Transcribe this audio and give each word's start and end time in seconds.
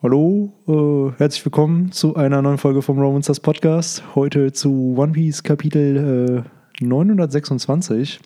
Hallo, 0.00 0.52
äh, 0.68 1.18
herzlich 1.18 1.44
willkommen 1.44 1.90
zu 1.90 2.14
einer 2.14 2.40
neuen 2.40 2.58
Folge 2.58 2.82
vom 2.82 3.00
Romancers 3.00 3.40
Podcast. 3.40 4.04
Heute 4.14 4.52
zu 4.52 4.94
One 4.96 5.10
Piece 5.10 5.42
Kapitel 5.42 6.44
äh, 6.80 6.84
926. 6.84 8.20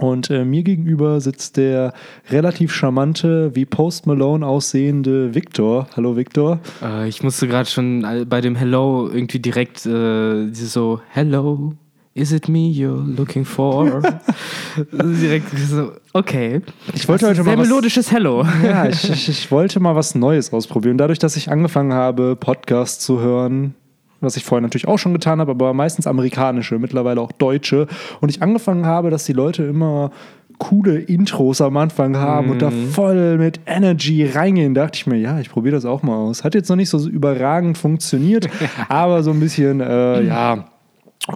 Und 0.00 0.28
äh, 0.30 0.44
mir 0.44 0.64
gegenüber 0.64 1.20
sitzt 1.20 1.56
der 1.56 1.92
relativ 2.30 2.74
charmante, 2.74 3.54
wie 3.54 3.64
Post 3.64 4.08
Malone 4.08 4.44
aussehende 4.44 5.36
Victor. 5.36 5.86
Hallo 5.94 6.16
Victor. 6.16 6.58
Äh, 6.82 7.08
ich 7.08 7.22
musste 7.22 7.46
gerade 7.46 7.70
schon 7.70 8.26
bei 8.28 8.40
dem 8.40 8.56
Hello 8.56 9.08
irgendwie 9.08 9.38
direkt 9.38 9.86
äh, 9.86 10.52
so 10.52 11.00
Hello, 11.10 11.74
is 12.14 12.32
it 12.32 12.48
me 12.48 12.70
you're 12.70 13.02
looking 13.04 13.44
for? 13.44 14.00
direkt 14.92 15.48
so, 15.58 15.92
okay. 16.12 16.62
Ich 16.94 17.08
wollte 17.08 17.26
heute 17.26 17.42
sehr 17.42 17.44
mal 17.44 17.58
was, 17.58 17.68
melodisches 17.68 18.10
Hello. 18.10 18.44
ja, 18.62 18.86
ich, 18.86 19.10
ich, 19.10 19.28
ich 19.28 19.50
wollte 19.50 19.80
mal 19.80 19.96
was 19.96 20.14
Neues 20.14 20.52
ausprobieren. 20.52 20.96
Dadurch, 20.96 21.18
dass 21.18 21.36
ich 21.36 21.50
angefangen 21.50 21.92
habe, 21.92 22.36
Podcasts 22.36 23.04
zu 23.04 23.20
hören, 23.20 23.74
was 24.20 24.36
ich 24.36 24.44
vorher 24.44 24.62
natürlich 24.62 24.86
auch 24.86 24.98
schon 24.98 25.12
getan 25.12 25.40
habe, 25.40 25.50
aber 25.50 25.74
meistens 25.74 26.06
amerikanische, 26.06 26.78
mittlerweile 26.78 27.20
auch 27.20 27.32
deutsche. 27.32 27.88
Und 28.20 28.30
ich 28.30 28.42
angefangen 28.42 28.86
habe, 28.86 29.10
dass 29.10 29.24
die 29.24 29.32
Leute 29.32 29.64
immer 29.64 30.12
coole 30.58 31.00
Intros 31.00 31.60
am 31.60 31.76
Anfang 31.76 32.16
haben 32.16 32.48
und 32.50 32.62
da 32.62 32.70
voll 32.70 33.38
mit 33.38 33.58
Energy 33.66 34.24
reingehen, 34.24 34.72
dachte 34.72 34.96
ich 34.96 35.06
mir, 35.06 35.16
ja, 35.16 35.40
ich 35.40 35.50
probiere 35.50 35.74
das 35.74 35.84
auch 35.84 36.04
mal 36.04 36.14
aus. 36.14 36.44
Hat 36.44 36.54
jetzt 36.54 36.68
noch 36.68 36.76
nicht 36.76 36.90
so 36.90 37.08
überragend 37.08 37.76
funktioniert, 37.76 38.48
aber 38.88 39.24
so 39.24 39.32
ein 39.32 39.40
bisschen, 39.40 39.80
äh, 39.80 40.22
ja, 40.22 40.64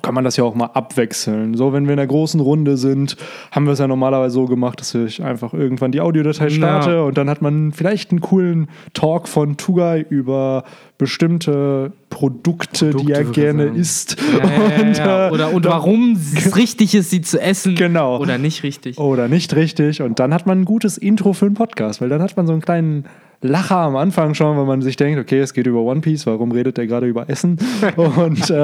kann 0.03 0.15
man 0.15 0.25
das 0.25 0.37
ja 0.37 0.45
auch 0.45 0.55
mal 0.55 0.67
abwechseln. 0.75 1.55
So, 1.55 1.73
wenn 1.73 1.87
wir 1.87 1.93
in 1.93 1.97
der 1.99 2.07
großen 2.07 2.41
Runde 2.41 2.77
sind, 2.77 3.17
haben 3.51 3.65
wir 3.65 3.73
es 3.73 3.79
ja 3.79 3.89
normalerweise 3.89 4.35
so 4.35 4.45
gemacht, 4.45 4.81
dass 4.81 4.95
ich 4.95 5.23
einfach 5.25 5.55
irgendwann 5.55 5.93
die 5.93 6.01
Audiodatei 6.03 6.51
starte 6.51 6.91
Ja. 6.91 7.03
und 7.03 7.17
dann 7.17 7.31
hat 7.31 7.41
man 7.41 7.73
vielleicht 7.73 8.11
einen 8.11 8.21
coolen 8.21 8.69
Talk 8.93 9.29
von 9.29 9.57
Tugai 9.57 10.05
über 10.11 10.65
bestimmte 10.99 11.93
Produkte, 12.11 12.91
die 12.91 13.13
er 13.13 13.21
Produkte, 13.21 13.41
gerne 13.41 13.65
isst. 13.67 14.17
Ja, 14.21 14.39
ja, 14.51 14.69
ja, 14.77 14.83
Und, 14.83 14.97
ja. 14.99 15.29
äh, 15.29 15.31
Oder 15.31 15.53
und 15.55 15.65
warum 15.65 16.13
es 16.13 16.57
richtig 16.57 16.95
ist, 16.95 17.11
sie 17.11 17.21
zu 17.23 17.41
essen. 17.41 17.75
Genau. 17.77 18.19
Oder 18.19 18.37
nicht 18.39 18.63
richtig. 18.63 18.99
Oder 18.99 19.29
nicht 19.29 19.55
richtig. 19.55 20.03
Und 20.03 20.19
dann 20.19 20.35
hat 20.35 20.47
man 20.47 20.61
ein 20.61 20.65
gutes 20.65 20.99
Intro 20.99 21.33
für 21.33 21.47
einen 21.47 21.55
Podcast, 21.55 22.01
weil 22.01 22.09
dann 22.09 22.21
hat 22.21 22.37
man 22.37 22.47
so 22.47 22.53
einen 22.53 22.63
kleinen 22.63 23.05
Lacher 23.41 23.77
am 23.77 23.95
Anfang 23.95 24.35
schon, 24.35 24.57
weil 24.57 24.65
man 24.65 24.83
sich 24.83 24.97
denkt, 24.97 25.21
okay, 25.21 25.39
es 25.39 25.53
geht 25.55 25.69
über 25.69 25.79
One 25.83 26.01
Piece, 26.01 26.27
warum 26.27 26.51
redet 26.51 26.77
der 26.77 26.89
gerade 26.89 27.07
über 27.07 27.31
Essen? 27.31 27.57
Und 27.97 28.51
äh, 28.51 28.55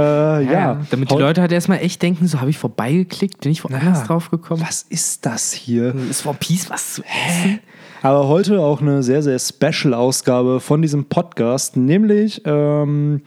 ja, 0.42 0.80
Damit 0.90 1.12
die 1.12 1.14
Leute 1.14 1.40
halt 1.40 1.52
erstmal 1.52 1.78
echt 1.78 2.02
denken, 2.02 2.26
so 2.26 2.40
habe 2.40 2.50
ich 2.50 2.58
vorbeigeklickt, 2.58 3.40
bin 3.42 3.52
ich 3.52 3.62
woanders 3.62 4.00
Ja. 4.00 4.04
drauf 4.06 4.32
gekommen. 4.32 4.60
was 4.66 4.82
ist 4.88 5.24
das 5.26 5.52
hier? 5.52 5.94
Ist 6.10 6.26
One 6.26 6.36
Piece 6.40 6.68
was 6.70 6.94
zu 6.94 7.02
essen? 7.04 7.60
Aber 8.04 8.28
heute 8.28 8.60
auch 8.60 8.82
eine 8.82 9.02
sehr, 9.02 9.22
sehr 9.22 9.38
Special-Ausgabe 9.38 10.60
von 10.60 10.82
diesem 10.82 11.06
Podcast, 11.06 11.78
nämlich 11.78 12.42
ähm, 12.44 13.22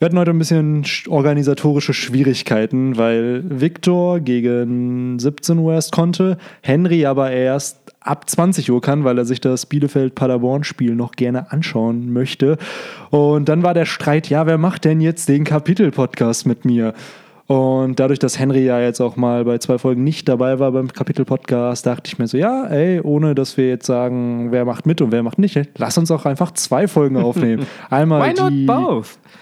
wir 0.00 0.06
hatten 0.06 0.18
heute 0.18 0.32
ein 0.32 0.38
bisschen 0.38 0.82
sch- 0.82 1.08
organisatorische 1.08 1.94
Schwierigkeiten, 1.94 2.96
weil 2.96 3.44
Victor 3.48 4.18
gegen 4.18 5.16
17 5.20 5.58
Uhr 5.58 5.74
erst 5.74 5.92
konnte, 5.92 6.38
Henry 6.60 7.06
aber 7.06 7.30
erst 7.30 7.78
ab 8.00 8.28
20 8.28 8.72
Uhr 8.72 8.80
kann, 8.80 9.04
weil 9.04 9.16
er 9.16 9.24
sich 9.24 9.40
das 9.40 9.66
Bielefeld-Paderborn-Spiel 9.66 10.96
noch 10.96 11.12
gerne 11.12 11.52
anschauen 11.52 12.12
möchte. 12.12 12.58
Und 13.10 13.48
dann 13.48 13.62
war 13.62 13.74
der 13.74 13.84
Streit, 13.86 14.28
ja, 14.28 14.44
wer 14.44 14.58
macht 14.58 14.86
denn 14.86 15.00
jetzt 15.00 15.28
den 15.28 15.44
Kapitel-Podcast 15.44 16.46
mit 16.46 16.64
mir? 16.64 16.94
Und 17.50 17.98
dadurch, 17.98 18.20
dass 18.20 18.38
Henry 18.38 18.64
ja 18.64 18.80
jetzt 18.80 19.00
auch 19.00 19.16
mal 19.16 19.44
bei 19.44 19.58
zwei 19.58 19.76
Folgen 19.76 20.04
nicht 20.04 20.28
dabei 20.28 20.60
war 20.60 20.70
beim 20.70 20.86
Kapitel-Podcast, 20.86 21.84
dachte 21.84 22.06
ich 22.06 22.16
mir 22.16 22.28
so, 22.28 22.36
ja, 22.36 22.68
ey, 22.68 23.00
ohne 23.00 23.34
dass 23.34 23.56
wir 23.56 23.68
jetzt 23.68 23.86
sagen, 23.86 24.52
wer 24.52 24.64
macht 24.64 24.86
mit 24.86 25.02
und 25.02 25.10
wer 25.10 25.24
macht 25.24 25.40
nicht, 25.40 25.58
lass 25.76 25.98
uns 25.98 26.12
auch 26.12 26.26
einfach 26.26 26.52
zwei 26.52 26.86
Folgen 26.86 27.16
aufnehmen. 27.20 27.66
Einmal 27.90 28.34
die, 28.34 28.68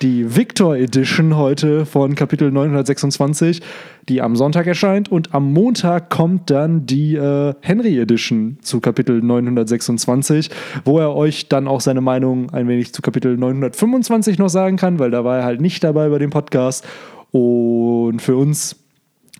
die 0.00 0.34
Victor 0.34 0.74
Edition 0.76 1.36
heute 1.36 1.84
von 1.84 2.14
Kapitel 2.14 2.50
926, 2.50 3.60
die 4.08 4.22
am 4.22 4.36
Sonntag 4.36 4.66
erscheint 4.66 5.12
und 5.12 5.34
am 5.34 5.52
Montag 5.52 6.08
kommt 6.08 6.48
dann 6.48 6.86
die 6.86 7.14
äh, 7.14 7.52
Henry 7.60 7.98
Edition 7.98 8.56
zu 8.62 8.80
Kapitel 8.80 9.20
926, 9.20 10.48
wo 10.86 10.98
er 10.98 11.14
euch 11.14 11.50
dann 11.50 11.68
auch 11.68 11.82
seine 11.82 12.00
Meinung 12.00 12.48
ein 12.54 12.68
wenig 12.68 12.94
zu 12.94 13.02
Kapitel 13.02 13.36
925 13.36 14.38
noch 14.38 14.48
sagen 14.48 14.78
kann, 14.78 14.98
weil 14.98 15.10
da 15.10 15.24
war 15.24 15.40
er 15.40 15.44
halt 15.44 15.60
nicht 15.60 15.84
dabei 15.84 16.08
bei 16.08 16.18
dem 16.18 16.30
Podcast. 16.30 16.86
Und 17.30 18.20
für 18.20 18.36
uns 18.36 18.76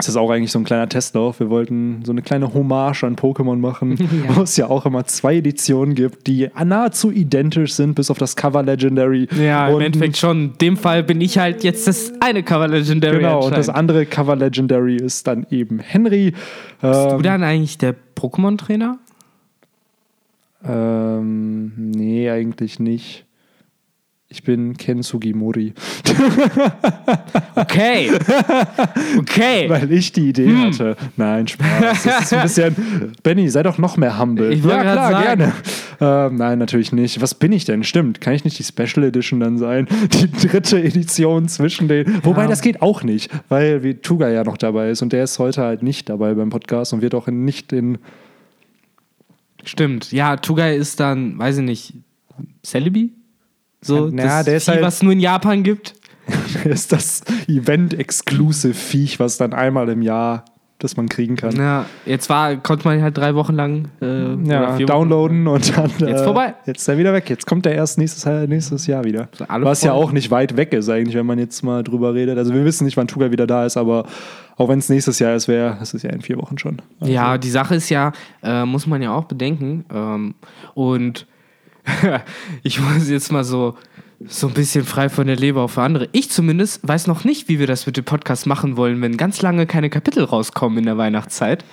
ist 0.00 0.06
das 0.06 0.16
auch 0.16 0.30
eigentlich 0.30 0.52
so 0.52 0.60
ein 0.60 0.64
kleiner 0.64 0.88
Testlauf. 0.88 1.40
Wir 1.40 1.50
wollten 1.50 2.04
so 2.04 2.12
eine 2.12 2.22
kleine 2.22 2.54
Hommage 2.54 3.02
an 3.02 3.16
Pokémon 3.16 3.56
machen, 3.56 3.96
Ja. 3.98 4.06
wo 4.36 4.42
es 4.42 4.56
ja 4.56 4.68
auch 4.70 4.86
immer 4.86 5.04
zwei 5.06 5.36
Editionen 5.38 5.96
gibt, 5.96 6.28
die 6.28 6.48
nahezu 6.64 7.10
identisch 7.10 7.72
sind, 7.72 7.94
bis 7.94 8.08
auf 8.08 8.18
das 8.18 8.36
Cover 8.36 8.62
Legendary. 8.62 9.26
Ja, 9.42 9.68
im 9.68 9.74
Und- 9.76 9.82
Endeffekt 9.82 10.16
schon. 10.16 10.52
In 10.52 10.58
dem 10.58 10.76
Fall 10.76 11.02
bin 11.02 11.20
ich 11.20 11.38
halt 11.38 11.64
jetzt 11.64 11.88
das 11.88 12.12
eine 12.20 12.44
Cover 12.44 12.68
Legendary. 12.68 13.16
Genau, 13.16 13.44
und 13.44 13.56
das 13.56 13.68
andere 13.68 14.06
Cover 14.06 14.36
Legendary 14.36 14.96
ist 14.96 15.26
dann 15.26 15.46
eben 15.50 15.80
Henry. 15.80 16.30
Bist 16.80 17.00
Ähm, 17.10 17.16
du 17.16 17.22
dann 17.22 17.42
eigentlich 17.42 17.78
der 17.78 17.96
Pokémon-Trainer? 18.14 18.98
ähm, 20.64 21.72
nee, 21.92 22.28
eigentlich 22.30 22.78
nicht. 22.78 23.24
Ich 24.30 24.42
bin 24.42 24.76
Ken 24.76 25.02
Sugimori, 25.02 25.72
Okay. 27.54 28.10
Okay. 29.18 29.70
weil 29.70 29.90
ich 29.90 30.12
die 30.12 30.28
Idee 30.28 30.48
Hm. 30.48 30.64
hatte. 30.66 30.96
Nein, 31.16 31.48
Spaß. 31.48 32.02
Das 32.04 32.22
ist 32.24 32.32
ein 32.34 32.42
bisschen. 32.42 33.12
Benny, 33.22 33.48
sei 33.48 33.62
doch 33.62 33.78
noch 33.78 33.96
mehr 33.96 34.18
humble. 34.18 34.52
Ich 34.52 34.62
ja, 34.62 34.82
klar, 34.82 35.12
sagen. 35.12 35.22
gerne. 35.24 35.52
Ähm, 36.00 36.36
nein, 36.36 36.58
natürlich 36.58 36.92
nicht. 36.92 37.22
Was 37.22 37.34
bin 37.34 37.52
ich 37.52 37.64
denn? 37.64 37.82
Stimmt. 37.84 38.20
Kann 38.20 38.34
ich 38.34 38.44
nicht 38.44 38.58
die 38.58 38.64
Special 38.64 39.02
Edition 39.06 39.40
dann 39.40 39.56
sein? 39.56 39.88
Die 40.12 40.30
dritte 40.30 40.78
Edition 40.82 41.48
zwischen 41.48 41.88
den. 41.88 42.22
Wobei, 42.22 42.46
das 42.46 42.60
geht 42.60 42.82
auch 42.82 43.02
nicht, 43.02 43.30
weil 43.48 43.82
wie 43.82 43.94
Tuga 43.94 44.28
ja 44.28 44.44
noch 44.44 44.58
dabei 44.58 44.90
ist 44.90 45.00
und 45.00 45.14
der 45.14 45.24
ist 45.24 45.38
heute 45.38 45.62
halt 45.62 45.82
nicht 45.82 46.08
dabei 46.10 46.34
beim 46.34 46.50
Podcast 46.50 46.92
und 46.92 47.00
wird 47.00 47.14
auch 47.14 47.28
nicht 47.28 47.72
in 47.72 47.96
Stimmt. 49.64 50.12
Ja, 50.12 50.36
Tugai 50.36 50.76
ist 50.76 51.00
dann, 51.00 51.38
weiß 51.38 51.58
ich 51.58 51.64
nicht, 51.64 51.94
Celebi? 52.62 53.12
So, 53.80 54.08
Ja, 54.08 54.42
das 54.42 54.64
Vieh, 54.64 54.70
halt- 54.72 54.82
was 54.82 54.94
es 54.96 55.02
nur 55.02 55.12
in 55.12 55.20
Japan 55.20 55.62
gibt. 55.62 55.94
ist 56.64 56.92
das 56.92 57.22
Event-Exclusive-Viech, 57.46 59.18
was 59.18 59.38
dann 59.38 59.52
einmal 59.52 59.88
im 59.88 60.02
Jahr, 60.02 60.44
das 60.78 60.96
man 60.96 61.08
kriegen 61.08 61.36
kann. 61.36 61.56
Ja, 61.56 61.86
jetzt 62.06 62.28
war, 62.28 62.54
konnte 62.56 62.86
man 62.86 63.02
halt 63.02 63.16
drei 63.16 63.34
Wochen 63.34 63.54
lang 63.54 63.88
äh, 64.00 64.34
Ja, 64.44 64.76
downloaden 64.78 65.46
und 65.48 65.76
dann. 65.76 65.90
Jetzt 65.98 66.20
äh, 66.20 66.24
vorbei. 66.24 66.54
Jetzt 66.66 66.82
ist 66.82 66.88
er 66.88 66.98
wieder 66.98 67.12
weg. 67.12 67.28
Jetzt 67.30 67.46
kommt 67.46 67.66
er 67.66 67.72
erst 67.72 67.98
nächstes, 67.98 68.24
nächstes 68.48 68.86
Jahr 68.86 69.04
wieder. 69.04 69.28
Was 69.48 69.82
ja 69.82 69.92
voll. 69.92 70.04
auch 70.04 70.12
nicht 70.12 70.30
weit 70.30 70.56
weg 70.56 70.72
ist, 70.72 70.88
eigentlich, 70.88 71.16
wenn 71.16 71.26
man 71.26 71.38
jetzt 71.38 71.62
mal 71.62 71.82
drüber 71.82 72.14
redet. 72.14 72.38
Also, 72.38 72.54
wir 72.54 72.64
wissen 72.64 72.84
nicht, 72.84 72.96
wann 72.96 73.08
Tuga 73.08 73.30
wieder 73.32 73.46
da 73.46 73.64
ist, 73.66 73.76
aber 73.76 74.04
auch 74.56 74.68
wenn 74.68 74.78
es 74.78 74.88
nächstes 74.88 75.18
Jahr 75.18 75.34
ist, 75.34 75.48
wäre, 75.48 75.78
es 75.80 75.94
ist 75.94 76.02
ja 76.02 76.10
in 76.10 76.20
vier 76.20 76.36
Wochen 76.36 76.58
schon. 76.58 76.82
Also, 77.00 77.12
Ja, 77.12 77.38
die 77.38 77.50
Sache 77.50 77.74
ist 77.76 77.88
ja, 77.90 78.12
äh, 78.42 78.64
muss 78.64 78.86
man 78.86 79.02
ja 79.02 79.12
auch 79.14 79.24
bedenken. 79.24 79.84
Ähm, 79.92 80.34
und 80.74 81.26
ich 82.62 82.80
muss 82.80 83.08
jetzt 83.08 83.32
mal 83.32 83.44
so, 83.44 83.76
so 84.26 84.48
ein 84.48 84.54
bisschen 84.54 84.84
frei 84.84 85.08
von 85.08 85.26
der 85.26 85.36
Leber 85.36 85.62
auch 85.62 85.70
für 85.70 85.82
andere. 85.82 86.08
Ich 86.12 86.30
zumindest 86.30 86.86
weiß 86.86 87.06
noch 87.06 87.24
nicht, 87.24 87.48
wie 87.48 87.58
wir 87.58 87.66
das 87.66 87.86
mit 87.86 87.96
dem 87.96 88.04
Podcast 88.04 88.46
machen 88.46 88.76
wollen, 88.76 89.00
wenn 89.00 89.16
ganz 89.16 89.42
lange 89.42 89.66
keine 89.66 89.90
Kapitel 89.90 90.24
rauskommen 90.24 90.78
in 90.78 90.84
der 90.84 90.98
Weihnachtszeit. 90.98 91.64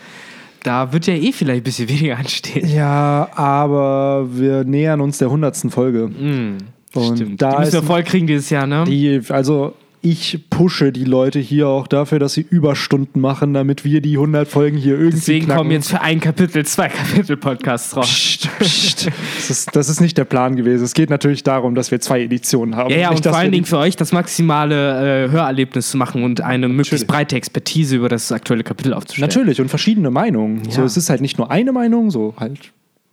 Da 0.64 0.94
wird 0.94 1.06
ja 1.08 1.14
eh 1.14 1.32
vielleicht 1.32 1.62
ein 1.62 1.64
bisschen 1.64 1.90
weniger 1.90 2.18
anstehen. 2.18 2.68
Ja, 2.68 3.30
aber 3.36 4.28
wir 4.32 4.64
nähern 4.64 5.02
uns 5.02 5.18
der 5.18 5.30
hundertsten 5.30 5.70
Folge. 5.70 6.08
Mm, 6.08 6.58
Und 6.94 7.18
stimmt. 7.18 7.42
da 7.42 7.52
die 7.52 7.60
müssen 7.60 7.74
wir 7.74 7.84
voll 7.84 8.04
kriegen 8.04 8.28
dieses 8.28 8.50
Jahr, 8.50 8.66
ne? 8.66 8.84
Die, 8.88 9.22
also 9.30 9.74
ich 10.06 10.50
pushe 10.52 10.92
die 10.92 11.04
Leute 11.04 11.40
hier 11.40 11.68
auch 11.68 11.88
dafür, 11.88 12.20
dass 12.20 12.34
sie 12.34 12.46
Überstunden 12.48 13.20
machen, 13.20 13.56
damit 13.56 13.84
wir 13.84 14.02
die 14.02 14.14
100 14.18 14.48
Folgen 14.48 14.78
hier 14.78 14.94
irgendwie 14.94 15.16
Deswegen 15.18 15.46
knacken. 15.46 15.58
kommen 15.58 15.72
jetzt 15.72 15.90
für 15.90 16.00
ein 16.00 16.20
Kapitel 16.20 16.64
zwei 16.64 16.90
Kapitel-Podcasts 16.90 17.98
raus. 17.98 18.08
Psst, 18.08 18.50
psst. 18.60 19.08
Das, 19.08 19.50
ist, 19.50 19.76
das 19.76 19.90
ist 19.90 20.02
nicht 20.02 20.16
der 20.18 20.26
Plan 20.26 20.56
gewesen. 20.56 20.84
Es 20.84 20.94
geht 20.94 21.10
natürlich 21.10 21.42
darum, 21.42 21.74
dass 21.74 21.90
wir 21.90 22.00
zwei 22.02 22.22
Editionen 22.22 22.76
haben. 22.76 22.92
Ja, 22.92 22.98
ja, 22.98 23.10
nicht, 23.10 23.26
und 23.26 23.32
vor 23.32 23.38
allen 23.40 23.52
Dingen 23.52 23.66
für 23.66 23.80
euch 23.80 23.96
das 23.96 24.12
maximale 24.12 25.26
äh, 25.26 25.32
Hörerlebnis 25.32 25.90
zu 25.90 25.98
machen 25.98 26.24
und 26.24 26.42
eine 26.42 26.68
möglichst 26.68 26.92
Natürlich. 26.94 27.08
breite 27.08 27.36
Expertise 27.38 27.96
über 27.96 28.08
das 28.08 28.32
aktuelle 28.32 28.64
Kapitel 28.64 28.94
aufzustellen. 28.94 29.28
Natürlich, 29.28 29.60
und 29.60 29.70
verschiedene 29.70 30.12
Meinungen. 30.12 30.70
So, 30.70 30.82
Ja. 30.82 30.86
es 30.86 30.98
ist 30.98 31.10
halt 31.10 31.22
nicht 31.22 31.40
nur 31.40 31.50
eine 31.50 31.72
Meinung, 31.72 32.12
so 32.12 32.36
halt. 32.38 32.60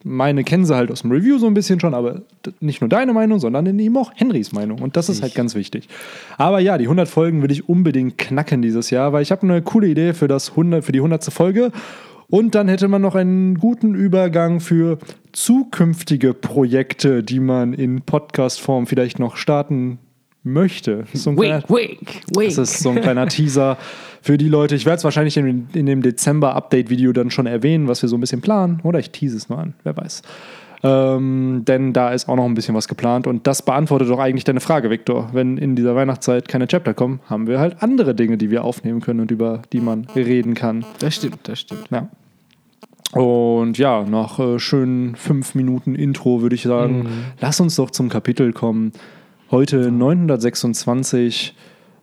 Meine 0.04 0.44
kennen 0.44 0.64
sie 0.64 0.74
halt 0.74 0.90
aus 0.90 1.02
dem 1.02 1.12
Review 1.12 1.38
so 1.38 1.46
ein 1.46 1.54
bisschen 1.54 1.80
schon, 1.80 1.94
aber 1.94 2.22
nicht 2.60 2.80
nur 2.80 2.88
deine 2.88 3.12
Meinung, 3.12 3.38
sondern 3.38 3.78
eben 3.78 3.96
auch 3.96 4.12
Henrys 4.14 4.52
Meinung. 4.52 4.80
Und 4.80 4.96
das 4.96 5.08
ist 5.08 5.22
halt 5.22 5.34
ganz 5.34 5.54
wichtig. 5.54 5.88
Aber 6.38 6.60
ja, 6.60 6.78
die 6.78 6.84
100 6.84 7.08
Folgen 7.08 7.42
will 7.42 7.50
ich 7.50 7.68
unbedingt 7.68 8.18
knacken 8.18 8.62
dieses 8.62 8.90
Jahr, 8.90 9.12
weil 9.12 9.22
ich 9.22 9.30
habe 9.30 9.42
eine 9.42 9.62
coole 9.62 9.88
Idee 9.88 10.14
für, 10.14 10.28
das 10.28 10.50
100, 10.50 10.84
für 10.84 10.92
die 10.92 11.00
100. 11.00 11.24
Folge. 11.24 11.72
Und 12.28 12.54
dann 12.54 12.68
hätte 12.68 12.88
man 12.88 13.02
noch 13.02 13.14
einen 13.14 13.58
guten 13.58 13.94
Übergang 13.94 14.60
für 14.60 14.98
zukünftige 15.32 16.32
Projekte, 16.32 17.22
die 17.22 17.40
man 17.40 17.74
in 17.74 18.00
Podcast-Form 18.00 18.86
vielleicht 18.86 19.18
noch 19.18 19.36
starten 19.36 19.98
möchte. 20.44 21.04
So 21.14 21.30
ein 21.30 21.36
kleiner- 21.36 21.62
Wink, 21.68 21.70
wink, 21.70 22.10
wink. 22.36 22.56
das 22.56 22.58
ist 22.74 22.80
so 22.80 22.90
ein 22.90 23.00
kleiner 23.00 23.26
Teaser 23.28 23.78
für 24.22 24.38
die 24.38 24.48
Leute. 24.48 24.74
Ich 24.74 24.84
werde 24.86 24.96
es 24.98 25.04
wahrscheinlich 25.04 25.36
in, 25.36 25.68
in 25.72 25.86
dem 25.86 26.02
Dezember-Update-Video 26.02 27.12
dann 27.12 27.30
schon 27.30 27.46
erwähnen, 27.46 27.88
was 27.88 28.02
wir 28.02 28.08
so 28.08 28.16
ein 28.16 28.20
bisschen 28.20 28.40
planen. 28.40 28.80
Oder 28.82 28.98
ich 28.98 29.10
tease 29.10 29.36
es 29.36 29.48
nur 29.48 29.58
an, 29.58 29.74
wer 29.84 29.96
weiß. 29.96 30.22
Ähm, 30.84 31.62
denn 31.64 31.92
da 31.92 32.10
ist 32.12 32.28
auch 32.28 32.34
noch 32.34 32.44
ein 32.44 32.54
bisschen 32.54 32.74
was 32.74 32.88
geplant 32.88 33.28
und 33.28 33.46
das 33.46 33.62
beantwortet 33.62 34.10
doch 34.10 34.18
eigentlich 34.18 34.42
deine 34.42 34.58
Frage, 34.58 34.90
Viktor. 34.90 35.30
Wenn 35.32 35.56
in 35.56 35.76
dieser 35.76 35.94
Weihnachtszeit 35.94 36.48
keine 36.48 36.66
Chapter 36.66 36.92
kommen, 36.92 37.20
haben 37.30 37.46
wir 37.46 37.60
halt 37.60 37.76
andere 37.84 38.16
Dinge, 38.16 38.36
die 38.36 38.50
wir 38.50 38.64
aufnehmen 38.64 39.00
können 39.00 39.20
und 39.20 39.30
über 39.30 39.62
die 39.72 39.80
man 39.80 40.06
reden 40.16 40.54
kann. 40.54 40.84
Das 40.98 41.14
stimmt, 41.14 41.38
das 41.44 41.60
stimmt. 41.60 41.84
Ja. 41.92 42.08
Und 43.12 43.78
ja, 43.78 44.02
nach 44.04 44.40
äh, 44.40 44.58
schönen 44.58 45.14
fünf 45.14 45.54
Minuten 45.54 45.94
Intro 45.94 46.40
würde 46.42 46.54
ich 46.56 46.62
sagen, 46.62 47.00
Mhm. 47.04 47.08
lass 47.40 47.60
uns 47.60 47.76
doch 47.76 47.90
zum 47.90 48.08
Kapitel 48.08 48.52
kommen. 48.52 48.90
Heute 49.52 49.92
926. 49.92 51.54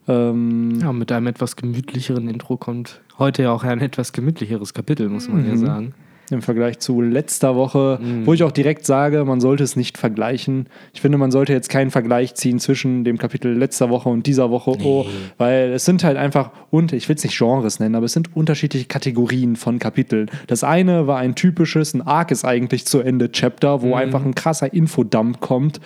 Ähm, 0.08 0.78
Ja, 0.80 0.92
mit 0.92 1.10
einem 1.12 1.26
etwas 1.26 1.56
gemütlicheren 1.56 2.28
Intro 2.28 2.56
kommt 2.56 3.00
heute 3.18 3.42
ja 3.42 3.52
auch 3.52 3.64
ein 3.64 3.80
etwas 3.80 4.12
gemütlicheres 4.12 4.72
Kapitel, 4.72 5.08
muss 5.08 5.28
man 5.28 5.44
ja 5.46 5.52
Mhm. 5.54 5.58
sagen. 5.58 5.94
Im 6.30 6.42
Vergleich 6.42 6.78
zu 6.78 7.00
letzter 7.00 7.56
Woche, 7.56 7.98
Mhm. 8.00 8.24
wo 8.24 8.32
ich 8.32 8.44
auch 8.44 8.52
direkt 8.52 8.86
sage, 8.86 9.24
man 9.24 9.40
sollte 9.40 9.64
es 9.64 9.74
nicht 9.74 9.98
vergleichen. 9.98 10.68
Ich 10.94 11.00
finde, 11.00 11.18
man 11.18 11.32
sollte 11.32 11.52
jetzt 11.52 11.68
keinen 11.68 11.90
Vergleich 11.90 12.36
ziehen 12.36 12.60
zwischen 12.60 13.02
dem 13.02 13.18
Kapitel 13.18 13.52
letzter 13.52 13.90
Woche 13.90 14.08
und 14.08 14.26
dieser 14.28 14.48
Woche, 14.52 14.76
oh, 14.84 15.06
weil 15.38 15.72
es 15.72 15.84
sind 15.84 16.04
halt 16.04 16.16
einfach, 16.16 16.52
und 16.70 16.92
ich 16.92 17.08
will 17.08 17.16
es 17.16 17.24
nicht 17.24 17.36
Genres 17.36 17.80
nennen, 17.80 17.96
aber 17.96 18.06
es 18.06 18.12
sind 18.12 18.36
unterschiedliche 18.36 18.86
Kategorien 18.86 19.56
von 19.56 19.80
Kapiteln. 19.80 20.30
Das 20.46 20.62
eine 20.62 21.08
war 21.08 21.18
ein 21.18 21.34
typisches, 21.34 21.94
ein 21.94 22.02
Arc 22.02 22.30
ist 22.30 22.44
eigentlich 22.44 22.86
zu 22.86 23.00
Ende 23.00 23.32
Chapter, 23.32 23.82
wo 23.82 23.94
einfach 23.96 24.24
ein 24.24 24.36
krasser 24.36 24.72
Infodump 24.72 25.40
kommt. 25.40 25.80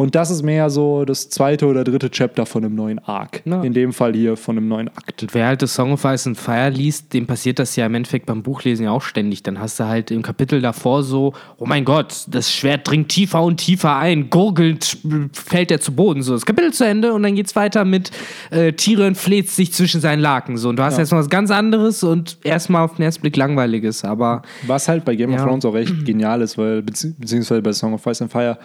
Und 0.00 0.14
das 0.14 0.30
ist 0.30 0.44
mehr 0.44 0.70
so 0.70 1.04
das 1.04 1.28
zweite 1.28 1.66
oder 1.66 1.82
dritte 1.82 2.08
Chapter 2.08 2.46
von 2.46 2.64
einem 2.64 2.76
neuen 2.76 3.00
Arc. 3.00 3.42
Ja. 3.44 3.62
In 3.64 3.72
dem 3.72 3.92
Fall 3.92 4.14
hier 4.14 4.36
von 4.36 4.56
einem 4.56 4.68
neuen 4.68 4.86
Akt. 4.86 5.22
Und 5.24 5.34
wer 5.34 5.48
halt 5.48 5.60
das 5.60 5.74
Song 5.74 5.90
of 5.92 6.04
Ice 6.04 6.28
and 6.28 6.38
Fire 6.38 6.70
liest, 6.70 7.12
dem 7.14 7.26
passiert 7.26 7.58
das 7.58 7.74
ja 7.74 7.84
im 7.86 7.94
Endeffekt 7.96 8.26
beim 8.26 8.44
Buchlesen 8.44 8.84
ja 8.84 8.92
auch 8.92 9.02
ständig. 9.02 9.42
Dann 9.42 9.58
hast 9.58 9.80
du 9.80 9.84
halt 9.86 10.12
im 10.12 10.22
Kapitel 10.22 10.60
davor 10.62 11.02
so, 11.02 11.32
oh 11.56 11.66
mein 11.66 11.84
Gott, 11.84 12.26
das 12.28 12.52
Schwert 12.52 12.88
dringt 12.88 13.08
tiefer 13.08 13.42
und 13.42 13.56
tiefer 13.56 13.96
ein, 13.96 14.30
gurgelnd 14.30 14.98
fällt 15.32 15.72
er 15.72 15.80
zu 15.80 15.90
Boden. 15.92 16.22
So, 16.22 16.32
das 16.32 16.46
Kapitel 16.46 16.72
zu 16.72 16.86
Ende 16.86 17.12
und 17.12 17.24
dann 17.24 17.34
geht's 17.34 17.56
weiter 17.56 17.84
mit 17.84 18.12
äh, 18.52 18.72
Tyrion 18.74 19.16
fleht 19.16 19.50
sich 19.50 19.72
zwischen 19.72 20.00
seinen 20.00 20.20
Laken. 20.20 20.58
So, 20.58 20.68
und 20.68 20.76
du 20.76 20.84
hast 20.84 20.94
Ja. 20.94 21.00
jetzt 21.00 21.10
noch 21.10 21.18
was 21.18 21.28
ganz 21.28 21.50
anderes 21.50 22.04
und 22.04 22.38
erstmal 22.44 22.84
auf 22.84 22.94
den 22.94 23.02
ersten 23.02 23.22
Blick 23.22 23.36
langweiliges, 23.36 24.04
aber 24.04 24.42
Was 24.64 24.86
halt 24.86 25.04
bei 25.04 25.16
Game 25.16 25.32
of 25.34 25.40
Ja. 25.40 25.44
Thrones 25.44 25.64
auch 25.64 25.74
echt 25.74 26.04
genial 26.04 26.40
ist, 26.40 26.56
weil, 26.56 26.82
bezieh 26.82 27.14
beziehungsweise 27.18 27.62
bei 27.62 27.72
Song 27.72 27.94
of 27.94 28.06
Ice 28.06 28.22
and 28.22 28.30
Fire, 28.30 28.56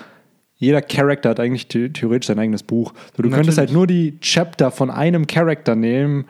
jeder 0.64 0.82
Charakter 0.82 1.30
hat 1.30 1.40
eigentlich 1.40 1.68
the 1.72 1.90
theoretisch 1.90 2.28
sein 2.28 2.40
eigenes 2.40 2.64
Buch. 2.64 2.94
So, 3.16 3.24
du 3.24 3.30
könntest 3.30 3.58
Natürlich. 3.58 3.58
halt 3.58 3.72
nur 3.74 3.88
die 3.88 4.20
Chapter 4.22 4.72
von 4.72 4.90
einem 4.90 5.28
Charakter 5.28 5.76
nehmen. 5.76 6.26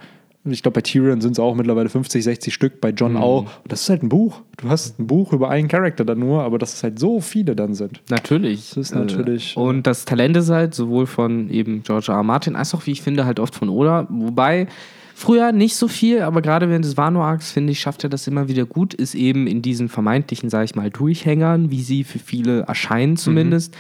Ich 0.46 0.62
glaube, 0.62 0.76
bei 0.76 0.82
Tyrion 0.82 1.22
sind 1.22 1.32
es 1.32 1.40
auch 1.40 1.56
mittlerweile 1.56 1.88
50, 1.88 2.22
60 2.22 2.54
Stück, 2.54 2.82
bei 2.82 2.92
Mhm. 2.92 2.96
John 2.98 3.16
auch. 3.18 3.44
Und 3.64 3.72
das 3.72 3.84
ist 3.84 3.90
halt 3.90 4.04
ein 4.04 4.10
Buch. 4.10 4.42
Du 4.58 4.68
hast 4.70 5.00
ein 5.00 5.08
Buch 5.08 5.32
über 5.32 5.50
einen 5.50 5.70
Charakter 5.70 6.04
dann 6.04 6.20
nur, 6.20 6.44
aber 6.44 6.58
dass 6.60 6.74
es 6.74 6.84
halt 6.84 7.00
so 7.00 7.22
viele 7.22 7.56
dann 7.56 7.74
sind. 7.76 8.02
Natürlich. 8.10 8.70
Das 8.70 8.78
ist 8.78 8.94
natürlich- 8.96 9.56
Äh, 9.56 9.60
und 9.62 9.88
das 9.88 10.04
Talent 10.04 10.36
ist 10.36 10.50
halt 10.50 10.74
sowohl 10.76 11.06
von 11.06 11.50
eben 11.50 11.82
George 11.84 12.08
R. 12.12 12.16
R. 12.18 12.24
Martin 12.24 12.58
als 12.58 12.76
auch, 12.76 12.86
wie 12.86 12.92
ich 12.92 13.02
finde, 13.02 13.26
halt 13.26 13.40
oft 13.40 13.56
von 13.56 13.70
Oda. 13.70 14.06
Wobei 14.10 14.68
früher 15.14 15.52
nicht 15.52 15.76
so 15.76 15.88
viel, 15.88 16.22
aber 16.22 16.42
gerade 16.42 16.70
während 16.70 16.86
des 16.86 16.98
Wano-Arcs, 16.98 17.52
finde 17.52 17.72
ich, 17.72 17.80
schafft 17.80 18.04
er 18.04 18.10
das 18.10 18.28
immer 18.28 18.48
wieder 18.48 18.66
gut, 18.66 18.94
ist 18.94 19.16
eben 19.16 19.48
in 19.48 19.62
diesen 19.62 19.90
vermeintlichen, 19.90 20.50
sage 20.50 20.66
ich 20.66 20.76
mal, 20.76 20.90
Durchhängern, 20.90 21.72
wie 21.72 21.82
sie 21.82 22.04
für 22.04 22.20
viele 22.20 22.62
erscheinen 22.62 23.18
zumindest, 23.18 23.76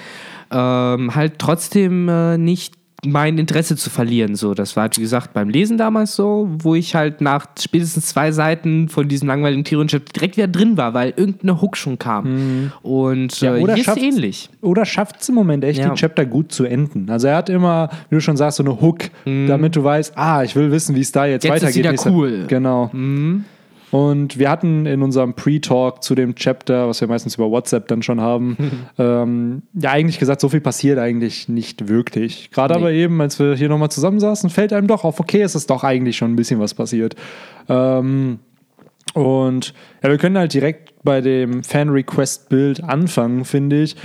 ähm, 0.51 1.15
halt 1.15 1.39
trotzdem 1.39 2.07
äh, 2.09 2.37
nicht 2.37 2.75
mein 3.05 3.37
Interesse 3.37 3.75
zu 3.75 3.89
verlieren. 3.89 4.35
So, 4.35 4.53
das 4.53 4.75
war, 4.75 4.89
wie 4.95 5.01
gesagt, 5.01 5.33
beim 5.33 5.49
Lesen 5.49 5.77
damals 5.77 6.15
so, 6.15 6.49
wo 6.59 6.75
ich 6.75 6.95
halt 6.95 7.21
nach 7.21 7.45
spätestens 7.59 8.07
zwei 8.07 8.31
Seiten 8.31 8.89
von 8.89 9.07
diesem 9.07 9.27
langweiligen 9.27 9.63
Tyrion-Chapter 9.63 10.13
direkt 10.13 10.37
wieder 10.37 10.47
drin 10.47 10.77
war, 10.77 10.93
weil 10.93 11.13
irgendeine 11.15 11.61
Hook 11.61 11.77
schon 11.77 11.99
kam. 11.99 12.71
Und 12.81 13.39
Ja, 13.41 13.55
äh, 13.55 13.61
oder 13.61 13.75
hier 13.75 13.87
ist 13.87 13.97
ähnlich. 13.97 14.49
Oder 14.61 14.85
schafft 14.85 15.21
es 15.21 15.29
im 15.29 15.35
Moment 15.35 15.63
echt, 15.63 15.79
Ja. 15.79 15.89
die 15.89 15.95
Chapter 15.99 16.25
gut 16.25 16.51
zu 16.51 16.65
enden. 16.65 17.09
Also 17.09 17.27
er 17.27 17.37
hat 17.37 17.49
immer, 17.49 17.89
wie 18.09 18.15
du 18.15 18.21
schon 18.21 18.37
sagst, 18.37 18.57
so 18.57 18.63
eine 18.63 18.79
Hook, 18.81 19.05
damit 19.25 19.75
du 19.75 19.83
weißt, 19.83 20.17
ah, 20.17 20.43
ich 20.43 20.55
will 20.55 20.71
wissen, 20.71 20.95
wie 20.95 21.01
es 21.01 21.11
da 21.11 21.25
jetzt, 21.25 21.43
Mhm. 21.43 21.49
Jetzt 21.49 21.57
ist 21.57 21.61
weitergeht. 21.63 21.79
wieder 21.79 21.91
Nächster- 21.91 22.11
cool. 22.11 22.45
Genau. 22.47 22.89
Mhm. 22.93 23.45
Und 23.93 24.39
wir 24.39 24.49
hatten 24.49 24.87
in 24.87 25.03
unserem 25.03 25.35
Pre-Talk 25.35 26.01
zu 26.01 26.15
dem 26.15 26.33
Chapter, 26.33 26.89
was 26.89 26.99
wir 26.99 27.07
meistens 27.07 27.35
über 27.35 27.51
WhatsApp 27.51 27.87
dann 27.89 28.01
schon 28.01 28.19
haben, 28.19 28.57
ähm, 28.97 29.61
ja 29.73 29.91
eigentlich 29.91 30.17
gesagt, 30.17 30.41
so 30.41 30.49
viel 30.49 30.61
passiert 30.61 30.97
eigentlich 30.97 31.47
nicht 31.47 31.87
wirklich. 31.87 32.49
Gerade 32.49 32.73
Nee. 32.73 32.79
aber 32.79 32.91
eben, 32.91 33.21
als 33.21 33.37
wir 33.37 33.53
hier 33.53 33.69
nochmal 33.69 33.91
zusammensaßen, 33.91 34.49
fällt 34.49 34.73
einem 34.73 34.87
doch 34.87 35.03
auf, 35.03 35.19
okay, 35.19 35.43
es 35.43 35.53
ist 35.53 35.69
doch 35.69 35.83
eigentlich 35.83 36.17
schon 36.17 36.33
ein 36.33 36.35
bisschen 36.35 36.59
was 36.59 36.73
passiert. 36.73 37.15
Ähm, 37.69 38.39
und 39.13 39.75
ja, 40.01 40.09
wir 40.09 40.17
können 40.17 40.39
halt 40.39 40.55
direkt 40.55 40.95
bei 41.03 41.21
dem 41.21 41.63
Fan-Request-Bild 41.63 42.83
anfangen, 42.83 43.45
finde 43.45 43.83
ich. 43.83 43.95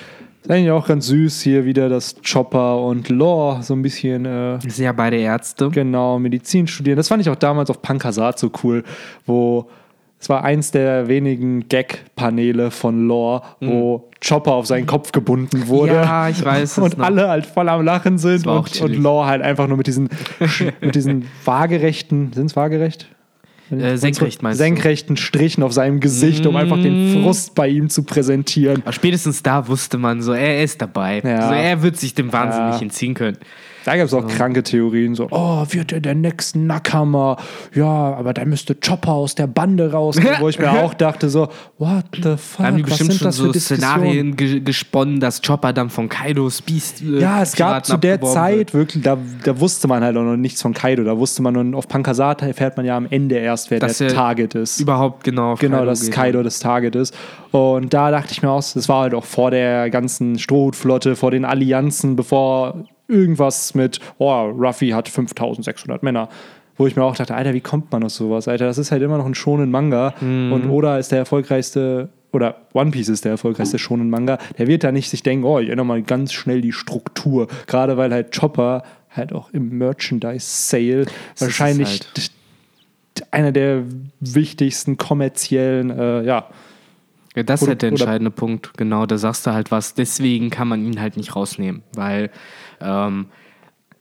Ist 0.42 0.50
eigentlich 0.50 0.70
auch 0.70 0.86
ganz 0.86 1.06
süß 1.06 1.40
hier 1.42 1.64
wieder, 1.64 1.88
dass 1.88 2.16
Chopper 2.22 2.80
und 2.82 3.08
Lore 3.08 3.62
so 3.62 3.74
ein 3.74 3.82
bisschen 3.82 4.24
äh, 4.24 4.58
sind 4.60 4.78
ja 4.84 4.92
beide 4.92 5.16
Ärzte. 5.16 5.68
Genau, 5.70 6.18
Medizin 6.18 6.66
studieren. 6.66 6.96
Das 6.96 7.08
fand 7.08 7.22
ich 7.22 7.28
auch 7.28 7.36
damals 7.36 7.70
auf 7.70 7.82
Pankasat 7.82 8.38
so 8.38 8.50
cool, 8.62 8.84
wo 9.26 9.68
es 10.20 10.28
war 10.28 10.42
eins 10.42 10.72
der 10.72 11.06
wenigen 11.06 11.68
Gag-Paneele 11.68 12.72
von 12.72 13.06
Lore, 13.06 13.42
wo 13.60 14.08
Chopper 14.26 14.52
auf 14.54 14.66
seinen 14.66 14.86
Kopf 14.86 15.12
gebunden 15.12 15.68
wurde. 15.68 15.92
Mhm. 15.92 15.98
Ja, 15.98 16.28
ich 16.28 16.44
weiß 16.44 16.72
es 16.72 16.78
Und 16.78 16.98
noch. 16.98 17.04
alle 17.04 17.28
halt 17.28 17.46
voll 17.46 17.68
am 17.68 17.84
Lachen 17.84 18.18
sind 18.18 18.46
und, 18.46 18.80
und. 18.80 18.96
Lore 18.96 19.26
halt 19.26 19.42
einfach 19.42 19.68
nur 19.68 19.76
mit 19.76 19.86
diesen, 19.86 20.08
mit 20.80 20.96
diesen 20.96 21.26
waagerechten, 21.44 22.32
sind 22.32 22.46
es 22.46 22.56
waagerecht? 22.56 23.06
Äh, 23.70 23.96
senkrecht 23.96 24.42
meinst 24.42 24.58
du? 24.60 24.64
Senkrechten 24.64 25.16
Strichen 25.16 25.62
auf 25.62 25.72
seinem 25.72 26.00
Gesicht, 26.00 26.46
um 26.46 26.56
einfach 26.56 26.76
den 26.76 27.20
Mm. 27.20 27.22
Frust 27.22 27.54
bei 27.54 27.68
ihm 27.68 27.88
zu 27.90 28.02
präsentieren. 28.02 28.82
Aber 28.82 28.92
spätestens 28.92 29.42
da 29.42 29.68
wusste 29.68 29.98
man 29.98 30.22
so, 30.22 30.32
er 30.32 30.62
ist 30.62 30.80
dabei. 30.80 31.20
Ja. 31.24 31.38
Also 31.40 31.54
er 31.54 31.82
wird 31.82 31.96
sich 31.98 32.14
dem 32.14 32.32
Wahnsinn 32.32 32.60
Ja. 32.62 32.70
nicht 32.72 32.82
entziehen 32.82 33.14
können. 33.14 33.36
Da 33.88 33.96
gab 33.96 34.04
es 34.04 34.12
auch 34.12 34.26
kranke 34.26 34.62
Theorien, 34.62 35.14
so, 35.14 35.28
oh, 35.30 35.64
wird 35.70 35.92
er 35.92 36.00
der 36.00 36.14
nächste 36.14 36.58
Nackham? 36.58 37.14
Ja, 37.74 37.86
aber 37.86 38.34
da 38.34 38.44
müsste 38.44 38.74
Chopper 38.74 39.12
aus 39.12 39.34
der 39.34 39.46
Bande 39.46 39.90
rausgehen, 39.92 40.34
wo 40.40 40.50
ich 40.50 40.58
mir 40.58 40.70
auch 40.84 40.92
dachte, 40.92 41.30
so, 41.30 41.48
what 41.78 42.04
the 42.12 42.36
fuck, 42.36 42.58
Da 42.58 42.64
haben 42.64 42.76
die 42.76 42.82
was 42.82 42.90
bestimmt 42.90 43.12
sind 43.12 43.18
schon 43.20 43.26
das 43.28 43.36
so? 43.36 43.52
Szenarien 43.54 44.36
ge 44.36 44.60
gesponnen, 44.60 45.20
dass 45.20 45.40
Chopper 45.40 45.72
dann 45.72 45.88
von 45.88 46.10
Kaidos 46.10 46.60
Beast. 46.60 47.00
Äh, 47.00 47.20
Ja, 47.20 47.40
es 47.40 47.56
gab 47.56 47.86
zu 47.86 47.96
der 47.96 48.20
Zeit 48.20 48.74
wirklich, 48.74 49.02
da, 49.02 49.16
da 49.42 49.58
wusste 49.58 49.88
man 49.88 50.04
halt 50.04 50.18
auch 50.18 50.22
noch 50.22 50.36
nichts 50.36 50.60
von 50.60 50.74
Kaido. 50.74 51.02
Da 51.02 51.16
wusste 51.16 51.40
man 51.40 51.54
nur, 51.54 51.78
auf 51.78 51.88
Pankasat 51.88 52.42
erfährt 52.42 52.76
man 52.76 52.84
ja 52.84 52.94
am 52.94 53.06
Ende 53.08 53.36
erst, 53.36 53.70
wer 53.70 53.80
Dass 53.80 53.96
der 53.96 54.08
er 54.08 54.14
Target 54.14 54.52
wird. 54.52 54.64
ist. 54.64 54.80
Überhaupt 54.80 55.24
genau. 55.24 55.52
auf 55.52 55.60
Genau, 55.60 55.86
dass 55.86 56.02
geht. 56.02 56.12
Kaido 56.12 56.42
das 56.42 56.58
Target 56.58 56.94
ist. 56.94 57.16
Und 57.52 57.94
da 57.94 58.10
dachte 58.10 58.32
ich 58.32 58.42
mir 58.42 58.50
auch, 58.50 58.62
das 58.62 58.86
war 58.90 59.00
halt 59.00 59.14
auch 59.14 59.24
vor 59.24 59.50
der 59.50 59.88
ganzen 59.88 60.38
Strohhutflotte, 60.38 61.16
vor 61.16 61.30
den 61.30 61.46
Allianzen, 61.46 62.16
bevor 62.16 62.84
irgendwas 63.08 63.74
mit, 63.74 63.98
oh, 64.18 64.44
Ruffy 64.44 64.90
hat 64.90 65.08
5600 65.08 66.02
Männer. 66.02 66.28
Wo 66.76 66.86
ich 66.86 66.94
mir 66.94 67.02
auch 67.02 67.16
dachte, 67.16 67.34
Alter, 67.34 67.54
wie 67.54 67.60
kommt 67.60 67.90
man 67.90 68.04
auf 68.04 68.12
sowas? 68.12 68.46
Alter, 68.46 68.66
das 68.66 68.78
ist 68.78 68.92
halt 68.92 69.02
immer 69.02 69.18
noch 69.18 69.26
ein 69.26 69.34
schonen 69.34 69.72
Manga. 69.72 70.14
Und 70.20 70.68
Oda 70.70 70.96
ist 70.98 71.10
der 71.10 71.18
erfolgreichste, 71.18 72.08
oder 72.30 72.54
One 72.72 72.92
Piece 72.92 73.08
ist 73.08 73.24
der 73.24 73.32
erfolgreichste 73.32 73.80
schonen 73.80 74.10
Manga. 74.10 74.38
Der 74.58 74.68
wird 74.68 74.84
da 74.84 74.92
nicht 74.92 75.10
sich 75.10 75.24
denken, 75.24 75.44
oh, 75.44 75.58
ich 75.58 75.70
ändere 75.70 75.86
mal 75.86 76.02
ganz 76.02 76.32
schnell 76.32 76.60
die 76.60 76.70
Struktur. 76.70 77.48
Gerade 77.66 77.96
weil 77.96 78.12
halt 78.12 78.38
Chopper 78.38 78.84
halt 79.10 79.32
auch 79.32 79.50
im 79.52 79.76
Merchandise-Sale 79.76 81.06
es 81.34 81.40
wahrscheinlich 81.40 82.00
halt. 82.14 82.30
einer 83.32 83.50
der 83.50 83.82
wichtigsten 84.20 84.98
kommerziellen, 84.98 85.90
äh, 85.90 86.22
ja, 86.22 86.46
Ja, 87.38 87.44
das 87.44 87.62
ist 87.62 87.68
halt 87.68 87.82
der 87.82 87.90
entscheidende 87.90 88.30
Punkt. 88.30 88.76
Genau, 88.76 89.06
da 89.06 89.16
sagst 89.16 89.46
du 89.46 89.52
halt 89.52 89.70
was. 89.70 89.94
Deswegen 89.94 90.50
kann 90.50 90.66
man 90.66 90.84
ihn 90.84 91.00
halt 91.00 91.16
nicht 91.16 91.36
rausnehmen, 91.36 91.82
weil 91.94 92.30
ähm, 92.80 93.26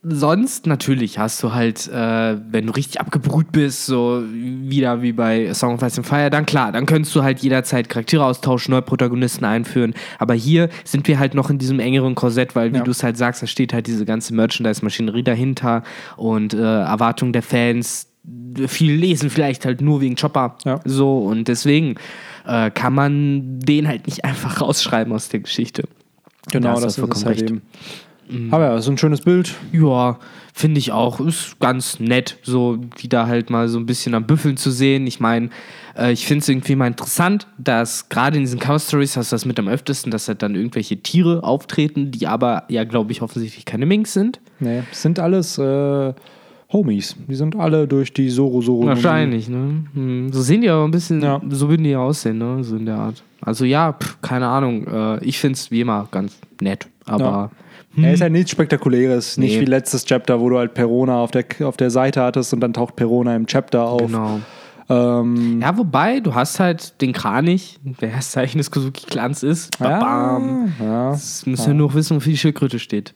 sonst 0.03 0.67
natürlich 0.67 1.17
hast 1.19 1.41
du 1.43 1.53
halt, 1.53 1.87
äh, 1.87 2.37
wenn 2.51 2.67
du 2.67 2.73
richtig 2.73 3.01
abgebrüht 3.01 3.51
bist, 3.51 3.85
so 3.87 4.23
wieder 4.31 5.01
wie 5.01 5.11
bei 5.11 5.53
Song 5.53 5.73
of 5.75 5.81
Ice 5.81 5.97
and 5.97 6.07
Fire, 6.07 6.29
dann 6.29 6.45
klar, 6.45 6.71
dann 6.71 6.85
könntest 6.85 7.13
du 7.15 7.23
halt 7.23 7.39
jederzeit 7.39 7.89
Charaktere 7.89 8.23
austauschen, 8.23 8.71
neue 8.71 8.83
Protagonisten 8.83 9.43
einführen. 9.43 9.93
Aber 10.19 10.33
hier 10.33 10.69
sind 10.85 11.07
wir 11.07 11.19
halt 11.19 11.33
noch 11.33 11.49
in 11.49 11.57
diesem 11.57 11.79
engeren 11.79 12.15
Korsett, 12.15 12.55
weil, 12.55 12.71
wie 12.73 12.77
Ja. 12.77 12.83
du 12.83 12.91
es 12.91 13.03
halt 13.03 13.17
sagst, 13.17 13.41
da 13.43 13.47
steht 13.47 13.73
halt 13.73 13.87
diese 13.87 14.05
ganze 14.05 14.33
Merchandise-Maschinerie 14.33 15.23
dahinter 15.23 15.83
und 16.15 16.53
äh, 16.53 16.57
Erwartungen 16.59 17.33
der 17.33 17.43
Fans. 17.43 18.07
Viel 18.67 18.93
lesen 18.93 19.29
vielleicht 19.29 19.65
halt 19.65 19.81
nur 19.81 19.99
wegen 20.01 20.15
Chopper. 20.15 20.57
Ja. 20.65 20.79
So, 20.85 21.19
und 21.19 21.47
deswegen 21.47 21.95
äh, 22.45 22.71
kann 22.71 22.93
man 22.93 23.59
den 23.59 23.87
halt 23.87 24.05
nicht 24.05 24.23
einfach 24.25 24.61
rausschreiben 24.61 25.11
aus 25.11 25.27
der 25.29 25.39
Geschichte. 25.41 25.83
Genau, 26.51 26.75
Da 26.75 26.81
das 26.81 26.93
ist 26.93 26.99
vollkommen 26.99 27.25
halt 27.25 27.41
recht. 27.41 27.49
eben. 27.49 27.61
Aber 28.51 28.65
ja, 28.65 28.81
so 28.81 28.91
ein 28.91 28.97
schönes 28.97 29.21
Bild. 29.21 29.55
Ja, 29.71 30.17
finde 30.53 30.79
ich 30.79 30.91
auch. 30.91 31.19
Ist 31.19 31.59
ganz 31.59 31.99
nett, 31.99 32.37
so 32.43 32.77
wieder 32.97 33.27
halt 33.27 33.49
mal 33.49 33.67
so 33.69 33.77
ein 33.79 33.85
bisschen 33.85 34.13
am 34.13 34.25
Büffeln 34.25 34.57
zu 34.57 34.71
sehen. 34.71 35.07
Ich 35.07 35.19
meine, 35.19 35.49
äh, 35.97 36.11
ich 36.11 36.25
finde 36.25 36.41
es 36.41 36.49
irgendwie 36.49 36.75
mal 36.75 36.87
interessant, 36.87 37.47
dass 37.57 38.09
gerade 38.09 38.37
in 38.37 38.43
diesen 38.43 38.59
Cover 38.59 38.79
Stories 38.79 39.15
hast 39.17 39.31
du 39.31 39.35
das 39.35 39.45
mit 39.45 39.59
am 39.59 39.67
öftesten, 39.67 40.11
dass 40.11 40.27
halt 40.27 40.41
dann 40.41 40.55
irgendwelche 40.55 40.97
Tiere 40.97 41.43
auftreten, 41.43 42.11
die 42.11 42.27
aber 42.27 42.63
ja, 42.69 42.83
glaube 42.83 43.11
ich, 43.11 43.21
offensichtlich 43.21 43.65
keine 43.65 43.85
Minks 43.85 44.13
sind. 44.13 44.39
Nee, 44.59 44.83
sind 44.91 45.19
alles 45.19 45.57
äh, 45.57 46.13
Homies. 46.73 47.15
Die 47.29 47.35
sind 47.35 47.55
alle 47.55 47.87
durch 47.87 48.11
die 48.11 48.29
Soro 48.29 48.61
Soro. 48.61 48.87
Wahrscheinlich, 48.87 49.47
ne? 49.47 49.85
Hm. 49.93 50.33
So 50.33 50.41
sehen 50.41 50.61
die 50.61 50.69
aber 50.69 50.83
ein 50.83 50.91
bisschen, 50.91 51.21
Ja. 51.21 51.41
so 51.49 51.69
würden 51.69 51.83
die 51.85 51.91
ja 51.91 51.99
aussehen, 51.99 52.39
ne? 52.39 52.61
So 52.63 52.75
in 52.75 52.85
der 52.85 52.97
Art. 52.97 53.23
Also 53.39 53.63
ja, 53.63 53.93
pff, 53.93 54.17
keine 54.21 54.47
Ahnung. 54.47 54.85
Äh, 54.85 55.23
ich 55.23 55.39
finde 55.39 55.53
es 55.53 55.71
wie 55.71 55.79
immer 55.81 56.07
ganz 56.11 56.37
nett. 56.59 56.87
Aber 57.05 57.51
Er 57.97 58.13
ist 58.13 58.19
ja 58.19 58.29
nichts 58.29 58.51
Spektakuläres. 58.51 59.37
Nicht 59.37 59.55
Nee. 59.55 59.61
wie 59.61 59.65
letztes 59.65 60.05
Chapter, 60.05 60.39
wo 60.39 60.49
du 60.49 60.57
halt 60.57 60.73
Perona 60.73 61.17
auf 61.19 61.31
der, 61.31 61.45
auf 61.63 61.77
der 61.77 61.89
Seite 61.89 62.21
hattest 62.21 62.53
und 62.53 62.59
dann 62.59 62.73
taucht 62.73 62.95
Perona 62.95 63.35
im 63.35 63.45
Chapter 63.47 63.83
auf. 63.87 64.01
genau. 64.01 64.39
Ähm, 64.89 65.59
Ja, 65.61 65.77
wobei, 65.77 66.19
du 66.21 66.33
hast 66.35 66.59
halt 66.59 67.01
den 67.01 67.11
Kranich, 67.11 67.79
der 67.99 68.11
das 68.11 68.31
Zeichen 68.31 68.57
des 68.59 68.71
Kozuki-Clans 68.71 69.43
ist. 69.43 69.77
ja, 69.79 69.99
Babam. 69.99 70.73
ja, 70.79 71.11
Jetzt 71.11 71.45
müssen 71.47 71.67
wir 71.67 71.73
nur 71.73 71.87
noch 71.89 71.95
wissen, 71.95 72.15
wofür 72.17 72.31
die 72.31 72.37
Schildkröte 72.37 72.79
steht. 72.79 73.13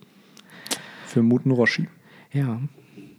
für 1.06 1.22
Muten 1.22 1.52
Roshi. 1.52 1.88
Ja. 2.34 2.58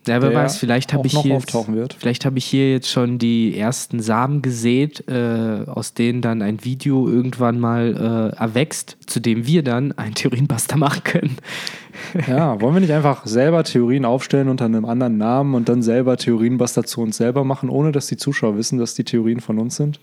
Ja, 0.06 0.20
wer 0.20 0.34
weiß, 0.34 0.58
vielleicht 0.58 0.92
habe 0.92 1.06
ich 1.06 1.16
hier 1.16 1.34
jetzt, 1.34 1.56
vielleicht 1.98 2.24
habe 2.24 2.36
ich 2.36 2.44
hier 2.44 2.72
jetzt 2.72 2.90
schon 2.90 3.18
die 3.18 3.56
ersten 3.56 4.00
Samen 4.00 4.42
gesät, 4.42 5.08
äh, 5.08 5.64
aus 5.66 5.94
denen 5.94 6.22
dann 6.22 6.42
ein 6.42 6.64
Video 6.64 7.08
irgendwann 7.08 7.60
mal 7.60 8.32
äh, 8.34 8.36
erwächst, 8.36 8.96
zu 9.06 9.20
dem 9.20 9.46
wir 9.46 9.62
dann 9.62 9.92
einen 9.92 10.14
Theorienbuster 10.14 10.76
machen 10.76 11.04
können. 11.04 11.36
Ja, 12.26 12.60
wollen 12.60 12.74
wir 12.74 12.80
nicht 12.80 12.92
einfach 12.92 13.26
selber 13.26 13.62
Theorien 13.62 14.04
aufstellen 14.04 14.48
unter 14.48 14.64
einem 14.64 14.84
anderen 14.84 15.18
Namen 15.18 15.54
und 15.54 15.68
dann 15.68 15.82
selber 15.82 16.16
Theorienbuster 16.16 16.82
zu 16.82 17.00
uns 17.00 17.16
selber 17.16 17.44
machen, 17.44 17.68
ohne 17.68 17.92
dass 17.92 18.08
die 18.08 18.16
Zuschauer 18.16 18.56
wissen, 18.56 18.78
dass 18.78 18.94
die 18.94 19.04
Theorien 19.04 19.40
von 19.40 19.58
uns 19.58 19.76
sind? 19.76 20.00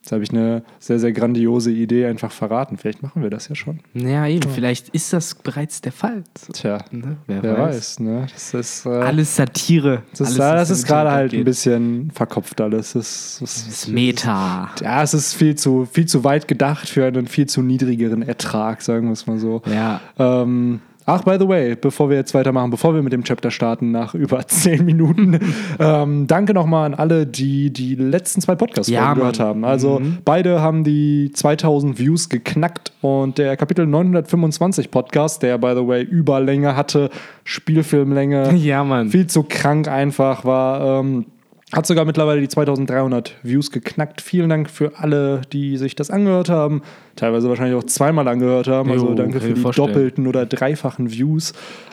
Jetzt 0.00 0.12
habe 0.12 0.22
ich 0.22 0.30
eine 0.30 0.62
sehr, 0.78 0.98
sehr 1.00 1.12
grandiose 1.12 1.70
Idee 1.70 2.06
einfach 2.06 2.30
verraten. 2.32 2.76
Vielleicht 2.78 3.02
machen 3.02 3.22
wir 3.22 3.30
das 3.30 3.48
ja 3.48 3.54
schon. 3.54 3.80
Ja, 3.94 4.26
eben, 4.26 4.48
vielleicht 4.50 4.88
ist 4.90 5.12
das 5.12 5.34
bereits 5.34 5.80
der 5.80 5.92
Fall. 5.92 6.22
Tja, 6.52 6.78
Ne? 6.92 7.16
Wer, 7.26 7.42
wer 7.42 7.58
weiß. 7.58 7.76
weiß. 7.76 8.00
ne? 8.00 8.26
Das 8.32 8.54
ist, 8.54 8.86
äh, 8.86 8.90
Alles 8.90 9.36
Satire. 9.36 10.02
das 10.16 10.30
ist, 10.30 10.40
alles, 10.40 10.70
ist 10.70 10.86
gerade 10.86 11.10
halt 11.10 11.32
ein 11.32 11.38
geht. 11.38 11.44
bisschen 11.44 12.10
verkopft 12.12 12.60
alles. 12.60 12.92
Das, 12.92 13.38
das, 13.40 13.64
Das 13.64 13.68
ist 13.68 13.88
Meta. 13.88 14.70
ja, 14.80 15.02
es 15.02 15.14
ist 15.14 15.34
viel 15.34 15.56
zu, 15.56 15.86
viel 15.90 16.06
zu 16.06 16.24
weit 16.24 16.48
gedacht 16.48 16.88
für 16.88 17.04
einen 17.04 17.26
viel 17.26 17.46
zu 17.46 17.60
niedrigeren 17.60 18.22
Ertrag, 18.22 18.80
sagen 18.82 19.06
wir 19.08 19.12
es 19.12 19.26
mal 19.26 19.38
so. 19.38 19.62
Ja. 19.66 20.00
Ähm, 20.18 20.80
ach, 21.08 21.22
by 21.24 21.36
the 21.40 21.48
way, 21.48 21.74
bevor 21.74 22.10
wir 22.10 22.16
jetzt 22.16 22.34
weitermachen, 22.34 22.70
bevor 22.70 22.94
wir 22.94 23.02
mit 23.02 23.12
dem 23.12 23.24
Chapter 23.24 23.50
starten, 23.50 23.90
nach 23.90 24.14
über 24.14 24.46
zehn 24.46 24.84
Minuten, 24.84 25.38
ähm, 25.80 26.26
danke 26.26 26.52
nochmal 26.54 26.86
an 26.86 26.94
alle, 26.94 27.26
die 27.26 27.72
die 27.72 27.94
letzten 27.94 28.40
zwei 28.40 28.54
Podcasts 28.54 28.90
Ja, 28.90 29.14
gehört 29.14 29.40
haben. 29.40 29.64
Also 29.64 30.00
beide 30.24 30.60
haben 30.60 30.84
die 30.84 31.30
2000 31.32 31.98
Views 31.98 32.28
geknackt 32.28 32.92
und 33.00 33.38
der 33.38 33.56
Kapitel 33.56 33.86
925 33.86 34.90
Podcast, 34.90 35.42
der 35.42 35.58
by 35.58 35.72
the 35.74 35.86
way 35.86 36.02
Überlänge 36.02 36.76
hatte, 36.76 37.10
Spielfilmlänge, 37.44 38.54
Ja, 38.56 38.84
Mann. 38.84 39.08
viel 39.08 39.26
zu 39.26 39.42
krank 39.44 39.88
einfach 39.88 40.44
war. 40.44 41.00
Ähm, 41.00 41.24
hat 41.72 41.86
sogar 41.86 42.04
mittlerweile 42.06 42.40
die 42.40 42.48
2300 42.48 43.34
Views 43.42 43.70
geknackt. 43.70 44.22
Vielen 44.22 44.48
Dank 44.48 44.70
für 44.70 44.98
alle, 44.98 45.42
die 45.52 45.76
sich 45.76 45.94
das 45.94 46.10
angehört 46.10 46.48
haben. 46.48 46.80
Teilweise 47.14 47.48
wahrscheinlich 47.48 47.76
auch 47.76 47.84
zweimal 47.84 48.26
angehört 48.26 48.68
haben. 48.68 48.90
Also 48.90 49.08
Jo, 49.08 49.14
danke 49.14 49.40
für 49.40 49.52
die 49.52 49.60
vorstellen. 49.60 49.88
doppelten 49.88 50.26
oder 50.26 50.46
dreifachen 50.46 51.10
Views. 51.12 51.52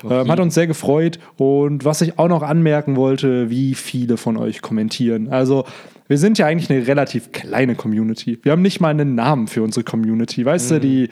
Ähm, 0.10 0.32
hat 0.32 0.40
uns 0.40 0.54
sehr 0.56 0.68
gefreut. 0.68 1.20
Und 1.38 1.84
was 1.84 2.02
ich 2.02 2.18
auch 2.18 2.30
noch 2.30 2.42
anmerken 2.44 2.96
wollte, 2.96 3.50
wie 3.50 3.74
viele 3.76 4.16
von 4.18 4.38
euch 4.38 4.62
kommentieren. 4.62 5.28
Also 5.28 5.66
wir 6.08 6.18
sind 6.20 6.38
ja 6.38 6.46
eigentlich 6.46 6.70
eine 6.70 6.88
relativ 6.88 7.32
kleine 7.34 7.76
Community. 7.76 8.40
Wir 8.44 8.54
haben 8.54 8.62
nicht 8.62 8.80
mal 8.80 8.90
einen 8.90 9.16
Namen 9.16 9.48
für 9.48 9.62
unsere 9.62 9.84
Community. 9.84 10.46
Weißt 10.46 10.72
Mhm. 10.72 10.76
du, 10.76 10.80
die, 10.80 11.10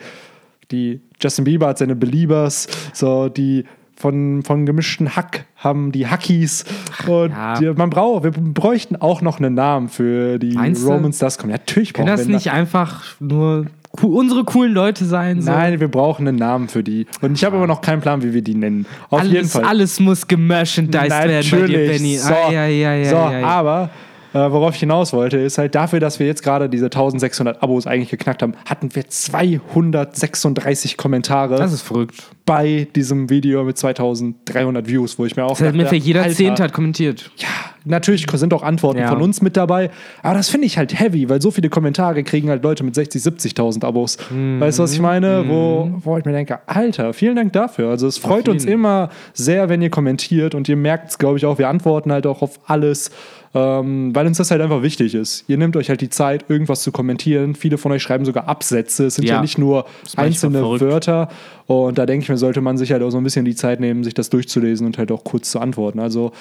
die 0.70 1.00
Justin 1.20 1.44
Bieber 1.44 1.66
hat 1.66 1.78
seine 1.78 1.96
Beliebers, 1.96 2.66
so 2.94 3.28
die 3.28 3.64
von, 4.04 4.42
von 4.42 4.66
gemischten 4.66 5.16
Hack 5.16 5.46
haben 5.56 5.90
die 5.90 6.06
Hackies 6.06 6.66
und 7.06 7.30
ja. 7.30 7.58
die, 7.58 7.70
man 7.70 7.88
braucht, 7.88 8.24
wir 8.24 8.32
bräuchten 8.32 8.96
auch 8.96 9.22
noch 9.22 9.38
einen 9.38 9.54
Namen 9.54 9.88
für 9.88 10.38
die 10.38 10.52
Meinst? 10.52 10.86
Romans 10.86 11.16
das 11.16 11.38
kommen. 11.38 11.52
Natürlich 11.52 11.94
Kann 11.94 12.04
brauchen 12.04 12.18
das 12.18 12.28
wir 12.28 12.34
nicht 12.34 12.50
einfach 12.50 13.02
nur 13.18 13.64
unsere 14.02 14.44
coolen 14.44 14.74
Leute 14.74 15.06
sein? 15.06 15.40
So? 15.40 15.50
Nein, 15.50 15.80
wir 15.80 15.88
brauchen 15.88 16.28
einen 16.28 16.36
Namen 16.36 16.68
für 16.68 16.82
die. 16.82 17.06
Und 17.22 17.32
ich 17.32 17.44
habe 17.44 17.56
aber 17.56 17.66
noch 17.66 17.80
keinen 17.80 18.02
Plan, 18.02 18.22
wie 18.22 18.34
wir 18.34 18.42
die 18.42 18.54
nennen. 18.54 18.84
Auf 19.08 19.20
alles, 19.20 19.32
jeden 19.32 19.48
Fall. 19.48 19.64
alles 19.64 19.98
muss 20.00 20.28
gemerchandised 20.28 21.10
werden 21.10 21.50
bei 21.50 21.66
dir, 21.66 21.86
Benny. 21.86 22.18
So, 22.18 22.34
Ah, 22.34 22.52
ja, 22.52 22.66
ja, 22.66 23.08
so 23.08 23.16
aber 23.16 23.88
äh, 24.34 24.38
worauf 24.38 24.74
ich 24.74 24.80
hinaus 24.80 25.14
wollte, 25.14 25.38
ist 25.38 25.56
halt 25.56 25.74
dafür, 25.74 26.00
dass 26.00 26.18
wir 26.18 26.26
jetzt 26.26 26.42
gerade 26.42 26.68
diese 26.68 26.86
1600 26.86 27.62
Abos 27.62 27.86
eigentlich 27.86 28.10
geknackt 28.10 28.42
haben, 28.42 28.52
hatten 28.68 28.94
wir 28.94 29.08
236 29.08 30.98
Kommentare 30.98 31.56
Das 31.56 31.72
ist 31.72 31.80
verrückt. 31.80 32.33
Bei 32.46 32.86
diesem 32.94 33.30
Video 33.30 33.64
mit 33.64 33.78
2300 33.78 34.86
Views, 34.86 35.18
wo 35.18 35.24
ich 35.24 35.34
mir 35.36 35.44
auch 35.44 35.50
Das 35.58 35.62
hat 35.62 35.78
dachte, 35.80 35.96
jeder 35.96 36.22
Alter, 36.22 36.34
Zehnte 36.34 36.62
hat 36.62 36.72
kommentiert. 36.74 37.30
ja, 37.38 37.48
natürlich 37.84 38.26
sind 38.34 38.52
auch 38.52 38.62
Antworten 38.62 38.98
Ja. 39.00 39.08
von 39.08 39.22
uns 39.22 39.40
mit 39.40 39.56
dabei, 39.56 39.90
aber 40.22 40.34
das 40.34 40.50
finde 40.50 40.66
ich 40.66 40.76
halt 40.76 40.98
heavy, 40.98 41.28
weil 41.30 41.40
so 41.40 41.50
viele 41.50 41.70
Kommentare 41.70 42.22
kriegen 42.22 42.50
halt 42.50 42.62
Leute 42.62 42.84
mit 42.84 42.94
60, 42.94 43.22
70.000 43.22 43.84
Abos. 43.84 44.18
Mhm. 44.30 44.60
Weißt 44.60 44.78
du, 44.78 44.82
was 44.82 44.92
ich 44.92 45.00
meine? 45.00 45.44
Wo, 45.48 45.90
wo 46.00 46.18
ich 46.18 46.24
mir 46.26 46.32
denke, 46.32 46.58
Alter, 46.66 47.14
vielen 47.14 47.36
Dank 47.36 47.52
dafür. 47.54 47.88
Also 47.88 48.06
es 48.06 48.18
freut 48.18 48.48
uns 48.48 48.64
immer 48.66 49.08
sehr, 49.32 49.68
wenn 49.70 49.80
ihr 49.80 49.90
kommentiert 49.90 50.54
und 50.54 50.68
ihr 50.68 50.76
merkt 50.76 51.10
es, 51.10 51.18
glaube 51.18 51.38
ich, 51.38 51.46
auch, 51.46 51.58
wir 51.58 51.68
antworten 51.68 52.12
halt 52.12 52.26
auch 52.26 52.42
auf 52.42 52.60
alles. 52.66 53.10
Ähm, 53.56 54.12
weil 54.16 54.26
uns 54.26 54.38
das 54.38 54.50
halt 54.50 54.60
einfach 54.60 54.82
wichtig 54.82 55.14
ist. 55.14 55.44
Ihr 55.46 55.56
nehmt 55.56 55.76
euch 55.76 55.88
halt 55.88 56.00
die 56.00 56.08
Zeit, 56.10 56.46
irgendwas 56.48 56.82
zu 56.82 56.90
kommentieren. 56.90 57.54
Viele 57.54 57.78
von 57.78 57.92
euch 57.92 58.02
schreiben 58.02 58.24
sogar 58.24 58.48
Absätze. 58.48 59.06
Es 59.06 59.14
sind 59.14 59.26
ja, 59.28 59.34
Ja. 59.36 59.40
nicht 59.42 59.58
nur 59.58 59.86
einzelne. 60.16 60.60
Wörter. 60.80 61.28
Und 61.68 61.96
da 61.96 62.04
denke 62.04 62.24
ich 62.24 62.28
mir, 62.28 62.33
sollte 62.36 62.60
man 62.60 62.76
sich 62.76 62.92
halt 62.92 63.02
auch 63.02 63.10
so 63.10 63.18
ein 63.18 63.24
bisschen 63.24 63.44
die 63.44 63.54
Zeit 63.54 63.80
nehmen, 63.80 64.04
sich 64.04 64.14
das 64.14 64.30
durchzulesen 64.30 64.86
und 64.86 64.98
halt 64.98 65.10
auch 65.12 65.24
kurz 65.24 65.50
zu 65.50 65.60
antworten. 65.60 66.00
Also 66.00 66.32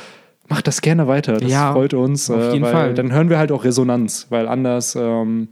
macht 0.50 0.68
das 0.68 0.82
gerne 0.82 1.08
weiter. 1.08 1.34
Das 1.34 1.52
Ja, 1.52 1.74
freut 1.74 1.94
uns. 1.94 2.30
auf 2.30 2.40
äh, 2.40 2.54
jeden 2.54 2.66
Fall. 2.66 2.94
Dann 2.94 3.12
hören 3.12 3.30
wir 3.30 3.38
halt 3.38 3.52
auch 3.52 3.64
Resonanz, 3.64 4.28
weil 4.30 4.48
anders, 4.48 4.96
ähm, 4.96 5.48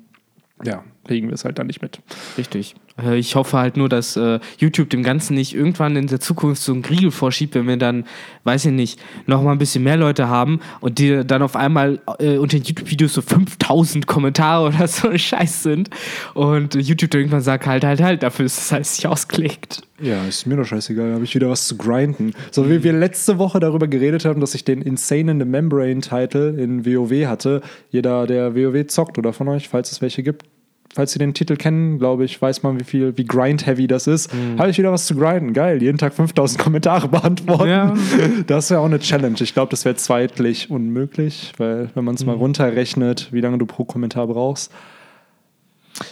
ja, 0.64 0.84
kriegen 1.06 1.28
wir 1.28 1.34
es 1.34 1.46
halt 1.46 1.60
dann 1.60 1.68
nicht 1.68 1.82
mit. 1.82 2.00
Richtig. 2.38 2.76
Äh, 3.02 3.18
Ich 3.18 3.36
hoffe 3.36 3.58
halt 3.58 3.78
nur, 3.78 3.90
dass 3.90 4.16
äh, 4.18 4.40
YouTube 4.58 4.90
dem 4.90 5.04
Ganzen 5.04 5.36
nicht 5.36 5.56
irgendwann 5.56 5.96
in 5.96 6.08
der 6.08 6.20
Zukunft 6.20 6.62
so 6.62 6.74
einen 6.74 6.86
Riegel 6.86 7.12
vorschiebt, 7.12 7.56
wenn 7.56 7.68
wir 7.68 7.78
dann, 7.78 8.06
weiß 8.44 8.66
ich 8.66 8.72
nicht, 8.72 9.00
noch 9.26 9.42
mal 9.42 9.52
ein 9.52 9.58
bisschen 9.58 9.84
mehr 9.84 9.98
Leute 9.98 10.28
haben 10.28 10.60
und 10.80 11.00
die 11.00 11.24
dann 11.26 11.42
auf 11.42 11.56
einmal 11.56 12.00
äh, 12.20 12.38
unter 12.38 12.58
den 12.58 12.64
YouTube-Videos 12.64 13.14
so 13.14 13.22
5000 13.22 14.08
Kommentare 14.08 14.68
oder 14.68 14.88
so 14.88 15.16
Scheiß 15.16 15.64
sind 15.64 15.90
und 16.34 16.76
YouTube 16.76 17.12
dann 17.12 17.22
irgendwann 17.22 17.42
sagt, 17.42 17.66
halt, 17.66 17.84
halt, 17.84 18.02
halt, 18.02 18.24
dafür 18.24 18.46
ist 18.46 18.58
es 18.58 18.72
halt 18.72 18.82
nicht 18.84 19.08
ausgelegt. 19.08 19.82
Ja, 20.02 20.26
ist 20.26 20.48
mir 20.48 20.56
doch 20.56 20.66
scheißegal, 20.66 21.10
da 21.10 21.14
habe 21.16 21.24
ich 21.26 21.36
wieder 21.36 21.50
was 21.50 21.68
zu 21.68 21.78
grinden. 21.78 22.34
So 22.50 22.68
wie 22.68 22.84
wir 22.84 22.92
letzte 22.92 23.38
Woche 23.38 23.60
darüber 23.60 23.88
geredet 23.88 24.26
haben, 24.26 24.42
dass 24.42 24.56
ich 24.56 24.66
den 24.66 24.82
Insane 24.82 25.32
in 25.32 25.40
the 25.40 25.46
Membrane-Title 25.46 26.60
in 26.60 26.86
WoW 26.86 27.28
hatte. 27.28 27.62
Jeder, 27.92 28.26
der 28.26 28.56
WoW 28.56 28.88
zockt 28.88 29.20
oder 29.20 29.32
von 29.32 29.48
euch, 29.50 29.70
falls 29.70 29.92
es 29.92 30.02
welche 30.02 30.24
gibt, 30.24 30.46
falls 30.94 31.14
Sie 31.14 31.20
den 31.20 31.34
Titel 31.34 31.56
kennen, 31.56 32.00
glaube 32.00 32.26
ich, 32.26 32.42
weiß 32.42 32.64
man, 32.64 32.80
wie 32.80 32.84
viel, 32.84 33.18
wie 33.18 33.26
grind-heavy 33.26 33.88
das 33.88 34.08
ist. 34.08 34.30
Habe 34.58 34.70
ich 34.70 34.78
wieder 34.78 34.92
was 34.92 35.06
zu 35.06 35.16
grinden. 35.16 35.54
Geil, 35.54 35.82
jeden 35.82 35.98
Tag 35.98 36.14
5000 36.14 36.62
Kommentare 36.62 37.08
beantworten. 37.08 37.68
Ja. 37.68 37.94
Das 38.48 38.70
wäre 38.70 38.82
auch 38.82 38.86
eine 38.86 39.00
Challenge. 39.00 39.38
Ich 39.40 39.54
glaube, 39.54 39.70
das 39.70 39.86
wäre 39.86 39.96
zweitlich 39.96 40.70
unmöglich, 40.70 41.54
weil 41.58 41.90
wenn 41.94 42.04
man 42.04 42.16
es 42.16 42.26
mal 42.26 42.36
runterrechnet, 42.36 43.30
wie 43.32 43.42
lange 43.42 43.58
du 43.58 43.66
pro 43.66 43.86
Kommentar 43.86 44.28
brauchst. 44.28 44.72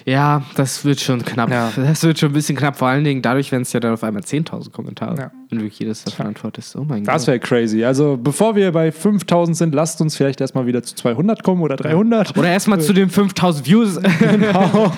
Ja, 0.06 0.44
das 0.56 0.84
wird 0.86 1.00
schon 1.00 1.24
knapp. 1.24 1.50
Ja. 1.50 1.72
Das 1.76 2.04
wird 2.04 2.20
schon 2.20 2.30
ein 2.30 2.34
bisschen 2.34 2.56
knapp, 2.58 2.78
vor 2.78 2.88
allen 2.88 3.04
Dingen 3.04 3.22
dadurch, 3.22 3.52
wenn 3.52 3.62
es 3.64 3.74
ja 3.74 3.80
dann 3.80 3.94
auf 3.94 4.04
einmal 4.04 4.22
10.000 4.24 4.72
Kommentare, 4.72 5.18
Ja. 5.20 5.32
wenn 5.50 5.60
wirklich 5.62 5.80
jedes 5.80 6.04
davon 6.04 6.28
antwortest. 6.28 6.76
Oh 6.76 6.86
mein 6.88 7.04
Das 7.04 7.24
Gott. 7.24 7.28
wäre 7.28 7.40
crazy. 7.40 7.84
Also, 7.84 8.18
bevor 8.22 8.56
wir 8.56 8.72
bei 8.72 8.92
5000 8.92 9.56
sind, 9.58 9.76
lasst 9.76 10.02
uns 10.02 10.16
vielleicht 10.16 10.42
erstmal 10.42 10.66
wieder 10.66 10.84
zu 10.84 10.96
200 10.96 11.44
kommen 11.44 11.62
oder 11.62 11.76
300. 11.76 12.38
Oder 12.38 12.50
erstmal 12.50 12.80
zu 12.82 12.94
den 12.94 13.10
5000 13.10 13.66
Views. 13.68 14.00
Genau. 14.20 14.92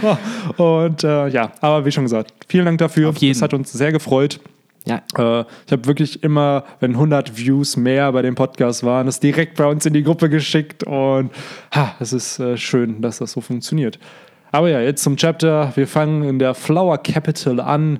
Und 0.57 1.03
äh, 1.03 1.27
ja, 1.29 1.51
aber 1.61 1.85
wie 1.85 1.91
schon 1.91 2.03
gesagt, 2.05 2.33
vielen 2.47 2.65
Dank 2.65 2.77
dafür. 2.79 3.09
Auf 3.09 3.17
jeden. 3.17 3.33
Das 3.33 3.41
hat 3.41 3.53
uns 3.53 3.71
sehr 3.71 3.91
gefreut. 3.91 4.39
ja, 4.85 4.95
Äh, 5.17 5.45
ich 5.65 5.71
habe 5.71 5.85
wirklich 5.85 6.23
immer, 6.23 6.63
wenn 6.79 6.91
100 6.91 7.37
Views 7.37 7.77
mehr 7.77 8.11
bei 8.11 8.21
dem 8.21 8.35
Podcast 8.35 8.83
waren, 8.83 9.05
das 9.05 9.19
direkt 9.19 9.57
bei 9.57 9.65
uns 9.65 9.85
in 9.85 9.93
die 9.93 10.03
Gruppe 10.03 10.29
geschickt. 10.29 10.83
Und 10.83 11.31
ha, 11.73 11.95
es 11.99 12.13
ist 12.13 12.39
äh, 12.39 12.57
schön, 12.57 13.01
dass 13.01 13.19
das 13.19 13.31
so 13.33 13.41
funktioniert. 13.41 13.99
Aber 14.51 14.69
ja, 14.69 14.81
jetzt 14.81 15.03
zum 15.03 15.15
Chapter. 15.17 15.71
Wir 15.75 15.87
fangen 15.87 16.23
in 16.23 16.39
der 16.39 16.53
Flower 16.53 16.97
Capital 16.97 17.59
an. 17.59 17.99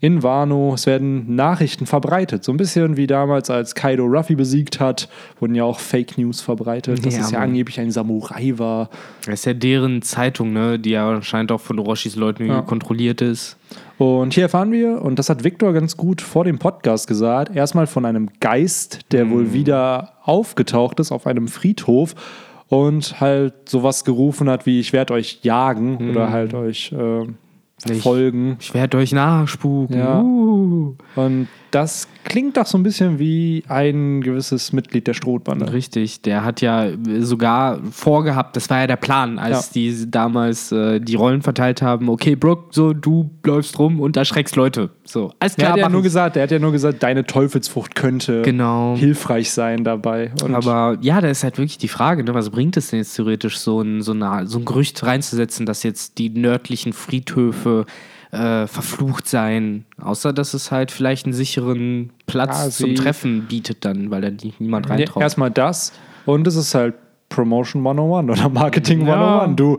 In 0.00 0.22
Wano. 0.22 0.74
Es 0.74 0.86
werden 0.86 1.34
Nachrichten 1.34 1.84
verbreitet. 1.84 2.44
So 2.44 2.52
ein 2.52 2.56
bisschen 2.56 2.96
wie 2.96 3.08
damals, 3.08 3.50
als 3.50 3.74
Kaido 3.74 4.04
Ruffy 4.04 4.36
besiegt 4.36 4.78
hat, 4.78 5.08
wurden 5.40 5.56
ja 5.56 5.64
auch 5.64 5.80
Fake 5.80 6.16
News 6.16 6.40
verbreitet, 6.40 7.04
dass 7.04 7.14
Ja, 7.16 7.22
es 7.22 7.32
ja 7.32 7.40
Mann. 7.40 7.48
angeblich 7.48 7.80
ein 7.80 7.90
Samurai 7.90 8.52
war. 8.58 8.90
das 9.26 9.40
ist 9.40 9.46
ja 9.46 9.54
deren 9.54 10.00
Zeitung, 10.02 10.52
ne, 10.52 10.78
die 10.78 10.90
ja 10.90 11.10
anscheinend 11.10 11.50
auch 11.50 11.60
von 11.60 11.80
Orochis 11.80 12.14
Leuten 12.14 12.46
Ja. 12.46 12.62
kontrolliert 12.62 13.20
ist. 13.22 13.56
Und 13.98 14.34
hier 14.34 14.44
erfahren 14.44 14.70
wir, 14.70 15.02
und 15.02 15.18
das 15.18 15.28
hat 15.30 15.42
Victor 15.42 15.72
ganz 15.72 15.96
gut 15.96 16.20
vor 16.22 16.44
dem 16.44 16.60
Podcast 16.60 17.08
gesagt, 17.08 17.56
erstmal 17.56 17.88
von 17.88 18.04
einem 18.04 18.28
Geist, 18.38 19.00
der 19.10 19.24
Mhm. 19.24 19.30
wohl 19.32 19.52
wieder 19.52 20.12
aufgetaucht 20.22 21.00
ist 21.00 21.10
auf 21.10 21.26
einem 21.26 21.48
Friedhof 21.48 22.14
und 22.68 23.20
halt 23.20 23.68
sowas 23.68 24.04
gerufen 24.04 24.48
hat 24.48 24.66
wie, 24.66 24.80
ich 24.80 24.92
werde 24.92 25.14
euch 25.14 25.40
jagen 25.42 26.10
oder 26.10 26.30
halt 26.30 26.54
euch 26.54 26.92
äh, 26.92 27.26
Mhm. 27.86 28.56
Ich-. 28.58 28.68
Ich 28.68 28.74
werde 28.74 28.96
euch 28.96 29.12
nachspuken. 29.12 29.98
Ja. 29.98 30.20
Uh. 30.20 30.96
Und 31.14 31.48
das 31.70 32.08
klingt 32.24 32.56
doch 32.56 32.66
so 32.66 32.76
ein 32.78 32.82
bisschen 32.82 33.18
wie 33.18 33.62
ein 33.68 34.20
gewisses 34.20 34.72
Mitglied 34.72 35.06
der 35.06 35.14
Strohbande. 35.14 35.72
Richtig, 35.72 36.22
der 36.22 36.44
hat 36.44 36.60
ja 36.60 36.88
sogar 37.20 37.78
vorgehabt, 37.90 38.56
das 38.56 38.68
war 38.70 38.80
ja 38.80 38.86
der 38.86 38.96
Plan, 38.96 39.38
als 39.38 39.66
Ja. 39.68 39.72
die 39.74 40.10
damals 40.10 40.72
äh, 40.72 41.00
die 41.00 41.14
Rollen 41.14 41.42
verteilt 41.42 41.82
haben, 41.82 42.08
okay, 42.08 42.36
Brooke, 42.36 42.66
so 42.70 42.92
du 42.92 43.30
läufst 43.44 43.78
rum 43.78 44.00
und 44.00 44.16
erschreckst 44.16 44.56
Leute. 44.56 44.90
So, 45.04 45.32
alles 45.40 45.54
Er 45.54 45.56
klar, 45.56 45.72
hat 45.72 45.78
ja 45.78 45.88
nur 45.88 46.00
es. 46.00 46.04
gesagt, 46.04 46.36
er 46.36 46.42
hat 46.44 46.50
ja 46.50 46.58
nur 46.58 46.72
gesagt, 46.72 47.02
deine 47.02 47.24
Teufelsfrucht 47.24 47.94
könnte 47.94 48.42
Genau. 48.42 48.94
hilfreich 48.96 49.50
sein 49.50 49.84
dabei. 49.84 50.32
Und 50.42 50.54
Aber 50.54 50.98
ja, 51.00 51.20
da 51.20 51.28
ist 51.28 51.44
halt 51.44 51.58
wirklich 51.58 51.78
die 51.78 51.88
Frage, 51.88 52.24
ne, 52.24 52.34
was 52.34 52.50
bringt 52.50 52.76
es 52.76 52.90
denn 52.90 52.98
jetzt 52.98 53.14
theoretisch, 53.16 53.58
so 53.58 53.80
ein, 53.80 54.02
so, 54.02 54.12
eine, 54.12 54.46
so 54.46 54.58
ein 54.58 54.64
Gerücht 54.64 55.02
reinzusetzen, 55.04 55.66
dass 55.66 55.82
jetzt 55.82 56.18
die 56.18 56.30
nördlichen 56.30 56.92
Friedhöfe 56.92 57.86
äh, 58.30 58.66
verflucht 58.66 59.26
seien. 59.28 59.84
Außer, 60.00 60.32
dass 60.32 60.52
es 60.54 60.70
halt 60.70 60.90
vielleicht 60.90 61.24
einen 61.26 61.32
sicheren 61.32 62.10
Platz 62.26 62.64
Ja, 62.64 62.70
zum 62.70 62.94
Treffen 62.94 63.46
bietet 63.48 63.84
dann, 63.84 64.10
weil 64.10 64.20
da 64.20 64.30
nie- 64.30 64.52
niemand 64.58 64.86
Ja, 64.86 64.94
reintraut. 64.96 65.22
erstmal 65.22 65.50
das 65.50 65.92
und 66.26 66.46
es 66.46 66.56
ist 66.56 66.74
halt 66.74 66.94
Promotion 67.30 67.82
101 67.82 68.30
oder 68.30 68.48
Marketing 68.48 69.06
Ja. 69.06 69.14
101. 69.44 69.56
Du, 69.56 69.78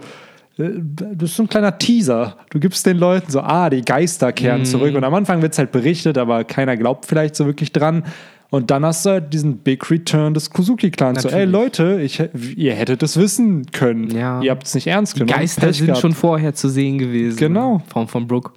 äh, 0.58 0.70
das 1.16 1.30
ist 1.32 1.36
so 1.38 1.44
ein 1.44 1.50
kleiner 1.50 1.78
Teaser. 1.78 2.38
Du 2.50 2.60
gibst 2.60 2.86
den 2.86 2.98
Leuten 2.98 3.32
so, 3.32 3.42
ah, 3.42 3.70
die 3.70 3.82
Geister 3.82 4.32
kehren 4.34 4.66
zurück. 4.66 4.96
Und 4.96 5.04
am 5.04 5.14
Anfang 5.14 5.42
wird 5.42 5.54
es 5.54 5.60
halt 5.60 5.72
berichtet, 5.72 6.18
aber 6.18 6.44
keiner 6.44 6.76
glaubt 6.78 7.06
vielleicht 7.06 7.36
so 7.36 7.46
wirklich 7.46 7.72
dran. 7.72 8.04
Und 8.52 8.72
dann 8.72 8.84
hast 8.84 9.06
du 9.06 9.12
halt 9.12 9.32
diesen 9.34 9.58
Big 9.60 9.90
Return 9.92 10.34
des 10.34 10.50
Kuzuki-Clans. 10.50 11.22
So, 11.22 11.30
ey. 11.30 11.46
Leute, 11.46 12.02
ich, 12.02 12.20
ihr 12.56 12.74
hättet 12.74 13.04
es 13.04 13.16
wissen 13.18 13.68
können. 13.72 14.10
Ja. 14.10 14.42
Ihr 14.42 14.50
habt 14.52 14.66
es 14.66 14.74
nicht 14.74 14.88
ernst 14.88 15.16
die 15.16 15.20
genommen. 15.20 15.40
Geister 15.40 15.68
Pech 15.68 15.78
sind 15.78 15.86
gehabt. 15.88 16.02
schon 16.02 16.14
vorher 16.14 16.56
zu 16.56 16.68
sehen 16.68 16.98
gewesen. 16.98 17.38
Genau. 17.38 17.82
Von, 17.90 18.08
von 18.08 18.26
Brooke. 18.28 18.52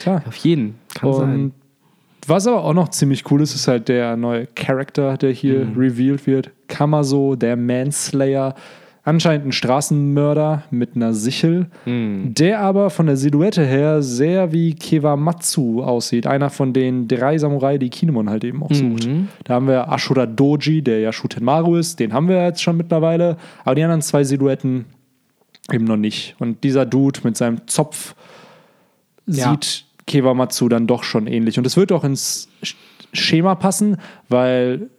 Tja. 0.00 0.22
Auf 0.28 0.36
jeden. 0.36 0.76
Kann 0.94 1.12
sein. 1.12 1.34
Und 1.34 1.52
was 2.28 2.46
aber 2.46 2.62
auch 2.62 2.72
noch 2.74 2.90
ziemlich 2.90 3.28
cool 3.32 3.42
ist, 3.42 3.52
ist 3.56 3.66
halt 3.66 3.88
der 3.88 4.16
neue 4.16 4.46
Charakter, 4.46 5.16
der 5.16 5.32
hier 5.32 5.64
Mhm. 5.64 5.76
revealed 5.76 6.24
wird. 6.28 6.50
Kamaso, 6.68 7.34
der 7.34 7.56
Manslayer. 7.56 8.54
Anscheinend 9.04 9.46
ein 9.48 9.52
Straßenmörder 9.52 10.62
mit 10.70 10.94
einer 10.94 11.12
Sichel, 11.12 11.66
Mhm. 11.86 12.34
der 12.34 12.60
aber 12.60 12.88
von 12.88 13.06
der 13.06 13.16
Silhouette 13.16 13.64
her 13.66 14.00
sehr 14.00 14.52
wie 14.52 14.74
Kewamatsu 14.74 15.82
aussieht. 15.82 16.26
Einer 16.28 16.50
von 16.50 16.72
den 16.72 17.08
drei 17.08 17.36
Samurai, 17.36 17.78
die 17.78 17.90
Kinemon 17.90 18.30
halt 18.30 18.44
eben 18.44 18.62
auch 18.62 18.72
sucht. 18.72 19.08
Mhm. 19.08 19.26
Da 19.42 19.54
haben 19.54 19.66
wir 19.66 19.88
Ashura 19.90 20.26
Doji, 20.26 20.82
der 20.82 21.00
ja 21.00 21.12
Shutenmaru 21.12 21.74
ist. 21.76 21.98
Den 21.98 22.12
haben 22.12 22.28
wir 22.28 22.44
jetzt 22.44 22.62
schon 22.62 22.76
mittlerweile. 22.76 23.38
Aber 23.64 23.74
die 23.74 23.82
anderen 23.82 24.02
zwei 24.02 24.22
Silhouetten 24.22 24.84
eben 25.72 25.84
noch 25.84 25.96
nicht. 25.96 26.36
Und 26.38 26.62
dieser 26.62 26.86
Dude 26.86 27.20
mit 27.24 27.36
seinem 27.36 27.66
Zopf 27.66 28.14
Ja. 29.26 29.50
sieht 29.50 29.84
Kewamatsu 30.06 30.68
dann 30.68 30.86
doch 30.86 31.02
schon 31.02 31.26
ähnlich. 31.26 31.58
Und 31.58 31.66
es 31.66 31.76
wird 31.76 31.90
auch 31.90 32.04
ins 32.04 32.48
Sch- 32.62 32.74
Schema 33.12 33.56
passen, 33.56 33.96
weil 34.28 34.90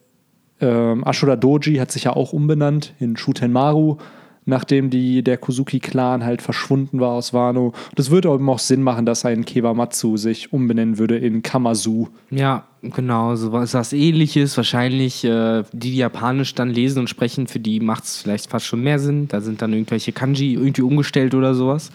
ähm, 0.64 1.06
Ashura 1.06 1.36
Doji 1.36 1.76
hat 1.76 1.92
sich 1.92 2.06
ja 2.06 2.16
auch 2.16 2.34
umbenannt 2.34 2.94
in 3.00 3.18
Shutenmaru, 3.18 3.98
nachdem 4.46 4.90
die, 4.90 5.24
der 5.24 5.38
Kuzuki-Clan 5.38 6.24
halt 6.24 6.42
verschwunden 6.42 7.00
war 7.00 7.12
aus 7.12 7.34
Wano. 7.34 7.74
Es 7.96 8.12
würde 8.12 8.30
eben 8.34 8.50
auch 8.50 8.60
Sinn 8.60 8.82
machen, 8.82 9.06
dass 9.06 9.26
ein 9.26 9.46
Kewamatsu 9.46 10.18
sich 10.18 10.52
umbenennen 10.52 10.98
würde 10.98 11.18
in 11.18 11.44
Kamazu. 11.44 12.10
Ja, 12.30 12.66
genau, 12.82 13.36
so 13.36 13.52
was, 13.52 13.74
was 13.74 13.94
ähnliches. 13.94 14.58
Wahrscheinlich 14.58 15.24
äh, 15.24 15.64
die, 15.72 15.92
die 15.92 15.98
Japanisch 15.98 16.56
dann 16.56 16.70
lesen 16.70 17.00
und 17.00 17.10
sprechen, 17.10 17.48
für 17.48 17.60
die 17.60 17.80
macht 17.80 18.06
es 18.06 18.18
vielleicht 18.18 18.50
fast 18.50 18.66
schon 18.66 18.82
mehr 18.82 19.00
Sinn. 19.00 19.28
Da 19.28 19.42
sind 19.42 19.62
dann 19.62 19.74
irgendwelche 19.74 20.12
Kanji 20.12 20.54
irgendwie 20.54 20.82
umgestellt 20.82 21.36
oder 21.36 21.54
sowas. 21.54 21.92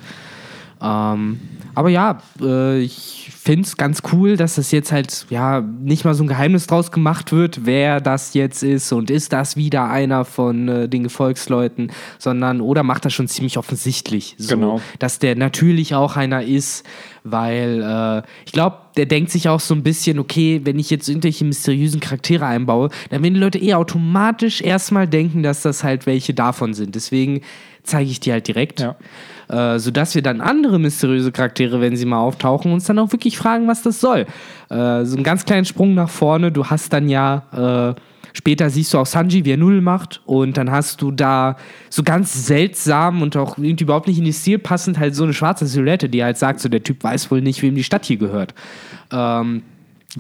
Ähm, 0.81 1.41
aber 1.75 1.89
ja, 1.89 2.19
äh, 2.41 2.81
ich 2.81 3.31
finde 3.35 3.67
es 3.67 3.77
ganz 3.77 4.03
cool, 4.13 4.37
dass 4.37 4.57
das 4.57 4.71
jetzt 4.71 4.93
halt 4.93 5.27
ja 5.31 5.61
nicht 5.61 6.05
mal 6.05 6.15
so 6.15 6.23
ein 6.25 6.29
Geheimnis 6.29 6.67
draus 6.67 6.93
gemacht 6.93 7.33
wird, 7.33 7.65
wer 7.67 8.01
das 8.01 8.35
jetzt 8.35 8.63
ist 8.63 8.93
und 8.93 9.11
ist 9.11 9.33
das 9.33 9.57
wieder 9.57 9.89
einer 9.91 10.25
von 10.25 10.69
äh, 10.69 10.89
den 10.89 11.03
Gefolgsleuten, 11.05 11.91
sondern 12.19 12.61
oder 12.61 12.83
macht 12.83 13.05
das 13.05 13.13
schon 13.13 13.29
ziemlich 13.29 13.59
offensichtlich, 13.59 14.35
so, 14.39 14.55
Genau. 14.57 14.81
dass 14.99 15.19
der 15.19 15.35
natürlich 15.37 15.95
auch 15.95 16.17
einer 16.17 16.43
ist, 16.43 16.85
weil 17.25 17.83
äh, 17.83 18.23
ich 18.47 18.53
glaube, 18.53 18.77
der 18.97 19.07
denkt 19.07 19.31
sich 19.31 19.49
auch 19.49 19.61
so 19.61 19.75
ein 19.75 19.83
bisschen, 19.83 20.19
okay, 20.19 20.61
wenn 20.65 20.79
ich 20.79 20.91
jetzt 20.91 21.09
irgendwelche 21.09 21.45
mysteriösen 21.45 22.01
Charaktere 22.01 22.47
einbaue, 22.47 22.91
dann 23.11 23.23
werden 23.23 23.35
die 23.35 23.41
Leute 23.41 23.59
eh 23.59 23.75
automatisch 23.75 24.61
erstmal 24.61 25.07
denken, 25.09 25.43
dass 25.43 25.63
das 25.63 25.85
halt 25.85 26.07
welche 26.07 26.35
davon 26.35 26.75
sind. 26.75 26.95
Deswegen 26.95 27.41
zeige 27.83 28.11
ich 28.11 28.21
die 28.21 28.33
halt 28.33 28.47
direkt. 28.49 28.81
Ja. 28.81 28.97
Äh, 29.49 29.79
sodass 29.79 30.15
wir 30.15 30.23
dann 30.23 30.41
andere 30.41 30.79
mysteriöse 30.79 31.33
Charaktere, 31.33 31.81
wenn 31.81 31.97
sie 31.97 32.05
mal 32.05 32.19
auftauchen, 32.19 32.73
uns 32.73 32.85
dann 32.85 32.99
auch 32.99 33.13
wirklich 33.13 33.39
fragen, 33.39 33.67
was 33.67 33.83
das 33.83 34.01
soll. 34.01 34.27
Äh, 34.69 35.05
so 35.05 35.17
einen 35.17 35.23
ganz 35.23 35.45
kleinen 35.47 35.65
Sprung 35.65 35.95
nach 35.95 36.11
vorne. 36.11 36.53
Du 36.53 36.67
hast 36.67 36.93
dann 36.93 37.09
ja, 37.09 37.95
äh, 37.97 38.01
später 38.35 38.69
siehst 38.69 38.93
du 38.93 38.99
auch 38.99 39.07
Sanji, 39.07 39.47
wie 39.47 39.53
er 39.53 39.57
Null 39.57 39.81
macht. 39.81 40.21
Und 40.27 40.59
dann 40.59 40.71
hast 40.71 41.01
du 41.01 41.11
da 41.13 41.57
so 41.89 42.03
ganz 42.03 42.47
seltsam 42.47 43.23
und 43.23 43.37
auch 43.39 43.57
irgendwie 43.57 43.85
überhaupt 43.85 44.07
nicht 44.07 44.19
in 44.19 44.25
den 44.25 44.35
Stil 44.35 44.59
passend 44.59 44.99
halt 44.99 45.15
so 45.15 45.25
eine 45.25 45.33
schwarze 45.33 45.67
Silhouette, 45.67 46.11
die 46.11 46.23
halt 46.23 46.37
sagt, 46.37 46.61
so 46.61 46.69
der 46.69 46.83
Typ 46.83 47.03
weiß 47.03 47.31
wohl 47.31 47.41
nicht, 47.41 47.63
wem 47.63 47.75
die 47.75 47.85
Stadt 47.85 48.05
hier 48.05 48.19
gehört. 48.19 48.55
Ähm, 49.11 49.63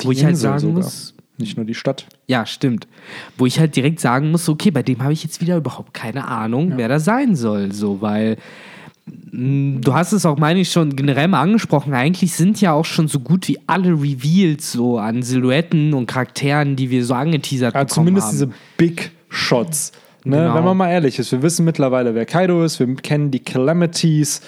wo 0.03 0.11
ich 0.11 0.25
halt 0.25 0.37
sagen 0.39 0.61
sogar. 0.61 0.85
muss, 0.85 1.15
Nicht 1.37 1.57
nur 1.57 1.67
die 1.67 1.75
Stadt. 1.75 2.07
ja, 2.27 2.47
stimmt. 2.47 2.89
Wo 3.37 3.45
ich 3.45 3.61
halt 3.61 3.77
direkt 3.77 4.01
sagen 4.01 4.31
muss, 4.31 4.49
okay, 4.49 4.71
bei 4.71 4.83
dem 4.83 5.03
habe 5.03 5.13
ich 5.13 5.23
jetzt 5.23 5.41
wieder 5.43 5.57
überhaupt 5.59 5.93
keine 5.93 6.29
Ahnung, 6.29 6.73
wer 6.77 6.89
da 6.89 6.99
sein 6.99 7.37
soll. 7.37 7.73
So, 7.73 8.01
weil 8.01 8.39
du 9.33 9.95
hast 9.95 10.13
es 10.13 10.25
auch, 10.27 10.39
meine 10.39 10.61
ich, 10.61 10.71
schon 10.73 10.97
generell 10.97 11.29
mal 11.29 11.41
angesprochen. 11.41 11.95
Eigentlich 11.95 12.33
sind 12.33 12.61
ja 12.61 12.73
auch 12.73 12.85
schon 12.85 13.09
so 13.09 13.21
gut 13.21 13.49
wie 13.49 13.59
alle 13.67 13.91
Reveals 13.91 14.73
so 14.73 14.99
an 14.99 15.23
Silhouetten 15.23 15.95
und 15.95 16.07
Charakteren, 16.07 16.77
die 16.77 16.91
wir 16.91 17.05
so 17.05 17.15
angeteasert 17.15 17.75
Ja, 17.75 17.85
bekommen 17.85 18.07
zumindest 18.07 18.27
haben. 18.29 18.33
diese 18.33 18.49
Big 18.77 19.11
Shots. 19.29 19.93
Ne? 20.25 20.37
Genau. 20.37 20.55
Wenn 20.55 20.65
man 20.65 20.77
mal 20.77 20.91
ehrlich 20.91 21.19
ist, 21.19 21.33
wir 21.33 21.43
wissen 21.43 21.65
mittlerweile, 21.65 22.15
wer 22.15 22.27
Kaido 22.27 22.65
ist, 22.65 22.79
wir 22.81 22.95
kennen 22.97 23.31
die 23.31 23.41
Calamities, 23.41 24.41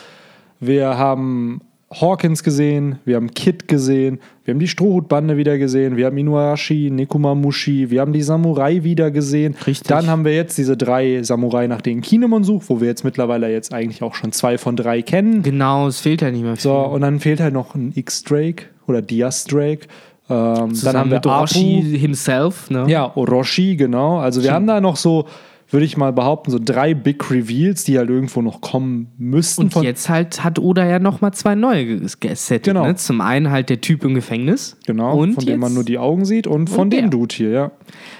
wir 0.59 0.99
haben 0.99 1.61
Hawkins 1.93 2.43
gesehen, 2.43 2.99
wir 3.05 3.17
haben 3.17 3.33
Kid 3.33 3.67
gesehen, 3.69 4.21
wir 4.51 4.55
haben 4.55 4.59
die 4.59 4.67
Strohhutbande 4.67 5.37
wieder 5.37 5.59
gesehen, 5.59 5.97
wir 5.97 6.07
haben 6.07 6.19
Inuarashi, 6.19 6.91
Nekomamushi, 6.91 7.91
wir 7.91 8.01
haben 8.01 8.13
die 8.13 8.23
Samurai 8.23 8.83
wieder 8.83 9.13
gesehen. 9.13 9.55
Richtig. 9.65 9.87
Dann 9.87 10.09
haben 10.09 10.25
wir 10.25 10.35
jetzt 10.35 10.59
diese 10.59 10.77
drei 10.77 11.23
Samurai, 11.23 11.69
nach 11.69 11.81
denen 11.81 12.01
Kinemon 12.01 12.43
sucht, 12.43 12.69
wo 12.69 12.81
wir 12.81 12.89
jetzt 12.89 13.05
mittlerweile 13.05 13.49
jetzt 13.53 13.73
eigentlich 13.73 14.03
auch 14.03 14.17
schon 14.17 14.33
zwei 14.33 14.59
von 14.59 14.75
drei 14.75 15.03
kennen. 15.03 15.45
Genau, 15.45 15.87
es 15.87 16.01
fehlt 16.01 16.21
ja 16.21 16.33
nicht 16.33 16.43
mehr 16.43 16.57
viel. 16.57 16.63
So, 16.63 16.75
und 16.75 17.03
dann 17.03 17.21
fehlt 17.21 17.39
halt 17.39 17.55
noch 17.55 17.77
ein 17.77 17.93
X-Drake 17.95 18.65
oder 18.89 19.03
Diaz 19.03 19.45
Drake. 19.45 19.87
Ähm, 20.29 20.73
dann 20.83 20.97
haben 20.97 21.13
wir 21.13 21.25
Orochi 21.25 21.97
himself, 21.97 22.71
ne? 22.71 22.87
Ja, 22.89 23.13
Orochi, 23.15 23.77
genau. 23.77 24.19
Also 24.19 24.43
wir 24.43 24.53
haben 24.53 24.67
da 24.67 24.81
noch 24.81 24.97
so, 24.97 25.27
würde 25.71 25.87
ich 25.87 25.97
mal 25.97 26.13
behaupten, 26.13 26.51
so 26.51 26.59
drei 26.63 26.95
Big 26.95 27.31
Reveals, 27.31 27.85
die 27.85 27.97
halt 27.99 28.11
irgendwo 28.11 28.43
noch 28.43 28.61
kommen 28.61 29.09
müssten. 29.19 29.63
Und 29.63 29.77
jetzt 29.83 30.09
halt 30.09 30.43
hat 30.43 30.59
Oda 30.59 30.85
ja 30.87 30.99
nochmal 30.99 31.33
zwei 31.33 31.55
neue 31.55 31.83
ges- 31.85 32.19
gesettet. 32.19 32.65
Genau. 32.75 32.85
Ne? 32.87 32.97
Zum 32.97 33.21
einen 33.21 33.51
halt 33.51 33.71
der 33.71 33.81
Typ 33.81 34.05
im 34.05 34.15
Gefängnis. 34.15 34.77
genau, 34.87 35.17
und 35.17 35.35
von 35.35 35.45
dem 35.47 35.61
man 35.61 35.73
nur 35.73 35.85
die 35.85 35.99
Augen 35.99 36.25
sieht 36.25 36.47
und 36.47 36.69
von 36.69 36.81
Und 36.83 36.91
dem 36.93 37.03
der. 37.03 37.11
Dude 37.11 37.35
hier, 37.35 37.51
ja. 37.51 37.71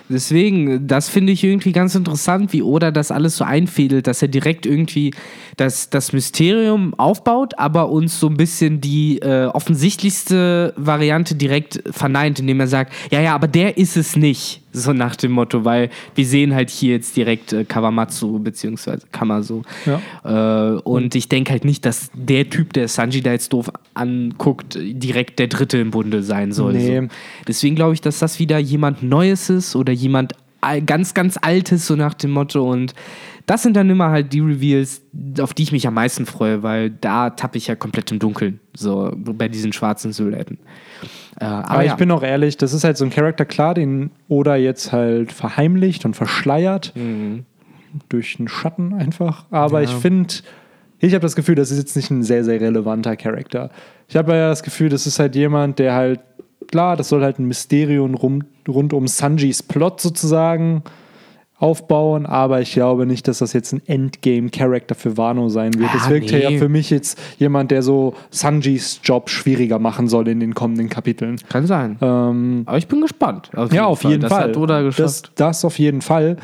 Deswegen, 0.09 0.87
das 0.89 1.09
finde 1.09 1.33
ich 1.33 1.45
irgendwie 1.45 1.73
ganz 1.73 1.95
interessant, 1.95 2.53
wie 2.53 2.63
Oda 2.63 2.91
das 2.91 3.11
alles 3.13 3.37
so 3.37 3.45
einfädelt, 3.45 4.07
dass 4.09 4.23
er 4.23 4.29
direkt 4.29 4.67
irgendwie 4.67 5.13
das, 5.57 5.89
das 5.91 6.13
Mysterium 6.13 6.95
aufbaut, 6.95 7.55
aber 7.59 7.91
uns 7.91 8.19
so 8.19 8.27
ein 8.29 8.37
bisschen 8.37 8.81
die 8.81 9.19
äh, 9.23 9.47
offensichtlichste 9.47 10.73
Variante 10.77 11.35
direkt 11.35 11.83
verneint, 11.91 12.41
indem 12.41 12.61
er 12.61 12.67
sagt, 12.67 12.93
ja, 13.11 13.21
ja, 13.21 13.35
aber 13.35 13.49
der 13.49 13.77
ist 13.77 13.97
es 13.97 14.17
nicht. 14.17 14.60
So 14.73 14.93
nach 14.93 15.17
dem 15.17 15.33
Motto, 15.33 15.65
weil 15.65 15.91
wir 16.15 16.25
sehen 16.25 16.55
halt 16.55 16.71
hier 16.71 16.95
jetzt 16.95 17.17
direkt 17.17 17.53
äh, 17.53 17.65
Kawamatsu 17.65 18.39
beziehungsweise 18.39 19.07
Kamasu. 19.11 19.63
Ja. 19.87 20.75
Äh, 20.75 20.81
und 20.81 21.15
ich 21.15 21.29
denke 21.29 21.53
halt 21.53 21.65
nicht, 21.65 21.85
dass 21.85 22.11
der 22.15 22.49
Typ, 22.49 22.73
der 22.73 22.89
Sanji 22.89 23.21
da 23.21 23.33
jetzt 23.33 23.53
doof 23.53 23.71
anguckt, 23.95 24.79
direkt 24.81 25.39
der 25.39 25.49
Dritte 25.49 25.79
im 25.79 25.91
Bunde 25.91 26.23
sein 26.23 26.53
soll. 26.53 26.75
Nee. 26.75 27.01
So. 27.01 27.09
Deswegen 27.49 27.75
glaube 27.75 27.95
ich, 27.95 28.01
dass 28.01 28.19
das 28.19 28.39
wieder 28.39 28.59
jemand 28.59 29.03
Neues 29.03 29.51
ist 29.51 29.75
oder 29.75 29.93
jemand 29.93 30.35
ganz, 30.87 31.15
ganz 31.15 31.39
Altes, 31.41 31.87
so 31.87 31.97
nach 31.97 32.15
dem 32.15 32.31
Motto. 32.31 32.71
Und 32.71 32.95
das 33.47 33.63
sind 33.63 33.75
dann 33.75 33.91
immer 33.91 34.11
halt 34.11 34.33
die 34.33 34.41
Reveals, 34.41 35.03
auf 35.41 35.55
die 35.55 35.63
ich 35.65 35.73
mich 35.73 35.87
am 35.87 35.95
meisten 35.95 36.27
freue, 36.27 36.63
weil 36.63 36.91
da 36.91 37.31
tappe 37.31 37.59
ich 37.59 37.67
ja 37.67 37.75
komplett 37.75 38.13
im 38.13 38.19
Dunkeln, 38.19 38.61
so 38.75 39.13
bei 39.17 39.49
diesen 39.49 39.73
schwarzen 39.73 40.13
Silhouetten. 40.13 40.59
Äh, 41.39 41.45
aber 41.45 41.71
Aber 41.71 41.85
ja. 41.85 41.93
ich 41.93 41.97
bin 41.99 42.11
auch 42.11 42.23
ehrlich, 42.23 42.57
das 42.57 42.73
ist 42.73 42.85
halt 42.85 42.97
so 42.97 43.05
ein 43.05 43.11
Charakter, 43.11 43.45
klar, 43.45 43.75
den 43.75 44.11
Oda 44.29 44.57
jetzt 44.57 44.93
halt 44.93 45.33
verheimlicht 45.33 46.05
und 46.05 46.15
verschleiert. 46.15 46.93
Durch 48.09 48.37
einen 48.39 48.49
Schatten 48.49 48.95
einfach. 48.95 49.45
Aber 49.51 49.79
Mhm. 49.81 49.85
Ja. 49.85 49.91
ich 49.91 49.97
finde, 49.97 50.35
ich 51.01 51.13
habe 51.15 51.23
das 51.23 51.35
Gefühl, 51.35 51.55
das 51.57 51.71
ist 51.71 51.79
jetzt 51.79 51.97
nicht 51.97 52.11
ein 52.11 52.23
sehr, 52.23 52.45
sehr 52.45 52.61
relevanter 52.61 53.17
Charakter. 53.17 53.71
Ich 54.09 54.17
habe 54.17 54.33
ja 54.33 54.49
das 54.49 54.63
Gefühl, 54.63 54.89
das 54.91 55.07
ist 55.07 55.19
halt 55.19 55.35
jemand, 55.35 55.79
der 55.79 55.95
halt, 55.95 56.21
klar, 56.71 56.97
das 56.97 57.09
soll 57.09 57.23
halt 57.23 57.39
ein 57.39 57.47
Mysterium 57.47 58.15
rum, 58.15 58.43
rund 58.69 58.93
um 58.93 59.09
Sanjis 59.09 59.63
Plot 59.63 60.01
sozusagen 60.01 60.83
aufbauen, 61.61 62.25
aber 62.27 62.61
ich 62.63 62.73
glaube 62.73 63.07
nicht, 63.07 63.29
dass 63.29 63.39
das 63.39 63.53
jetzt 63.53 63.73
ein 63.73 63.83
Endgame-Character 63.87 64.95
für 64.95 65.17
Wano 65.17 65.49
sein 65.51 65.75
wird. 65.79 65.91
Ah, 65.93 65.97
Es 65.99 66.09
wirkt 66.09 66.33
nee. 66.33 66.43
ja 66.43 66.51
für 66.59 66.69
mich 66.71 66.91
jetzt 66.91 67.21
jemand, 67.39 67.71
der 67.71 67.83
so 67.83 68.15
Sanjis 68.31 69.01
Job 69.05 69.29
schwieriger 69.29 69.79
machen 69.79 70.09
soll 70.09 70.27
in 70.29 70.41
den 70.41 70.55
kommenden 70.55 70.89
Kapiteln. 70.89 71.37
Kann 71.51 71.67
sein. 71.67 71.99
Ähm, 72.01 72.63
Aber 72.67 72.79
ich 72.79 72.89
bin 72.89 73.03
gespannt. 73.03 73.51
ja, 73.73 73.85
auf 73.85 74.03
jeden 74.05 74.23
das 74.23 74.33
Fall. 74.33 74.45
Hat 74.45 74.57
Oda 74.57 74.83
das, 74.83 74.97
geschafft. 74.97 75.33
das 75.37 75.65
auf 75.65 75.79
jeden 75.79 76.01
Fall. 76.01 76.37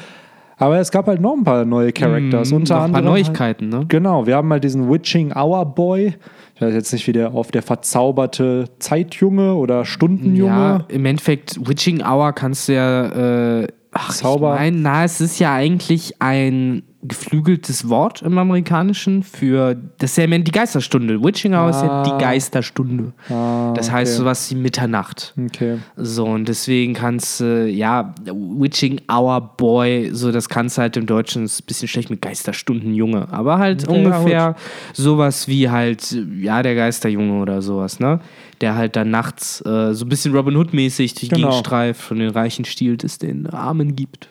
Aber 0.59 0.79
es 0.79 0.91
gab 0.91 1.07
halt 1.07 1.21
noch 1.21 1.35
ein 1.35 1.45
paar 1.45 1.65
neue 1.65 1.93
Characters. 1.93 2.51
Mm, 2.51 2.55
unter 2.55 2.77
noch 2.77 2.85
ein 2.85 2.93
paar 2.93 2.99
anderem 3.01 3.15
Neuigkeiten, 3.15 3.69
ne? 3.69 3.77
Halt, 3.79 3.89
genau, 3.91 4.27
wir 4.27 4.37
haben 4.37 4.49
mal 4.49 4.61
diesen 4.61 4.91
Witching 4.91 5.33
Hour 5.33 5.65
Boy. 5.67 6.15
Ich 6.55 6.63
weiß 6.63 6.73
jetzt 6.73 6.93
nicht, 6.93 7.07
wie 7.07 7.13
der 7.13 7.35
auf 7.35 7.51
der 7.51 7.63
verzauberte 7.63 8.65
Zeitjunge 8.79 9.55
oder 9.55 9.85
Stundenjunge. 9.85 10.51
Ja, 10.51 10.85
im 10.89 11.05
Endeffekt, 11.05 11.59
Witching 11.69 12.03
Hour 12.03 12.33
kannst 12.33 12.69
du 12.69 12.75
ja. 12.75 13.61
Äh, 13.63 13.67
ach, 13.99 14.13
Zauber. 14.13 14.55
Ich 14.55 14.61
mein, 14.61 14.83
na, 14.83 15.05
es 15.05 15.21
ist 15.21 15.39
ja 15.39 15.55
eigentlich 15.55 16.21
ein 16.21 16.83
geflügeltes 17.03 17.89
Wort 17.89 18.23
im 18.23 18.37
Amerikanischen 18.37 19.23
für. 19.23 19.77
Das 19.99 20.11
ist 20.11 20.17
ja 20.17 20.27
die 20.27 20.51
Geisterstunde. 20.51 21.23
Witching 21.23 21.55
Hour 21.55 21.71
ist 21.71 21.83
ja 21.83 21.89
Ah. 21.89 22.03
die 22.03 22.23
Geisterstunde. 22.23 23.13
Ah, 23.31 23.73
das 23.77 23.93
heißt 23.93 24.13
okay. 24.15 24.19
sowas 24.19 24.51
wie 24.51 24.57
Mitternacht. 24.57 25.33
Okay. 25.39 25.79
So, 25.97 26.25
und 26.27 26.49
deswegen 26.49 26.95
kannst 26.95 27.39
du, 27.41 27.69
ja, 27.69 28.13
Witching 28.25 29.01
Hour 29.09 29.41
Boy, 29.57 30.11
so, 30.13 30.33
das 30.33 30.49
kannst 30.49 30.79
du 30.79 30.83
halt 30.83 30.97
im 30.97 31.07
Deutschen, 31.07 31.45
ist 31.45 31.61
ein 31.63 31.67
bisschen 31.67 31.87
schlecht 31.87 32.11
mit 32.11 32.21
Geisterstundenjunge, 32.23 33.29
aber 33.31 33.59
halt 33.59 33.89
Okay, 33.89 33.93
ja, 33.93 33.99
ungefähr 34.19 34.57
sowas 34.93 35.47
wie 35.47 35.71
halt, 35.71 36.17
ja, 36.41 36.63
der 36.63 36.75
Geisterjunge 36.75 37.41
oder 37.41 37.63
sowas, 37.63 38.01
ne? 38.01 38.19
Der 38.61 38.75
halt 38.77 38.97
dann 38.97 39.11
nachts 39.11 39.61
äh, 39.67 39.93
so 39.93 40.05
ein 40.05 40.09
bisschen 40.09 40.35
Robin 40.35 40.57
Hood-mäßig 40.57 41.15
durch 41.15 41.29
die 41.29 41.35
Genau. 41.35 41.49
Gegend 41.51 41.67
streift 41.67 42.11
und 42.11 42.19
den 42.21 42.31
Reichen 42.31 42.65
stiehlt, 42.65 43.05
es 43.05 43.19
den 43.19 43.47
Armen 43.49 43.95
gibt. 43.97 44.29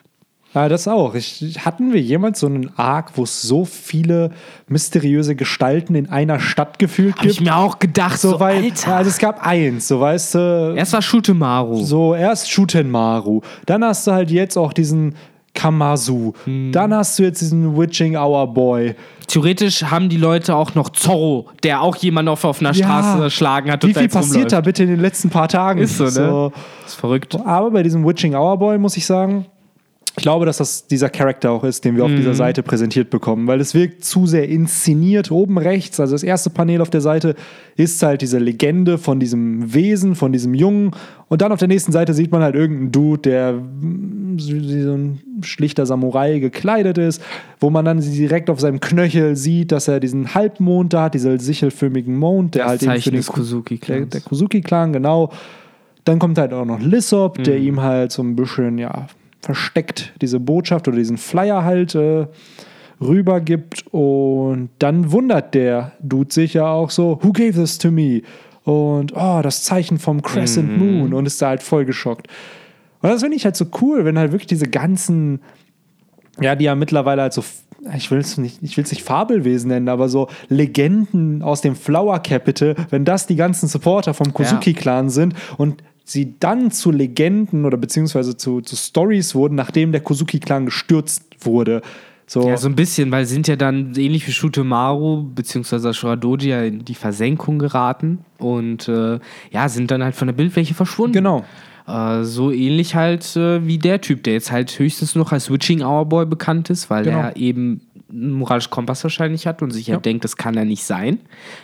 Ja, 0.53 0.69
das 0.69 0.87
auch. 0.87 1.15
Ich, 1.15 1.59
hatten 1.65 1.91
wir 1.91 1.99
jemals 2.01 2.39
so 2.39 2.47
einen 2.47 2.71
Arc, 2.77 3.17
wo 3.17 3.23
es 3.23 3.41
so 3.41 3.65
viele 3.65 4.31
mysteriöse 4.69 5.35
Gestalten 5.35 5.95
in 5.95 6.09
einer 6.09 6.39
Stadt 6.39 6.79
gefühlt 6.79 7.17
Hab 7.17 7.25
ich 7.25 7.37
gibt? 7.39 7.49
mir 7.49 7.57
auch 7.57 7.77
gedacht, 7.77 8.17
so, 8.17 8.31
so, 8.31 8.39
weil, 8.39 8.63
Alter. 8.63 8.95
Also 8.95 9.09
es 9.09 9.17
gab 9.17 9.45
eins, 9.45 9.87
so 9.89 9.99
weißt 9.99 10.35
du, 10.35 10.73
Erst 10.77 10.93
war 10.93 11.01
Shutemaru. 11.01 11.83
so 11.83 12.15
erst 12.15 12.49
Shutenmaru, 12.49 13.41
dann 13.65 13.83
hast 13.83 14.07
du 14.07 14.11
halt 14.13 14.31
jetzt 14.31 14.57
auch 14.57 14.71
diesen 14.71 15.15
Kamazu, 15.55 16.33
Hm. 16.43 16.71
dann 16.71 16.93
hast 16.93 17.17
du 17.17 17.23
jetzt 17.23 17.41
diesen 17.41 17.75
Witching 17.77 18.15
Hour 18.15 18.53
Boy. 18.53 18.93
Theoretisch 19.27 19.83
haben 19.85 20.07
die 20.09 20.17
Leute 20.17 20.55
auch 20.55 20.75
noch 20.75 20.89
Zorro, 20.89 21.47
der 21.63 21.81
auch 21.81 21.95
jemanden 21.95 22.29
auf, 22.29 22.43
auf 22.45 22.59
einer 22.61 22.73
Ja. 22.73 22.85
Straße 22.85 23.23
erschlagen 23.23 23.71
hat. 23.71 23.83
Wie 23.83 23.91
da 23.93 24.01
viel 24.01 24.09
passiert 24.09 24.51
da 24.51 24.57
rumläuft. 24.57 24.65
bitte 24.65 24.83
in 24.83 24.89
den 24.89 24.99
letzten 24.99 25.31
paar 25.31 25.47
Tagen? 25.47 25.79
Ist 25.81 25.97
so, 25.97 26.03
ne? 26.03 26.51
Ist 26.85 26.93
verrückt. 26.95 27.35
Aber 27.43 27.71
bei 27.71 27.81
diesem 27.81 28.05
Witching 28.05 28.35
Hour 28.35 28.57
Boy 28.59 28.77
muss 28.77 28.95
ich 28.97 29.05
sagen, 29.07 29.45
ich 30.17 30.23
glaube, 30.23 30.45
dass 30.45 30.57
das 30.57 30.87
dieser 30.87 31.09
Charakter 31.09 31.51
auch 31.51 31.63
ist, 31.65 31.83
den 31.83 31.97
wir 31.97 32.05
auf 32.05 32.11
Mhm. 32.11 32.15
dieser 32.17 32.35
Seite 32.35 32.63
präsentiert 32.63 33.09
bekommen, 33.09 33.47
weil 33.47 33.59
es 33.59 33.73
wirkt 33.73 34.05
zu 34.05 34.25
sehr 34.27 34.47
inszeniert 34.47 35.29
oben 35.31 35.57
rechts. 35.57 35.99
Also 35.99 36.13
das 36.13 36.23
erste 36.23 36.49
Panel 36.49 36.79
auf 36.81 36.89
der 36.89 37.01
Seite 37.01 37.35
ist 37.75 38.01
halt 38.01 38.21
diese 38.21 38.39
Legende 38.39 38.97
von 38.97 39.19
diesem 39.19 39.73
Wesen, 39.73 40.15
von 40.15 40.31
diesem 40.31 40.53
Jungen. 40.53 40.91
Und 41.27 41.41
dann 41.41 41.51
auf 41.51 41.59
der 41.59 41.67
nächsten 41.67 41.91
Seite 41.91 42.13
sieht 42.13 42.31
man 42.31 42.41
halt 42.43 42.55
irgendeinen 42.55 42.91
Dude, 42.93 43.21
der 43.23 43.53
mm, 43.53 44.37
so 44.39 44.53
wie 44.53 44.81
so 44.83 44.93
ein 44.93 45.19
schlichter 45.41 45.85
Samurai 45.85 46.39
gekleidet 46.39 46.97
ist, 46.97 47.21
wo 47.59 47.69
man 47.69 47.83
dann 47.83 47.99
direkt 47.99 48.49
auf 48.49 48.59
seinem 48.61 48.79
Knöchel 48.79 49.35
sieht, 49.35 49.71
dass 49.73 49.87
er 49.89 49.99
diesen 49.99 50.33
Halbmond 50.33 50.93
da 50.93 51.03
hat, 51.03 51.13
diesen 51.13 51.39
sichelförmigen 51.39 52.15
Mond, 52.17 52.55
der 52.55 52.63
Das 52.63 52.69
halt 52.69 52.83
eben 52.83 52.91
für 52.91 52.95
Zeichen 52.97 53.11
den 53.11 53.17
des 53.17 53.27
Kozuki-Clans. 53.27 54.09
der, 54.11 54.21
der 54.21 54.29
Kozuki-Clan, 54.29 54.93
genau. 54.93 55.31
Dann 56.05 56.19
kommt 56.19 56.37
halt 56.37 56.53
auch 56.53 56.65
noch 56.65 56.79
Lissop, 56.79 57.43
der 57.43 57.57
ihm 57.57 57.81
halt 57.81 58.11
so 58.11 58.21
ein 58.21 58.35
bisschen, 58.35 58.77
ja, 58.77 59.07
versteckt 59.45 60.13
diese 60.21 60.39
Botschaft 60.39 60.87
oder 60.87 60.97
diesen 60.97 61.17
Flyer 61.17 61.63
halt 61.63 61.95
äh, 61.95 62.27
rübergibt. 62.99 63.85
Und 63.91 64.69
dann 64.79 65.11
wundert 65.11 65.53
der 65.53 65.93
Dude 66.01 66.33
sich 66.33 66.53
ja 66.53 66.67
auch 66.67 66.89
so, 66.89 67.19
who 67.21 67.31
gave 67.31 67.53
this 67.53 67.77
to 67.77 67.91
me? 67.91 68.21
Und, 68.63 69.13
oh, 69.15 69.41
das 69.43 69.63
Zeichen 69.63 69.99
vom 69.99 70.21
Crescent 70.21 70.77
Moon. 70.77 71.13
Und 71.13 71.25
ist 71.25 71.41
da 71.41 71.49
halt 71.49 71.63
voll 71.63 71.85
geschockt. 71.85 72.27
Und 73.01 73.09
das 73.09 73.21
finde 73.21 73.37
ich 73.37 73.45
halt 73.45 73.55
so 73.55 73.65
cool, 73.81 74.05
wenn 74.05 74.17
halt 74.17 74.31
wirklich 74.31 74.47
diese 74.47 74.67
ganzen 74.67 75.39
ja, 76.41 76.55
die 76.55 76.65
ja 76.65 76.75
mittlerweile 76.75 77.23
halt 77.23 77.33
so, 77.33 77.43
ich 77.95 78.11
will 78.11 78.19
es 78.19 78.37
nicht, 78.37 78.61
ich 78.61 78.77
will 78.77 78.83
es 78.83 78.91
nicht 78.91 79.03
Fabelwesen 79.03 79.69
nennen, 79.69 79.89
aber 79.89 80.09
so 80.09 80.27
Legenden 80.49 81.41
aus 81.41 81.61
dem 81.61 81.75
Flower 81.75 82.19
Capital, 82.19 82.75
wenn 82.89 83.05
das 83.05 83.27
die 83.27 83.35
ganzen 83.35 83.67
Supporter 83.67 84.13
vom 84.13 84.33
Kozuki-Clan 84.33 85.09
sind 85.09 85.35
und 85.57 85.83
sie 86.05 86.35
dann 86.39 86.71
zu 86.71 86.91
Legenden 86.91 87.65
oder 87.65 87.77
beziehungsweise 87.77 88.37
zu, 88.37 88.61
zu 88.61 88.75
Stories 88.75 89.35
wurden, 89.35 89.55
nachdem 89.55 89.91
der 89.91 90.01
Kozuki-Clan 90.01 90.65
gestürzt 90.65 91.23
wurde. 91.41 91.81
So, 92.27 92.47
Ja, 92.47 92.57
so 92.57 92.67
ein 92.69 92.75
bisschen, 92.75 93.11
weil 93.11 93.25
sind 93.25 93.47
ja 93.47 93.55
dann 93.55 93.93
ähnlich 93.95 94.27
wie 94.27 94.31
Shutemaru 94.31 95.23
bzw. 95.23 95.93
Shuradoji 95.93 96.49
ja 96.49 96.63
in 96.63 96.85
die 96.85 96.95
Versenkung 96.95 97.59
geraten 97.59 98.19
und 98.37 98.87
äh, 98.87 99.19
ja, 99.51 99.69
sind 99.69 99.91
dann 99.91 100.03
halt 100.03 100.15
von 100.15 100.27
der 100.27 100.33
Bildfläche 100.33 100.73
verschwunden. 100.73 101.13
genau. 101.13 101.43
Äh, 101.87 102.23
so 102.23 102.51
ähnlich 102.51 102.95
halt 102.95 103.35
äh, 103.35 103.65
wie 103.67 103.77
der 103.77 104.01
Typ, 104.01 104.23
der 104.23 104.33
jetzt 104.33 104.51
halt 104.51 104.77
höchstens 104.79 105.15
noch 105.15 105.31
als 105.31 105.51
Witching 105.51 105.81
Hour 105.83 106.05
Boy 106.05 106.25
bekannt 106.25 106.69
ist, 106.69 106.89
weil 106.89 107.03
Genau. 107.05 107.19
er 107.19 107.35
eben 107.37 107.81
einen 108.09 108.33
moralischen 108.33 108.69
Kompass 108.69 109.03
wahrscheinlich 109.03 109.45
hat 109.47 109.61
und 109.61 109.71
sich 109.71 109.87
ja, 109.87 109.95
Ja. 109.95 109.99
denkt, 109.99 110.23
das 110.23 110.37
kann 110.37 110.55
er 110.55 110.63
nicht 110.65 110.83
sein. 110.83 111.19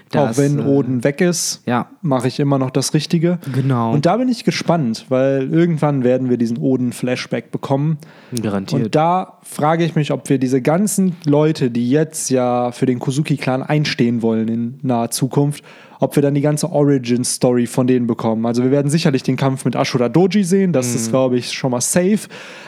Auch 0.09 0.27
Das, 0.27 0.37
wenn 0.37 0.59
äh, 0.59 0.63
Oden 0.63 1.03
weg 1.03 1.21
ist, 1.21 1.61
Ja, 1.65 1.87
mache 2.01 2.27
ich 2.27 2.39
immer 2.39 2.57
noch 2.59 2.71
das 2.71 2.93
Richtige. 2.93 3.39
genau. 3.53 3.93
Und 3.93 4.05
da 4.05 4.17
bin 4.17 4.27
ich 4.27 4.43
gespannt, 4.43 5.05
weil 5.09 5.51
irgendwann 5.53 6.03
werden 6.03 6.29
wir 6.29 6.37
diesen 6.37 6.57
Oden-Flashback 6.57 7.51
bekommen. 7.51 7.97
garantiert. 8.41 8.83
Und 8.85 8.95
da 8.95 9.37
frage 9.53 9.83
ich 9.83 9.95
mich, 9.95 10.11
ob 10.11 10.29
wir 10.29 10.37
diese 10.37 10.61
ganzen 10.61 11.15
Leute, 11.25 11.69
die 11.69 11.89
jetzt 11.89 12.29
ja 12.29 12.71
für 12.71 12.85
den 12.85 12.99
Kozuki-Clan 12.99 13.61
einstehen 13.61 14.21
wollen 14.21 14.47
in 14.47 14.79
naher 14.81 15.11
Zukunft, 15.11 15.61
ob 15.99 16.15
wir 16.15 16.23
dann 16.23 16.33
die 16.33 16.41
ganze 16.41 16.71
Origin-Story 16.71 17.67
von 17.67 17.85
denen 17.85 18.07
bekommen. 18.07 18.45
Also 18.45 18.63
wir 18.63 18.71
werden 18.71 18.89
sicherlich 18.89 19.23
den 19.23 19.35
Kampf 19.35 19.65
mit 19.65 19.75
Ashura 19.75 20.07
Doji 20.07 20.43
sehen, 20.45 20.71
das 20.71 20.89
Mhm. 20.91 20.95
ist, 20.95 21.09
glaube 21.09 21.37
ich, 21.37 21.51
schon 21.51 21.71
mal 21.71 21.81
safe. 21.81 22.19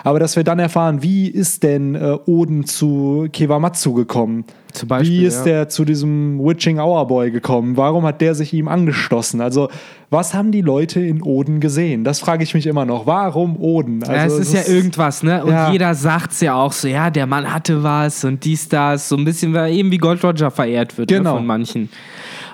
Aber 0.03 0.19
dass 0.19 0.35
wir 0.35 0.43
dann 0.43 0.59
erfahren, 0.59 1.01
wie 1.01 1.29
ist 1.29 1.63
denn 1.63 1.95
äh, 1.95 2.17
Oden 2.25 2.65
zu 2.65 3.27
Kewamatsu 3.31 3.93
gekommen? 3.93 4.43
Zum 4.73 4.89
Beispiel, 4.89 5.21
wie 5.21 5.25
ist 5.25 5.39
ja. 5.39 5.43
der 5.53 5.69
zu 5.69 5.85
diesem 5.85 6.39
Witching 6.39 6.79
Hour 6.79 7.07
Boy 7.07 7.31
gekommen? 7.31 7.77
Warum 7.77 8.05
hat 8.05 8.21
der 8.21 8.35
sich 8.35 8.53
ihm 8.53 8.67
angeschlossen? 8.67 9.39
Also, 9.41 9.69
was 10.09 10.33
haben 10.33 10.51
die 10.51 10.61
Leute 10.61 10.99
in 10.99 11.21
Oden 11.21 11.59
gesehen? 11.59 12.03
Das 12.03 12.19
frage 12.19 12.43
ich 12.43 12.53
mich 12.53 12.67
immer 12.67 12.85
noch. 12.85 13.05
Warum 13.05 13.55
Oden? 13.59 14.03
Also, 14.03 14.13
ja, 14.13 14.25
es 14.25 14.33
ist 14.39 14.53
ja 14.53 14.73
irgendwas, 14.73 15.23
ne? 15.23 15.43
Und 15.43 15.51
Ja. 15.51 15.71
jeder 15.71 15.93
sagt's 15.95 16.41
ja 16.41 16.55
auch 16.55 16.71
so, 16.71 16.87
ja, 16.87 17.09
der 17.09 17.25
Mann 17.27 17.51
hatte 17.53 17.83
was 17.83 18.23
und 18.25 18.43
dies, 18.43 18.67
das, 18.69 19.09
so 19.09 19.15
ein 19.15 19.25
bisschen 19.25 19.53
weil 19.53 19.73
eben 19.73 19.91
wie 19.91 19.97
Gold 19.97 20.23
Roger 20.23 20.51
verehrt 20.51 20.97
wird 20.97 21.09
Genau. 21.09 21.31
ne, 21.31 21.37
von 21.37 21.45
manchen. 21.45 21.89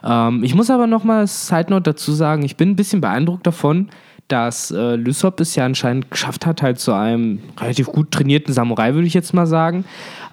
Ähm, 0.04 0.44
ich 0.44 0.56
muss 0.56 0.70
aber 0.70 0.88
noch 0.88 1.04
mal 1.04 1.28
Side 1.28 1.68
Note 1.70 1.84
dazu 1.84 2.12
sagen, 2.14 2.44
ich 2.44 2.56
bin 2.58 2.70
ein 2.70 2.76
bisschen 2.76 3.02
beeindruckt 3.02 3.46
davon, 3.48 3.90
dass 4.30 4.72
äh, 4.72 4.96
Lysop 4.96 5.39
es 5.42 5.56
ja 5.56 5.65
anscheinend 5.65 6.10
geschafft 6.12 6.46
hat, 6.46 6.62
halt 6.62 6.80
zu 6.80 6.94
einem 6.94 7.39
relativ 7.60 7.88
gut 7.88 8.12
trainierten 8.12 8.54
Samurai, 8.54 8.94
würde 8.94 9.08
ich 9.08 9.13
jetzt 9.13 9.34
mal 9.34 9.46
sagen, 9.48 9.84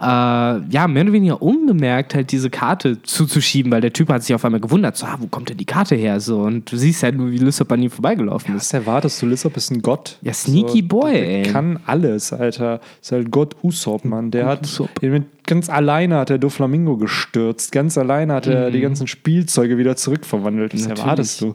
äh, 0.01 0.05
ja, 0.05 0.87
mehr 0.89 1.03
oder 1.05 1.13
weniger 1.13 1.41
unbemerkt 1.43 2.15
halt 2.15 2.31
diese 2.31 2.51
Karte 2.51 3.03
zuzuschieben, 3.03 3.73
weil 3.73 3.81
der 3.81 3.93
Typ 3.93 4.09
hat 4.11 4.23
sich 4.23 4.35
auf 4.35 4.45
einmal 4.45 4.61
gewundert, 4.61 4.97
so, 4.97 5.07
ah, 5.07 5.17
wo 5.19 5.27
kommt 5.27 5.49
denn 5.49 5.57
die 5.57 5.65
Karte 5.65 5.95
her? 5.97 6.21
So, 6.21 6.41
und 6.43 6.71
du 6.71 6.77
siehst 6.77 7.03
halt 7.03 7.17
nur, 7.17 7.31
wie 7.31 7.39
Lysop 7.39 7.73
an 7.73 7.83
ihm 7.83 7.91
vorbeigelaufen 7.91 8.55
ist. 8.55 8.65
Was 8.65 8.73
erwartest 8.75 9.21
du? 9.23 9.27
Lissop 9.27 9.57
ist 9.57 9.71
ein 9.71 9.81
Gott. 9.83 10.19
Ja, 10.23 10.33
sneaky 10.35 10.83
boy, 10.83 11.13
der 11.13 11.29
ey. 11.29 11.43
kann 11.45 11.81
alles, 11.87 12.33
Alter. 12.33 12.81
Ist 13.01 13.13
halt 13.13 13.31
Gott 13.31 13.57
Usopp, 13.63 14.05
Mann. 14.05 14.31
Der 14.31 14.47
hat 14.47 14.65
Usopp. 14.65 14.91
mit, 15.03 15.25
ganz 15.47 15.71
alleine 15.71 16.17
hat 16.19 16.29
er 16.31 16.39
Doflamingo 16.39 16.97
gestürzt. 16.99 17.73
Ganz 17.73 17.97
alleine 17.97 18.35
hat 18.35 18.47
er 18.47 18.71
die 18.71 18.81
ganzen 18.81 19.07
Spielzeuge 19.07 19.79
wieder 19.79 19.97
zurückverwandelt. 19.97 20.75
Was 20.75 20.83
Mhm. 20.83 20.89
Natürlich. 20.89 21.03
erwartest 21.05 21.41
du? 21.41 21.55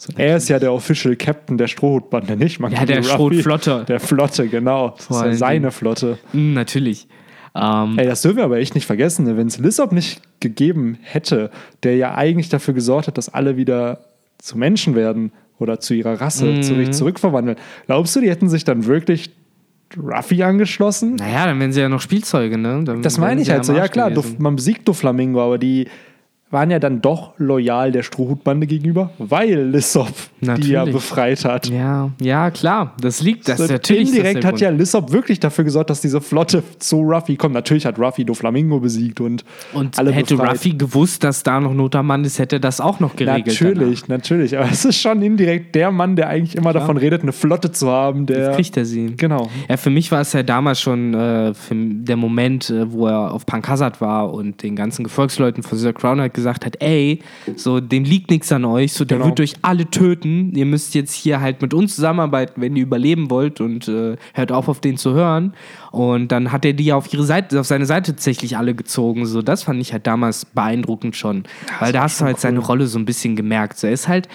So, 0.00 0.12
er 0.16 0.36
ist 0.36 0.48
ja 0.48 0.60
der 0.60 0.72
Official 0.72 1.16
Captain 1.16 1.58
der 1.58 1.66
Strohhutbande, 1.66 2.36
nicht 2.36 2.60
Monkey 2.60 2.76
Ja, 2.78 2.86
der. 2.86 3.02
Schrotflotte. 3.02 3.84
Der 3.88 3.98
Flotte, 3.98 4.46
genau. 4.48 4.90
Das 4.96 5.10
ist 5.10 5.22
ja 5.24 5.32
seine. 5.34 5.70
Flotte. 5.72 6.18
Mm, 6.32 6.52
natürlich. 6.54 7.08
Ähm, 7.56 7.98
Ey, 7.98 8.06
das 8.06 8.22
dürfen 8.22 8.36
wir 8.36 8.44
aber 8.44 8.58
echt 8.58 8.76
nicht 8.76 8.86
vergessen. 8.86 9.24
ne? 9.24 9.36
Wenn 9.36 9.48
es 9.48 9.58
Lissop 9.58 9.90
nicht 9.90 10.22
gegeben 10.38 10.98
hätte, 11.02 11.50
der 11.82 11.96
ja 11.96 12.14
eigentlich 12.14 12.48
dafür 12.48 12.74
gesorgt 12.74 13.08
hat, 13.08 13.18
dass 13.18 13.28
alle 13.34 13.56
wieder 13.56 14.04
zu 14.38 14.56
Menschen 14.56 14.94
werden 14.94 15.32
oder 15.58 15.80
zu 15.80 15.94
ihrer 15.94 16.20
Rasse 16.20 16.44
Mhm. 16.46 16.62
zurück, 16.62 16.94
zurückverwandeln, 16.94 17.56
glaubst 17.86 18.14
du, 18.14 18.20
die 18.20 18.30
hätten 18.30 18.48
sich 18.48 18.62
dann 18.62 18.86
wirklich 18.86 19.30
Ruffy 19.96 20.42
angeschlossen? 20.44 21.16
naja, 21.16 21.46
dann 21.46 21.58
wären 21.58 21.72
sie 21.72 21.80
ja 21.80 21.88
noch 21.88 22.02
Spielzeuge, 22.02 22.56
ne? 22.58 22.82
Dann 22.84 23.02
Das 23.02 23.18
meine 23.18 23.40
ich 23.40 23.50
halt 23.50 23.64
so. 23.64 23.72
Ja, 23.72 23.88
klar. 23.88 24.12
Dof, 24.12 24.38
man 24.38 24.54
besiegt 24.54 24.86
Doflamingo, 24.86 25.42
aber 25.42 25.58
die 25.58 25.88
waren 26.50 26.70
ja 26.70 26.78
dann 26.78 27.02
doch 27.02 27.34
loyal 27.36 27.92
der 27.92 28.02
Strohhutbande 28.02 28.66
gegenüber, 28.66 29.10
weil 29.18 29.68
Lissop 29.68 30.08
die 30.40 30.46
ja 30.46 30.80
Natürlich. 30.80 30.94
befreit 30.94 31.44
hat. 31.44 31.68
Ja, 31.68 32.10
ja, 32.20 32.50
klar. 32.50 32.94
Das 33.00 33.20
liegt, 33.20 33.48
das 33.48 33.58
So, 33.58 33.66
natürlich. 33.66 34.08
Indirekt 34.08 34.44
hat 34.44 34.60
ja. 34.60 34.70
Lissop 34.70 35.12
wirklich 35.12 35.40
dafür 35.40 35.64
gesorgt, 35.64 35.90
dass 35.90 36.00
diese 36.00 36.20
Flotte 36.20 36.62
zu 36.78 37.00
Ruffy 37.00 37.36
kommt. 37.36 37.54
Natürlich 37.54 37.84
hat 37.84 37.98
Ruffy 37.98 38.24
Doflamingo 38.24 38.80
besiegt 38.80 39.20
und, 39.20 39.44
Und 39.74 39.98
alle 39.98 40.10
hätte 40.12 40.36
befreit. 40.36 40.54
Ruffy 40.54 40.72
gewusst, 40.74 41.22
dass 41.24 41.42
da 41.42 41.60
noch 41.60 41.74
Not 41.74 41.94
am 41.96 42.06
Mann 42.06 42.24
ist, 42.24 42.38
hätte 42.38 42.56
er 42.56 42.60
das 42.60 42.80
auch 42.80 43.00
noch 43.00 43.14
geregelt. 43.16 43.60
Natürlich, 43.60 44.08
natürlich. 44.08 44.56
Aber 44.56 44.70
es 44.70 44.84
ist 44.84 45.00
schon 45.00 45.20
indirekt 45.22 45.74
der 45.74 45.90
Mann, 45.90 46.16
der 46.16 46.28
eigentlich 46.28 46.56
immer 46.56 46.72
davon 46.72 46.96
redet, 46.96 47.22
eine 47.22 47.32
Flotte 47.32 47.72
zu 47.72 47.90
haben. 47.90 48.26
Der 48.26 48.38
danach. 48.38 48.56
Kriegt 48.56 48.76
er 48.76 48.84
sie. 48.84 49.14
Genau. 49.16 49.50
Ja, 49.68 49.76
für 49.76 49.90
mich 49.90 50.10
war 50.10 50.20
es 50.20 50.32
ja 50.32 50.42
damals 50.42 50.80
schon 50.80 51.14
äh, 51.14 51.52
der 51.70 52.16
Moment, 52.16 52.70
äh, 52.70 52.90
wo 52.90 53.06
er 53.06 53.32
auf 53.32 53.44
Pankasat 53.44 54.00
war 54.00 54.32
und 54.32 54.62
den 54.62 54.76
ganzen 54.76 55.04
Gefolgsleuten 55.04 55.62
von 55.62 55.76
dieser 55.76 55.92
Crown 55.92 56.20
halt 56.20 56.34
gesagt 56.38 56.64
hat, 56.64 56.76
ey, 56.80 57.20
so 57.56 57.80
dem 57.80 58.04
liegt 58.04 58.30
nichts 58.30 58.50
an 58.52 58.64
euch, 58.64 58.92
so 58.92 59.04
der 59.04 59.18
Genau. 59.18 59.28
wird 59.28 59.40
euch 59.40 59.54
alle 59.62 59.90
töten. 59.90 60.52
Ihr 60.54 60.64
müsst 60.66 60.94
jetzt 60.94 61.12
hier 61.12 61.40
halt 61.40 61.60
mit 61.62 61.74
uns 61.74 61.94
zusammenarbeiten, 61.96 62.60
wenn 62.60 62.74
ihr 62.76 62.82
überleben 62.84 63.30
wollt 63.30 63.60
und 63.60 63.86
äh, 63.88 64.16
hört 64.34 64.52
auf, 64.52 64.68
auf 64.68 64.80
den 64.80 64.96
zu 64.96 65.12
hören. 65.12 65.52
Und 65.90 66.28
dann 66.32 66.52
hat 66.52 66.64
er 66.64 66.72
die 66.72 66.92
auf 66.92 67.12
ihre 67.12 67.24
Seite, 67.24 67.58
auf 67.60 67.66
seine 67.66 67.86
Seite 67.86 68.12
tatsächlich 68.12 68.56
alle 68.56 68.74
gezogen. 68.74 69.26
So, 69.26 69.42
das 69.42 69.62
fand 69.64 69.80
ich 69.80 69.92
halt 69.92 70.06
damals 70.06 70.44
beeindruckend 70.44 71.16
schon. 71.16 71.44
Weil 71.80 71.92
da 71.92 72.02
hast 72.02 72.20
du 72.20 72.24
halt 72.24 72.38
seine 72.40 72.58
Rolle 72.60 72.86
so 72.86 72.98
ein 72.98 73.04
bisschen 73.04 73.36
gemerkt. 73.36 73.78
So, 73.78 73.86
er 73.86 73.92
ist 73.92 74.08
halt 74.08 74.28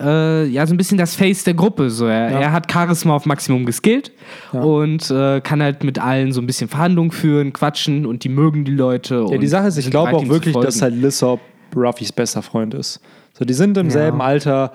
äh, 0.00 0.44
ja 0.46 0.66
so 0.66 0.74
ein 0.74 0.76
bisschen 0.76 0.98
das 0.98 1.14
Face 1.14 1.44
der 1.44 1.54
Gruppe. 1.54 1.90
So, 1.90 2.06
er, 2.06 2.28
er 2.28 2.52
hat 2.52 2.70
Charisma 2.70 3.14
auf 3.14 3.26
Maximum 3.26 3.64
geskillt 3.64 4.12
und 4.52 5.10
äh, 5.10 5.40
kann 5.40 5.62
halt 5.62 5.84
mit 5.84 5.98
allen 5.98 6.32
so 6.32 6.40
ein 6.40 6.46
bisschen 6.46 6.68
Verhandlungen 6.68 7.10
führen, 7.10 7.52
quatschen 7.52 8.06
und 8.06 8.24
die 8.24 8.28
mögen 8.28 8.64
die 8.64 8.72
Leute. 8.72 9.26
Ja, 9.30 9.38
die 9.38 9.46
Sache 9.46 9.68
ist, 9.68 9.78
ich 9.78 9.90
glaube 9.90 10.16
auch 10.16 10.28
wirklich, 10.28 10.56
dass 10.56 10.82
halt 10.82 10.94
Lissop 10.94 11.40
Ruffys 11.74 12.12
bester 12.12 12.42
Freund 12.42 12.74
ist. 12.74 13.00
So, 13.38 13.44
die 13.44 13.54
sind 13.54 13.76
im 13.76 13.90
selben 13.90 14.20
Alter. 14.20 14.72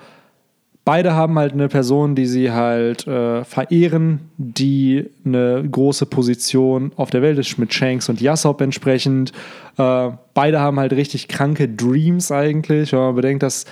Beide 0.86 1.14
haben 1.14 1.38
halt 1.38 1.54
eine 1.54 1.68
Person, 1.68 2.14
die 2.14 2.26
sie 2.26 2.52
halt 2.52 3.06
äh, 3.06 3.42
verehren, 3.44 4.20
die 4.36 5.06
eine 5.24 5.66
große 5.66 6.04
Position 6.04 6.92
auf 6.96 7.08
der 7.08 7.22
Welt 7.22 7.38
ist, 7.38 7.56
mit 7.56 7.72
Shanks 7.72 8.10
und 8.10 8.20
Yasop 8.20 8.60
entsprechend. 8.60 9.32
Äh, 9.78 10.10
beide 10.34 10.60
haben 10.60 10.78
halt 10.78 10.92
richtig 10.92 11.28
kranke 11.28 11.70
Dreams 11.70 12.30
eigentlich, 12.30 12.92
wenn 12.92 12.98
man 12.98 13.14
bedenkt, 13.14 13.42
dass 13.42 13.64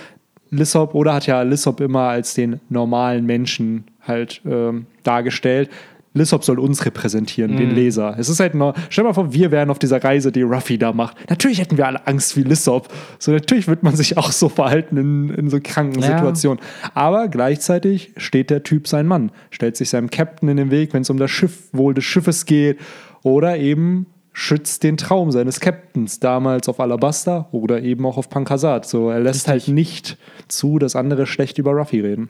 Lissop, 0.53 0.93
oder 0.93 1.13
hat 1.13 1.27
ja 1.27 1.41
Lissop 1.41 1.81
immer 1.81 2.09
als 2.09 2.33
den 2.33 2.59
normalen 2.69 3.25
Menschen 3.25 3.85
halt 4.01 4.41
ähm, 4.45 4.85
dargestellt. 5.03 5.69
Lissop 6.15 6.43
soll 6.43 6.59
uns 6.59 6.85
repräsentieren, 6.85 7.57
den 7.57 7.71
Leser. 7.71 8.15
Es 8.19 8.29
ist 8.29 8.39
halt 8.39 8.53
nur, 8.53 8.75
stell 8.89 9.03
dir 9.03 9.09
mal 9.09 9.13
vor, 9.13 9.33
wir 9.33 9.49
wären 9.49 9.71
auf 9.71 9.79
dieser 9.79 10.03
Reise, 10.03 10.31
die 10.31 10.43
Ruffy 10.43 10.77
da 10.77 10.93
macht. 10.93 11.17
Natürlich 11.27 11.59
hätten 11.59 11.75
wir 11.75 11.87
alle 11.87 12.05
Angst 12.05 12.37
wie 12.37 12.43
Lissop. 12.43 12.87
So, 13.17 13.31
natürlich 13.31 13.67
wird 13.67 13.81
man 13.81 13.95
sich 13.95 14.15
auch 14.15 14.31
so 14.31 14.47
verhalten 14.47 14.97
in, 14.97 15.29
in 15.31 15.49
so 15.49 15.59
kranken 15.61 16.01
Ja. 16.01 16.15
Situationen. 16.15 16.59
Aber 16.93 17.29
gleichzeitig 17.29 18.13
steht 18.17 18.51
der 18.51 18.61
Typ 18.61 18.87
sein 18.87 19.07
Mann, 19.07 19.31
stellt 19.49 19.75
sich 19.75 19.89
seinem 19.89 20.11
Captain 20.11 20.49
in 20.49 20.57
den 20.57 20.69
Weg, 20.69 20.93
wenn 20.93 21.01
es 21.01 21.09
um 21.09 21.17
das 21.17 21.31
Schiff, 21.31 21.69
Wohl 21.71 21.95
des 21.95 22.03
Schiffes 22.03 22.45
geht. 22.45 22.79
Oder 23.23 23.57
eben 23.57 24.05
schützt 24.33 24.83
den 24.83 24.97
Traum 24.97 25.31
seines 25.31 25.59
Captains, 25.59 26.19
damals 26.19 26.67
auf 26.67 26.79
Alabasta 26.79 27.47
oder 27.51 27.81
eben 27.81 28.05
auch 28.05 28.17
auf 28.17 28.29
Pankasat. 28.29 28.87
So, 28.87 29.09
er 29.09 29.19
lässt 29.19 29.47
halt 29.47 29.67
nicht 29.67 30.17
zu, 30.47 30.79
dass 30.79 30.95
andere 30.95 31.27
schlecht 31.27 31.59
über 31.59 31.71
Ruffy 31.71 31.99
reden. 32.01 32.29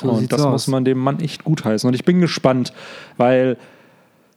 So 0.00 0.10
und 0.10 0.32
das 0.32 0.42
aus. 0.42 0.50
muss 0.52 0.66
man 0.68 0.84
dem 0.84 0.98
Mann 0.98 1.20
echt 1.20 1.44
gutheißen. 1.44 1.86
Und 1.86 1.94
ich 1.94 2.04
bin 2.04 2.20
gespannt, 2.20 2.72
weil 3.18 3.56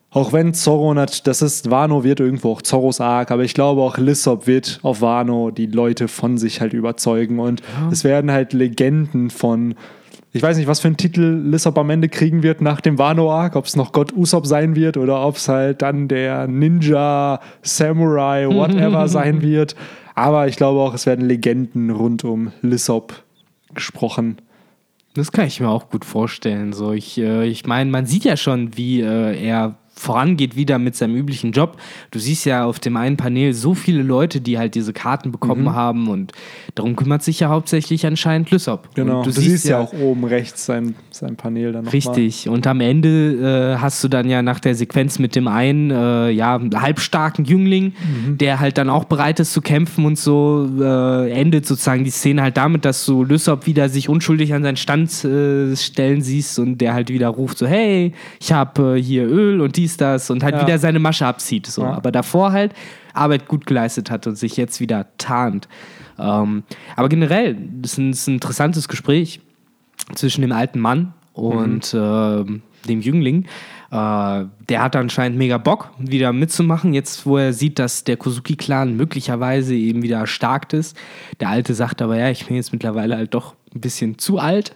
auch 0.10 0.34
wenn 0.34 0.54
Zorro, 0.54 0.93
nat- 0.93 1.25
das 1.27 1.41
ist, 1.41 1.71
Wano 1.71 2.04
wird 2.04 2.19
irgendwo 2.19 2.51
auch 2.51 2.62
Zorros 2.62 2.99
Arc, 2.99 3.32
aber 3.32 3.43
ich 3.43 3.54
glaube 3.54 3.80
auch 3.82 3.97
Lissop 3.97 4.45
wird 4.45 4.80
auf 4.84 4.99
Wano 5.01 5.51
die 5.51 5.67
Leute 5.67 6.10
von 6.10 6.38
sich 6.38 6.60
halt 6.60 6.73
überzeugen. 6.73 7.39
Und 7.39 7.62
es 7.91 8.04
werden 8.04 8.32
halt 8.32 8.51
Legenden 8.51 9.30
von, 9.30 9.75
ich 10.34 10.41
weiß 10.41 10.58
nicht, 10.58 10.67
was 10.67 10.80
für 10.80 10.88
einen 10.88 10.98
Titel 10.98 11.41
Lissop 11.46 11.78
am 11.78 11.89
Ende 11.89 12.08
kriegen 12.08 12.41
wird 12.41 12.62
nach 12.62 12.80
dem 12.80 12.98
Wano 12.98 13.32
Arc, 13.32 13.56
ob 13.56 13.65
es 13.65 13.76
noch 13.76 13.91
Gott 13.91 14.13
Usopp 14.13 14.46
sein 14.48 14.76
wird 14.76 14.96
oder 14.96 15.26
ob 15.26 15.36
es 15.36 15.50
halt 15.50 15.82
dann 15.82 16.08
der 16.08 16.48
Ninja, 16.48 17.41
Samurai, 17.62 18.48
whatever 18.54 19.08
sein 19.10 19.41
wird. 19.41 19.76
Aber 20.15 20.48
ich 20.48 20.56
glaube 20.56 20.80
auch, 20.80 20.94
es 20.94 21.06
werden 21.06 21.26
Legenden 21.26 21.89
rund 21.89 22.24
um 22.24 22.52
Lissop 22.62 23.24
gesprochen. 23.74 24.38
Das 25.13 25.34
kann 25.34 25.48
ich 25.48 25.60
mir 25.60 25.67
auch 25.67 25.89
gut 25.89 26.06
vorstellen. 26.06 26.72
So, 26.72 26.94
ich, 26.94 27.17
äh, 27.17 27.46
ich 27.46 27.65
meine, 27.65 27.91
man 27.91 28.06
sieht 28.06 28.24
ja 28.24 28.38
schon, 28.38 28.78
wie 28.78 29.02
äh, 29.02 29.38
er 29.46 29.76
vorangeht 30.02 30.56
wieder 30.56 30.80
mit 30.80 30.96
seinem 30.96 31.16
üblichen 31.16 31.52
Job. 31.52 31.78
Du 32.10 32.18
siehst 32.20 32.46
ja 32.46 32.66
auf 32.66 32.80
dem 32.80 32.98
einen 32.98 33.18
Panel 33.18 33.54
so 33.54 33.76
viele 33.76 34.02
Leute, 34.02 34.42
die 34.42 34.58
halt 34.58 34.74
diese 34.76 34.94
Karten 34.94 35.32
bekommen 35.32 35.64
Mhm. 35.64 35.74
haben 35.76 36.08
und 36.08 36.32
darum 36.76 36.96
kümmert 36.96 37.22
sich 37.22 37.40
ja 37.40 37.50
hauptsächlich 37.50 38.06
anscheinend 38.06 38.50
Lysop. 38.52 38.90
Genau. 38.96 39.20
Und 39.20 39.28
Du, 39.28 39.32
siehst 39.32 39.66
ja 39.68 39.80
auch 39.80 39.94
oben 39.94 40.24
rechts 40.26 40.66
sein, 40.66 40.96
sein 41.12 41.36
Panel 41.36 41.72
dann 41.72 41.88
Richtig. 41.88 42.50
Und 42.50 42.66
am 42.66 42.82
Ende 42.82 43.74
äh, 43.76 43.78
hast 43.80 44.04
du 44.04 44.08
dann 44.08 44.28
ja 44.30 44.42
nach 44.42 44.60
der 44.60 44.74
Sequenz 44.76 45.20
mit 45.20 45.36
dem 45.36 45.48
einen, 45.48 45.92
äh, 45.92 46.30
ja, 46.32 46.60
halbstarken 46.74 47.46
Jüngling, 47.46 47.94
Mhm. 48.28 48.38
der 48.40 48.60
halt 48.60 48.78
dann 48.80 48.90
auch 48.90 49.04
bereit 49.06 49.40
ist 49.40 49.54
zu 49.54 49.62
kämpfen 49.62 50.06
und 50.06 50.18
so, 50.18 50.68
äh, 50.80 51.30
endet 51.32 51.66
sozusagen 51.68 52.04
die 52.04 52.10
Szene 52.10 52.42
halt 52.42 52.58
damit, 52.58 52.86
dass 52.86 53.06
du 53.06 53.24
Lysop 53.24 53.68
wieder 53.68 53.88
sich 53.90 54.10
unschuldig 54.10 54.54
an 54.54 54.64
seinen 54.64 54.78
Stand 54.78 55.12
äh, 55.26 55.76
stellen 55.76 56.22
siehst 56.22 56.58
und 56.60 56.80
der 56.80 56.94
halt 56.94 57.10
wieder 57.10 57.28
ruft 57.28 57.58
so, 57.60 57.68
hey, 57.68 58.14
ich 58.40 58.52
habe 58.52 58.98
äh, 58.98 59.02
hier 59.02 59.26
Öl 59.28 59.62
und 59.62 59.76
dies, 59.78 59.90
das 59.97 60.30
und 60.30 60.43
halt 60.43 60.56
Ja. 60.56 60.62
wieder 60.62 60.77
seine 60.80 60.99
Masche 60.99 61.25
abzieht. 61.25 61.67
So. 61.67 61.84
Ja. 61.84 61.93
Aber 61.93 62.12
davor 62.12 62.51
halt 62.51 62.73
Arbeit 63.13 63.47
gut 63.47 63.65
geleistet 63.65 64.10
hat 64.12 64.27
und 64.27 64.36
sich 64.36 64.58
jetzt 64.58 64.80
wieder 64.80 65.08
tarnt. 65.17 65.67
Ähm, 66.19 66.63
aber 66.95 67.10
generell, 67.10 67.56
das 67.82 67.93
ist 67.93 67.97
ein, 67.97 68.12
das 68.12 68.19
ist 68.21 68.27
ein 68.27 68.34
interessantes 68.36 68.88
Gespräch 68.88 69.41
zwischen 70.15 70.41
dem 70.41 70.51
alten 70.51 70.80
Mann 70.80 71.13
und 71.34 71.93
ähm, 71.97 72.62
dem 72.88 73.01
Jüngling. 73.01 73.45
Äh, 73.91 74.45
der 74.69 74.82
hat 74.82 74.95
anscheinend 74.95 75.38
mega 75.38 75.58
Bock, 75.58 75.91
wieder 75.99 76.32
mitzumachen, 76.32 76.93
jetzt 76.93 77.25
wo 77.25 77.38
er 77.38 77.54
sieht, 77.54 77.77
dass 77.80 78.04
der 78.06 78.17
Kozuki-Clan 78.17 78.95
möglicherweise 78.95 79.75
eben 79.75 80.01
wieder 80.01 80.19
erstarkt 80.19 80.73
ist. 80.73 80.95
Der 81.39 81.49
Alte 81.49 81.73
sagt 81.73 82.01
aber, 82.01 82.17
ja, 82.17 82.30
ich 82.30 82.45
bin 82.45 82.56
jetzt 82.56 82.71
mittlerweile 82.71 83.17
halt 83.17 83.34
doch 83.34 83.56
ein 83.75 83.82
bisschen 83.82 84.17
zu 84.17 84.39
alt. 84.39 84.75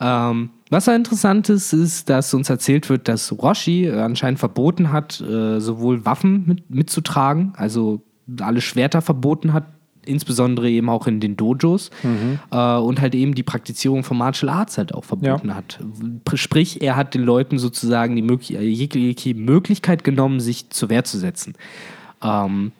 Ähm, 0.00 0.50
was 0.70 0.86
ja 0.86 0.96
interessant 0.96 1.48
ist, 1.48 1.72
ist, 1.72 2.08
dass 2.08 2.34
uns 2.34 2.50
erzählt 2.50 2.88
wird, 2.88 3.08
dass 3.08 3.32
Roshi 3.32 3.86
äh, 3.86 4.00
anscheinend 4.00 4.38
verboten 4.38 4.92
hat, 4.92 5.20
äh, 5.20 5.60
sowohl 5.60 6.04
Waffen 6.04 6.44
mit, 6.46 6.70
mitzutragen, 6.70 7.52
also 7.56 8.02
alle 8.40 8.60
Schwerter 8.60 9.02
verboten 9.02 9.52
hat, 9.52 9.64
insbesondere 10.04 10.68
eben 10.68 10.88
auch 10.88 11.06
in 11.06 11.20
den 11.20 11.36
Dojos 11.36 11.90
äh, 12.50 12.76
und 12.76 13.00
halt 13.00 13.14
eben 13.14 13.34
die 13.34 13.42
Praktizierung 13.42 14.04
von 14.04 14.16
Martial 14.16 14.48
Arts 14.48 14.78
halt 14.78 14.94
auch 14.94 15.04
verboten 15.04 15.54
hat. 15.54 15.78
Sprich, 16.34 16.82
er 16.82 16.96
hat 16.96 17.14
den 17.14 17.22
Leuten 17.22 17.58
sozusagen 17.58 18.14
die 18.16 18.22
möglich 18.22 18.50
jegliche 18.50 19.34
Möglichkeit 19.34 20.04
genommen, 20.04 20.40
sich 20.40 20.70
zur 20.70 20.90
Wehr 20.90 21.04
zu 21.04 21.18
setzen. 21.18 21.54
Ähm, 22.22 22.72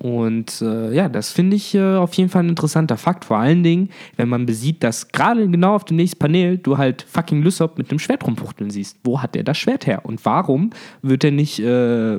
und 0.00 0.62
äh, 0.62 0.94
ja, 0.94 1.08
das 1.08 1.32
finde 1.32 1.56
ich 1.56 1.74
äh, 1.74 1.96
auf 1.96 2.14
jeden 2.14 2.30
Fall 2.30 2.44
ein 2.44 2.50
interessanter 2.50 2.96
Fakt. 2.96 3.24
Vor 3.24 3.38
allen 3.38 3.62
Dingen, 3.62 3.90
wenn 4.16 4.28
man 4.28 4.46
besieht, 4.46 4.84
dass 4.84 5.08
gerade 5.08 5.48
genau 5.48 5.74
auf 5.74 5.84
dem 5.84 5.96
nächsten 5.96 6.18
Panel 6.18 6.58
du 6.58 6.78
halt 6.78 7.02
fucking 7.02 7.42
Lysop 7.42 7.76
mit 7.76 7.90
einem 7.90 7.98
Schwert 7.98 8.24
rumfuchteln 8.24 8.70
siehst. 8.70 8.98
Wo 9.02 9.20
hat 9.20 9.34
er 9.34 9.42
das 9.42 9.58
Schwert 9.58 9.86
her? 9.86 10.04
Und 10.04 10.24
warum 10.24 10.70
wird 11.02 11.24
er 11.24 11.32
nicht 11.32 11.58
äh, 11.58 12.18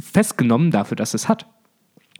festgenommen 0.00 0.70
dafür, 0.70 0.96
dass 0.96 1.12
es 1.12 1.28
hat? 1.28 1.46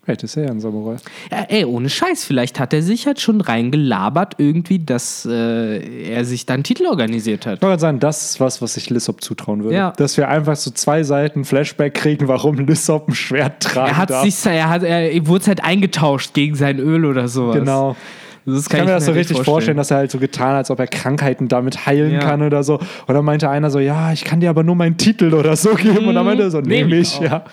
Vielleicht 0.09 0.23
ist 0.23 0.39
er 0.39 0.45
ja 0.45 0.51
ein 0.53 0.59
Samurai. 0.59 0.97
Ja, 1.31 1.45
ey, 1.51 1.67
ohne 1.67 1.91
Scheiß, 1.91 2.25
vielleicht 2.25 2.59
hat 2.59 2.73
er 2.73 2.81
sich 2.81 3.07
halt 3.07 3.21
schon 3.21 3.43
reingelabert 3.43 4.37
irgendwie, 4.39 4.79
dass 4.79 5.27
äh, 5.31 6.09
er 6.09 6.25
sich 6.25 6.47
dann 6.47 6.63
Titel 6.63 6.87
organisiert 6.87 7.45
hat. 7.45 7.57
Ich 7.57 7.63
wollte 7.63 7.79
sagen, 7.79 8.01
das 8.01 8.31
ist 8.31 8.41
was, 8.41 8.63
was 8.63 8.79
ich 8.79 8.89
Lissop 8.89 9.23
zutrauen 9.23 9.65
würde. 9.65 9.77
Ja. 9.77 9.93
Dass 9.99 10.17
wir 10.17 10.31
einfach 10.31 10.57
so 10.57 10.71
zwei 10.71 11.03
Seiten 11.03 11.45
Flashback 11.45 11.93
kriegen, 11.93 12.27
warum 12.27 12.55
Lissop 12.61 13.07
ein 13.09 13.15
Schwert 13.15 13.63
tragen 13.63 13.91
Er 13.91 13.97
hat 13.99 14.09
darf. 14.09 14.25
sich, 14.25 14.47
er 14.47 14.71
hat, 14.71 14.83
er 14.83 15.27
wurde 15.27 15.45
halt 15.45 15.63
eingetauscht 15.63 16.33
gegen 16.33 16.55
sein 16.55 16.79
Öl 16.79 17.05
oder 17.05 17.29
sowas. 17.29 17.57
genau. 17.57 17.95
Das 18.47 18.63
Ich 18.63 18.69
kann 18.71 18.87
mir 18.87 18.93
das 18.93 19.05
so 19.05 19.13
richtig 19.13 19.43
vorstellen. 19.43 19.77
dass 19.77 19.91
er 19.91 19.99
halt 19.99 20.11
so 20.11 20.19
getan 20.19 20.49
hat, 20.53 20.57
als 20.57 20.71
ob 20.71 20.81
er 20.81 20.87
Krankheiten 20.87 21.49
damit 21.49 21.85
heilen 21.85 22.13
Ja. 22.13 22.21
kann 22.21 22.41
oder 22.41 22.63
so. 22.63 22.79
Und 22.79 23.15
dann 23.15 23.23
meinte 23.27 23.51
einer 23.51 23.71
so, 23.71 23.79
ja, 23.79 24.11
ich 24.15 24.25
kann 24.25 24.41
dir 24.41 24.49
aber 24.49 24.63
nur 24.63 24.75
meinen 24.75 24.97
Titel 24.97 25.35
oder 25.35 25.55
so 25.55 25.75
geben. 25.75 26.07
Und 26.09 26.15
dann 26.15 26.25
meinte 26.25 26.45
er 26.45 26.51
so, 26.51 26.61
nehm 26.63 26.89
nehme 26.89 26.97
ich 26.97 27.21
ja. 27.21 27.45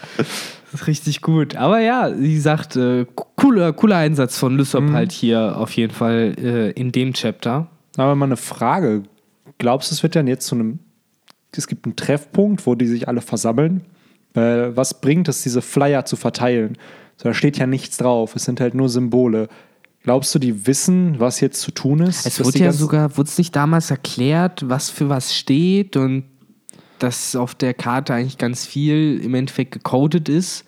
Richtig 0.87 1.21
gut. 1.21 1.55
Aber 1.55 1.79
ja, 1.79 2.11
wie 2.17 2.33
gesagt, 2.33 2.75
äh, 2.75 3.05
cooler, 3.35 3.73
cooler 3.73 3.97
Einsatz 3.97 4.37
von 4.37 4.57
Lysop 4.57 4.83
Mhm. 4.83 4.93
halt 4.93 5.11
hier 5.11 5.57
auf 5.57 5.71
jeden 5.71 5.93
Fall 5.93 6.35
äh, 6.37 6.71
in 6.71 6.91
dem 6.91 7.13
Chapter. 7.13 7.67
Aber 7.97 8.15
mal 8.15 8.25
eine 8.25 8.37
Frage. 8.37 9.03
Glaubst 9.57 9.89
du, 9.91 9.95
es 9.95 10.03
wird 10.03 10.15
dann 10.15 10.27
jetzt 10.27 10.47
zu 10.47 10.55
einem, 10.55 10.79
es 11.55 11.67
gibt 11.67 11.85
einen 11.85 11.95
Treffpunkt, 11.95 12.65
wo 12.65 12.75
die 12.75 12.87
sich 12.87 13.07
alle 13.07 13.21
versammeln? 13.21 13.81
Äh, 14.33 14.75
was 14.75 14.99
bringt 14.99 15.27
es, 15.29 15.43
diese 15.43 15.61
Flyer 15.61 16.05
zu 16.05 16.15
verteilen? 16.17 16.77
So, 17.17 17.29
da 17.29 17.33
steht 17.33 17.57
ja 17.57 17.65
nichts 17.67 17.97
drauf. 17.97 18.35
Es 18.35 18.43
sind 18.43 18.59
halt 18.59 18.73
nur 18.73 18.89
Symbole. 18.89 19.47
Glaubst 20.03 20.35
du, 20.35 20.39
die 20.39 20.67
wissen, 20.67 21.15
was 21.19 21.39
jetzt 21.39 21.61
zu 21.61 21.71
tun 21.71 22.01
ist? 22.01 22.25
Es 22.27 22.43
wurde 22.43 22.59
ja 22.59 22.71
sogar, 22.73 23.17
wurde 23.17 23.29
es 23.29 23.37
nicht 23.37 23.55
damals 23.55 23.89
erklärt, 23.89 24.67
was 24.69 24.89
für 24.89 25.09
was 25.09 25.33
steht 25.33 25.95
und 25.95 26.25
dass 27.05 27.35
auf 27.35 27.53
der 27.53 27.75
Karte 27.75 28.15
eigentlich 28.15 28.39
ganz 28.39 28.65
viel 28.65 29.21
im 29.23 29.35
Endeffekt 29.35 29.71
gecodet 29.71 30.27
ist. 30.27 30.65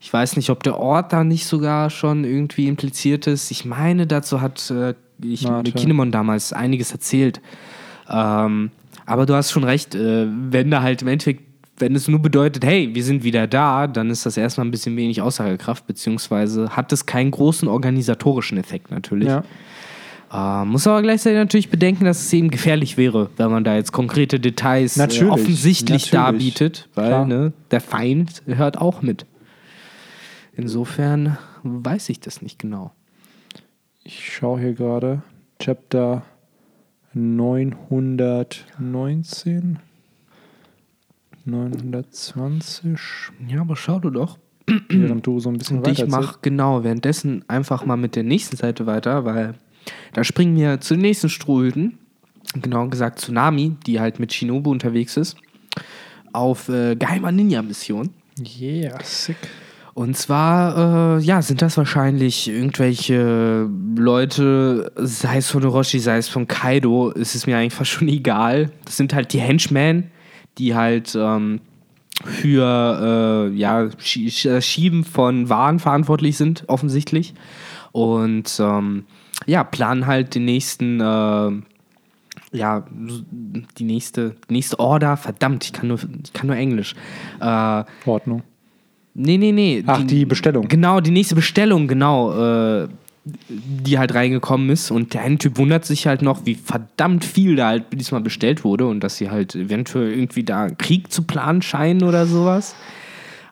Ich 0.00 0.12
weiß 0.12 0.36
nicht, 0.36 0.50
ob 0.50 0.64
der 0.64 0.76
Ort 0.78 1.12
da 1.12 1.22
nicht 1.22 1.46
sogar 1.46 1.88
schon 1.90 2.24
irgendwie 2.24 2.66
impliziert 2.66 3.28
ist. 3.28 3.52
Ich 3.52 3.64
meine, 3.64 4.08
dazu 4.08 4.40
hat 4.40 4.70
äh, 4.70 4.94
ich. 5.22 5.46
Kinemon 5.74 6.10
damals 6.10 6.52
einiges 6.52 6.90
erzählt. 6.90 7.40
Ähm, 8.10 8.72
aber 9.06 9.24
du 9.24 9.34
hast 9.34 9.52
schon 9.52 9.62
recht, 9.62 9.94
äh, 9.94 10.26
wenn 10.28 10.70
da 10.72 10.82
halt 10.82 11.02
im 11.02 11.08
Endeffekt, 11.08 11.44
wenn 11.78 11.94
es 11.94 12.08
nur 12.08 12.20
bedeutet, 12.20 12.64
hey, 12.64 12.92
wir 12.92 13.04
sind 13.04 13.22
wieder 13.22 13.46
da, 13.46 13.86
dann 13.86 14.10
ist 14.10 14.26
das 14.26 14.36
erstmal 14.36 14.66
ein 14.66 14.72
bisschen 14.72 14.96
wenig 14.96 15.22
Aussagekraft, 15.22 15.86
beziehungsweise 15.86 16.70
hat 16.70 16.92
es 16.92 17.06
keinen 17.06 17.30
großen 17.30 17.68
organisatorischen 17.68 18.58
Effekt 18.58 18.90
natürlich. 18.90 19.28
Ja. 19.28 19.44
Äh, 20.32 20.64
muss 20.64 20.86
aber 20.86 21.02
gleichzeitig 21.02 21.38
natürlich 21.38 21.70
bedenken, 21.70 22.04
dass 22.04 22.20
es 22.20 22.32
eben 22.32 22.50
gefährlich 22.50 22.96
wäre, 22.96 23.30
wenn 23.36 23.50
man 23.50 23.64
da 23.64 23.74
jetzt 23.76 23.92
konkrete 23.92 24.40
Details 24.40 24.96
äh, 24.98 25.24
offensichtlich 25.24 26.12
natürlich. 26.12 26.20
darbietet, 26.54 26.88
weil 26.94 27.26
ne, 27.26 27.52
der 27.70 27.80
Feind 27.80 28.42
hört 28.46 28.78
auch 28.78 29.02
mit. 29.02 29.26
Insofern 30.54 31.38
weiß 31.62 32.08
ich 32.10 32.20
das 32.20 32.42
nicht 32.42 32.58
genau. 32.58 32.92
Ich 34.04 34.34
schaue 34.34 34.60
hier 34.60 34.74
gerade. 34.74 35.22
Chapter 35.58 36.22
919. 37.14 39.78
920. 41.44 42.98
Ja, 43.48 43.62
aber 43.62 43.76
schau 43.76 43.98
du 43.98 44.10
doch. 44.10 44.38
Während 44.90 45.26
du 45.26 45.40
so 45.40 45.48
ein 45.48 45.56
bisschen 45.56 45.78
Und 45.78 45.88
ich 45.88 46.06
mache 46.06 46.40
genau 46.42 46.84
währenddessen 46.84 47.42
einfach 47.48 47.86
mal 47.86 47.96
mit 47.96 48.16
der 48.16 48.22
nächsten 48.22 48.56
Seite 48.56 48.84
weiter, 48.84 49.24
weil 49.24 49.54
da 50.12 50.24
springen 50.24 50.56
wir 50.56 50.80
zu 50.80 50.94
den 50.94 51.02
nächsten 51.02 51.28
Strohhüten. 51.28 51.98
Genau 52.54 52.88
gesagt 52.88 53.20
Tsunami, 53.20 53.76
die 53.86 54.00
halt 54.00 54.18
mit 54.18 54.32
Shinobu 54.32 54.70
unterwegs 54.70 55.16
ist. 55.16 55.36
Auf 56.32 56.68
äh, 56.68 56.96
geheimer 56.96 57.32
Ninja-Mission. 57.32 58.10
Yeah, 58.60 58.98
sick. 59.02 59.36
Und 59.98 60.16
zwar, 60.16 61.18
äh, 61.18 61.22
ja, 61.22 61.42
sind 61.42 61.60
das 61.60 61.76
wahrscheinlich 61.76 62.48
irgendwelche 62.48 63.68
Leute, 63.96 64.92
sei 64.94 65.38
es 65.38 65.50
von 65.50 65.64
Orochi, 65.64 65.98
sei 65.98 66.18
es 66.18 66.28
von 66.28 66.46
Kaido, 66.46 67.10
ist 67.10 67.34
es 67.34 67.48
mir 67.48 67.58
eigentlich 67.58 67.74
fast 67.74 67.90
schon 67.90 68.06
egal. 68.08 68.70
Das 68.84 68.96
sind 68.96 69.12
halt 69.12 69.32
die 69.32 69.40
Henchmen, 69.40 70.12
die 70.56 70.76
halt 70.76 71.16
ähm, 71.16 71.60
für 72.24 73.50
äh, 73.50 73.56
ja, 73.56 73.88
Schieben 73.98 75.02
von 75.02 75.48
Waren 75.48 75.80
verantwortlich 75.80 76.36
sind, 76.36 76.62
offensichtlich. 76.68 77.34
Und 77.90 78.56
ähm, 78.60 79.04
ja, 79.48 79.64
planen 79.64 80.06
halt 80.06 80.34
den 80.34 80.44
nächsten, 80.44 81.00
äh, 81.00 81.50
ja, 82.52 82.86
die 83.78 83.84
nächste, 83.84 84.36
die 84.48 84.52
nächste 84.52 84.78
Order. 84.78 85.16
Verdammt, 85.16 85.64
ich 85.64 85.72
kann 85.72 85.88
nur, 85.88 85.98
ich 86.22 86.32
kann 86.34 86.48
nur 86.48 86.56
Englisch. 86.56 86.94
Äh, 87.40 87.84
Ordnung. 88.04 88.42
Nee, 89.14 89.38
nee, 89.38 89.52
nee. 89.52 89.82
Ach, 89.86 90.04
die 90.04 90.26
Bestellung. 90.26 90.68
Genau, 90.68 91.00
die 91.00 91.10
nächste 91.10 91.34
Bestellung, 91.34 91.88
genau, 91.88 92.84
äh, 92.84 92.88
die 93.24 93.98
halt 93.98 94.14
reingekommen 94.14 94.68
ist. 94.68 94.90
Und 94.90 95.14
der 95.14 95.22
eine 95.22 95.38
Typ 95.38 95.56
wundert 95.56 95.86
sich 95.86 96.06
halt 96.06 96.20
noch, 96.20 96.44
wie 96.44 96.54
verdammt 96.54 97.24
viel 97.24 97.56
da 97.56 97.68
halt 97.68 97.84
diesmal 97.90 98.20
bestellt 98.20 98.64
wurde 98.64 98.86
und 98.86 99.00
dass 99.00 99.16
sie 99.16 99.30
halt 99.30 99.54
eventuell 99.54 100.12
irgendwie 100.12 100.44
da 100.44 100.68
Krieg 100.68 101.10
zu 101.10 101.22
planen 101.22 101.62
scheinen 101.62 102.02
oder 102.02 102.26
sowas. 102.26 102.76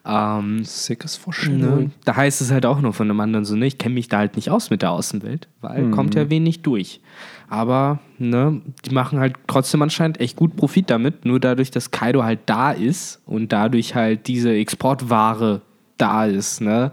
Ähm, 0.09 0.63
Sickes 0.63 1.17
ne? 1.17 1.23
Vorstellung. 1.23 1.91
Da 2.05 2.15
heißt 2.15 2.39
es 2.39 2.49
halt 2.49 2.65
auch 2.65 2.79
nur 2.79 2.93
von 2.93 3.09
einem 3.09 3.19
anderen 3.19 3.43
so, 3.43 3.55
ne, 3.55 3.65
ich 3.65 3.77
kenne 3.77 3.95
mich 3.95 4.07
da 4.07 4.19
halt 4.19 4.37
nicht 4.37 4.49
aus 4.49 4.69
mit 4.69 4.81
der 4.81 4.91
Außenwelt, 4.91 5.49
weil 5.61 5.91
kommt 5.91 6.15
ja 6.15 6.29
wenig 6.29 6.61
durch. 6.61 7.01
Aber, 7.49 7.99
ne, 8.17 8.61
die 8.85 8.93
machen 8.93 9.19
halt 9.19 9.35
trotzdem 9.47 9.81
anscheinend 9.81 10.19
echt 10.21 10.37
gut 10.37 10.55
Profit 10.55 10.89
damit, 10.89 11.25
nur 11.25 11.39
dadurch, 11.39 11.71
dass 11.71 11.91
Kaido 11.91 12.23
halt 12.23 12.39
da 12.45 12.71
ist 12.71 13.21
und 13.25 13.51
dadurch 13.51 13.95
halt 13.95 14.27
diese 14.27 14.53
Exportware 14.53 15.61
da 15.97 16.25
ist, 16.25 16.61
ne. 16.61 16.91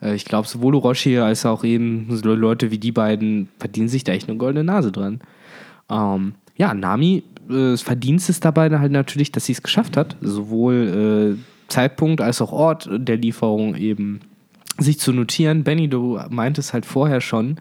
Äh, 0.00 0.14
Ich 0.14 0.24
glaube, 0.24 0.48
sowohl 0.48 0.74
Orochi 0.74 1.18
als 1.18 1.46
auch 1.46 1.62
eben 1.62 2.06
so 2.10 2.34
Leute 2.34 2.70
wie 2.72 2.78
die 2.78 2.92
beiden 2.92 3.48
verdienen 3.58 3.88
sich 3.88 4.02
da 4.02 4.12
echt 4.12 4.28
eine 4.28 4.38
goldene 4.38 4.64
Nase 4.64 4.90
dran. 4.90 5.20
Ähm, 5.90 6.34
ja, 6.56 6.74
Nami, 6.74 7.22
äh, 7.48 7.70
das 7.70 7.82
Verdienst 7.82 8.30
ist 8.30 8.44
dabei 8.44 8.68
halt 8.78 8.92
natürlich, 8.92 9.30
dass 9.30 9.46
sie 9.46 9.52
es 9.52 9.62
geschafft 9.62 9.96
hat, 9.96 10.16
sowohl 10.20 11.36
äh, 11.38 11.51
Zeitpunkt 11.72 12.20
als 12.20 12.40
auch 12.42 12.52
Ort 12.52 12.88
der 12.92 13.16
Lieferung 13.16 13.74
eben 13.74 14.20
sich 14.78 14.98
zu 14.98 15.12
notieren. 15.12 15.64
Benny, 15.64 15.88
du 15.88 16.18
meintest 16.30 16.72
halt 16.72 16.86
vorher 16.86 17.20
schon, 17.20 17.56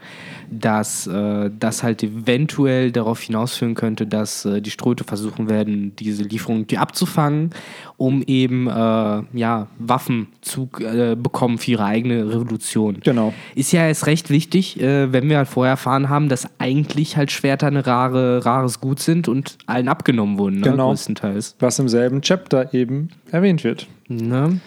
dass 0.49 1.07
äh, 1.07 1.49
das 1.57 1.83
halt 1.83 2.03
eventuell 2.03 2.91
darauf 2.91 3.21
hinausführen 3.21 3.75
könnte, 3.75 4.07
dass 4.07 4.45
äh, 4.45 4.61
die 4.61 4.71
Ströte 4.71 5.03
versuchen 5.03 5.49
werden, 5.49 5.95
diese 5.95 6.23
Lieferung 6.23 6.59
irgendwie 6.59 6.77
abzufangen, 6.77 7.51
um 7.97 8.23
eben 8.23 8.67
äh, 8.67 8.71
ja, 8.71 9.67
Waffen 9.77 10.27
zu 10.41 10.69
äh, 10.79 11.15
bekommen 11.15 11.57
für 11.57 11.71
ihre 11.71 11.85
eigene 11.85 12.29
Revolution. 12.29 12.99
Genau. 13.03 13.33
Ist 13.55 13.71
ja 13.71 13.87
erst 13.87 14.07
recht 14.07 14.29
wichtig, 14.29 14.79
äh, 14.79 15.11
wenn 15.11 15.29
wir 15.29 15.37
halt 15.37 15.47
vorher 15.47 15.71
erfahren 15.71 16.09
haben, 16.09 16.29
dass 16.29 16.47
eigentlich 16.59 17.17
halt 17.17 17.31
Schwerter 17.31 17.67
eine 17.67 17.85
rare, 17.85 18.45
rares 18.45 18.79
Gut 18.79 18.99
sind 18.99 19.27
und 19.27 19.57
allen 19.65 19.87
abgenommen 19.87 20.37
wurden, 20.37 20.61
ne? 20.61 20.71
Genau. 20.71 20.89
größtenteils. 20.89 21.55
Was 21.59 21.77
im 21.79 21.89
selben 21.89 22.21
Chapter 22.21 22.73
eben 22.73 23.09
erwähnt 23.31 23.63
wird. 23.63 23.87
Ne? 24.07 24.59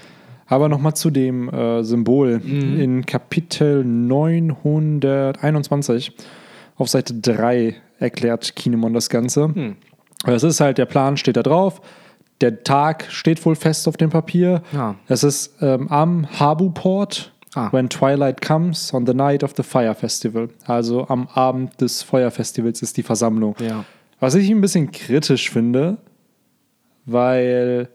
Aber 0.47 0.69
nochmal 0.69 0.95
zu 0.95 1.11
dem 1.11 1.49
äh, 1.49 1.83
Symbol. 1.85 2.41
Mhm. 2.41 2.81
In 2.81 3.07
Kapitel 3.07 3.85
921 3.85 6.13
auf 6.77 6.89
Seite 6.89 7.15
3 7.15 7.77
erklärt 7.99 8.57
Kinemon 8.57 8.95
das 8.95 9.09
Ganze. 9.09 9.55
Hm. 9.55 9.77
Es 10.27 10.43
ist 10.43 10.61
halt, 10.61 10.79
der 10.79 10.87
Plan 10.87 11.17
steht 11.17 11.37
da 11.37 11.43
drauf. 11.43 11.81
Der 12.41 12.65
Tag 12.65 13.07
steht 13.11 13.45
wohl 13.47 13.55
fest 13.55 13.87
auf 13.87 13.97
dem 13.97 14.11
Papier. 14.11 14.63
Ja. 14.73 14.97
Es 15.07 15.23
ist 15.23 15.55
ähm, 15.63 15.89
am 15.89 16.27
Habu-Port, 16.39 17.31
Ah. 17.57 17.73
when 17.73 17.89
twilight 17.89 18.41
comes, 18.41 18.93
on 18.93 19.07
the 19.07 19.15
night 19.15 19.45
of 19.45 19.53
the 19.57 19.63
Fire 19.63 19.95
Festival. 19.95 20.49
Also 20.67 21.07
am 21.07 21.29
Abend 21.29 21.81
des 21.81 22.03
Feuerfestivals 22.03 22.83
ist 22.83 22.97
die 22.97 23.05
Versammlung. 23.05 23.55
Ja. 23.61 23.85
Was 24.19 24.35
ich 24.35 24.51
ein 24.51 24.61
bisschen 24.61 24.91
kritisch 24.91 25.51
finde, 25.51 25.99
weil 27.07 27.89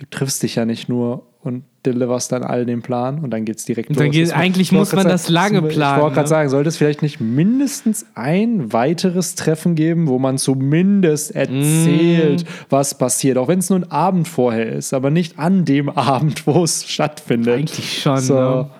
du 0.00 0.06
triffst 0.10 0.42
dich 0.42 0.56
ja 0.56 0.64
nicht 0.64 0.88
nur 0.88 1.26
und 1.42 1.62
deliverst 1.86 2.32
dann 2.32 2.42
all 2.42 2.66
den 2.66 2.82
Plan 2.82 3.20
und 3.20 3.30
dann 3.30 3.46
geht's 3.46 3.64
direkt 3.64 3.88
Und 3.88 3.98
dann 3.98 4.06
los. 4.08 4.14
geht- 4.14 4.32
eigentlich 4.36 4.68
ich 4.68 4.72
muss 4.72 4.92
man 4.92 5.08
das 5.08 5.30
lange 5.30 5.66
Ich 5.66 5.74
planen, 5.74 6.02
wollte 6.02 6.14
gerade 6.16 6.24
ne? 6.26 6.28
sagen, 6.28 6.48
sollte 6.50 6.68
es 6.68 6.76
vielleicht 6.76 7.00
nicht 7.00 7.18
mindestens 7.20 8.04
ein 8.14 8.72
weiteres 8.74 9.36
Treffen 9.36 9.74
geben, 9.74 10.06
wo 10.08 10.18
man 10.18 10.36
zumindest 10.36 11.34
erzählt, 11.34 12.44
Mm. 12.44 12.46
was 12.68 12.98
passiert, 12.98 13.38
auch 13.38 13.48
wenn 13.48 13.60
es 13.60 13.70
nur 13.70 13.78
ein 13.78 13.90
Abend 13.90 14.28
vorher 14.28 14.70
ist, 14.70 14.92
aber 14.92 15.10
nicht 15.10 15.38
an 15.38 15.64
dem 15.64 15.88
Abend, 15.96 16.46
wo 16.46 16.62
es 16.64 16.86
stattfindet. 16.86 17.54
Eigentlich 17.54 18.02
schon. 18.02 18.18
So. 18.18 18.34
Ne? 18.34 18.70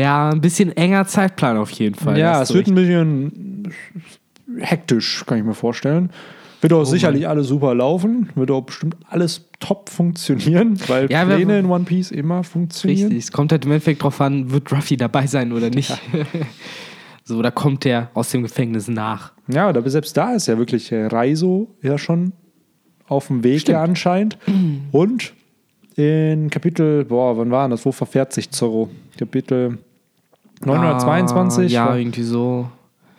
Ja, 0.00 0.30
ein 0.30 0.40
bisschen 0.40 0.76
enger 0.76 1.06
Zeitplan 1.06 1.56
auf 1.56 1.70
jeden 1.70 1.94
Fall. 1.94 2.18
Ja, 2.18 2.42
es 2.42 2.52
wird 2.52 2.66
recht. 2.66 2.70
ein 2.70 2.74
bisschen 2.74 3.72
hektisch, 4.58 5.24
kann 5.26 5.38
ich 5.38 5.44
mir 5.44 5.54
vorstellen. 5.54 6.10
Wird 6.64 6.72
Oh 6.72 6.80
auch 6.80 6.84
sicherlich 6.86 7.28
alles 7.28 7.48
super 7.48 7.74
laufen, 7.74 8.30
wird 8.36 8.50
auch 8.50 8.62
bestimmt 8.62 8.96
alles 9.10 9.50
top 9.60 9.90
funktionieren, 9.90 10.78
weil 10.86 11.12
Ja, 11.12 11.28
wir- 11.28 11.36
Pläne 11.36 11.58
in 11.58 11.66
One 11.66 11.84
Piece 11.84 12.10
immer 12.10 12.42
funktionieren. 12.42 13.08
Richtig. 13.08 13.24
Es 13.24 13.32
kommt 13.32 13.52
halt 13.52 13.66
im 13.66 13.72
Endeffekt 13.72 14.02
drauf 14.02 14.18
an, 14.22 14.50
wird 14.50 14.72
Ruffy 14.72 14.96
dabei 14.96 15.26
sein 15.26 15.52
oder 15.52 15.68
nicht. 15.68 15.92
so, 17.22 17.36
oder 17.36 17.50
kommt 17.50 17.84
der 17.84 18.08
aus 18.14 18.30
dem 18.30 18.42
Gefängnis 18.42 18.88
nach? 18.88 19.34
Ja, 19.46 19.68
aber 19.68 19.90
selbst 19.90 20.16
da 20.16 20.32
ist 20.32 20.46
ja 20.46 20.56
wirklich 20.56 20.90
äh, 20.90 21.04
Reiso 21.04 21.68
ja 21.82 21.98
schon 21.98 22.32
auf 23.08 23.26
dem 23.26 23.44
Weg 23.44 23.68
ja 23.68 23.82
anscheinend. 23.82 24.38
Und 24.90 25.34
in 25.96 26.48
Kapitel, 26.48 27.04
boah, 27.04 27.36
wann 27.36 27.50
war 27.50 27.68
das? 27.68 27.84
Wo 27.84 27.92
verfährt 27.92 28.32
sich 28.32 28.50
Zorro? 28.50 28.88
Kapitel 29.18 29.76
922? 30.64 31.78
Ah, 31.78 31.90
ja, 31.90 31.96
irgendwie 31.96 32.22
so. 32.22 32.70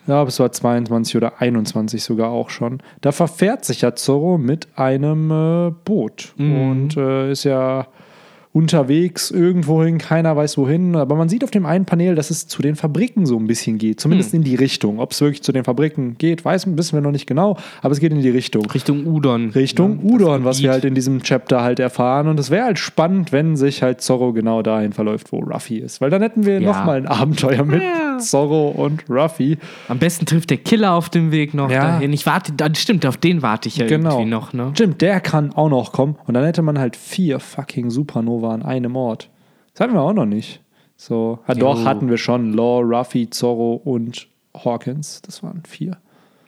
Ja, 0.06 0.20
aber 0.20 0.28
es 0.28 0.38
war 0.38 0.52
22 0.52 1.16
oder 1.16 1.40
21 1.40 2.02
sogar 2.02 2.30
auch 2.30 2.50
schon. 2.50 2.80
Da 3.00 3.12
verfährt 3.12 3.64
sich 3.64 3.82
ja 3.82 3.94
Zorro 3.94 4.38
mit 4.38 4.68
einem 4.76 5.30
äh, 5.30 5.70
Boot 5.84 6.34
und 6.38 6.96
äh, 6.96 7.30
ist 7.32 7.44
ja 7.44 7.88
unterwegs 8.56 9.30
irgendwohin, 9.30 9.98
keiner 9.98 10.34
weiß 10.34 10.56
wohin. 10.56 10.96
Aber 10.96 11.14
man 11.14 11.28
sieht 11.28 11.44
auf 11.44 11.50
dem 11.50 11.66
einen 11.66 11.84
Panel, 11.84 12.14
dass 12.14 12.30
es 12.30 12.46
zu 12.48 12.62
den 12.62 12.74
Fabriken 12.74 13.26
so 13.26 13.36
ein 13.38 13.46
bisschen 13.46 13.76
geht, 13.76 14.00
zumindest 14.00 14.32
in 14.32 14.42
die 14.44 14.54
Richtung. 14.54 14.98
Ob 14.98 15.12
es 15.12 15.20
wirklich 15.20 15.42
zu 15.42 15.52
den 15.52 15.62
Fabriken 15.62 16.16
geht, 16.16 16.42
weiß, 16.42 16.66
wissen 16.76 16.94
wir 16.96 17.02
noch 17.02 17.10
nicht 17.10 17.26
genau, 17.26 17.58
aber 17.82 17.92
es 17.92 18.00
geht 18.00 18.12
in 18.12 18.22
die 18.22 18.30
Richtung. 18.30 18.64
Richtung 18.70 19.06
Udon. 19.06 19.50
Richtung 19.50 20.00
Ja, 20.02 20.10
Udon, 20.14 20.44
was 20.44 20.62
wir 20.62 20.70
halt 20.70 20.86
in 20.86 20.94
diesem 20.94 21.22
Chapter 21.22 21.62
halt 21.62 21.78
erfahren. 21.80 22.28
Und 22.28 22.40
es 22.40 22.50
wäre 22.50 22.64
halt 22.64 22.78
spannend, 22.78 23.30
wenn 23.30 23.56
sich 23.56 23.82
halt 23.82 24.00
Zorro 24.00 24.32
genau 24.32 24.62
dahin 24.62 24.94
verläuft, 24.94 25.32
wo 25.32 25.40
Ruffy 25.40 25.76
ist. 25.76 26.00
Weil 26.00 26.08
dann 26.08 26.22
hätten 26.22 26.46
wir 26.46 26.58
Ja. 26.58 26.72
nochmal 26.72 26.96
ein 26.96 27.06
Abenteuer 27.06 27.62
mit 27.62 27.82
Ja. 27.82 28.16
Zorro 28.18 28.68
und 28.70 29.04
Ruffy. 29.10 29.58
Am 29.88 29.98
besten 29.98 30.24
trifft 30.24 30.48
der 30.48 30.56
Killer 30.56 30.94
auf 30.94 31.10
dem 31.10 31.30
Weg 31.30 31.52
noch 31.52 31.70
Ja. 31.70 31.82
dahin. 31.82 32.10
Ich 32.14 32.24
warte, 32.24 32.52
stimmt, 32.76 33.04
auf 33.04 33.18
den 33.18 33.42
warte 33.42 33.68
ich 33.68 33.76
ja 33.76 33.86
Genau. 33.86 34.12
irgendwie 34.12 34.30
noch, 34.30 34.54
ne? 34.54 34.70
Stimmt, 34.72 35.02
der 35.02 35.20
kann 35.20 35.52
auch 35.52 35.68
noch 35.68 35.92
kommen. 35.92 36.16
Und 36.26 36.32
dann 36.32 36.44
hätte 36.44 36.62
man 36.62 36.78
halt 36.78 36.96
vier 36.96 37.38
fucking 37.38 37.90
Supernova 37.90 38.45
an 38.52 38.62
einem 38.62 38.96
Ort. 38.96 39.30
Das 39.72 39.80
hatten 39.82 39.94
wir 39.94 40.00
auch 40.02 40.12
noch 40.12 40.26
nicht. 40.26 40.60
So, 40.96 41.38
ja, 41.46 41.54
doch, 41.54 41.80
Jo. 41.80 41.84
hatten 41.84 42.08
wir 42.08 42.16
schon. 42.18 42.52
Law, 42.54 42.80
Ruffy, 42.80 43.28
Zorro 43.28 43.74
und 43.84 44.28
Hawkins. 44.54 45.20
Das 45.22 45.42
waren 45.42 45.62
vier. 45.68 45.98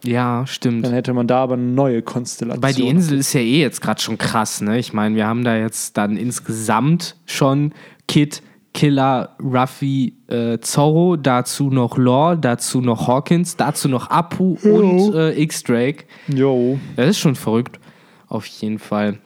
Ja, 0.05 0.47
stimmt. 0.47 0.85
Dann 0.87 0.93
hätte 0.93 1.13
man 1.13 1.27
da 1.27 1.43
aber 1.43 1.55
eine 1.55 1.65
neue 1.65 2.03
Konstellation. 2.03 2.63
Weil 2.63 2.73
die 2.73 2.87
Insel 2.87 3.19
ist 3.19 3.33
ja 3.33 3.41
eh 3.41 3.61
jetzt 3.61 3.81
gerade 3.83 4.01
schon 4.01 4.17
krass, 4.17 4.61
ne? 4.61 4.79
Ich 4.79 4.93
meine, 4.93 5.17
wir 5.17 5.27
haben 5.27 5.45
da 5.45 5.57
jetzt 5.57 5.97
dann 5.97 6.17
insgesamt 6.17 7.17
schon 7.27 7.73
Kid, 8.07 8.41
Killer, 8.75 9.35
Ruffy, 9.43 10.15
äh, 10.29 10.59
Zorro, 10.61 11.17
dazu 11.17 11.69
noch 11.71 11.99
Law, 11.99 12.37
dazu 12.37 12.81
noch 12.81 13.09
Hawkins, 13.09 13.57
dazu 13.57 13.89
noch 13.89 14.09
Apu 14.09 14.57
und 14.63 15.15
äh, 15.15 15.33
X-Drake. 15.43 16.05
Jo. 16.29 16.79
Das 16.95 17.09
ist 17.09 17.19
schon 17.19 17.35
verrückt. 17.35 17.81
Auf 18.29 18.47
jeden 18.47 18.79
Fall. 18.79 19.19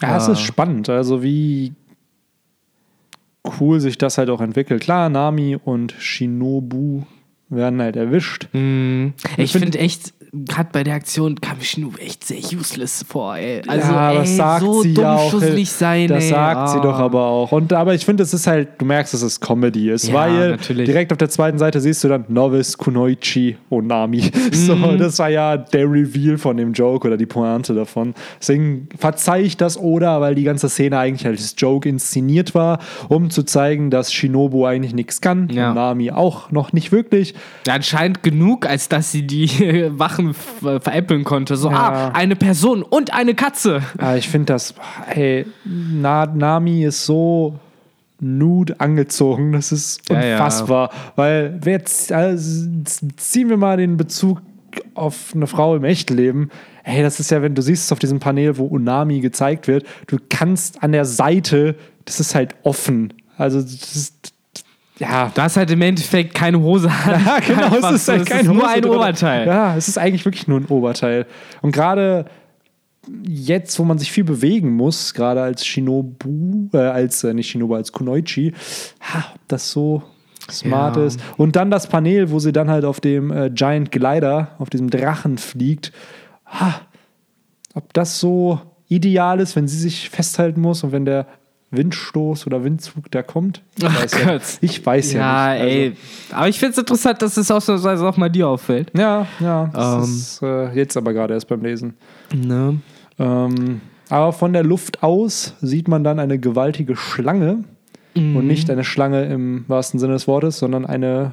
Ja, 0.00 0.16
es 0.16 0.26
ist 0.26 0.40
spannend. 0.40 0.88
Also 0.88 1.22
wie 1.22 1.74
cool 3.60 3.80
sich 3.80 3.98
das 3.98 4.18
halt 4.18 4.30
auch 4.30 4.40
entwickelt. 4.40 4.82
Klar, 4.82 5.08
Nami 5.08 5.56
und 5.62 5.92
Shinobu 5.98 7.02
werden 7.48 7.80
halt 7.82 7.96
erwischt. 7.96 8.48
Hm. 8.52 9.14
Ich 9.36 9.52
find- 9.52 9.64
finde 9.64 9.78
echt, 9.78 10.14
gerade 10.34 10.70
bei 10.72 10.82
der 10.82 10.94
Aktion 10.94 11.38
kam 11.42 11.58
ich 11.60 11.76
nur 11.76 11.92
echt 12.00 12.24
sehr 12.24 12.38
useless 12.58 13.04
vor, 13.06 13.36
ey. 13.36 13.60
Also, 13.66 13.92
ja, 13.92 14.12
ey, 14.12 14.26
sagt 14.26 14.62
so 14.62 14.80
sie 14.82 14.94
dumm 14.94 15.04
ja 15.04 15.14
auch. 15.16 15.32
sein, 15.66 16.08
das 16.08 16.24
ey. 16.24 16.30
sagt 16.30 16.70
sie 16.70 16.78
Ah. 16.78 16.82
doch 16.82 16.98
aber 16.98 17.26
auch. 17.26 17.52
Und 17.52 17.70
aber 17.74 17.92
ich 17.92 18.06
finde, 18.06 18.22
es 18.22 18.32
ist 18.32 18.46
halt, 18.46 18.68
du 18.78 18.86
merkst, 18.86 19.12
dass 19.12 19.20
es 19.20 19.38
Comedy 19.40 19.90
ist, 19.90 20.08
Ja, 20.08 20.14
weil 20.14 20.50
natürlich. 20.52 20.86
direkt 20.86 21.12
auf 21.12 21.18
der 21.18 21.28
zweiten 21.28 21.58
Seite 21.58 21.82
siehst 21.82 22.02
du 22.02 22.08
dann 22.08 22.24
Novice, 22.28 22.78
Kunoichi 22.78 23.58
und 23.68 23.88
Nami. 23.88 24.30
So, 24.52 24.74
Mhm. 24.76 24.98
das 24.98 25.18
war 25.18 25.28
ja 25.28 25.56
der 25.58 25.84
Reveal 25.90 26.38
von 26.38 26.56
dem 26.56 26.72
Joke 26.72 27.06
oder 27.06 27.16
die 27.18 27.26
Pointe 27.26 27.74
davon. 27.74 28.14
Deswegen 28.40 28.88
verzeih 28.96 29.42
ich 29.42 29.56
das 29.58 29.76
oder, 29.76 30.20
weil 30.22 30.34
die 30.34 30.44
ganze 30.44 30.68
Szene 30.70 30.98
eigentlich 30.98 31.26
als 31.26 31.54
Joke 31.58 31.86
inszeniert 31.88 32.54
war, 32.54 32.78
um 33.08 33.28
zu 33.30 33.42
zeigen, 33.42 33.90
dass 33.90 34.12
Shinobu 34.12 34.64
eigentlich 34.64 34.94
nichts 34.94 35.20
kann 35.20 35.48
Ja. 35.50 35.68
und 35.70 35.74
Nami 35.74 36.10
auch 36.10 36.50
noch 36.50 36.72
nicht 36.72 36.90
wirklich. 36.92 37.34
Ja, 37.66 37.74
anscheinend 37.74 38.22
genug, 38.22 38.66
als 38.66 38.88
dass 38.88 39.12
sie 39.12 39.26
die 39.26 39.48
Wachen 39.98 40.21
f- 40.30 40.62
äh, 40.64 40.80
veräppeln 40.80 41.24
konnte. 41.24 41.56
So, 41.56 41.70
Ja. 41.70 41.76
ah, 41.76 42.08
eine 42.14 42.36
Person 42.36 42.82
und 42.82 43.12
eine 43.12 43.34
Katze. 43.34 43.82
Aber 43.98 44.16
ich 44.16 44.28
finde 44.28 44.52
das, 44.52 44.74
ey, 45.14 45.46
Na, 45.64 46.26
Nami 46.26 46.84
ist 46.84 47.04
so 47.06 47.58
nude 48.20 48.78
angezogen, 48.80 49.52
das 49.52 49.72
ist 49.72 50.08
Ja, 50.08 50.24
ja. 50.24 50.32
unfassbar. 50.36 50.90
Weil, 51.16 51.58
wer 51.60 51.72
jetzt, 51.74 52.12
also, 52.12 52.68
ziehen 53.16 53.48
wir 53.48 53.56
mal 53.56 53.76
den 53.76 53.96
Bezug 53.96 54.40
auf 54.94 55.32
eine 55.34 55.46
Frau 55.46 55.74
im 55.76 55.84
Echtleben. 55.84 56.50
Hey, 56.84 57.02
das 57.02 57.20
ist 57.20 57.30
ja, 57.30 57.42
wenn 57.42 57.54
du 57.54 57.62
siehst 57.62 57.84
es 57.84 57.92
auf 57.92 57.98
diesem 57.98 58.20
Panel, 58.20 58.56
wo 58.58 58.64
Unami 58.64 59.20
gezeigt 59.20 59.68
wird, 59.68 59.84
du 60.06 60.18
kannst 60.30 60.82
an 60.82 60.92
der 60.92 61.04
Seite, 61.04 61.74
das 62.04 62.20
ist 62.20 62.34
halt 62.34 62.54
offen. 62.62 63.12
Also, 63.38 63.60
das 63.60 63.94
ist, 63.96 64.31
ja. 64.98 65.30
Du 65.34 65.42
hast 65.42 65.56
halt 65.56 65.70
im 65.70 65.82
Endeffekt 65.82 66.34
keine 66.34 66.60
Hose 66.60 66.88
an. 66.90 67.22
Ja, 67.26 67.38
genau, 67.40 67.76
es 67.88 67.90
ist 67.96 68.06
so, 68.06 68.12
halt 68.12 68.22
es 68.22 68.28
kein 68.28 68.40
ist 68.40 68.46
nur 68.46 68.56
Hose 68.62 68.68
ein 68.68 68.82
drunter. 68.82 68.98
Oberteil. 68.98 69.46
Ja, 69.46 69.76
es 69.76 69.88
ist 69.88 69.98
eigentlich 69.98 70.24
wirklich 70.24 70.46
nur 70.48 70.60
ein 70.60 70.66
Oberteil. 70.66 71.26
Und 71.60 71.72
gerade 71.72 72.26
jetzt, 73.26 73.78
wo 73.78 73.84
man 73.84 73.98
sich 73.98 74.12
viel 74.12 74.24
bewegen 74.24 74.70
muss, 74.76 75.12
gerade 75.14 75.42
als 75.42 75.66
Shinobu, 75.66 76.68
äh, 76.72 76.78
als, 76.78 77.24
äh, 77.24 77.34
nicht 77.34 77.50
Shinobu, 77.50 77.74
als 77.74 77.90
Kunoichi, 77.90 78.52
ha, 79.00 79.24
ob 79.34 79.40
das 79.48 79.70
so 79.70 80.02
smart 80.50 80.96
Ja. 80.96 81.06
ist. 81.06 81.20
Und 81.36 81.56
dann 81.56 81.70
das 81.70 81.88
Panel, 81.88 82.30
wo 82.30 82.38
sie 82.38 82.52
dann 82.52 82.70
halt 82.70 82.84
auf 82.84 83.00
dem 83.00 83.32
äh, 83.32 83.50
Giant 83.50 83.90
Glider, 83.90 84.52
auf 84.58 84.70
diesem 84.70 84.88
Drachen 84.90 85.38
fliegt. 85.38 85.92
Ha, 86.46 86.80
ob 87.74 87.92
das 87.92 88.20
so 88.20 88.60
ideal 88.88 89.40
ist, 89.40 89.56
wenn 89.56 89.66
sie 89.66 89.78
sich 89.78 90.10
festhalten 90.10 90.60
muss 90.60 90.84
und 90.84 90.92
wenn 90.92 91.04
der 91.04 91.26
Windstoß 91.72 92.46
oder 92.46 92.62
Windzug 92.64 93.10
da 93.10 93.22
kommt. 93.22 93.62
Ich 93.78 93.84
Ach 93.84 94.02
weiß 94.02 94.12
ja, 94.20 94.32
Gott. 94.32 94.42
ich 94.60 94.84
weiß 94.86 95.12
ja, 95.14 95.54
Ja, 95.54 95.54
nicht. 95.54 95.62
Also- 95.64 95.76
ey. 95.78 95.92
Aber 96.32 96.48
ich 96.48 96.58
finde 96.58 96.72
es 96.72 96.78
interessant, 96.78 97.22
dass 97.22 97.36
es 97.36 97.50
ausnahmsweise 97.50 98.06
auch 98.06 98.16
mal 98.16 98.28
dir 98.28 98.46
auffällt. 98.48 98.90
Ja, 98.96 99.26
ja. 99.40 99.70
Das 99.72 99.94
Ähm. 100.08 100.14
ist 100.14 100.42
äh, 100.42 100.72
jetzt 100.74 100.96
aber 100.96 101.12
gerade 101.12 101.34
erst 101.34 101.48
beim 101.48 101.62
Lesen. 101.62 101.94
Ne? 102.34 102.78
Ähm, 103.18 103.80
aber 104.08 104.32
von 104.32 104.52
der 104.52 104.62
Luft 104.64 105.02
aus 105.02 105.54
sieht 105.60 105.88
man 105.88 106.04
dann 106.04 106.18
eine 106.20 106.38
gewaltige 106.38 106.94
Schlange. 106.96 107.64
Mhm. 108.14 108.36
Und 108.36 108.46
nicht 108.46 108.68
eine 108.70 108.84
Schlange 108.84 109.24
im 109.24 109.64
wahrsten 109.68 109.98
Sinne 109.98 110.12
des 110.12 110.28
Wortes, 110.28 110.58
sondern 110.58 110.84
eine 110.84 111.32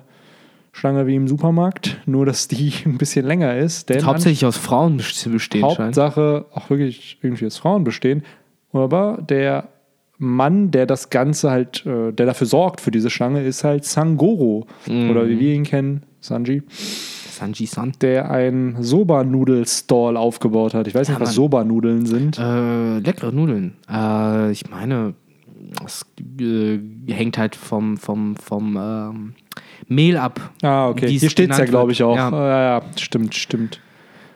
Schlange 0.71 1.07
wie 1.07 1.15
im 1.15 1.27
Supermarkt. 1.27 1.97
Nur, 2.05 2.25
dass 2.25 2.47
die 2.47 2.71
ein 2.85 2.97
bisschen 2.97 3.25
länger 3.25 3.57
ist. 3.57 3.89
Denn 3.89 4.05
Hauptsächlich 4.05 4.45
aus 4.45 4.55
Frauen 4.55 4.95
best- 4.97 5.29
bestehen 5.29 5.61
scheint. 5.71 5.79
Hauptsache 5.97 6.45
auch 6.53 6.69
wirklich 6.69 7.17
irgendwie 7.21 7.45
aus 7.47 7.57
Frauen 7.57 7.83
bestehen. 7.83 8.23
Aber 8.71 9.17
der 9.27 9.67
Mann, 10.19 10.69
der 10.71 10.85
das 10.85 11.09
Ganze 11.09 11.49
halt, 11.49 11.85
äh, 11.85 12.11
der 12.11 12.25
dafür 12.27 12.45
sorgt 12.45 12.81
für 12.81 12.91
diese 12.91 13.09
Schlange, 13.09 13.43
ist 13.43 13.63
halt 13.63 13.85
Sangoro. 13.85 14.67
Mhm. 14.85 15.09
Oder 15.09 15.27
wie 15.27 15.39
wir 15.39 15.53
ihn 15.53 15.63
kennen, 15.63 16.03
Sanji. 16.19 16.61
Sanji-san. 17.31 17.93
der 18.01 18.29
ein 18.29 18.75
Soba-Nudel-Stall 18.81 20.17
aufgebaut 20.17 20.73
hat. 20.73 20.87
Ich 20.87 20.93
weiß 20.95 21.07
nicht, 21.07 21.15
Ja, 21.17 21.21
was 21.21 21.29
Mann. 21.29 21.35
Soba-Nudeln 21.35 22.05
sind. 22.05 22.37
Äh, 22.37 22.99
leckere 22.99 23.31
Nudeln. 23.31 23.75
Äh, 23.89 24.51
ich 24.51 24.69
meine, 24.69 25.13
es 25.85 26.05
äh, 26.41 26.79
hängt 27.07 27.37
halt 27.37 27.55
vom, 27.55 27.95
vom, 27.97 28.35
vom 28.35 28.77
ähm, 28.77 29.33
Mehl 29.87 30.17
ab. 30.17 30.51
ah, 30.63 30.89
okay. 30.89 31.07
Hier 31.07 31.29
steht 31.29 31.51
es 31.51 31.57
ja, 31.57 31.63
glaube 31.65 31.93
ich, 31.93 32.03
auch. 32.03 32.15
Ja. 32.17 32.29
ja, 32.79 32.81
stimmt, 32.97 33.35
stimmt. 33.35 33.79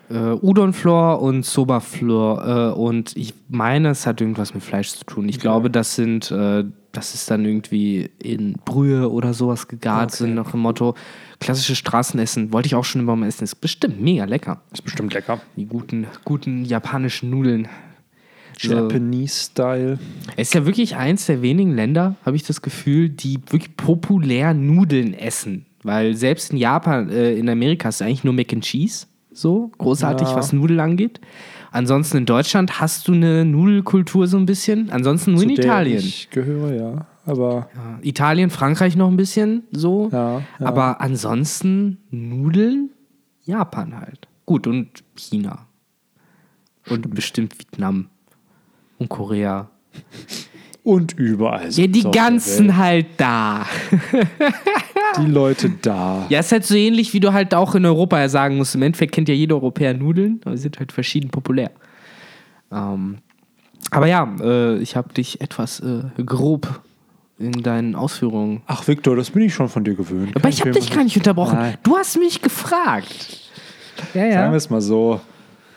Äh, 0.09 0.15
Udon-Flor 0.41 1.21
und 1.21 1.45
Soba-Flor. 1.45 2.73
Äh, 2.75 2.79
und 2.79 3.15
ich 3.15 3.33
meine, 3.49 3.89
es 3.89 4.05
hat 4.05 4.21
irgendwas 4.21 4.53
mit 4.53 4.63
Fleisch 4.63 4.89
zu 4.91 5.05
tun. 5.05 5.29
Ich 5.29 5.39
glaube, 5.39 5.69
das 5.69 5.95
sind, 5.95 6.29
äh, 6.31 6.65
das 6.91 7.15
ist 7.15 7.31
dann 7.31 7.45
irgendwie 7.45 8.09
in 8.19 8.53
Brühe 8.65 9.09
oder 9.09 9.33
sowas 9.33 9.67
gegart 9.67 10.11
Okay. 10.11 10.23
sind, 10.23 10.35
nach 10.35 10.51
dem 10.51 10.59
Motto 10.59 10.95
klassisches 11.39 11.77
Straßenessen. 11.77 12.51
Wollte 12.53 12.67
ich 12.67 12.75
auch 12.75 12.85
schon 12.85 13.01
immer 13.01 13.15
mal 13.15 13.27
essen. 13.27 13.43
Ist 13.45 13.55
bestimmt 13.55 14.01
mega 14.01 14.25
lecker. 14.25 14.61
Ist 14.71 14.83
bestimmt 14.83 15.13
lecker. 15.13 15.41
Die 15.55 15.65
guten, 15.65 16.05
guten 16.25 16.65
japanischen 16.65 17.29
Nudeln. 17.29 17.67
Japanese-Style. 18.59 19.99
Es 20.35 20.49
ist 20.49 20.53
ja 20.53 20.65
wirklich 20.65 20.95
eins 20.95 21.25
der 21.25 21.41
wenigen 21.41 21.75
Länder, 21.75 22.15
habe 22.25 22.35
ich 22.35 22.43
das 22.43 22.61
Gefühl, 22.61 23.09
die 23.09 23.39
wirklich 23.49 23.75
populär 23.75 24.53
Nudeln 24.53 25.13
essen. 25.13 25.65
Weil 25.81 26.15
selbst 26.15 26.51
in 26.51 26.57
Japan, 26.57 27.09
äh, 27.09 27.33
in 27.33 27.49
Amerika 27.49 27.89
ist 27.89 28.01
eigentlich 28.01 28.23
nur 28.23 28.33
Mac 28.33 28.53
and 28.53 28.63
Cheese 28.63 29.07
so 29.33 29.71
großartig, 29.77 30.27
Ja. 30.27 30.35
was 30.35 30.53
Nudeln 30.53 30.79
angeht. 30.79 31.19
Ansonsten 31.71 32.17
in 32.17 32.25
Deutschland 32.25 32.79
hast 32.79 33.07
du 33.07 33.13
eine 33.13 33.45
Nudelkultur 33.45 34.27
so 34.27 34.37
ein 34.37 34.45
bisschen. 34.45 34.89
Ansonsten 34.91 35.33
nur 35.33 35.43
in 35.43 35.49
Italien. 35.49 35.99
Ich 35.99 36.29
gehöre, 36.29 36.73
ja. 36.73 37.07
Aber 37.25 37.69
Ja, 37.75 37.99
Italien, 38.01 38.49
Frankreich 38.49 38.95
noch 38.95 39.07
ein 39.09 39.17
bisschen 39.17 39.63
so. 39.71 40.09
ja. 40.11 40.41
Aber 40.59 41.01
ansonsten 41.01 41.97
Nudeln, 42.11 42.89
Japan 43.45 43.97
halt. 43.99 44.27
Gut, 44.45 44.67
und 44.67 45.03
China. 45.15 45.65
Und 46.89 47.09
bestimmt 47.15 47.57
Vietnam. 47.57 48.09
Und 48.99 49.09
Korea. 49.09 49.69
und 50.83 51.13
überall. 51.13 51.69
Ja, 51.71 51.87
die 51.87 52.03
ganzen 52.11 52.75
halt 52.77 53.05
da. 53.17 53.65
Die 55.17 55.25
Leute 55.25 55.69
da. 55.81 56.25
Ja, 56.29 56.39
ist 56.39 56.51
halt 56.51 56.65
so 56.65 56.75
ähnlich, 56.75 57.13
wie 57.13 57.19
du 57.19 57.33
halt 57.33 57.53
auch 57.53 57.75
in 57.75 57.85
Europa 57.85 58.19
ja 58.19 58.29
sagen 58.29 58.57
musst. 58.57 58.75
Im 58.75 58.81
Endeffekt 58.81 59.13
kennt 59.13 59.29
ja 59.29 59.35
jeder 59.35 59.55
Europäer 59.55 59.93
Nudeln, 59.93 60.41
aber 60.45 60.57
sie 60.57 60.63
sind 60.63 60.79
halt 60.79 60.91
verschieden 60.91 61.29
populär. 61.29 61.71
Ähm, 62.71 63.17
aber 63.91 64.07
ja, 64.07 64.35
äh, 64.41 64.77
ich 64.77 64.95
habe 64.95 65.13
dich 65.13 65.41
etwas 65.41 65.79
äh, 65.79 66.03
grob 66.23 66.81
in 67.37 67.51
deinen 67.51 67.95
Ausführungen. 67.95 68.61
Ach, 68.67 68.87
Victor, 68.87 69.15
das 69.15 69.31
bin 69.31 69.43
ich 69.43 69.53
schon 69.53 69.69
von 69.69 69.83
dir 69.83 69.95
gewöhnt. 69.95 70.35
Aber 70.35 70.49
ich 70.49 70.61
habe 70.61 70.71
dich 70.71 70.91
gar 70.91 71.03
nicht 71.03 71.17
unterbrochen. 71.17 71.57
Nein. 71.57 71.77
Du 71.83 71.97
hast 71.97 72.17
mich 72.17 72.41
gefragt. 72.41 73.51
Ja, 74.13 74.21
Sagen 74.21 74.31
wir 74.31 74.31
ja. 74.31 74.55
es 74.55 74.69
mal 74.69 74.81
so. 74.81 75.21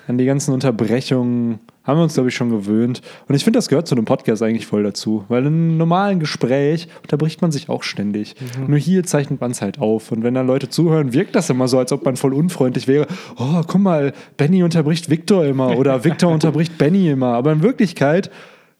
An 0.08 0.18
die 0.18 0.24
ganzen 0.24 0.54
Unterbrechungen 0.54 1.58
haben 1.86 1.98
wir 1.98 2.02
uns, 2.02 2.14
glaube 2.14 2.28
ich, 2.28 2.34
schon 2.34 2.50
gewöhnt. 2.50 3.00
Und 3.28 3.34
ich 3.34 3.44
finde, 3.44 3.58
das 3.58 3.68
gehört 3.68 3.86
zu 3.86 3.94
einem 3.94 4.04
Podcast 4.04 4.42
eigentlich 4.42 4.66
voll 4.66 4.82
dazu. 4.82 5.24
Weil 5.28 5.42
in 5.42 5.46
einem 5.46 5.76
normalen 5.76 6.20
Gespräch 6.20 6.88
unterbricht 7.02 7.42
man 7.42 7.52
sich 7.52 7.68
auch 7.68 7.82
ständig. 7.82 8.34
Mhm. 8.58 8.70
Nur 8.70 8.78
hier 8.78 9.04
zeichnet 9.04 9.40
man 9.40 9.52
es 9.52 9.62
halt 9.62 9.78
auf. 9.78 10.12
Und 10.12 10.22
wenn 10.22 10.34
dann 10.34 10.46
Leute 10.46 10.68
zuhören, 10.68 11.12
wirkt 11.12 11.34
das 11.36 11.48
immer 11.50 11.68
so, 11.68 11.78
als 11.78 11.92
ob 11.92 12.04
man 12.04 12.16
voll 12.16 12.34
unfreundlich 12.34 12.88
wäre. 12.88 13.06
Oh, 13.36 13.62
guck 13.66 13.80
mal, 13.80 14.12
Benny 14.36 14.62
unterbricht 14.62 15.10
Victor 15.10 15.44
immer. 15.44 15.78
Oder 15.78 16.04
Victor 16.04 16.30
unterbricht 16.32 16.76
Benny 16.78 17.10
immer. 17.10 17.34
Aber 17.34 17.52
in 17.52 17.62
Wirklichkeit 17.62 18.30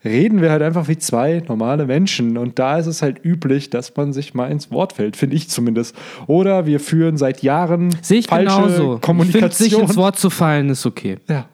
reden 0.05 0.41
wir 0.41 0.51
halt 0.51 0.63
einfach 0.63 0.89
wie 0.89 0.99
zwei 0.99 1.43
normale 1.49 1.87
Menschen. 1.87 2.39
Und 2.39 2.59
da 2.59 2.79
ist 2.79 2.87
es 2.87 3.03
halt 3.03 3.25
üblich, 3.25 3.71
dass 3.71 3.95
man 3.97 4.13
sich 4.13 4.35
mal 4.35 4.51
ins 4.51 4.71
Wort 4.71 4.95
fällt, 4.95 5.17
finde 5.17 5.37
ich 5.37 5.49
zumindest. 5.49 5.97
Oder 6.27 6.67
wir 6.67 6.81
führen 6.81 7.17
seit 7.17 7.43
Jahren 7.43 7.97
Sehe 8.03 8.19
ich 8.19 8.27
falsche 8.29 8.57
genauso. 8.57 8.73
Ich 8.73 8.91
find, 8.91 9.03
Kommunikation. 9.03 9.51
sich 9.51 9.79
ins 9.79 9.97
Wort 9.97 10.19
zu 10.19 10.31
fallen, 10.31 10.71
ist 10.71 10.87
okay. 10.87 11.17
Ja, 11.29 11.47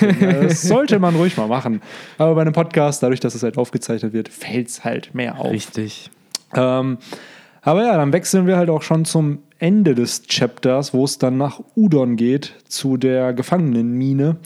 äh, 0.00 0.48
das 0.48 0.62
sollte 0.62 0.98
man 0.98 1.14
ruhig 1.14 1.36
mal 1.36 1.48
machen. 1.48 1.82
Aber 2.16 2.34
bei 2.34 2.42
einem 2.42 2.52
Podcast, 2.52 3.02
dadurch, 3.02 3.20
dass 3.20 3.34
es 3.34 3.42
halt 3.42 3.58
aufgezeichnet 3.58 4.12
wird, 4.12 4.28
fällt 4.28 4.68
es 4.68 4.84
halt 4.84 5.14
mehr 5.14 5.38
auf. 5.38 5.52
Richtig. 5.52 6.10
Ähm, 6.54 6.98
aber 7.62 7.84
ja, 7.84 7.96
dann 7.96 8.12
wechseln 8.12 8.46
wir 8.46 8.56
halt 8.56 8.70
auch 8.70 8.82
schon 8.82 9.04
zum 9.04 9.40
Ende 9.58 9.94
des 9.94 10.22
Chapters, 10.26 10.94
wo 10.94 11.04
es 11.04 11.18
dann 11.18 11.36
nach 11.36 11.60
Udon 11.76 12.16
geht, 12.16 12.54
zu 12.68 12.96
der 12.96 13.32
Gefangenenmine. 13.32 14.36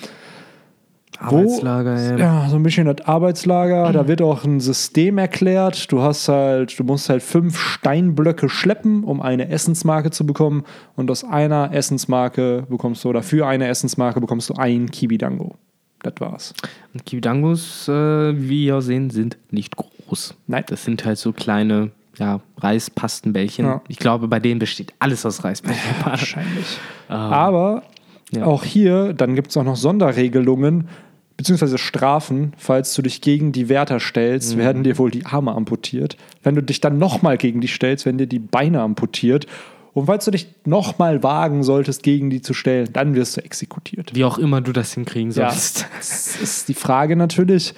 Arbeitslager, 1.23 1.97
ey. 1.97 2.19
Ja, 2.21 2.49
so 2.49 2.57
ein 2.57 2.63
bisschen 2.63 2.87
das 2.87 3.07
Arbeitslager. 3.07 3.93
Da 3.93 4.09
wird 4.09 4.23
auch 4.23 4.45
ein 4.45 4.61
System 4.61 5.19
erklärt. 5.19 5.91
Du 5.93 6.03
hast 6.03 6.29
halt, 6.29 6.79
du 6.79 6.85
musst 6.85 7.09
halt 7.09 7.23
fünf 7.23 7.59
Steinblöcke 7.59 8.49
schleppen, 8.49 9.05
um 9.05 9.21
eine 9.21 9.49
Essensmarke 9.49 10.11
zu 10.11 10.27
bekommen. 10.27 10.65
Und 10.97 11.11
aus 11.11 11.25
einer 11.25 11.73
Essensmarke 11.73 12.67
bekommst 12.69 13.05
du, 13.05 13.09
oder 13.09 13.23
für 13.23 13.47
eine 13.47 13.69
Essensmarke 13.69 14.21
bekommst 14.21 14.51
du 14.51 14.55
ein 14.55 14.91
Kibidango. 14.91 15.55
Das 16.03 16.15
war's. 16.19 16.55
Und 16.93 17.07
Kibidangos, 17.07 17.89
äh, 17.89 17.93
wie 18.37 18.67
wir 18.67 18.83
sehen, 18.83 19.11
sind 19.11 19.39
nicht 19.51 19.77
groß. 19.77 20.35
Nein. 20.49 20.65
Das 20.67 20.85
sind 20.85 21.05
halt 21.05 21.19
so 21.19 21.33
kleine 21.33 21.91
ja, 22.19 22.41
Reispastenbällchen. 22.59 23.65
Ja. 23.65 23.83
Ich 23.89 23.99
glaube, 23.99 24.29
bei 24.29 24.41
denen 24.41 24.59
besteht 24.59 24.93
alles 24.99 25.25
aus 25.25 25.45
Reisbällchen. 25.45 25.95
Wahrscheinlich. 26.05 26.79
Aber 27.09 27.85
Ja. 28.33 28.45
auch 28.47 28.65
hier, 28.65 29.13
dann 29.15 29.35
gibt 29.35 29.51
es 29.51 29.57
auch 29.57 29.65
noch 29.65 29.77
Sonderregelungen, 29.77 30.89
beziehungsweise 31.37 31.79
Strafen, 31.79 32.53
falls 32.57 32.95
du 32.95 33.03
dich 33.03 33.21
gegen 33.21 33.53
die 33.53 33.69
Wärter 33.69 34.01
stellst, 34.01 34.57
werden 34.57 34.83
dir 34.85 34.99
wohl 34.99 35.11
die 35.11 35.27
Arme 35.27 35.53
amputiert. 35.53 36.17
Wenn 36.43 36.55
du 36.55 36.63
dich 36.63 36.81
dann 36.81 36.99
nochmal 36.99 37.39
gegen 37.39 37.61
die 37.61 37.69
stellst, 37.69 38.07
werden 38.07 38.19
dir 38.19 38.27
die 38.27 38.39
Beine 38.39 38.81
amputiert. 38.81 39.47
Und 39.95 40.07
falls 40.07 40.25
du 40.25 40.31
dich 40.31 40.49
nochmal 40.65 41.23
wagen 41.23 41.63
solltest, 41.63 42.03
gegen 42.03 42.31
die 42.31 42.41
zu 42.41 42.55
stellen, 42.55 42.89
dann 42.93 43.15
wirst 43.15 43.37
du 43.37 43.45
exekutiert. 43.45 44.15
Wie 44.15 44.25
auch 44.25 44.39
immer 44.39 44.61
du 44.61 44.73
das 44.73 44.95
hinkriegen 44.95 45.33
Ja, 45.33 45.51
sollst. 45.51 45.87
das 45.97 46.37
ist 46.41 46.69
die 46.69 46.75
Frage 46.75 47.17
natürlich. 47.17 47.75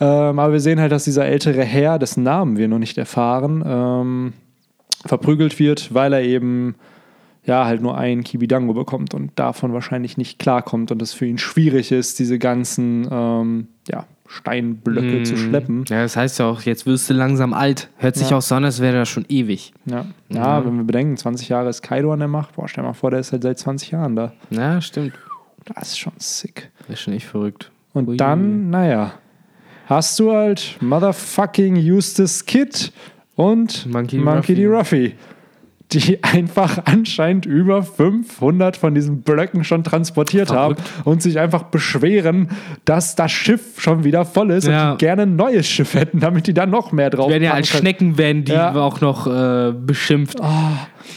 Ähm, 0.00 0.38
aber 0.38 0.52
wir 0.52 0.60
sehen 0.60 0.78
halt, 0.80 0.92
dass 0.92 1.04
dieser 1.04 1.26
ältere 1.26 1.64
Herr, 1.64 1.98
dessen 1.98 2.22
Namen 2.22 2.56
wir 2.56 2.68
noch 2.68 2.78
nicht 2.78 2.98
erfahren, 2.98 3.64
ähm, 3.66 4.32
verprügelt 5.04 5.58
wird, 5.58 5.92
weil 5.92 6.12
er 6.12 6.22
eben 6.22 6.76
ja 7.48 7.64
halt 7.64 7.82
nur 7.82 7.98
einen 7.98 8.22
Kibidango 8.22 8.72
bekommt 8.74 9.12
und 9.14 9.32
davon 9.36 9.72
wahrscheinlich 9.72 10.16
nicht 10.16 10.38
klarkommt 10.38 10.92
und 10.92 11.02
es 11.02 11.12
für 11.12 11.26
ihn 11.26 11.38
schwierig 11.38 11.90
ist, 11.90 12.18
diese 12.20 12.38
ganzen 12.38 13.08
ähm, 13.10 13.66
ja, 13.88 14.04
Steinblöcke 14.28 15.22
zu 15.24 15.36
schleppen. 15.36 15.84
Ja, 15.88 16.02
das 16.02 16.16
heißt 16.16 16.38
ja 16.38 16.46
auch, 16.46 16.62
jetzt 16.62 16.86
wirst 16.86 17.10
du 17.10 17.14
langsam 17.14 17.52
alt. 17.54 17.88
Hört 17.96 18.14
sich 18.16 18.30
Ja. 18.30 18.36
auch 18.36 18.42
so 18.42 18.54
an, 18.54 18.64
als 18.64 18.80
wäre 18.80 18.96
das 18.98 19.08
schon 19.08 19.24
ewig. 19.28 19.72
Ja. 19.86 20.04
Ja, 20.28 20.64
wenn 20.64 20.76
wir 20.76 20.84
bedenken, 20.84 21.16
20 21.16 21.48
Jahre 21.48 21.68
ist 21.70 21.82
Kaido 21.82 22.12
an 22.12 22.18
der 22.20 22.28
Macht. 22.28 22.54
Boah, 22.54 22.68
stell 22.68 22.84
mal 22.84 22.92
vor, 22.92 23.10
der 23.10 23.20
ist 23.20 23.32
halt 23.32 23.42
seit 23.42 23.58
20 23.58 23.90
Jahren 23.90 24.14
da. 24.16 24.32
Ja, 24.50 24.80
stimmt. 24.80 25.14
Das 25.74 25.88
ist 25.88 25.98
schon 25.98 26.12
sick. 26.18 26.70
Das 26.80 26.90
ist 26.90 27.00
schon 27.00 27.14
echt 27.14 27.26
verrückt. 27.26 27.70
Und 27.94 28.08
Ui. 28.08 28.16
dann, 28.16 28.70
naja, 28.70 29.12
hast 29.86 30.18
du 30.20 30.32
halt 30.32 30.76
Motherfucking 30.80 31.76
Eustace 31.90 32.44
Kid 32.44 32.92
und 33.34 33.86
Monkey 33.86 34.18
Monkey, 34.18 34.54
D. 34.54 34.62
D. 34.62 34.66
Ruffy, 34.66 35.14
die 35.92 36.22
einfach 36.22 36.80
anscheinend 36.84 37.46
über 37.46 37.82
500 37.82 38.76
von 38.76 38.94
diesen 38.94 39.22
Blöcken 39.22 39.64
schon 39.64 39.84
transportiert 39.84 40.48
Verrückt. 40.48 40.80
haben 40.80 41.02
und 41.04 41.22
sich 41.22 41.38
einfach 41.38 41.62
beschweren, 41.64 42.48
dass 42.84 43.16
das 43.16 43.32
Schiff 43.32 43.80
schon 43.80 44.04
wieder 44.04 44.24
voll 44.26 44.50
ist 44.50 44.66
Ja. 44.66 44.92
und 44.92 45.00
die 45.00 45.04
gerne 45.06 45.22
ein 45.22 45.36
neues 45.36 45.66
Schiff 45.66 45.94
hätten, 45.94 46.20
damit 46.20 46.46
die 46.46 46.52
da 46.54 46.66
noch 46.66 46.92
mehr 46.92 47.10
drauf 47.10 47.30
werden 47.30 47.42
ja 47.44 47.52
als 47.54 47.70
können. 47.70 47.80
Schnecken 47.82 48.18
werden 48.18 48.44
die 48.44 48.52
Ja. 48.52 48.74
auch 48.74 49.00
noch 49.00 49.26
äh, 49.26 49.72
beschimpft. 49.72 50.38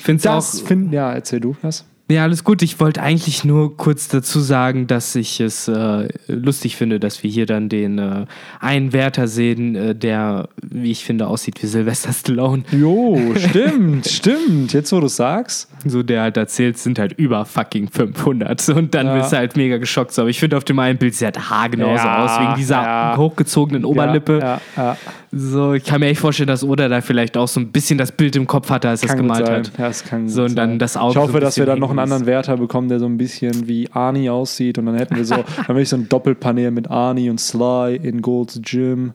Find's 0.04 0.24
Das 0.24 0.62
auch. 0.64 0.68
finden, 0.68 0.94
ja, 0.94 1.12
erzähl 1.12 1.42
du 1.42 1.56
das. 1.62 1.86
Ja, 2.12 2.24
alles 2.24 2.44
gut. 2.44 2.62
Ich 2.62 2.80
wollte 2.80 3.02
eigentlich 3.02 3.46
nur 3.46 3.78
kurz 3.78 4.08
dazu 4.10 4.40
sagen, 4.42 4.88
dass 4.88 5.16
ich 5.16 5.40
es 5.40 5.68
äh, 5.68 6.10
lustig 6.28 6.76
finde, 6.76 7.00
dass 7.00 7.24
wir 7.24 7.30
hier 7.32 7.46
dann 7.46 7.70
den 7.70 8.00
äh, 8.00 8.26
einen 8.60 8.92
Wärter 8.92 9.28
sehen, 9.28 9.76
äh, 9.76 9.96
der, 9.96 10.50
wie 10.62 10.92
ich 10.92 11.06
finde, 11.06 11.28
aussieht 11.28 11.62
wie 11.64 11.68
Sylvester 11.68 12.12
Stallone. 12.12 12.64
Jo, 12.72 13.20
stimmt, 13.38 14.08
stimmt. 14.08 14.74
Jetzt, 14.74 14.92
wo 14.92 15.00
du 15.00 15.08
sagst. 15.08 15.70
So, 15.86 16.04
der 16.04 16.22
halt 16.24 16.38
erzählt, 16.38 16.78
sind 16.78 17.00
halt 17.00 17.14
über 17.14 17.46
fucking 17.46 17.90
500. 17.90 18.70
Und 18.70 18.94
dann 18.94 19.08
Ja. 19.08 19.18
bist 19.18 19.32
du 19.32 19.38
halt 19.38 19.56
mega 19.56 19.78
geschockt. 19.78 20.12
So, 20.14 20.24
aber 20.24 20.30
ich 20.30 20.40
finde, 20.40 20.58
auf 20.58 20.64
dem 20.66 20.78
einen 20.80 20.98
Bild 20.98 21.16
sieht 21.16 21.36
er 21.38 21.50
haargenauso 21.50 22.04
Ja, 22.06 22.26
aus, 22.26 22.40
wegen 22.42 22.56
dieser 22.56 22.82
ja. 22.82 23.14
hochgezogenen 23.18 23.86
Oberlippe. 23.86 24.40
Ja, 24.42 24.62
ja. 24.76 24.98
So, 25.34 25.74
ich 25.74 25.86
kann 25.86 26.02
mir 26.02 26.08
echt 26.08 26.20
vorstellen, 26.20 26.48
dass 26.48 26.62
Oda 26.62 26.90
da 26.90 27.00
vielleicht 27.00 27.38
auch 27.38 27.48
so 27.48 27.62
ein 27.62 27.72
bisschen 27.72 27.98
das 27.98 28.12
Bild 28.12 28.36
im 28.36 28.48
Kopf 28.48 28.70
hatte, 28.70 28.90
als 28.90 29.02
er 29.02 29.12
es 29.12 29.16
gemalt 29.16 29.46
sein. 29.46 29.56
hat. 29.60 29.72
Ja, 29.78 29.88
das 29.88 30.04
kann 30.04 30.28
So, 30.28 30.44
und 30.44 30.56
dann 30.56 30.72
sein. 30.72 30.80
das 30.80 30.98
Auge 30.98 31.12
Ich 31.12 31.18
hoffe, 31.18 31.32
so 31.32 31.40
dass 31.40 31.58
wir 31.58 31.66
dann 31.66 31.80
noch 31.80 31.90
einen 31.90 32.00
anderen 32.00 32.26
Wärter 32.26 32.58
bekommen, 32.58 32.90
der 32.90 33.00
so 33.00 33.06
ein 33.06 33.18
bisschen 33.18 33.66
wie 33.68 33.88
Arnie 33.94 34.30
aussieht. 34.30 34.78
Und 34.78 34.88
dann 34.88 34.96
hätten 34.96 35.16
wir 35.16 35.24
so, 35.24 35.36
dann 35.56 35.68
würde 35.70 35.82
ich 35.84 35.90
so 35.90 35.96
ein 35.96 36.10
Doppelpanel 36.10 36.72
mit 36.72 36.90
Arnie 36.92 37.30
und 37.30 37.40
Sly 37.40 37.96
in 38.04 38.22
Gold's 38.22 38.60
Gym, 38.62 39.14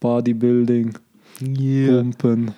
Bodybuilding, 0.00 0.94
Yeah. 1.42 1.98
Pumpen. 1.98 2.52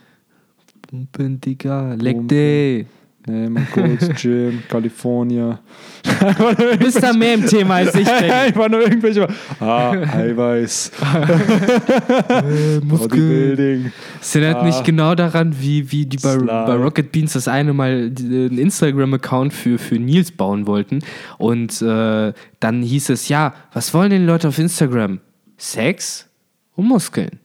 Pumpen, 0.87 1.41
Digga. 1.41 1.95
Leg 1.95 2.29
day. 2.29 2.87
Nee, 3.29 3.49
mal 3.49 3.67
Gold's 3.75 4.09
Gym, 4.23 4.63
California. 4.69 5.59
Du 6.05 6.77
bist 6.79 7.03
da 7.03 7.13
mehr 7.13 7.35
im 7.35 7.45
Thema 7.45 7.75
als 7.77 7.95
ich 7.97 8.05
bin. 8.21 8.31
Einfach 8.31 8.69
nur 8.69 8.83
irgendwelche. 8.83 9.27
Ah, 9.59 9.91
Eiweiß. 9.91 10.93
Bodybuilding. 12.83 13.93
Es 14.21 14.35
erinnert 14.35 14.57
Ah. 14.63 14.65
mich 14.65 14.83
genau 14.85 15.15
daran, 15.15 15.55
wie, 15.61 15.91
wie 15.91 16.07
die 16.07 16.17
bei, 16.19 16.37
bei 16.37 16.75
Rocket 16.75 17.13
Beans 17.13 17.33
das 17.33 17.49
eine 17.49 17.73
Mal 17.73 18.13
einen 18.19 18.59
Instagram-Account 18.59 19.53
für, 19.53 19.79
für 19.79 19.97
Nils 19.99 20.31
bauen 20.33 20.67
wollten. 20.67 21.01
Und 21.39 21.81
äh, 21.83 22.33
dann 22.61 22.83
hieß 22.83 23.11
es, 23.11 23.29
ja, 23.29 23.55
was 23.73 23.93
wollen 23.93 24.11
denn 24.11 24.21
die 24.23 24.27
Leute 24.27 24.49
auf 24.49 24.59
Instagram? 24.59 25.21
Sex 25.57 26.29
und 26.75 26.87
Muskeln. 26.87 27.41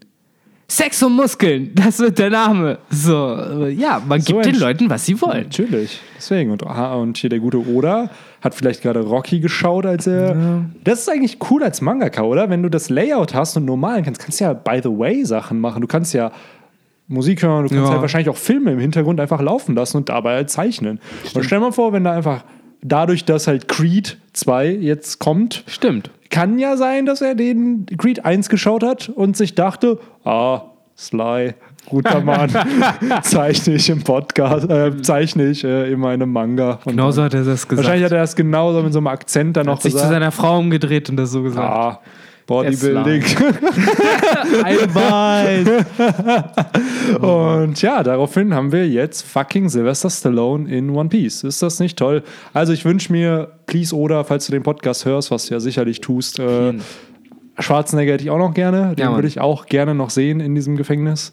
Sex 0.71 1.03
und 1.03 1.17
Muskeln, 1.17 1.71
das 1.75 1.99
wird 1.99 2.17
der 2.17 2.29
Name. 2.29 2.77
So, 2.89 3.67
ja, 3.67 4.01
man 4.07 4.21
So 4.21 4.35
gibt 4.35 4.45
den 4.45 4.55
Leuten, 4.55 4.89
was 4.89 5.05
sie 5.05 5.19
wollen. 5.21 5.43
Natürlich. 5.43 5.99
Deswegen. 6.17 6.49
Und, 6.51 6.65
aha, 6.65 6.93
und 6.95 7.17
hier 7.17 7.29
der 7.29 7.39
gute 7.39 7.57
Oda 7.67 8.09
hat 8.41 8.55
vielleicht 8.55 8.81
gerade 8.81 9.01
Rocky 9.01 9.41
geschaut, 9.41 9.85
als 9.85 10.07
er. 10.07 10.63
Das 10.85 10.99
ist 10.99 11.09
eigentlich 11.09 11.39
cool 11.49 11.61
als 11.61 11.81
Mangaka, 11.81 12.21
oder? 12.23 12.49
Wenn 12.49 12.63
du 12.63 12.69
das 12.69 12.89
Layout 12.89 13.33
hast 13.33 13.57
und 13.57 13.65
normal 13.65 14.01
kannst, 14.01 14.21
kannst 14.21 14.39
du 14.39 14.45
ja 14.45 14.53
by 14.53 14.79
the 14.81 14.89
way 14.89 15.25
Sachen 15.25 15.59
machen. 15.59 15.81
Du 15.81 15.87
kannst 15.87 16.13
ja 16.13 16.31
Musik 17.09 17.43
hören, 17.43 17.63
du 17.63 17.69
kannst 17.69 17.83
Ja. 17.87 17.91
halt 17.91 18.01
wahrscheinlich 18.01 18.29
auch 18.29 18.37
Filme 18.37 18.71
im 18.71 18.79
Hintergrund 18.79 19.19
einfach 19.19 19.41
laufen 19.41 19.75
lassen 19.75 19.97
und 19.97 20.07
dabei 20.07 20.35
halt 20.35 20.49
zeichnen. 20.49 21.01
Und 21.33 21.43
stell 21.43 21.59
mal 21.59 21.73
vor, 21.73 21.91
wenn 21.91 22.05
da 22.05 22.13
einfach 22.13 22.45
dadurch, 22.81 23.25
dass 23.25 23.47
halt 23.47 23.67
Creed 23.67 24.17
2 24.31 24.69
jetzt 24.69 25.19
kommt, 25.19 25.65
Stimmt. 25.67 26.11
Kann 26.31 26.57
ja 26.57 26.77
sein, 26.77 27.05
dass 27.05 27.21
er 27.21 27.35
den 27.35 27.85
Creed 27.97 28.25
1 28.25 28.49
geschaut 28.49 28.83
hat 28.83 29.09
und 29.09 29.37
sich 29.37 29.53
dachte, 29.53 29.99
ah, 30.23 30.61
Sly, 30.97 31.53
guter 31.87 32.21
Mann, 32.23 32.49
zeichne 33.21 33.75
ich 33.75 33.89
im 33.89 34.03
Podcast, 34.03 34.69
äh, 34.69 35.01
zeichne 35.01 35.49
ich 35.49 35.63
äh, 35.63 35.91
in 35.91 35.99
meinem 35.99 36.31
Manga. 36.31 36.79
Und 36.85 36.91
Genauso 36.91 37.23
hat 37.23 37.33
er 37.33 37.43
das 37.43 37.67
gesagt. 37.67 37.85
Wahrscheinlich 37.85 38.05
hat 38.05 38.11
er 38.11 38.19
das 38.19 38.35
genauso 38.35 38.81
mit 38.81 38.93
so 38.93 38.99
einem 38.99 39.07
Akzent 39.07 39.57
dann 39.57 39.65
noch 39.65 39.75
hat 39.75 39.83
sich 39.83 39.91
zu 39.91 39.97
gesagt. 39.97 40.13
seiner 40.13 40.31
Frau 40.31 40.59
umgedreht 40.59 41.09
und 41.09 41.17
das 41.17 41.31
so 41.31 41.43
gesagt. 41.43 41.67
Ah, 41.67 41.99
Bodybuilding. 42.47 43.23
Eiweiß. 44.63 45.67
Und 47.21 47.81
ja, 47.81 48.03
daraufhin 48.03 48.53
haben 48.53 48.71
wir 48.71 48.87
jetzt 48.87 49.23
fucking 49.23 49.69
Sylvester 49.69 50.09
Stallone 50.09 50.69
in 50.69 50.89
One 50.89 51.09
Piece. 51.09 51.43
Ist 51.43 51.61
das 51.61 51.79
nicht 51.79 51.97
toll? 51.97 52.23
Also 52.53 52.73
ich 52.73 52.85
wünsche 52.85 53.11
mir, 53.11 53.51
please 53.67 53.95
Oda, 53.95 54.23
falls 54.23 54.45
du 54.47 54.51
den 54.51 54.63
Podcast 54.63 55.05
hörst, 55.05 55.31
was 55.31 55.45
du 55.47 55.53
ja 55.53 55.59
sicherlich 55.59 56.01
tust, 56.01 56.39
äh, 56.39 56.73
Schwarzenegger 57.59 58.13
hätte 58.13 58.23
ich 58.23 58.29
auch 58.29 58.37
noch 58.37 58.53
gerne. 58.53 58.95
Den 58.95 59.05
Ja, 59.05 59.15
würde 59.15 59.27
ich 59.27 59.39
auch 59.39 59.65
gerne 59.65 59.93
noch 59.93 60.09
sehen 60.09 60.39
in 60.39 60.55
diesem 60.55 60.77
Gefängnis. 60.77 61.31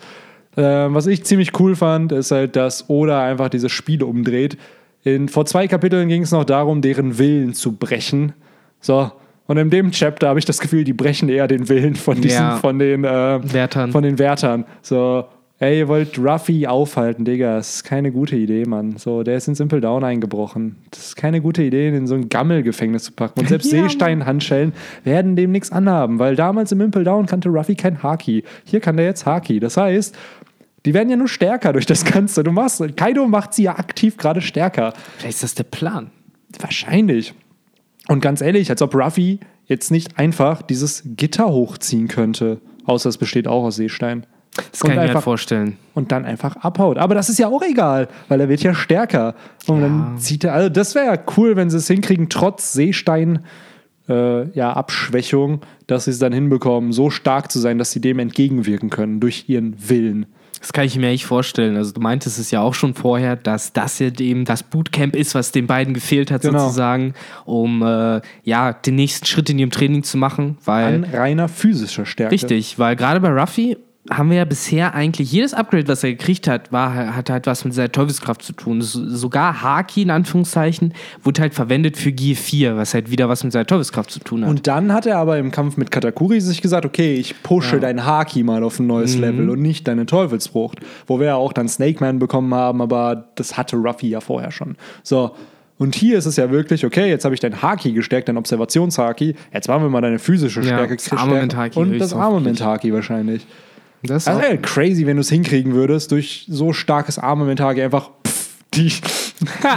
Äh, 0.56 0.62
was 0.62 1.06
ich 1.06 1.24
ziemlich 1.24 1.59
cool 1.61 1.76
fand, 1.76 2.12
ist 2.12 2.30
halt, 2.30 2.56
dass 2.56 2.88
Oda 2.90 3.24
einfach 3.24 3.48
diese 3.48 3.68
Spiele 3.68 4.06
umdreht. 4.06 4.59
In, 5.04 5.28
vor 5.28 5.46
zwei 5.46 5.68
Kapiteln 5.68 6.09
ging 6.09 6.22
es 6.22 6.32
noch 6.32 6.44
darum, 6.44 6.82
deren 6.82 7.18
Willen 7.18 7.54
zu 7.54 7.72
brechen. 7.76 8.32
So. 8.80 9.11
Und 9.49 9.57
in 9.57 9.70
dem 9.70 9.90
Chapter 9.90 10.28
habe 10.28 10.38
ich 10.38 10.44
das 10.44 10.61
Gefühl, 10.61 10.84
die 10.84 10.92
brechen 10.92 11.28
eher 11.28 11.49
den 11.49 11.68
Willen 11.68 11.96
von 11.96 12.20
diesen, 12.20 12.36
Ja. 12.42 12.57
von 12.59 12.78
den 12.78 13.03
äh, 13.05 13.09
Wärtern. 13.53 13.90
Von 13.90 14.03
den 14.05 14.18
Wärtern. 14.18 14.64
So, 14.82 15.24
ey, 15.59 15.78
ihr 15.78 15.88
wollt 15.88 16.18
Ruffy 16.18 16.66
aufhalten, 16.66 17.24
Digga. 17.24 17.57
Das 17.57 17.76
ist 17.76 17.84
keine 17.84 18.12
gute 18.12 18.36
Idee, 18.36 18.64
Mann. 18.66 18.99
So, 18.99 19.22
der 19.22 19.36
ist 19.38 19.49
in 19.49 19.55
Simple 19.55 19.80
Down 19.80 20.05
eingebrochen. 20.05 20.76
Das 20.90 21.07
ist 21.07 21.16
keine 21.16 21.40
gute 21.40 21.62
Idee, 21.62 21.88
ihn 21.88 21.94
in 21.94 22.07
so 22.07 22.14
ein 22.14 22.28
Gammelgefängnis 22.28 23.05
zu 23.05 23.12
packen. 23.12 23.40
Und 23.40 23.49
selbst 23.49 23.72
Ja. 23.72 23.80
Seestein-Handschellen 23.82 24.74
werden 25.03 25.34
dem 25.34 25.51
nichts 25.51 25.72
anhaben, 25.72 26.18
weil 26.18 26.36
damals 26.36 26.70
im 26.72 26.80
Impel 26.82 27.03
Down 27.05 27.24
kannte 27.26 27.49
Ruffy 27.49 27.74
kein 27.74 28.03
Haki. 28.03 28.44
Hier 28.64 28.80
kann 28.80 28.99
der 28.99 29.07
jetzt 29.07 29.24
Haki. 29.26 29.61
Das 29.61 29.78
heißt, 29.78 30.14
die 30.84 30.92
werden 30.94 31.09
ja 31.09 31.16
nur 31.16 31.26
stärker 31.28 31.72
durch 31.72 31.86
das 31.86 32.05
Ganze. 32.05 32.44
Du 32.44 32.53
machst, 32.53 32.82
Kaido 32.96 33.26
macht 33.26 33.55
sie 33.55 33.62
ja 33.64 33.78
aktiv 33.78 34.18
gerade 34.18 34.42
stärker. 34.42 34.92
Vielleicht 35.16 35.36
ist 35.36 35.42
das 35.42 35.55
der 35.55 35.64
Plan. 35.64 36.11
Wahrscheinlich. 36.61 37.34
Und 38.09 38.20
ganz 38.20 38.40
ehrlich, 38.40 38.70
als 38.70 38.82
ob 38.82 38.94
Ruffy 38.94 39.38
jetzt 39.66 39.90
nicht 39.90 40.18
einfach 40.18 40.62
dieses 40.62 41.02
Gitter 41.04 41.48
hochziehen 41.48 42.09
könnte. 42.09 42.61
Außer 42.86 43.09
es 43.11 43.18
besteht 43.18 43.46
auch 43.46 43.64
aus 43.64 43.76
Seestein. 43.76 44.26
Das 44.72 44.80
kann 44.80 44.92
ich 44.92 44.96
mir 44.96 45.14
halt 45.14 45.22
vorstellen. 45.22 45.76
und 45.94 46.11
dann 46.11 46.24
einfach 46.24 46.56
abhaut. 46.56 46.98
Aber 46.98 47.14
das 47.14 47.28
ist 47.28 47.38
ja 47.38 47.48
auch 47.48 47.62
egal, 47.62 48.09
weil 48.28 48.40
er 48.40 48.48
wird 48.48 48.62
ja 48.62 48.74
stärker. 48.74 49.34
Und 49.66 49.82
dann 49.82 50.18
zieht 50.18 50.44
er, 50.44 50.54
also 50.54 50.68
das 50.68 50.94
wäre 50.94 51.06
ja 51.06 51.18
cool, 51.36 51.54
wenn 51.54 51.70
sie 51.70 51.76
es 51.76 51.86
hinkriegen, 51.86 52.28
trotz 52.28 52.72
Seestein, 52.72 53.44
äh, 54.09 54.48
ja, 54.50 54.72
Abschwächung, 54.72 55.61
dass 55.86 56.06
sie 56.06 56.12
es 56.12 56.18
dann 56.18 56.32
hinbekommen, 56.32 56.92
so 56.92 57.11
stark 57.11 57.52
zu 57.52 57.59
sein, 57.59 57.78
dass 57.78 57.92
sie 57.92 58.00
dem 58.00 58.18
entgegenwirken 58.18 58.90
können 58.90 59.20
durch 59.20 59.44
ihren 59.48 59.76
Willen. 59.88 60.26
Das 60.61 60.72
kann 60.72 60.84
ich 60.84 60.96
mir 60.96 61.09
echt 61.11 61.24
vorstellen. 61.24 61.76
Also 61.76 61.92
du 61.92 62.00
meintest 62.00 62.38
es 62.38 62.50
ja 62.50 62.61
auch 62.61 62.74
schon 62.74 62.94
vorher, 62.94 63.36
dass 63.36 63.72
das 63.72 63.98
jetzt 63.98 64.20
eben 64.20 64.44
das 64.44 64.62
Bootcamp 64.62 65.14
ist, 65.16 65.34
was 65.34 65.52
den 65.52 65.66
beiden 65.66 65.94
gefehlt 65.94 66.30
hat 66.30 66.42
Genau. 66.42 66.59
sozusagen, 66.61 67.14
um 67.44 67.82
äh, 67.82 68.20
ja 68.42 68.72
den 68.72 68.94
nächsten 68.96 69.26
Schritt 69.26 69.50
in 69.50 69.59
ihrem 69.59 69.70
Training 69.70 70.02
zu 70.02 70.16
machen, 70.18 70.59
weil 70.64 70.94
An 70.94 71.04
reiner 71.04 71.48
physischer 71.48 72.06
Stärke. 72.06 72.32
richtig, 72.32 72.78
weil 72.78 72.96
gerade 72.96 73.20
bei 73.20 73.28
Ruffy 73.30 73.76
haben 74.11 74.30
wir 74.30 74.38
ja 74.38 74.44
bisher 74.44 74.94
eigentlich 74.94 75.30
jedes 75.32 75.54
Upgrade, 75.54 75.86
was 75.88 76.02
er 76.02 76.11
gekriegt 76.12 76.48
hat, 76.48 76.72
war, 76.72 77.14
hat 77.16 77.30
halt 77.30 77.46
was 77.46 77.64
mit 77.64 77.74
seiner 77.74 77.92
Teufelskraft 77.92 78.42
zu 78.42 78.52
tun. 78.52 78.80
So, 78.80 79.09
sogar 79.09 79.62
Haki 79.62 80.02
in 80.02 80.11
Anführungszeichen 80.11 80.94
wurde 81.22 81.42
halt 81.42 81.54
verwendet 81.54 81.96
für 81.96 82.12
Gear 82.12 82.36
4, 82.36 82.76
was 82.76 82.94
halt 82.94 83.11
wieder 83.11 83.28
was 83.28 83.44
mit 83.44 83.52
seiner 83.52 83.66
Teufelskraft 83.66 84.11
zu 84.11 84.20
tun 84.20 84.42
hat. 84.44 84.50
Und 84.50 84.66
dann 84.66 84.92
hat 84.92 85.06
er 85.06 85.18
aber 85.18 85.38
im 85.38 85.50
Kampf 85.50 85.76
mit 85.76 85.90
Katakuri 85.90 86.40
sich 86.40 86.62
gesagt, 86.62 86.86
okay, 86.86 87.14
ich 87.14 87.42
pushe 87.42 87.76
Ja. 87.76 87.80
dein 87.80 88.04
Haki 88.04 88.42
mal 88.42 88.62
auf 88.64 88.78
ein 88.78 88.86
neues 88.86 89.14
Mhm. 89.16 89.20
Level 89.20 89.50
und 89.50 89.61
nicht 89.62 89.86
deine 89.88 90.06
Teufelsfrucht. 90.06 90.80
Wo 91.06 91.18
wir 91.20 91.26
ja 91.28 91.34
auch 91.36 91.52
dann 91.52 91.68
Snake 91.68 91.98
Man 92.00 92.18
bekommen 92.18 92.54
haben, 92.54 92.80
aber 92.80 93.28
das 93.34 93.56
hatte 93.56 93.76
Ruffy 93.76 94.09
ja 94.09 94.20
vorher 94.20 94.50
schon. 94.50 94.76
So. 95.02 95.32
Und 95.76 95.94
hier 95.94 96.18
ist 96.18 96.26
es 96.26 96.34
ja 96.34 96.50
wirklich, 96.50 96.84
okay, 96.84 97.09
jetzt 97.09 97.24
habe 97.24 97.34
ich 97.36 97.40
dein 97.40 97.62
Haki 97.62 97.92
gestärkt, 97.92 98.28
dein 98.28 98.36
Observationshaki. 98.36 99.36
Jetzt 99.52 99.68
machen 99.68 99.82
wir 99.84 99.88
mal 99.90 100.00
deine 100.00 100.18
physische 100.18 100.61
Ja, 100.61 100.66
Stärke 100.66 100.96
das 100.96 101.12
Armament-Haki 101.12 101.78
Und 101.78 101.98
das. 102.00 102.12
Armament-Haki 102.14 102.92
wahrscheinlich. 102.92 103.46
Das 104.03 104.24
Das 104.24 104.40
wäre 104.40 104.59
crazy, 104.59 105.07
wenn 105.07 105.16
du 105.16 105.20
es 105.20 105.30
hinkriegen 105.30 105.74
würdest, 105.74 106.12
durch 106.12 106.46
so 106.49 106.72
starkes 106.72 107.18
Armament-Haki 107.18 107.82
einfach 107.82 108.11
pff, 108.26 108.49
die, 108.74 108.92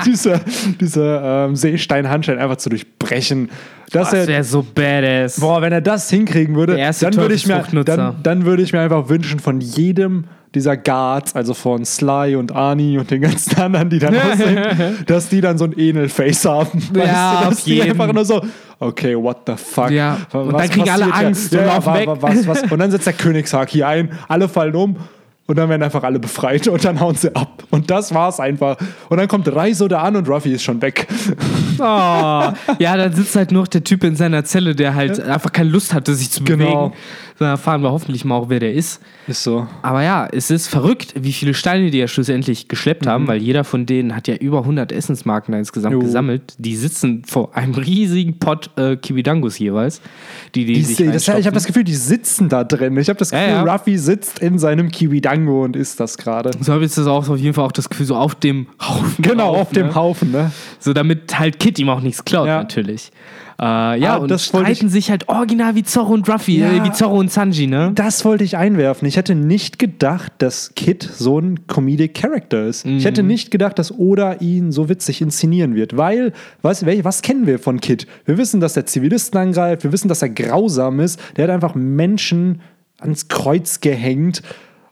diese, 0.05 0.41
diese 0.79 1.21
ähm, 1.23 1.55
Seesteinhandschein 1.55 2.37
einfach 2.37 2.57
zu 2.57 2.69
durchbrechen. 2.69 3.49
Das 3.91 4.11
wäre 4.13 4.43
so 4.43 4.63
badass. 4.63 5.39
Boah, 5.39 5.61
wenn 5.61 5.73
er 5.73 5.81
das 5.81 6.09
hinkriegen 6.09 6.55
würde, 6.55 6.77
dann 6.77 7.15
würde 7.15 7.33
ich, 7.33 7.45
mir, 7.45 7.63
dann, 7.83 8.15
dann 8.23 8.45
würde 8.45 8.63
ich 8.63 8.71
mir 8.71 8.79
einfach 8.79 9.09
wünschen 9.09 9.39
von 9.39 9.59
jedem 9.59 10.25
dieser 10.53 10.75
Guards, 10.75 11.33
also 11.35 11.53
von 11.53 11.85
Sly 11.85 12.35
und 12.35 12.53
Arnie 12.53 12.97
und 12.97 13.09
den 13.09 13.21
ganzen 13.21 13.57
anderen, 13.59 13.89
die 13.89 13.99
dann 13.99 14.15
aussehen, 14.31 14.59
dass 15.05 15.29
die 15.29 15.39
dann 15.41 15.57
so 15.57 15.65
ein 15.65 15.77
Enel-Face 15.77 16.45
haben. 16.45 16.81
Ja, 16.93 17.43
dass 17.45 17.57
auf 17.59 17.63
die 17.63 17.75
jeden. 17.75 17.91
einfach 17.91 18.11
nur 18.11 18.25
so, 18.25 18.41
okay, 18.79 19.15
what 19.17 19.37
the 19.47 19.53
fuck. 19.55 19.91
Ja, 19.91 20.17
Was 20.31 20.47
und 20.47 20.53
dann 20.57 20.69
kriegen 20.69 20.89
alle 20.89 21.05
hier? 21.05 21.15
Angst 21.15 21.53
ja, 21.53 21.59
und 21.61 21.65
laufen 21.67 21.93
weg. 21.93 22.07
wa- 22.07 22.17
Was, 22.19 22.47
was, 22.47 22.63
und 22.71 22.79
dann 22.79 22.91
setzt 22.91 23.05
der 23.07 23.13
Königshaki 23.13 23.83
ein, 23.83 24.11
alle 24.27 24.49
fallen 24.49 24.75
um 24.75 24.97
und 25.47 25.57
dann 25.57 25.69
werden 25.69 25.83
einfach 25.83 26.03
alle 26.03 26.19
befreit 26.19 26.67
und 26.67 26.83
dann 26.85 26.99
hauen 26.99 27.15
sie 27.15 27.33
ab. 27.35 27.63
Und 27.71 27.89
das 27.89 28.13
war's 28.13 28.39
einfach. 28.39 28.77
Und 29.09 29.17
dann 29.17 29.27
kommt 29.27 29.53
Reiso 29.53 29.87
da 29.87 30.01
an 30.01 30.15
und 30.15 30.29
Ruffy 30.29 30.51
ist 30.53 30.63
schon 30.63 30.81
weg. 30.81 31.07
Oh. 31.79 31.83
Ja, 31.83 32.53
dann 32.97 33.13
sitzt 33.13 33.35
halt 33.35 33.51
nur 33.51 33.63
noch 33.63 33.67
der 33.67 33.83
Typ 33.83 34.03
in 34.03 34.15
seiner 34.15 34.43
Zelle, 34.45 34.75
der 34.75 34.95
halt 34.95 35.19
einfach 35.19 35.51
keine 35.51 35.69
Lust 35.69 35.93
hatte, 35.93 36.13
sich 36.13 36.29
zu 36.31 36.43
bewegen. 36.43 36.93
Genau. 37.41 37.47
Da 37.47 37.49
erfahren 37.53 37.81
wir 37.81 37.91
hoffentlich 37.91 38.23
mal 38.23 38.35
auch, 38.35 38.49
wer 38.49 38.59
der 38.59 38.73
ist. 38.73 39.01
Ist 39.27 39.43
so. 39.43 39.65
Aber 39.81 40.03
ja, 40.03 40.27
es 40.31 40.51
ist 40.51 40.67
verrückt, 40.67 41.13
wie 41.15 41.33
viele 41.33 41.55
Steine 41.55 41.89
die 41.89 41.97
ja 41.97 42.07
schlussendlich 42.07 42.67
geschleppt 42.67 43.07
haben, 43.07 43.27
weil 43.27 43.41
jeder 43.41 43.63
von 43.63 43.87
denen 43.87 44.15
hat 44.15 44.27
ja 44.27 44.35
über 44.35 44.59
100 44.59 44.91
Essensmarken 44.91 45.53
insgesamt 45.55 45.93
Jo. 45.93 45.99
gesammelt. 46.01 46.53
Die 46.59 46.75
sitzen 46.75 47.23
vor 47.25 47.55
einem 47.55 47.73
riesigen 47.73 48.37
Pot 48.37 48.69
äh, 48.77 48.95
Kiwidangos 48.95 49.57
jeweils. 49.57 50.01
Die, 50.53 50.65
die, 50.65 50.73
Die, 50.73 50.81
sich 50.83 50.97
das, 51.11 51.27
ich 51.27 51.45
habe 51.47 51.55
das 51.55 51.65
Gefühl, 51.65 51.83
die 51.83 51.95
sitzen 51.95 52.47
da 52.47 52.63
drin. 52.63 52.95
Ich 52.97 53.09
habe 53.09 53.17
das 53.17 53.31
Gefühl, 53.31 53.47
Ja, 53.47 53.65
ja. 53.65 53.73
Ruffy 53.73 53.97
sitzt 53.97 54.37
in 54.39 54.59
seinem 54.59 54.91
Kiwidango 54.91 55.63
und 55.63 55.75
isst 55.75 55.99
das 55.99 56.17
gerade. 56.17 56.51
so 56.59 56.71
habe 56.73 56.85
ich 56.85 56.93
das 56.93 57.07
auch 57.07 57.27
auf 57.27 57.37
jeden 57.39 57.55
Fall 57.55 57.65
auch 57.65 57.71
das 57.71 57.89
Gefühl, 57.89 58.05
so 58.05 58.15
auf 58.15 58.35
dem 58.35 58.67
Haufen. 58.79 59.15
Genau, 59.23 59.53
drauf, 59.53 59.61
auf 59.61 59.69
dem 59.71 59.87
ne? 59.87 59.95
Haufen, 59.95 60.31
ne? 60.31 60.51
So 60.79 60.93
damit 60.93 61.39
halt 61.39 61.59
Kid 61.59 61.79
ihm 61.79 61.89
auch 61.89 62.01
nichts 62.01 62.23
klaut, 62.23 62.45
Ja. 62.47 62.57
natürlich. 62.59 63.11
Äh, 63.61 63.99
ja, 63.99 64.15
Ah, 64.15 64.17
und 64.17 64.31
das 64.31 64.47
streiten 64.47 64.89
sich 64.89 65.11
halt 65.11 65.29
original 65.29 65.75
wie 65.75 65.83
Zorro 65.83 66.13
und 66.15 66.27
Ruffy, 66.27 66.57
Ja. 66.59 66.71
äh, 66.71 66.83
wie 66.83 66.91
Zorro 66.91 67.19
und 67.19 67.31
Sanji, 67.31 67.67
ne? 67.67 67.91
Das 67.93 68.25
wollte 68.25 68.43
ich 68.43 68.57
einwerfen. 68.57 69.07
Ich 69.07 69.17
hätte 69.17 69.35
nicht 69.35 69.77
gedacht, 69.77 70.31
dass 70.39 70.73
Kid 70.75 71.03
so 71.03 71.37
ein 71.39 71.67
Comedic 71.67 72.15
Character 72.15 72.65
ist. 72.65 72.85
Ich 72.87 72.91
Mhm. 72.91 72.99
hätte 73.01 73.21
nicht 73.23 73.51
gedacht, 73.51 73.77
dass 73.77 73.91
Oda 73.95 74.33
ihn 74.39 74.71
so 74.71 74.89
witzig 74.89 75.21
inszenieren 75.21 75.75
wird, 75.75 75.95
weil, 75.95 76.33
was, 76.63 76.83
was 76.85 77.21
kennen 77.21 77.45
wir 77.45 77.59
von 77.59 77.79
Kid? 77.79 78.07
Wir 78.25 78.39
wissen, 78.39 78.61
dass 78.61 78.75
er 78.75 78.87
Zivilisten 78.87 79.39
angreift, 79.39 79.83
wir 79.83 79.91
wissen, 79.91 80.07
dass 80.07 80.23
er 80.23 80.29
grausam 80.29 80.99
ist, 80.99 81.19
der 81.37 81.43
hat 81.43 81.51
einfach 81.51 81.75
Menschen 81.75 82.61
ans 82.99 83.27
Kreuz 83.27 83.79
gehängt. 83.79 84.41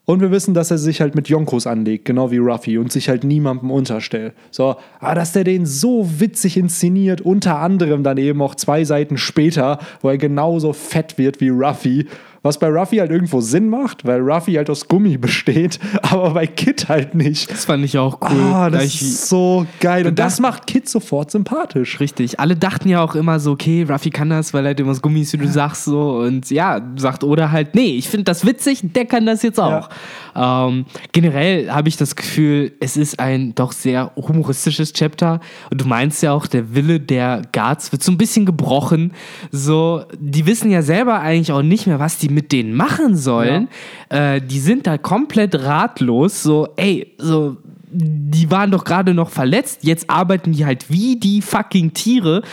Und 0.10 0.22
wir 0.22 0.32
wissen, 0.32 0.56
dass 0.56 0.72
er 0.72 0.80
sich 0.80 1.02
halt 1.02 1.14
mit 1.14 1.30
Yonkos 1.30 1.68
anlegt, 1.68 2.06
genau 2.06 2.32
wie 2.32 2.40
Ruffy, 2.40 2.80
und 2.80 2.92
sich 2.92 3.10
halt 3.10 3.24
niemandem 3.24 3.70
unterstellt. 3.70 4.34
So, 4.50 4.76
aber 5.00 5.14
dass 5.14 5.34
der 5.34 5.44
den 5.44 5.68
so 5.68 6.20
witzig 6.20 6.58
inszeniert, 6.58 7.22
unter 7.22 7.60
anderem 7.60 8.02
dann 8.02 8.18
eben 8.18 8.42
auch 8.42 8.56
zwei 8.56 8.86
Seiten 8.86 9.18
später, 9.20 9.78
wo 10.02 10.10
er 10.10 10.18
genauso 10.18 10.74
fett 10.74 11.20
wird 11.20 11.42
wie 11.42 11.50
Ruffy, 11.50 12.08
was 12.42 12.58
bei 12.58 12.68
Ruffy 12.68 12.98
halt 12.98 13.12
irgendwo 13.12 13.42
Sinn 13.42 13.70
macht, 13.70 14.06
weil 14.06 14.22
Ruffy 14.22 14.54
halt 14.54 14.70
aus 14.70 14.88
Gummi 14.88 15.18
besteht, 15.18 15.80
aber 16.04 16.32
bei 16.32 16.48
Kid 16.48 16.88
halt 16.90 17.16
nicht. 17.16 17.52
Das 17.52 17.66
fand 17.66 17.84
ich 17.84 17.98
auch 17.98 18.20
cool. 18.22 18.54
Ah, 18.54 18.70
das 18.70 18.82
Gleich 18.82 19.02
ist 19.02 19.30
so 19.30 19.66
geil. 19.80 20.08
Und 20.08 20.20
das 20.20 20.40
macht 20.40 20.68
Kid 20.68 20.88
sofort 20.88 21.32
sympathisch. 21.32 22.00
Richtig. 22.00 22.40
Alle 22.40 22.56
dachten 22.56 22.90
ja 22.90 23.04
auch 23.04 23.16
immer 23.16 23.40
so, 23.40 23.52
okay, 23.52 23.86
Ruffy 23.90 24.10
kann 24.10 24.30
das, 24.30 24.54
weil 24.54 24.66
er 24.66 24.70
halt 24.70 24.80
immer 24.80 24.90
das 24.90 25.02
Gummi 25.02 25.22
ist, 25.22 25.34
wie 25.34 25.38
du 25.38 25.48
sagst, 25.48 25.86
so. 25.86 26.20
Und 26.20 26.50
ja, 26.50 26.82
sagt 26.96 27.24
Oda 27.24 27.52
halt, 27.52 27.76
nee, 27.76 27.98
ich 27.98 28.08
finde 28.08 28.26
das 28.26 28.46
witzig, 28.46 28.82
der 28.84 29.06
kann 29.06 29.26
das 29.26 29.44
jetzt 29.44 29.60
auch. 29.60 29.90
Ähm, 30.36 30.86
generell 31.12 31.70
habe 31.70 31.90
ich 31.90 31.98
das 31.98 32.16
Gefühl, 32.16 32.72
es 32.80 32.98
ist 32.98 33.20
ein 33.20 33.56
doch 33.56 33.72
sehr 33.72 34.12
humoristisches 34.16 34.94
Chapter. 34.94 35.40
Und 35.72 35.82
du 35.82 35.86
meinst 35.86 36.24
ja 36.24 36.32
auch, 36.34 36.48
der 36.48 36.74
Wille 36.74 37.00
der 37.00 37.42
Guards 37.52 37.92
wird 37.92 38.04
so 38.04 38.12
ein 38.12 38.18
bisschen 38.18 38.46
gebrochen. 38.46 39.14
So, 39.52 40.04
die 40.18 40.46
wissen 40.46 40.72
ja 40.72 40.82
selber 40.82 41.20
eigentlich 41.20 41.52
auch 41.52 41.62
nicht 41.62 41.88
mehr, 41.88 42.00
was 42.00 42.18
die 42.18 42.29
mit 42.30 42.52
denen 42.52 42.74
machen 42.74 43.16
sollen. 43.16 43.68
Äh, 44.10 44.42
die 44.42 44.60
sind 44.60 44.88
da 44.88 44.98
komplett 44.98 45.56
ratlos. 45.56 46.44
So, 46.44 46.70
ey, 46.76 47.14
so, 47.18 47.58
die 47.92 48.52
waren 48.52 48.72
doch 48.72 48.84
gerade 48.84 49.14
noch 49.14 49.30
verletzt, 49.30 49.84
jetzt 49.84 50.10
arbeiten 50.10 50.52
die 50.52 50.66
halt 50.66 50.90
wie 50.90 51.20
die 51.20 51.42
fucking 51.42 51.94
Tiere. 51.94 52.44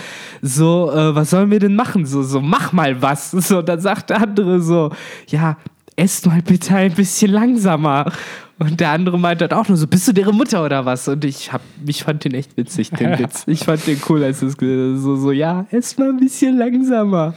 So, 0.41 0.91
äh, 0.91 1.15
was 1.15 1.31
sollen 1.31 1.51
wir 1.51 1.59
denn 1.59 1.77
machen? 1.77 2.07
So, 2.07 2.23
so, 2.23 2.41
mach 2.41 2.73
mal 2.73 3.01
was. 3.03 3.31
So, 3.47 3.63
dann 3.63 3.81
sagt 3.81 4.11
der 4.11 4.23
andere 4.23 4.61
so, 4.61 4.91
ja, 5.29 5.57
esst 5.95 6.27
mal 6.27 6.43
bitte 6.43 6.75
ein 6.75 6.93
bisschen 6.93 7.31
langsamer. 7.31 8.11
Und 8.59 8.81
der 8.81 8.91
andere 8.91 9.19
meint 9.19 9.43
halt 9.43 9.53
auch 9.53 9.69
nur 9.69 9.77
so, 9.77 9.87
bist 9.87 10.09
du 10.09 10.13
deren 10.13 10.35
Mutter 10.35 10.65
oder 10.65 10.87
was? 10.87 11.07
Und 11.09 11.27
ich 11.27 11.53
hab, 11.53 11.61
ich 11.87 12.03
fand 12.05 12.25
den 12.25 12.33
echt 12.33 12.57
witzig, 12.57 12.89
den 12.89 13.19
Witz. 13.19 13.45
Ich 13.47 13.61
fand 13.65 13.87
den 13.87 14.01
cool, 14.09 14.25
als 14.25 14.41
es 14.41 14.55
so, 14.59 15.17
so, 15.17 15.31
ja, 15.31 15.67
ess 15.71 15.99
mal 15.99 16.09
ein 16.09 16.17
bisschen 16.17 16.57
langsamer. 16.57 17.35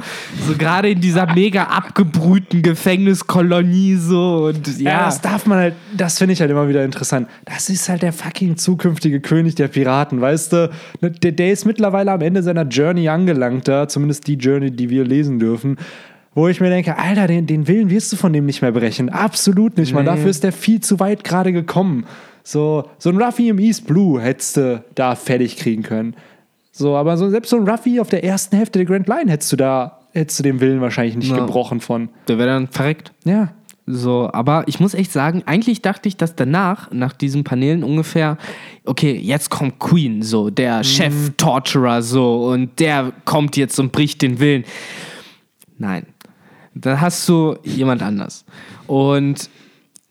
So 0.47 0.55
gerade 0.55 0.89
in 0.89 1.01
dieser 1.01 1.33
mega 1.33 1.63
abgebrühten 1.63 2.61
Gefängniskolonie 2.61 3.95
so 3.95 4.45
und 4.45 4.65
Ja, 4.79 4.91
ja. 4.91 5.05
das 5.05 5.19
darf 5.19 5.45
man 5.45 5.57
halt, 5.57 5.73
das 5.97 6.17
finde 6.17 6.33
ich 6.33 6.39
halt 6.39 6.51
immer 6.51 6.69
wieder 6.69 6.85
interessant. 6.85 7.27
Das 7.43 7.69
ist 7.69 7.89
halt 7.89 8.01
der 8.01 8.13
fucking 8.13 8.55
zukünftige 8.55 9.19
König 9.19 9.55
der 9.55 9.67
Piraten, 9.67 10.21
weißt 10.21 10.53
du? 10.53 10.69
Ne, 11.01 11.11
Der, 11.11 11.33
der 11.33 11.51
ist 11.51 11.65
mittlerweile 11.65 12.13
am 12.13 12.21
Ende 12.21 12.43
seiner 12.43 12.63
Journey 12.63 13.09
angelangt, 13.09 13.67
da, 13.67 13.89
zumindest 13.89 14.25
die 14.27 14.35
Journey, 14.35 14.71
die 14.71 14.89
wir 14.89 15.03
lesen 15.03 15.37
dürfen. 15.37 15.77
Wo 16.39 16.47
ich 16.47 16.61
mir 16.61 16.69
denke, 16.69 16.97
Alter, 16.97 17.27
den, 17.27 17.47
den 17.47 17.67
Willen 17.67 17.89
wirst 17.89 18.13
du 18.13 18.15
von 18.15 18.31
dem 18.31 18.45
nicht 18.45 18.61
mehr 18.61 18.71
brechen. 18.71 19.09
Absolut 19.09 19.77
nicht, 19.77 19.93
man. 19.93 20.05
Nee. 20.05 20.11
Dafür 20.11 20.29
ist 20.29 20.41
der 20.41 20.53
viel 20.53 20.79
zu 20.79 20.97
weit 21.01 21.25
gerade 21.25 21.51
gekommen. 21.51 22.05
So, 22.43 22.85
so 22.97 23.09
ein 23.09 23.21
Ruffy 23.21 23.49
im 23.49 23.59
East 23.59 23.85
Blue 23.85 24.21
hättest 24.21 24.55
du 24.55 24.81
da 24.95 25.15
fertig 25.15 25.57
kriegen 25.57 25.83
können. 25.83 26.15
So, 26.71 26.95
aber 26.95 27.17
so, 27.17 27.29
selbst 27.29 27.49
so 27.49 27.57
ein 27.57 27.67
Ruffy 27.67 27.99
auf 27.99 28.07
der 28.07 28.23
ersten 28.23 28.55
Hälfte 28.55 28.79
der 28.79 28.85
Grand 28.85 29.09
Line 29.09 29.29
hättest 29.29 29.51
du 29.51 29.57
da, 29.57 29.99
hättest 30.13 30.39
du 30.39 30.43
den 30.43 30.61
Willen 30.61 30.79
wahrscheinlich 30.79 31.17
nicht 31.17 31.29
Ja. 31.31 31.39
gebrochen 31.39 31.81
von. 31.81 32.07
Der 32.29 32.37
wäre 32.37 32.47
dann 32.47 32.69
verreckt. 32.69 33.11
Ja. 33.25 33.51
So, 33.85 34.29
aber 34.31 34.63
ich 34.67 34.79
muss 34.79 34.93
echt 34.93 35.11
sagen, 35.11 35.43
eigentlich 35.45 35.81
dachte 35.81 36.07
ich, 36.07 36.15
dass 36.15 36.35
danach, 36.35 36.89
nach 36.93 37.11
diesen 37.11 37.43
Paneelen 37.43 37.83
ungefähr, 37.83 38.37
okay, 38.85 39.11
jetzt 39.11 39.49
kommt 39.49 39.77
Queen, 39.79 40.21
so, 40.21 40.49
der 40.49 40.85
Chef-Torturer, 40.85 42.01
so, 42.01 42.45
und 42.45 42.79
der 42.79 43.11
kommt 43.25 43.57
jetzt 43.57 43.77
und 43.77 43.91
bricht 43.91 44.21
den 44.21 44.39
Willen. 44.39 44.63
Nein. 45.77 46.05
Dann 46.81 47.01
hast 47.01 47.27
du 47.27 47.57
jemand 47.63 48.01
anders. 48.01 48.45
Und 48.87 49.49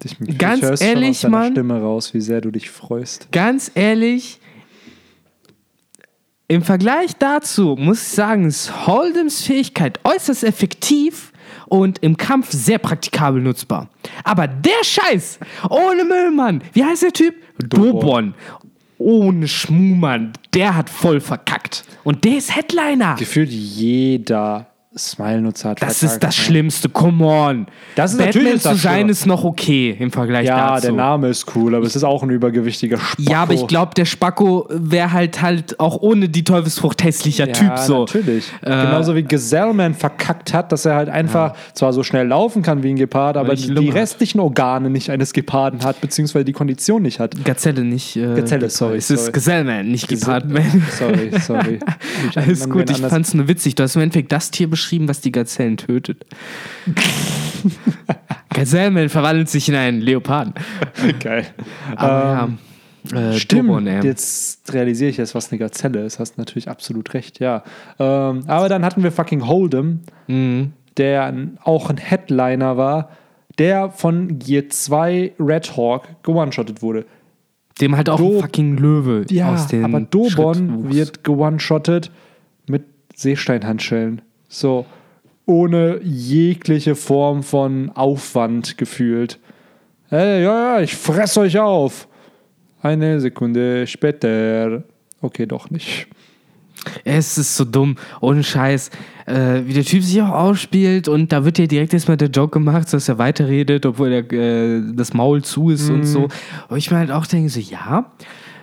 Ich, 0.05 0.17
ich 0.21 0.39
Ganz 0.39 0.61
schon 0.61 0.77
ehrlich, 0.87 1.21
deiner 1.23 1.37
Mann. 1.39 1.53
Stimme 1.53 1.81
raus, 1.81 2.15
wie 2.15 2.21
sehr 2.21 2.41
du 2.41 2.51
dich 2.51 2.71
freust. 2.71 3.29
ganz 3.33 3.71
ehrlich, 3.75 4.39
im 6.47 6.63
Vergleich 6.63 7.17
dazu 7.19 7.77
muss 7.79 8.01
ich 8.03 8.09
sagen, 8.09 8.47
ist 8.47 8.87
Holdems 8.87 9.43
Fähigkeit 9.43 10.01
äußerst 10.05 10.45
effektiv 10.45 11.33
und 11.67 11.99
im 11.99 12.17
Kampf 12.17 12.53
sehr 12.53 12.79
praktikabel 12.79 13.43
nutzbar. 13.43 13.91
Aber 14.25 14.47
der 14.47 14.83
Scheiß, 14.83 15.41
ohne 15.69 16.05
Müllmann, 16.05 16.63
wie 16.73 16.85
heißt 16.85 17.03
der 17.03 17.13
Typ? 17.13 17.35
Dobon. 17.59 18.35
Ohne 18.97 19.47
Schmumann, 19.47 20.33
der 20.55 20.75
hat 20.75 20.89
voll 20.91 21.21
verkackt. 21.21 21.85
Und 22.03 22.25
der 22.25 22.39
ist 22.39 22.57
Headliner. 22.57 23.15
Gefühlt 23.17 23.51
jeder 23.51 24.68
Smile-Nutzer 24.97 25.71
hat 25.71 25.83
Das 25.83 26.03
ist 26.03 26.21
das? 26.21 26.35
Schlimmste, 26.35 26.89
come 26.89 27.25
on. 27.25 27.67
Das 27.95 28.13
ist 28.13 28.17
Batman 28.19 28.43
natürlich 28.45 28.63
zu 28.63 28.75
sein 28.75 29.09
ist 29.11 29.27
noch 29.27 29.45
okay 29.45 29.95
im 29.99 30.11
Vergleich 30.11 30.47
Ja, 30.47 30.71
dazu. 30.77 30.87
der 30.87 30.93
Name 30.97 31.29
ist 31.29 31.55
cool, 31.55 31.75
aber 31.75 31.85
es 31.85 31.95
ist 31.95 32.05
auch 32.05 32.23
ein 32.23 32.31
übergewichtiger 32.31 32.97
Spacko. 32.97 33.31
Ja, 33.31 33.43
aber 33.43 33.53
ich 33.53 33.67
glaube, 33.67 33.93
der 33.95 34.07
Spacko 34.07 34.67
wäre 34.71 35.13
halt 35.13 35.43
halt 35.43 35.79
auch 35.79 35.99
ohne 36.01 36.31
die 36.31 36.43
Teufelsfrucht 36.43 37.05
hässlicher 37.05 37.47
ja, 37.49 37.53
Typ 37.53 37.79
so. 37.79 38.01
natürlich. 38.01 38.47
Äh, 38.63 38.71
Genauso 38.71 39.15
wie 39.15 39.25
Gesellman 39.25 39.93
verkackt 39.95 40.55
hat, 40.55 40.73
dass 40.73 40.87
er 40.87 40.95
halt 40.95 41.11
einfach 41.11 41.55
zwar 41.75 41.93
so 41.93 42.03
schnell 42.03 42.27
laufen 42.27 42.63
kann 42.63 42.83
wie 42.83 42.89
ein 42.91 42.97
Gepard, 42.97 43.37
aber 43.37 43.55
die 43.57 43.89
hat. 43.89 43.95
restlichen 43.95 44.41
Organe 44.41 44.89
nicht 44.89 45.11
eines 45.11 45.35
Geparden 45.35 45.85
hat, 45.85 46.01
beziehungsweise 46.01 46.47
die 46.47 46.53
Kondition 46.55 47.03
nicht 47.03 47.21
hat. 47.21 47.45
Gazelle, 47.45 47.85
nicht. 47.85 48.17
Äh, 48.17 48.35
Gazelle, 48.35 48.71
sorry, 48.71 48.97
Es 48.97 49.11
ist 49.11 49.21
sorry. 49.21 49.33
Geselleman, 49.33 49.87
nicht 49.89 50.09
Gepartman. 50.09 50.83
Sorry, 50.99 51.31
sorry. 51.41 51.79
Alles 52.35 52.69
gut, 52.71 52.89
ich 52.89 52.97
anders- 52.97 53.11
fand's 53.13 53.35
nur 53.35 53.49
witzig. 53.49 53.75
Du 53.75 53.83
hast 53.83 53.95
im 53.95 54.03
Endeffekt 54.03 54.33
das 54.33 54.51
Tier 54.51 54.67
beschrieben, 54.69 54.78
was 55.09 55.21
die 55.21 55.33
Gazellen 55.33 55.77
tötet. 55.77 56.25
Gazellenman 58.55 59.09
verwandelt 59.09 59.49
sich 59.49 59.69
in 59.69 59.75
einen 59.75 60.01
Leoparden. 60.01 60.55
Geil. 61.21 61.47
Aber 61.97 62.49
Ähm, 62.49 62.59
ja. 63.13 63.31
Äh, 63.31 63.39
Stimmt, 63.39 64.05
jetzt 64.05 64.73
realisiere 64.73 65.11
ich 65.11 65.17
jetzt, 65.17 65.35
was 65.35 65.51
eine 65.51 65.59
Gazelle 65.59 66.05
ist. 66.05 66.19
Hast 66.19 66.37
natürlich 66.37 66.69
absolut 66.69 67.15
recht, 67.15 67.39
ja. 67.41 67.63
Ähm, 67.99 68.43
aber 68.47 68.69
dann 68.69 68.85
hatten 68.85 69.03
wir 69.03 69.13
fucking 69.13 69.43
Hold'em, 69.45 69.99
Mhm. 70.27 70.73
der 70.97 71.25
ein, 71.25 71.59
auch 71.63 71.89
ein 71.91 71.97
Headliner 71.97 72.77
war, 72.77 73.11
der 73.59 73.91
von 73.91 74.39
Gear 74.39 74.65
2 74.69 75.33
Red 75.39 75.77
Hawk 75.77 76.09
gewone-shottet 76.23 76.83
wurde. 76.83 77.07
Dem 77.81 77.97
halt 77.97 78.09
auch 78.11 78.19
Do- 78.19 78.37
ein 78.37 78.41
fucking 78.43 78.77
Löwe 78.77 79.25
Ja, 79.31 79.55
aus 79.55 79.69
dem 79.69 79.85
aber 79.85 80.01
Dobon 80.01 80.93
wird 80.93 81.23
gewone-shottet 81.25 82.11
mit 82.69 82.85
Seesteinhandschellen. 83.15 84.21
So, 84.49 84.87
ohne 85.47 86.01
jegliche 86.03 86.95
Form 86.95 87.43
von 87.43 87.91
Aufwand 87.91 88.79
gefühlt. 88.79 89.39
Hey, 90.09 90.43
ja, 90.43 90.77
ja, 90.77 90.81
ich 90.81 90.95
fress 90.95 91.37
euch 91.37 91.59
auf. 91.59 92.09
Eine 92.81 93.21
Sekunde 93.21 93.87
später. 93.87 94.83
Okay, 95.21 95.47
doch 95.47 95.69
nicht. 95.71 96.07
Es 97.05 97.37
ist 97.37 97.57
so 97.57 97.65
dumm, 97.65 97.97
ohne 98.21 98.43
Scheiß. 98.43 98.91
Äh, 99.27 99.63
wie 99.67 99.75
der 99.75 99.85
Typ 99.85 100.03
sich 100.03 100.23
auch 100.23 100.31
ausspielt 100.31 101.09
und 101.09 101.33
da 101.33 101.45
wird 101.45 101.59
ja 101.59 101.67
direkt 101.67 101.93
erstmal 101.93 102.17
der 102.17 102.29
Joke 102.29 102.53
gemacht, 102.53 102.91
dass 102.93 103.09
er 103.09 103.19
weiterredet, 103.19 103.85
obwohl 103.85 104.23
der, 104.23 104.33
äh, 104.33 104.81
das 104.95 105.13
Maul 105.13 105.43
zu 105.43 105.71
ist 105.71 105.91
und 105.91 106.05
so. 106.05 106.29
Und 106.69 106.79
ich 106.79 106.91
mir 106.91 106.99
halt 106.99 107.11
auch 107.11 107.27
denke, 107.27 107.51
so, 107.51 107.61
ja, 107.61 108.11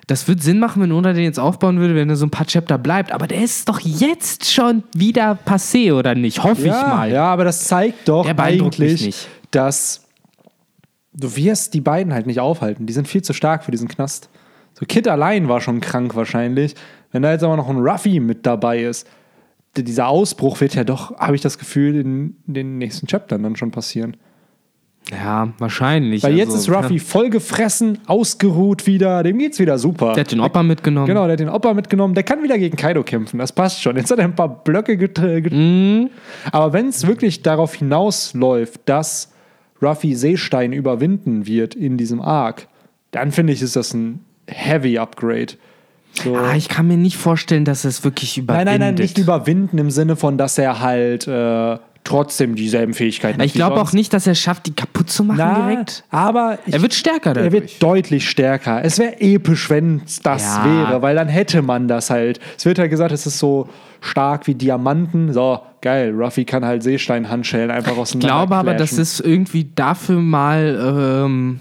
das 0.07 0.27
wird 0.27 0.43
Sinn 0.43 0.59
machen, 0.59 0.81
wenn 0.81 0.91
Oda 0.91 1.13
den 1.13 1.23
jetzt 1.23 1.39
aufbauen 1.39 1.79
würde, 1.79 1.95
wenn 1.95 2.09
er 2.09 2.15
so 2.15 2.25
ein 2.25 2.31
paar 2.31 2.45
Chapter 2.45 2.77
bleibt. 2.77 3.11
Aber 3.11 3.27
der 3.27 3.43
ist 3.43 3.67
doch 3.67 3.79
jetzt 3.79 4.51
schon 4.51 4.83
wieder 4.93 5.37
passé, 5.45 5.93
oder 5.93 6.13
nicht? 6.13 6.43
Hoffe 6.43 6.67
ja, 6.67 6.79
ich 6.79 6.87
mal. 6.87 7.11
Ja, 7.11 7.25
aber 7.25 7.43
das 7.43 7.63
zeigt 7.63 8.07
doch 8.07 8.27
eigentlich, 8.37 9.27
dass 9.51 10.05
du 11.13 11.35
wirst 11.35 11.73
die 11.73 11.81
beiden 11.81 12.13
halt 12.13 12.27
nicht 12.27 12.39
aufhalten. 12.39 12.85
Die 12.85 12.93
sind 12.93 13.07
viel 13.07 13.23
zu 13.23 13.33
stark 13.33 13.63
für 13.63 13.71
diesen 13.71 13.87
Knast. 13.87 14.29
So 14.77 14.85
Kid 14.85 15.07
allein 15.07 15.47
war 15.47 15.61
schon 15.61 15.79
krank 15.81 16.15
wahrscheinlich. 16.15 16.75
Wenn 17.11 17.21
da 17.21 17.31
jetzt 17.31 17.43
aber 17.43 17.55
noch 17.55 17.69
ein 17.69 17.77
Ruffy 17.77 18.19
mit 18.19 18.45
dabei 18.45 18.83
ist, 18.83 19.07
dieser 19.77 20.07
Ausbruch 20.07 20.59
wird 20.61 20.75
ja 20.75 20.83
doch, 20.83 21.17
habe 21.17 21.35
ich 21.35 21.41
das 21.41 21.57
Gefühl, 21.57 21.95
in 21.95 22.35
den 22.45 22.77
nächsten 22.77 23.07
Chaptern 23.07 23.43
dann 23.43 23.55
schon 23.55 23.71
passieren. 23.71 24.17
Ja, 25.11 25.49
wahrscheinlich. 25.59 26.23
Weil 26.23 26.35
jetzt 26.35 26.51
Also, 26.53 26.71
ist 26.71 26.77
Ruffy 26.77 26.99
voll 26.99 27.29
gefressen, 27.29 27.99
ausgeruht 28.07 28.87
wieder, 28.87 29.21
dem 29.21 29.37
geht's 29.37 29.59
wieder 29.59 29.77
super. 29.77 30.13
Der 30.13 30.21
hat 30.21 30.31
den 30.31 30.39
Opa 30.39 30.63
mitgenommen. 30.63 31.07
Genau, 31.07 31.23
der 31.25 31.33
hat 31.33 31.39
den 31.39 31.49
Opa 31.49 31.73
mitgenommen. 31.73 32.15
Der 32.15 32.23
kann 32.23 32.41
wieder 32.41 32.57
gegen 32.57 32.75
Kaido 32.75 33.03
kämpfen. 33.03 33.37
Das 33.37 33.51
passt 33.51 33.81
schon. 33.81 33.97
Jetzt 33.97 34.09
hat 34.09 34.17
er 34.17 34.25
ein 34.25 34.35
paar 34.35 34.63
Blöcke 34.63 34.97
getreten. 34.97 36.09
Aber 36.51 36.73
wenn 36.73 36.87
es 36.87 37.05
wirklich 37.05 37.43
darauf 37.43 37.75
hinausläuft, 37.75 38.81
dass 38.85 39.31
Ruffy 39.81 40.15
Seestein 40.15 40.73
überwinden 40.73 41.45
wird 41.45 41.75
in 41.75 41.97
diesem 41.97 42.21
Arc, 42.21 42.67
dann 43.11 43.31
finde 43.31 43.53
ich, 43.53 43.61
ist 43.61 43.75
das 43.75 43.93
ein 43.93 44.21
heavy 44.47 44.97
Upgrade. 44.97 45.53
So. 46.23 46.35
Ah, 46.35 46.55
ich 46.55 46.69
kann 46.69 46.87
mir 46.87 46.97
nicht 46.97 47.17
vorstellen, 47.17 47.65
dass 47.65 47.83
es 47.83 48.03
wirklich 48.03 48.37
nein, 48.37 48.43
überwindet. 48.43 48.67
nein, 48.67 48.79
nein, 48.79 48.95
nicht 48.95 49.17
überwinden 49.17 49.77
im 49.77 49.91
Sinne 49.91 50.15
von, 50.15 50.37
dass 50.37 50.57
er 50.57 50.79
halt 50.79 51.27
äh, 51.27 51.77
trotzdem 52.05 52.55
dieselben 52.55 52.93
Fähigkeiten. 52.93 53.41
Ich 53.41 53.53
glaube 53.53 53.81
auch 53.81 53.91
nicht, 53.91 54.13
dass 54.13 54.25
er 54.27 54.31
es 54.31 54.39
schafft, 54.39 54.65
die 54.67 54.73
kaputt 54.73 55.09
zu 55.09 55.23
machen 55.25 55.39
Na, 55.39 55.67
direkt. 55.69 56.03
aber 56.09 56.59
ich, 56.65 56.73
Er 56.73 56.81
wird 56.81 56.93
stärker 56.93 57.31
er 57.31 57.33
dadurch. 57.33 57.51
wird 57.53 57.83
deutlich 57.83 58.29
stärker. 58.29 58.83
Es 58.85 58.97
wäre 58.99 59.19
episch, 59.19 59.69
wenn 59.69 60.01
es 60.05 60.21
das 60.21 60.43
Ja. 60.43 60.65
wäre, 60.65 61.01
weil 61.01 61.15
dann 61.15 61.27
hätte 61.27 61.61
man 61.61 61.87
das 61.89 62.09
halt. 62.09 62.39
Es 62.57 62.65
wird 62.65 62.79
halt 62.79 62.89
gesagt, 62.91 63.11
es 63.11 63.25
ist 63.25 63.39
so 63.39 63.67
stark 64.01 64.47
wie 64.47 64.55
Diamanten. 64.55 65.33
So, 65.33 65.59
geil. 65.81 66.13
Ruffy 66.15 66.45
kann 66.45 66.63
halt 66.63 66.83
Seesteinhandschellen 66.83 67.71
einfach 67.71 67.93
Ich 67.93 67.97
auseinander 67.97 68.27
glaube 68.45 68.55
aber, 68.55 68.73
das 68.75 68.89
clashen. 68.91 69.01
ist 69.01 69.19
irgendwie 69.19 69.69
dafür 69.75 70.19
mal 70.19 71.23
ähm, 71.25 71.59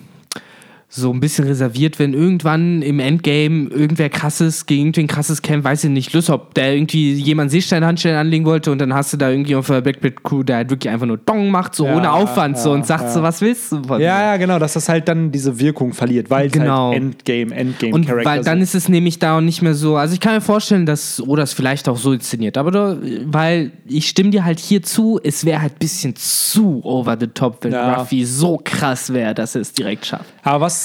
so 0.97 1.13
ein 1.13 1.19
bisschen 1.19 1.45
reserviert, 1.47 1.99
wenn 1.99 2.15
irgendwann 2.15 2.81
im 2.81 3.01
Endgame 3.01 3.69
irgendwer 3.69 4.09
krasses 4.09 4.67
gegen 4.67 4.87
irgendwen 4.87 5.09
krasses 5.09 5.43
kämpft, 5.43 5.65
weiß 5.65 5.85
ich 5.85 5.91
nicht, 5.91 6.13
Lysop, 6.13 6.55
der 6.55 6.73
irgendwie 6.75 7.15
jemand 7.15 7.51
Seesteinhandschellen 7.51 8.17
anlegen 8.17 8.45
wollte 8.45 8.71
und 8.71 8.79
dann 8.79 8.95
hast 8.95 9.13
du 9.13 9.17
da 9.17 9.29
irgendwie 9.29 9.57
auf 9.57 9.67
der 9.67 9.81
Backpit 9.81 10.23
Crew, 10.23 10.45
der 10.45 10.57
halt 10.57 10.71
wirklich 10.71 10.93
einfach 10.93 11.07
nur 11.07 11.17
Dong 11.19 11.51
macht, 11.51 11.75
so 11.75 11.87
Ja, 11.87 11.97
ohne 11.97 12.13
Aufwand 12.13 12.59
so 12.59 12.69
ja, 12.69 12.75
und 12.77 12.87
sagt 12.87 13.05
ja. 13.05 13.11
so, 13.11 13.23
was 13.23 13.41
willst 13.41 13.73
du 13.73 13.83
von? 13.83 14.01
Ja, 14.01 14.21
ja, 14.21 14.37
genau, 14.37 14.61
dass 14.61 14.75
das 14.75 14.89
halt 14.89 15.09
dann 15.09 15.33
diese 15.33 15.59
Wirkung 15.59 15.93
verliert, 15.93 16.31
weil 16.31 16.47
es 16.47 16.53
Genau. 16.53 16.91
halt 16.91 16.99
Endgame, 16.99 17.55
Endgame 17.55 17.93
Und 17.93 18.09
weil 18.25 18.45
dann 18.45 18.61
ist 18.61 18.77
es 18.77 18.89
nämlich 18.89 19.19
da 19.19 19.39
und 19.39 19.47
nicht 19.47 19.63
mehr 19.63 19.75
so. 19.75 19.97
Also 19.97 20.15
ich 20.15 20.21
kann 20.21 20.35
mir 20.35 20.41
vorstellen, 20.41 20.87
dass 20.87 21.21
oder 21.21 21.43
es 21.43 21.53
vielleicht 21.53 21.89
auch 21.89 21.97
so 21.97 22.13
inszeniert, 22.13 22.57
aber 22.57 22.71
da, 22.71 22.97
weil 23.25 23.73
ich 23.87 24.09
stimme 24.09 24.31
dir 24.31 24.45
halt 24.45 24.61
hier 24.61 24.83
zu, 24.83 25.19
es 25.25 25.45
wäre 25.45 25.61
halt 25.61 25.73
ein 25.73 25.79
bisschen 25.81 26.15
zu 26.15 26.81
over 26.85 27.17
the 27.19 27.27
top, 27.27 27.59
wenn. 27.63 27.75
Ruffy 27.75 28.25
so 28.25 28.61
krass 28.63 29.13
wäre, 29.13 29.35
dass 29.35 29.55
er 29.55 29.63
es 29.63 29.73
direkt 29.73 30.07
schafft. 30.07 30.33
Aber 30.43 30.67
was 30.67 30.84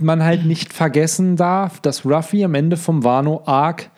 man 0.00 0.22
halt 0.22 0.44
nicht 0.44 0.72
vergessen 0.72 1.36
darf, 1.36 1.80
dass 1.80 2.04
Ruffy 2.04 2.44
am 2.44 2.54
Ende 2.54 2.76
vom 2.76 3.04
Wano-Arc 3.04 3.90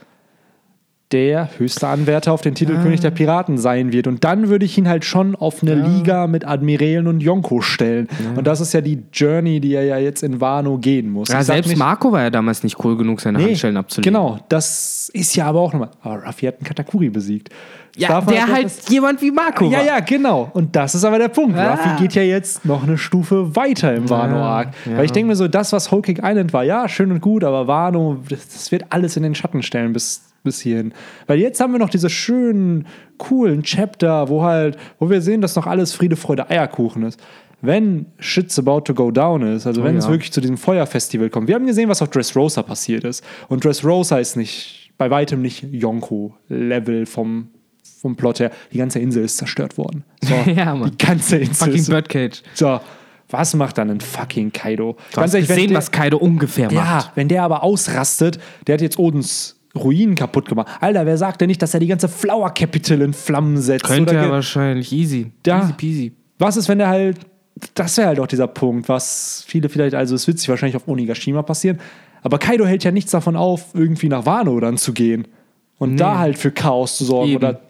der 1.13 1.49
höchste 1.59 1.87
Anwärter 1.87 2.33
auf 2.33 2.41
den 2.41 2.55
Titel 2.57 2.77
König 2.83 2.99
der 3.01 3.13
Piraten 3.13 3.59
sein 3.59 3.93
wird. 3.93 4.09
Und 4.09 4.25
dann 4.25 4.49
würde 4.49 4.65
ich 4.65 4.77
ihn 4.77 4.89
halt 4.89 5.05
schon 5.05 5.37
auf 5.37 5.63
eine 5.63 5.75
Liga 5.75 6.27
mit 6.27 6.45
Admirälen 6.47 7.07
und 7.07 7.21
Yonko 7.23 7.61
stellen. 7.61 8.09
Und 8.35 8.45
das 8.47 8.61
ist 8.61 8.73
ja 8.73 8.81
die 8.81 9.05
Journey, 9.13 9.61
die 9.61 9.75
er 9.75 9.85
ja 9.85 9.99
jetzt 9.99 10.25
in 10.25 10.41
Wano 10.41 10.79
gehen 10.79 11.09
muss. 11.11 11.29
Ja, 11.29 11.41
Ich 11.41 11.47
selbst 11.47 11.69
nicht- 11.69 11.79
Marco 11.79 12.11
war 12.11 12.23
ja 12.23 12.31
damals 12.31 12.65
nicht 12.65 12.83
cool 12.85 12.97
genug, 12.97 13.21
seine 13.21 13.39
Nee, 13.39 13.45
Handschellen 13.51 13.77
abzulegen. 13.77 14.13
Genau, 14.13 14.39
das 14.49 15.09
ist 15.15 15.37
ja 15.37 15.47
aber 15.47 15.61
auch 15.61 15.73
nochmal. 15.73 15.91
Aber 16.03 16.25
Ruffy 16.27 16.47
hat 16.47 16.57
einen 16.57 16.65
Katakuri 16.65 17.09
besiegt. 17.09 17.51
Ja, 17.99 18.21
der 18.21 18.49
halt 18.49 18.65
das- 18.67 18.89
jemand 18.91 19.23
wie 19.23 19.31
Marco 19.31 19.65
Ja, 19.71 19.79
war. 19.79 19.87
ja, 19.87 20.01
genau. 20.01 20.51
Und 20.53 20.77
das 20.77 20.95
ist 20.95 21.05
aber 21.05 21.19
der 21.19 21.29
Punkt. 21.29 21.57
Ah. 21.57 21.71
Ruffy 21.75 22.03
geht 22.03 22.15
ja 22.15 22.23
jetzt 22.23 22.65
noch 22.67 22.83
eine 22.83 22.99
Stufe 22.99 23.55
weiter 23.57 23.95
im 23.95 24.11
Wano-Arc. 24.11 24.69
ja. 24.85 24.99
Weil 24.99 25.05
ich 25.07 25.13
denke 25.13 25.29
mir 25.29 25.37
so, 25.37 25.49
das, 25.49 25.73
was 25.73 25.91
Whole 25.93 26.03
Island 26.07 26.53
war, 26.53 26.65
ja, 26.65 26.89
schön 26.89 27.11
und 27.13 27.21
gut, 27.23 27.43
aber 27.45 27.69
Wano, 27.69 28.19
das, 28.29 28.49
das 28.49 28.71
wird 28.73 28.85
alles 28.91 29.17
in 29.17 29.23
den 29.23 29.35
Schatten 29.35 29.63
stellen 29.63 29.95
bis, 29.95 30.21
bis 30.47 30.61
hierhin. 30.61 30.95
Weil 31.27 31.39
jetzt 31.39 31.61
haben 31.61 31.73
wir 31.73 31.79
noch 31.79 31.91
diese 31.91 32.09
schönen, 32.09 32.87
coolen 33.19 33.63
Chapter, 33.63 34.31
wo 34.31 34.43
halt, 34.43 34.79
wo 34.99 35.11
wir 35.11 35.21
sehen, 35.21 35.43
dass 35.43 35.55
noch 35.57 35.67
alles 35.67 35.93
Friede, 35.93 36.17
Freude, 36.17 36.49
Eierkuchen 36.49 37.03
ist. 37.03 37.21
Wenn 37.61 38.07
shit's 38.19 38.59
about 38.59 38.81
to 38.83 38.95
go 38.95 39.11
down 39.11 39.43
ist, 39.43 39.67
also 39.67 39.83
wenn 39.83 39.97
es 39.97 40.05
ja. 40.05 40.11
wirklich 40.11 40.33
zu 40.33 40.41
diesem 40.41 40.57
Feuerfestival 40.57 41.31
kommt. 41.31 41.49
Wir 41.49 41.55
haben 41.55 41.67
gesehen, 41.67 41.89
was 41.89 42.01
auf 42.01 42.11
Dressrosa 42.11 42.63
passiert 42.63 43.05
ist. 43.05 43.25
Und 43.49 43.65
Dressrosa 43.65 44.19
ist 44.19 44.37
nicht, 44.37 44.91
bei 44.99 45.11
weitem 45.11 45.43
nicht 45.43 45.65
Yonko-Level 45.71 47.07
vom, 47.07 47.49
vom 48.01 48.15
Plot 48.17 48.41
her. 48.41 48.51
Die 48.73 48.79
ganze 48.79 48.99
Insel 48.99 49.25
ist 49.25 49.39
zerstört 49.39 49.77
worden. 49.79 50.05
So, 50.23 50.35
Ja, 50.51 50.75
Mann. 50.75 50.93
Die 50.93 51.05
ganze 51.05 51.39
Insel 51.39 51.69
Fucking 51.69 51.87
Birdcage. 51.87 52.43
so, 52.55 52.81
was 53.31 53.55
macht 53.55 53.79
dann 53.79 53.91
ein 53.91 54.01
fucking 54.01 54.53
Kaido? 54.53 54.97
Du 55.13 55.21
hast 55.21 55.33
gesehen, 55.35 55.49
wenn 55.49 55.69
der, 55.69 55.79
was 55.79 55.91
Kaido 55.91 56.19
ungefähr 56.19 56.71
ja, 56.71 56.81
macht. 56.81 57.13
wenn 57.17 57.29
der 57.29 57.43
aber 57.43 57.63
ausrastet, 57.63 58.39
der 58.67 58.75
hat 58.75 58.81
jetzt 58.81 58.99
Odins 58.99 59.56
Ruinen 59.77 60.15
kaputt 60.15 60.49
gemacht. 60.49 60.69
Alter, 60.81 61.07
wer 61.07 61.17
sagt 61.19 61.41
denn 61.41 61.49
nicht, 61.49 61.63
dass 61.63 61.75
er 61.75 61.81
die 61.81 61.87
ganze 61.87 62.09
Flower 62.09 62.51
Capital 62.51 63.01
in 63.03 63.13
Flammen 63.13 63.57
setzt? 63.59 63.85
Könnte 63.85 64.15
er 64.17 64.31
wahrscheinlich. 64.31 64.93
Easy. 64.93 65.33
Ja. 65.47 65.63
Easy 65.63 65.73
peasy. 65.75 66.13
was 66.39 66.57
ist, 66.57 66.69
wenn 66.69 66.79
der 66.79 66.89
halt, 66.89 67.19
das 67.75 67.97
wäre 67.97 68.09
halt 68.09 68.21
auch 68.21 68.27
dieser 68.27 68.47
Punkt, 68.49 68.89
was 68.89 69.45
viele 69.47 69.69
vielleicht, 69.69 69.95
also 69.95 70.15
es 70.15 70.27
wird 70.27 70.39
sich 70.39 70.49
wahrscheinlich 70.49 70.77
auf 70.77 70.87
Onigashima 70.89 71.43
passieren, 71.43 71.79
aber 72.23 72.39
Kaido 72.39 72.67
hält 72.67 72.83
ja 72.85 72.91
nichts 72.91 73.11
davon 73.13 73.37
auf, 73.37 73.67
irgendwie 73.75 74.09
nach 74.09 74.27
Wano 74.27 74.59
dann 74.61 74.77
zu 74.77 74.93
gehen 74.93 75.27
und 75.79 75.97
da 75.99 76.19
halt 76.19 76.37
für 76.39 76.51
Chaos 76.51 76.97
zu 76.97 77.05
sorgen 77.05 77.29
Eben. 77.31 77.37
oder 77.37 77.61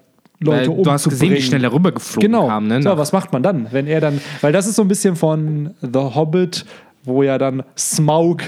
Weil 0.40 0.66
Leute 0.68 0.82
du 0.82 0.90
hast 0.90 1.08
gesehen, 1.08 1.32
wie 1.34 1.40
schnell 1.42 1.62
er 1.64 1.72
rübergeflogen 1.72 2.30
Genau. 2.30 2.46
kam. 2.48 2.66
Ne? 2.68 2.82
so, 2.82 2.96
was 2.96 3.12
macht 3.12 3.32
man 3.32 3.42
dann, 3.42 3.68
wenn 3.70 3.86
er 3.86 4.00
dann, 4.00 4.20
weil 4.40 4.52
das 4.52 4.66
ist 4.66 4.76
so 4.76 4.82
ein 4.82 4.88
bisschen 4.88 5.14
von 5.16 5.74
The 5.82 5.98
Hobbit, 6.14 6.64
wo 7.04 7.22
ja 7.22 7.38
dann 7.38 7.62
Smaug 7.76 8.42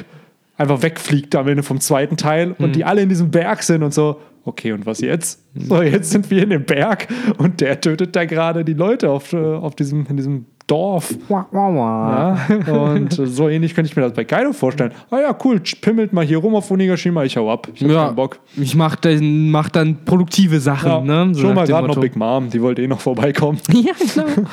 einfach 0.58 0.82
wegfliegt 0.82 1.34
am 1.36 1.48
Ende 1.48 1.62
vom 1.62 1.80
zweiten 1.80 2.16
Teil 2.16 2.52
und 2.58 2.68
Mhm. 2.68 2.72
die 2.72 2.84
alle 2.84 3.00
in 3.02 3.08
diesem 3.08 3.30
Berg 3.30 3.62
sind 3.62 3.82
und 3.82 3.94
so, 3.94 4.20
okay, 4.44 4.72
und 4.72 4.84
was 4.86 5.00
jetzt? 5.00 5.42
So, 5.54 5.82
jetzt 5.82 6.10
sind 6.10 6.30
wir 6.30 6.42
in 6.42 6.50
dem 6.50 6.64
Berg 6.64 7.08
und 7.38 7.60
der 7.60 7.80
tötet 7.80 8.14
da 8.16 8.24
gerade 8.24 8.64
die 8.64 8.74
Leute 8.74 9.08
auf, 9.10 9.32
äh, 9.32 9.36
auf 9.36 9.74
diesem, 9.76 10.06
in 10.08 10.16
diesem 10.16 10.46
Dorf. 10.68 11.14
Ja? 11.28 12.38
Und 12.70 13.12
so 13.24 13.48
ähnlich 13.48 13.74
könnte 13.74 13.90
ich 13.90 13.96
mir 13.96 14.02
das 14.02 14.12
bei 14.12 14.24
Kaido 14.24 14.52
vorstellen. 14.52 14.92
Ah 15.10 15.18
ja, 15.18 15.36
cool, 15.44 15.60
pimmelt 15.80 16.12
mal 16.12 16.24
hier 16.24 16.38
rum 16.38 16.54
auf 16.54 16.70
Onigashima, 16.70 17.24
ich 17.24 17.36
hau 17.36 17.50
ab. 17.50 17.66
Ich 17.74 17.82
hab 17.82 17.90
Ja, 17.90 18.04
keinen 18.06 18.16
Bock. 18.16 18.38
ich 18.56 18.76
mach 18.76 18.94
dann, 18.96 19.50
mach 19.50 19.70
dann 19.70 20.04
produktive 20.04 20.60
Sachen. 20.60 20.88
Ja, 20.90 21.24
ne? 21.24 21.34
So 21.34 21.40
schon 21.42 21.54
mal 21.54 21.66
gerade 21.66 21.88
noch. 21.88 21.98
Big 21.98 22.14
Mom, 22.14 22.50
die 22.50 22.62
wollte 22.62 22.82
eh 22.82 22.86
noch 22.86 23.00
vorbeikommen. 23.00 23.58
Ja, 23.72 23.92
genau. 23.96 24.48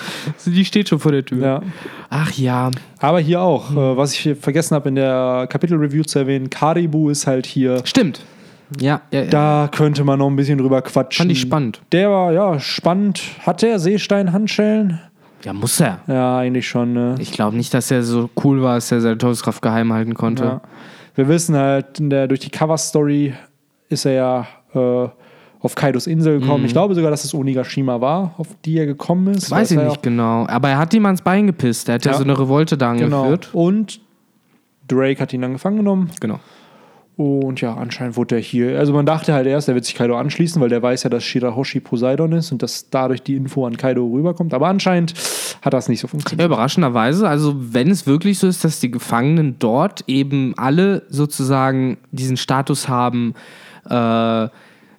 Die 0.46 0.64
steht 0.66 0.88
schon 0.90 1.00
vor 1.00 1.12
der 1.12 1.26
Tür. 1.26 1.44
Ja. 1.46 1.62
Ach 2.10 2.32
ja. 2.34 2.72
Aber 3.00 3.20
hier 3.20 3.42
auch, 3.42 3.72
äh, 3.72 3.98
was 3.98 4.14
ich 4.14 4.36
vergessen 4.40 4.76
habe 4.76 4.88
in 4.90 4.96
der 4.96 5.48
Kapitel-Review 5.50 6.04
zu 6.04 6.20
erwähnen, 6.20 6.50
Karibu 6.50 7.10
ist 7.10 7.28
halt 7.28 7.46
hier. 7.46 7.82
Stimmt. 7.86 8.22
Ja, 8.80 9.02
ja, 9.12 9.22
ja. 9.24 9.30
Da 9.30 9.70
könnte 9.72 10.04
man 10.04 10.20
noch 10.20 10.28
ein 10.28 10.36
bisschen 10.36 10.58
drüber 10.58 10.82
quatschen. 10.82 11.24
Fand 11.24 11.32
ich 11.32 11.42
spannend. 11.42 11.82
Der 11.92 12.10
war, 12.10 12.32
ja, 12.32 12.60
spannend. 12.60 13.22
Hat 13.46 13.62
der 13.62 13.80
Seestein-Handschellen? 13.80 15.00
Ja, 15.46 15.54
muss 15.54 15.80
er. 15.80 16.00
Ja, 16.08 16.38
eigentlich 16.40 16.68
schon. 16.68 16.94
Ne? 16.94 17.16
Ich 17.20 17.32
glaube 17.32 17.56
nicht, 17.56 17.74
dass 17.74 17.92
er 17.92 18.04
so 18.04 18.30
cool 18.44 18.62
war, 18.62 18.76
dass 18.76 18.92
er 18.92 19.00
seine 19.02 19.18
Todeskraft 19.18 19.62
geheim 19.62 19.94
halten 19.94 20.14
konnte. 20.16 20.44
Ja. 20.44 20.62
Wir 21.16 21.28
wissen 21.28 21.56
halt, 21.56 22.00
in 22.00 22.10
der, 22.10 22.28
durch 22.28 22.42
die 22.42 22.50
Cover-Story 22.50 23.34
ist 23.90 24.06
er 24.06 24.12
ja 24.12 24.48
äh, 24.74 25.08
auf 25.62 25.76
Kaidos 25.76 26.08
Insel 26.08 26.40
gekommen. 26.42 26.66
Ich 26.66 26.74
glaube 26.74 26.94
sogar, 26.96 27.10
dass 27.12 27.24
es 27.24 27.34
Onigashima 27.34 28.02
war, 28.02 28.34
auf 28.38 28.48
die 28.66 28.78
er 28.78 28.86
gekommen 28.86 29.34
ist. 29.34 29.50
Weiß 29.50 29.72
ich 29.72 29.80
nicht 29.80 30.04
genau. 30.04 30.46
Aber 30.48 30.70
er 30.70 30.78
hat 30.78 30.94
ihm 30.94 31.06
ans 31.06 31.22
Bein 31.22 31.48
gepisst. 31.48 31.88
Er 31.90 31.96
hat 31.96 32.06
ja, 32.06 32.12
Ja. 32.12 32.18
so 32.18 32.24
eine 32.24 32.38
Revolte 32.38 32.78
da 32.78 32.94
Genau. 32.94 33.24
angeführt. 33.24 33.50
Und 33.54 34.02
Drake 34.88 35.20
hat 35.22 35.32
ihn 35.34 35.42
dann 35.42 35.54
gefangen 35.54 35.78
genommen. 35.78 36.12
Genau. 36.20 36.40
Und 37.18 37.62
ja, 37.62 37.74
anscheinend 37.76 38.18
wurde 38.18 38.36
er 38.36 38.42
hier. 38.42 38.78
Also 38.78 38.92
man 38.92 39.06
dachte 39.06 39.34
halt 39.34 39.48
erst, 39.48 39.70
er 39.70 39.76
wird 39.76 39.86
sich 39.86 39.96
Kaido 39.96 40.18
anschließen, 40.18 40.62
weil 40.62 40.68
der 40.68 40.82
weiß 40.82 41.04
ja, 41.04 41.10
dass 41.10 41.24
Shirahoshi 41.24 41.80
Poseidon 41.80 42.34
ist 42.34 42.52
und 42.52 42.62
dass 42.62 42.90
dadurch 42.90 43.22
die 43.24 43.36
Info 43.38 43.66
an 43.66 43.78
Kaido 43.78 44.06
rüberkommt. 44.06 44.54
Aber 44.54 44.68
anscheinend 44.68 45.14
hat 45.62 45.74
das 45.74 45.88
nicht 45.88 46.02
so 46.02 46.08
Ja, 46.08 46.12
funktioniert. 46.12 46.46
überraschenderweise, 46.46 47.28
also 47.30 47.56
wenn 47.58 47.90
es 47.90 48.06
wirklich 48.06 48.38
so 48.40 48.48
ist, 48.48 48.66
dass 48.66 48.82
die 48.82 48.92
Gefangenen 48.92 49.56
dort 49.60 50.04
eben 50.08 50.54
alle 50.58 51.04
sozusagen 51.10 51.98
diesen 52.12 52.36
Status 52.36 52.90
haben, 52.90 53.34
äh, 53.90 54.48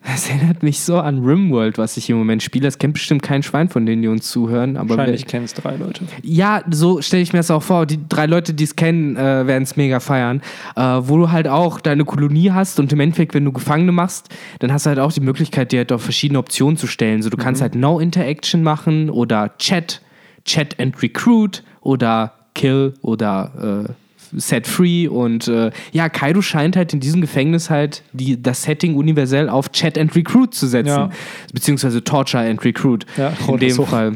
das 0.07 0.29
erinnert 0.29 0.63
mich 0.63 0.81
so 0.81 0.99
an 0.99 1.25
Rimworld, 1.25 1.79
was 1.79 1.97
ich 1.97 2.09
im 2.11 2.17
Moment 2.17 2.43
spiele. 2.43 2.65
Das 2.65 2.79
kennt 2.79 2.95
bestimmt 2.95 3.23
kein 3.23 3.43
Schwein 3.43 3.69
von 3.69 3.87
denen, 3.87 4.03
die 4.03 4.09
uns 4.09 4.31
zuhören. 4.31 4.77
Aber 4.77 4.91
Wahrscheinlich 4.97 5.27
kennen 5.27 5.45
es 5.45 5.55
drei 5.55 5.77
Leute. 5.77 6.05
ja, 6.23 6.63
so 6.71 7.03
stelle 7.03 7.23
ich 7.23 7.33
mir 7.33 7.41
das 7.41 7.51
auch 7.51 7.63
vor. 7.63 7.87
Die 7.87 7.99
drei 8.09 8.27
Leute, 8.27 8.55
die 8.55 8.65
es 8.65 8.77
kennen, 8.77 9.17
äh, 9.17 9.47
werden 9.47 9.65
es 9.65 9.77
mega 9.77 10.01
feiern. 10.01 10.43
Äh, 10.77 10.81
wo 10.81 11.17
du 11.17 11.31
halt 11.31 11.49
auch 11.49 11.81
deine 11.81 12.05
Kolonie 12.05 12.51
hast 12.53 12.79
und 12.79 12.93
im 12.93 13.01
Endeffekt, 13.01 13.35
wenn 13.35 13.45
du 13.45 13.53
Gefangene 13.53 13.93
machst, 13.93 14.29
dann 14.61 14.73
hast 14.73 14.87
du 14.87 14.91
halt 14.91 14.99
auch 14.99 15.13
die 15.13 15.21
Möglichkeit, 15.21 15.73
dir 15.73 15.79
halt 15.79 15.93
auf 15.93 16.03
verschiedene 16.03 16.39
Optionen 16.39 16.77
zu 16.77 16.87
stellen. 16.87 17.23
So, 17.23 17.31
du 17.31 17.37
kannst 17.37 17.61
halt 17.61 17.75
No 17.75 17.99
Interaction 17.99 18.63
machen 18.63 19.11
oder 19.11 19.57
Chat, 19.59 20.03
Chat 20.45 20.79
and 20.79 21.03
Recruit 21.03 21.65
oder 21.81 22.33
Kill 22.55 22.95
oder 23.03 23.87
äh, 23.89 23.93
Set 24.35 24.67
Free. 24.67 25.09
Und 25.09 25.49
äh, 25.49 25.71
ja, 25.93 26.09
Kaido 26.09 26.43
scheint 26.43 26.77
halt 26.77 26.93
in 26.93 27.01
diesem 27.01 27.21
Gefängnis 27.21 27.71
halt 27.71 28.03
die, 28.13 28.41
das 28.41 28.63
Setting 28.63 28.95
universell 28.97 29.49
auf 29.49 29.71
Chat 29.73 29.99
and 29.99 30.15
Recruit 30.15 30.55
zu 30.55 30.67
setzen. 30.67 30.89
Ja. 30.89 31.11
Beziehungsweise 31.53 32.03
Torture 32.03 32.49
and 32.49 32.65
Recruit. 32.65 33.07
Ja, 33.17 33.33
in 33.49 33.59
dem 33.59 33.71
so. 33.71 33.85
Fall. 33.87 34.13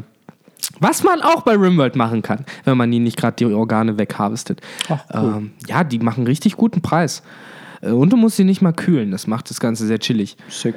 Was 0.79 1.03
man 1.03 1.21
auch 1.21 1.41
bei 1.41 1.55
Rimworld 1.55 1.95
machen 1.95 2.21
kann, 2.21 2.45
wenn 2.65 2.77
man 2.77 2.91
ihnen 2.93 3.03
nicht 3.03 3.17
gerade 3.17 3.35
die 3.35 3.45
Organe 3.45 3.97
wegharvestet. 3.97 4.61
Ach, 4.89 4.99
cool. 5.13 5.33
ähm, 5.37 5.51
ja, 5.67 5.83
die 5.83 5.99
machen 5.99 6.25
richtig 6.25 6.55
guten 6.55 6.81
Preis. 6.81 7.23
Äh, 7.81 7.89
Und 7.89 8.11
du 8.13 8.17
musst 8.17 8.37
sie 8.37 8.43
nicht 8.43 8.61
mal 8.61 8.73
kühlen. 8.73 9.11
Das 9.11 9.27
macht 9.27 9.49
das 9.49 9.59
Ganze 9.59 9.85
sehr 9.87 9.99
chillig. 9.99 10.37
Sick. 10.49 10.75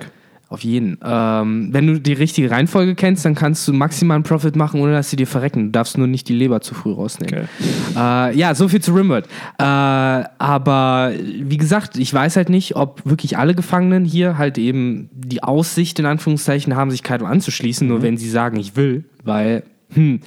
Auf 0.54 0.62
jeden. 0.62 0.98
Ähm, 1.04 1.70
wenn 1.72 1.88
du 1.88 1.98
die 1.98 2.12
richtige 2.12 2.48
Reihenfolge 2.48 2.94
kennst, 2.94 3.24
dann 3.24 3.34
kannst 3.34 3.66
du 3.66 3.72
maximalen 3.72 4.22
Profit 4.22 4.54
machen, 4.54 4.80
ohne 4.80 4.92
dass 4.92 5.10
sie 5.10 5.16
dir 5.16 5.26
verrecken. 5.26 5.64
Du 5.64 5.70
darfst 5.72 5.98
nur 5.98 6.06
nicht 6.06 6.28
die 6.28 6.32
Leber 6.32 6.60
zu 6.60 6.76
früh 6.76 6.92
rausnehmen. 6.92 7.48
Okay. 7.58 8.30
Äh, 8.30 8.36
ja, 8.36 8.54
so 8.54 8.68
viel 8.68 8.80
zu 8.80 8.94
Rimworld. 8.94 9.26
Äh, 9.58 9.64
aber 9.64 11.12
wie 11.18 11.56
gesagt, 11.56 11.96
ich 11.96 12.14
weiß 12.14 12.36
halt 12.36 12.50
nicht, 12.50 12.76
ob 12.76 13.02
wirklich 13.04 13.36
alle 13.36 13.56
Gefangenen 13.56 14.04
hier 14.04 14.38
halt 14.38 14.56
eben 14.56 15.10
die 15.12 15.42
Aussicht 15.42 15.98
in 15.98 16.06
Anführungszeichen 16.06 16.76
haben, 16.76 16.92
sich 16.92 17.02
Kaido 17.02 17.24
anzuschließen, 17.24 17.88
nur 17.88 18.02
wenn 18.02 18.16
sie 18.16 18.30
sagen, 18.30 18.56
ich 18.56 18.76
will, 18.76 19.06
weil, 19.24 19.64
hm, 19.92 20.20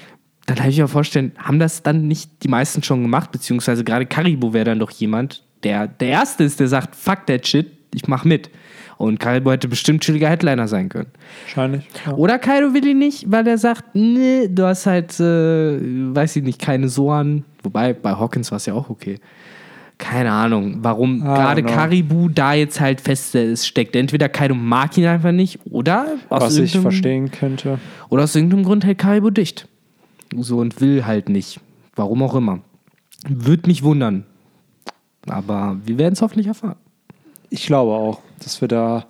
dann 0.45 0.57
kann 0.57 0.69
ich 0.69 0.78
mir 0.78 0.89
vorstellen, 0.89 1.32
haben 1.38 1.59
das 1.59 1.84
dann 1.84 2.09
nicht 2.09 2.43
die 2.43 2.49
meisten 2.49 2.84
schon 2.84 3.01
gemacht, 3.01 3.32
beziehungsweise 3.32 3.86
gerade 3.86 4.05
Karibo 4.05 4.51
wäre 4.51 4.65
dann 4.65 4.80
doch 4.80 4.91
jemand, 4.91 5.45
der 5.63 5.88
der 5.88 6.09
Erste 6.09 6.43
ist, 6.43 6.59
der 6.59 6.67
sagt, 6.67 6.97
fuck 6.97 7.25
that 7.28 7.47
shit, 7.47 7.71
ich 7.93 8.09
mach 8.09 8.25
mit. 8.25 8.49
Und 8.97 9.19
Karibo 9.19 9.51
hätte 9.51 9.67
bestimmt 9.67 10.01
chilliger 10.03 10.27
Headliner 10.27 10.67
sein 10.67 10.89
können. 10.89 11.09
Wahrscheinlich. 11.43 11.87
Ja. 12.05 12.13
Oder 12.13 12.39
Kaido 12.39 12.73
will 12.73 12.85
ihn 12.85 12.97
nicht, 12.97 13.31
weil 13.31 13.45
er 13.47 13.57
sagt, 13.59 13.93
nee, 13.93 14.47
du 14.47 14.65
hast 14.65 14.87
halt, 14.87 15.19
äh, 15.19 15.77
weiß 16.15 16.35
ich 16.37 16.43
nicht, 16.43 16.59
keine 16.59 16.89
Soan. 16.89 17.43
Wobei, 17.61 17.93
bei 17.93 18.11
Hawkins 18.11 18.49
war 18.51 18.57
es 18.57 18.65
ja 18.65 18.73
auch 18.73 18.89
okay. 18.89 19.19
Keine 19.99 20.31
Ahnung, 20.31 20.77
warum 20.81 21.17
I 21.17 21.21
gerade 21.21 21.63
know. 21.63 21.71
Karibu 21.71 22.29
da 22.29 22.53
jetzt 22.53 22.79
halt 22.79 23.01
fest 23.01 23.33
ist, 23.35 23.67
steckt. 23.67 23.95
Entweder 23.95 24.29
Kaido 24.29 24.53
mag 24.55 24.95
ihn 24.97 25.05
einfach 25.05 25.31
nicht 25.31 25.59
oder 25.71 26.17
aus, 26.29 26.41
Was 26.43 26.57
ich 26.57 26.77
verstehen 26.77 27.31
könnte. 27.31 27.79
oder 28.09 28.23
aus 28.23 28.35
irgendeinem 28.35 28.63
Grund 28.63 28.85
hält 28.85 28.99
Karibu 28.99 29.29
dicht. 29.31 29.67
So 30.35 30.57
und 30.57 30.81
will 30.81 31.05
halt 31.05 31.29
nicht. 31.29 31.59
Warum 31.95 32.21
auch 32.21 32.35
immer. 32.35 32.59
Würde 33.27 33.67
mich 33.67 33.81
wundern. 33.83 34.25
Aber 35.27 35.77
wir 35.85 35.97
werden 35.97 36.13
es 36.13 36.21
hoffentlich 36.21 36.47
erfahren. 36.47 36.75
Ich 37.49 37.65
glaube 37.65 37.91
auch, 37.93 38.19
dass 38.43 38.61
wir 38.61 38.67
da. 38.67 39.05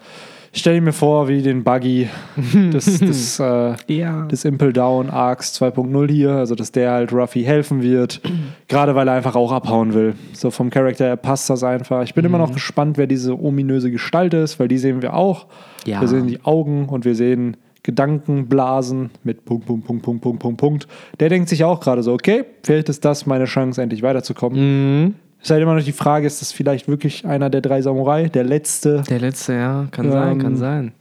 Ich 0.53 0.61
stelle 0.61 0.81
mir 0.81 0.93
vor, 0.93 1.27
wie 1.27 1.41
den 1.43 1.63
Buggy 1.63 2.07
des, 2.73 2.99
des, 2.99 3.39
äh, 3.39 3.75
Ja. 3.87 4.25
des 4.25 4.43
Impel 4.43 4.73
Down 4.73 5.09
Arcs 5.11 5.53
2.0 5.61 6.09
hier, 6.11 6.31
also 6.31 6.55
dass 6.55 6.71
der 6.71 6.91
halt 6.91 7.13
Ruffy 7.13 7.43
helfen 7.43 7.83
wird, 7.83 8.21
gerade 8.67 8.95
weil 8.95 9.07
er 9.07 9.13
einfach 9.15 9.35
auch 9.35 9.51
abhauen 9.51 9.93
will. 9.93 10.15
So 10.33 10.49
vom 10.49 10.69
Charakter 10.71 11.05
her 11.05 11.15
passt 11.17 11.49
das 11.51 11.63
einfach. 11.63 12.01
Ich 12.03 12.13
bin 12.15 12.25
immer 12.25 12.37
Mhm. 12.39 12.43
noch 12.45 12.53
gespannt, 12.53 12.97
wer 12.97 13.05
diese 13.05 13.39
ominöse 13.39 13.91
Gestalt 13.91 14.33
ist, 14.33 14.59
weil 14.59 14.67
die 14.67 14.79
sehen 14.79 15.01
wir 15.03 15.13
auch. 15.13 15.45
Ja. 15.85 16.01
Wir 16.01 16.07
sehen 16.07 16.25
die 16.27 16.43
Augen 16.43 16.85
und 16.89 17.05
wir 17.05 17.13
sehen 17.13 17.57
Gedankenblasen 17.83 19.11
mit 19.23 19.45
Punkt, 19.45 19.65
Punkt, 19.67 19.85
Punkt, 19.85 20.03
Punkt, 20.03 20.21
Punkt, 20.21 20.39
Punkt, 20.39 20.57
Punkt. 20.59 20.87
Der 21.19 21.29
denkt 21.29 21.49
sich 21.49 21.63
auch 21.63 21.79
gerade 21.79 22.03
so, 22.03 22.13
okay, 22.13 22.45
vielleicht 22.63 22.89
ist 22.89 23.05
das 23.05 23.25
meine 23.25 23.45
Chance, 23.45 23.81
endlich 23.81 24.01
weiterzukommen. 24.01 25.03
Mhm. 25.05 25.13
Ist 25.47 25.51
halt 25.51 25.61
immer 25.63 25.75
noch 25.75 25.83
die 25.83 25.93
Frage, 25.93 26.27
ist 26.27 26.41
das 26.41 26.51
vielleicht 26.51 26.89
wirklich 26.89 27.25
einer 27.25 27.49
der 27.49 27.61
drei 27.61 27.81
Samurai, 27.81 28.27
der 28.27 28.43
letzte? 28.43 29.01
Der 29.09 29.21
letzte, 29.21 29.53
ja, 29.53 29.87
kann 29.91 30.11
sein, 30.11 30.31
Ähm, 30.33 30.39
kann 30.39 30.57
sein. 30.57 30.91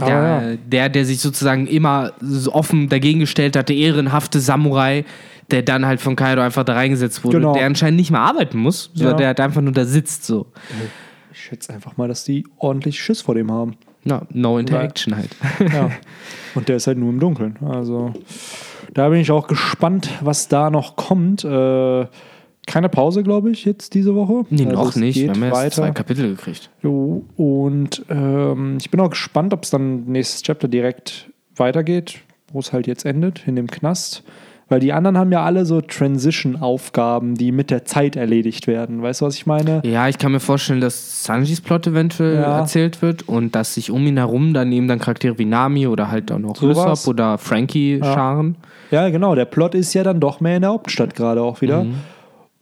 Der, 0.00 0.08
ja. 0.08 0.56
der, 0.68 0.88
der 0.88 1.04
sich 1.04 1.18
sozusagen 1.18 1.66
immer 1.66 2.12
offen 2.52 2.88
dagegen 2.88 3.18
gestellt 3.18 3.56
hat, 3.56 3.68
der 3.68 3.74
ehrenhafte 3.74 4.38
Samurai, 4.38 5.04
der 5.50 5.62
dann 5.62 5.84
halt 5.84 6.00
von 6.00 6.14
Kaido 6.14 6.42
einfach 6.42 6.62
da 6.62 6.74
reingesetzt 6.74 7.24
wurde, 7.24 7.38
Genau. 7.38 7.54
der 7.54 7.66
anscheinend 7.66 7.96
nicht 7.98 8.12
mal 8.12 8.20
arbeiten 8.24 8.56
muss, 8.58 8.92
sondern 8.94 9.14
Ja. 9.14 9.18
der 9.18 9.26
halt 9.26 9.40
einfach 9.40 9.60
nur 9.62 9.72
da 9.72 9.84
sitzt 9.84 10.24
so. 10.26 10.46
Ich 11.32 11.40
schätze 11.40 11.72
einfach 11.72 11.96
mal, 11.96 12.06
dass 12.06 12.22
die 12.22 12.46
ordentlich 12.58 13.02
Schiss 13.02 13.22
vor 13.22 13.34
dem 13.34 13.50
haben. 13.50 13.76
No, 14.04 14.20
no 14.32 14.58
interaction 14.60 15.16
halt. 15.16 15.30
Ja. 15.72 15.90
Und 16.54 16.68
der 16.68 16.76
ist 16.76 16.86
halt 16.86 16.98
nur 16.98 17.10
im 17.10 17.18
Dunkeln. 17.18 17.56
Also 17.68 18.12
da 18.94 19.08
bin 19.08 19.18
ich 19.18 19.32
auch 19.32 19.48
gespannt, 19.48 20.08
was 20.20 20.46
da 20.46 20.70
noch 20.70 20.94
kommt. 20.94 21.42
Äh, 21.42 22.06
keine 22.66 22.88
Pause, 22.88 23.22
glaube 23.22 23.50
ich, 23.50 23.64
jetzt 23.64 23.94
diese 23.94 24.14
Woche. 24.14 24.44
Nee, 24.50 24.66
Also 24.66 24.76
noch 24.76 24.96
nicht. 24.96 25.16
Wir 25.20 25.30
haben 25.30 25.42
erst 25.42 25.56
weiter. 25.56 25.70
zwei 25.70 25.90
Kapitel 25.92 26.30
gekriegt. 26.36 26.68
Jo, 26.82 27.24
und 27.36 28.04
ähm, 28.10 28.76
ich 28.80 28.90
bin 28.90 29.00
auch 29.00 29.10
gespannt, 29.10 29.54
ob 29.54 29.62
es 29.64 29.70
dann 29.70 30.04
nächstes 30.06 30.42
Chapter 30.42 30.66
direkt 30.68 31.30
weitergeht, 31.54 32.18
wo 32.52 32.58
es 32.58 32.72
halt 32.72 32.86
jetzt 32.86 33.04
endet, 33.06 33.44
in 33.46 33.56
dem 33.56 33.68
Knast. 33.68 34.22
Weil 34.68 34.80
die 34.80 34.92
anderen 34.92 35.16
haben 35.16 35.30
ja 35.30 35.44
alle 35.44 35.64
so 35.64 35.80
Transition-Aufgaben, 35.80 37.36
die 37.36 37.52
mit 37.52 37.70
der 37.70 37.84
Zeit 37.84 38.16
erledigt 38.16 38.66
werden. 38.66 39.02
Weißt 39.02 39.20
du, 39.20 39.26
was 39.26 39.36
ich 39.36 39.46
meine? 39.46 39.80
Ja, 39.84 40.08
ich 40.08 40.18
kann 40.18 40.32
mir 40.32 40.40
vorstellen, 40.40 40.80
dass 40.80 41.24
Sanjis 41.24 41.60
Plot 41.60 41.86
eventuell 41.86 42.34
Ja. 42.36 42.58
erzählt 42.58 43.02
wird 43.02 43.28
und 43.28 43.54
dass 43.54 43.74
sich 43.74 43.90
um 43.90 44.04
ihn 44.06 44.16
herum 44.16 44.54
dann 44.54 44.72
eben 44.72 44.88
dann 44.88 44.98
Charaktere 44.98 45.38
wie 45.38 45.44
Nami 45.44 45.86
oder 45.86 46.10
halt 46.10 46.32
auch 46.32 46.38
noch. 46.40 46.60
Usopp 46.60 47.06
oder 47.06 47.38
Frankie 47.38 48.00
scharen. 48.02 48.56
Ja, 48.90 49.08
genau. 49.08 49.34
Der 49.34 49.44
Plot 49.44 49.74
ist 49.74 49.94
ja 49.94 50.02
dann 50.02 50.20
doch 50.20 50.40
mehr 50.40 50.56
in 50.56 50.62
der 50.62 50.70
Hauptstadt 50.70 51.14
gerade 51.14 51.42
auch 51.42 51.60
wieder. 51.60 51.84
Mhm. 51.84 51.94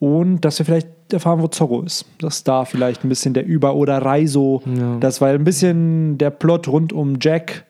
Und 0.05 0.43
dass 0.45 0.59
wir 0.59 0.67
vielleicht 0.67 0.89
erfahren, 1.13 1.41
wo 1.41 1.47
Zorro 1.47 1.81
ist. 1.83 2.05
Dass 2.19 2.45
da 2.45 2.67
vielleicht 2.67 3.05
ein 3.05 3.09
bisschen 3.09 3.33
der 3.33 3.47
Über- 3.47 3.75
oder 3.75 3.99
Reiso, 3.99 4.61
Ja. 4.67 4.99
das 5.01 5.23
weil 5.23 5.35
ein 5.37 5.45
bisschen 5.45 6.19
der 6.19 6.29
Plot 6.29 6.69
rund 6.69 6.93
um 6.93 7.17
Jack 7.21 7.65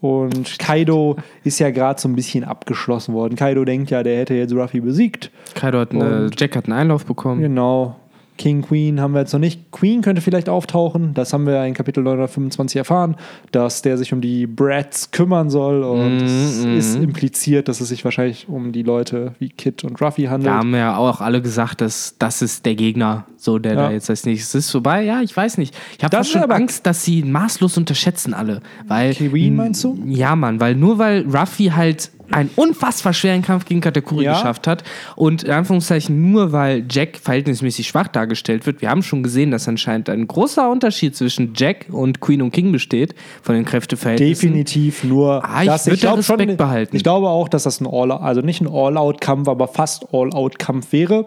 und 0.00 0.58
Kaido 0.58 1.16
ist 1.44 1.58
ja 1.60 1.70
gerade 1.70 2.00
so 2.00 2.08
ein 2.08 2.16
bisschen 2.16 2.42
abgeschlossen 2.42 3.14
worden. 3.14 3.36
Kaido 3.36 3.64
denkt 3.64 3.90
ja, 3.90 4.02
der 4.02 4.18
hätte 4.18 4.34
jetzt 4.34 4.52
Ruffy 4.54 4.80
besiegt. 4.80 5.30
Kaido 5.54 5.78
hat 5.78 5.92
eine, 5.92 6.30
Jack 6.36 6.56
hat 6.56 6.64
einen 6.64 6.72
Einlauf 6.78 7.04
bekommen. 7.06 7.40
Genau. 7.42 7.94
King, 8.38 8.62
Queen 8.62 9.00
haben 9.00 9.12
wir 9.12 9.20
jetzt 9.20 9.32
noch 9.32 9.40
nicht. 9.40 9.70
Queen 9.72 10.00
könnte 10.00 10.22
vielleicht 10.22 10.48
auftauchen. 10.48 11.12
Das 11.12 11.32
haben 11.32 11.46
wir 11.46 11.62
in 11.64 11.74
Kapitel 11.74 12.02
925 12.02 12.76
erfahren, 12.78 13.16
dass 13.52 13.82
der 13.82 13.98
sich 13.98 14.12
um 14.12 14.20
die 14.20 14.46
Brats 14.46 15.10
kümmern 15.10 15.50
soll. 15.50 15.82
Und 15.82 16.18
Mhm, 16.18 16.24
es 16.24 16.64
mhm. 16.64 16.76
ist 16.78 16.94
impliziert, 16.96 17.68
dass 17.68 17.80
es 17.80 17.88
sich 17.88 18.04
wahrscheinlich 18.04 18.48
um 18.48 18.72
die 18.72 18.82
Leute 18.82 19.34
wie 19.38 19.48
Kid 19.50 19.84
und 19.84 20.00
Ruffy 20.00 20.24
handelt. 20.24 20.52
Da 20.52 20.58
haben 20.58 20.74
ja 20.74 20.96
auch 20.96 21.20
alle 21.20 21.42
gesagt, 21.42 21.80
dass 21.80 22.14
das 22.18 22.40
ist 22.40 22.64
der 22.64 22.74
Gegner, 22.76 23.26
so 23.36 23.58
der 23.58 23.74
Ja. 23.74 23.82
da 23.82 23.90
jetzt 23.90 24.08
als 24.08 24.24
nächstes 24.24 24.54
ist. 24.66 24.74
Wobei, 24.74 25.02
ja, 25.02 25.20
ich 25.20 25.36
weiß 25.36 25.58
nicht. 25.58 25.74
Ich 25.98 26.04
habe 26.04 26.24
schon 26.24 26.50
Angst, 26.50 26.86
dass 26.86 27.04
sie 27.04 27.22
maßlos 27.22 27.76
unterschätzen 27.76 28.32
alle. 28.34 28.60
Weil, 28.86 29.14
Kirin 29.14 29.56
meinst 29.56 29.84
du? 29.84 29.98
Ja, 30.06 30.36
Mann, 30.36 30.60
weil 30.60 30.74
nur 30.74 30.98
weil 30.98 31.26
Ruffy 31.28 31.66
halt 31.74 32.10
einen 32.30 32.50
unfassbar 32.56 33.12
schweren 33.12 33.42
Kampf 33.42 33.64
gegen 33.64 33.80
Katakuri 33.80 34.24
Ja. 34.24 34.32
geschafft 34.34 34.66
hat 34.66 34.84
und 35.16 35.42
in 35.44 35.50
Anführungszeichen 35.50 36.30
nur 36.30 36.52
weil 36.52 36.84
Jack 36.90 37.18
verhältnismäßig 37.18 37.88
schwach 37.88 38.08
dargestellt 38.08 38.66
wird. 38.66 38.82
Wir 38.82 38.90
haben 38.90 39.02
schon 39.02 39.22
gesehen, 39.22 39.50
dass 39.50 39.68
anscheinend 39.68 40.08
ein 40.10 40.26
großer 40.26 40.70
Unterschied 40.70 41.16
zwischen 41.16 41.52
Jack 41.56 41.86
und 41.90 42.20
Queen 42.20 42.42
und 42.42 42.50
King 42.50 42.72
besteht 42.72 43.14
von 43.42 43.54
den 43.54 43.64
Kräfteverhältnissen. 43.64 44.48
Definitiv 44.48 45.04
nur. 45.04 45.44
Ah, 45.44 45.62
ich 45.62 45.68
das, 45.68 45.86
würd 45.86 46.04
da 46.04 46.14
Respekt 46.14 46.56
behalten. 46.56 46.96
Ich 46.96 47.02
glaube 47.02 47.28
auch, 47.28 47.48
dass 47.48 47.62
das 47.64 47.80
ein 47.80 47.86
All, 47.86 48.12
also 48.12 48.40
nicht 48.40 48.60
ein 48.60 48.68
All-Out-Kampf, 48.68 49.48
aber 49.48 49.68
fast 49.68 50.06
All-Out-Kampf 50.12 50.92
wäre, 50.92 51.26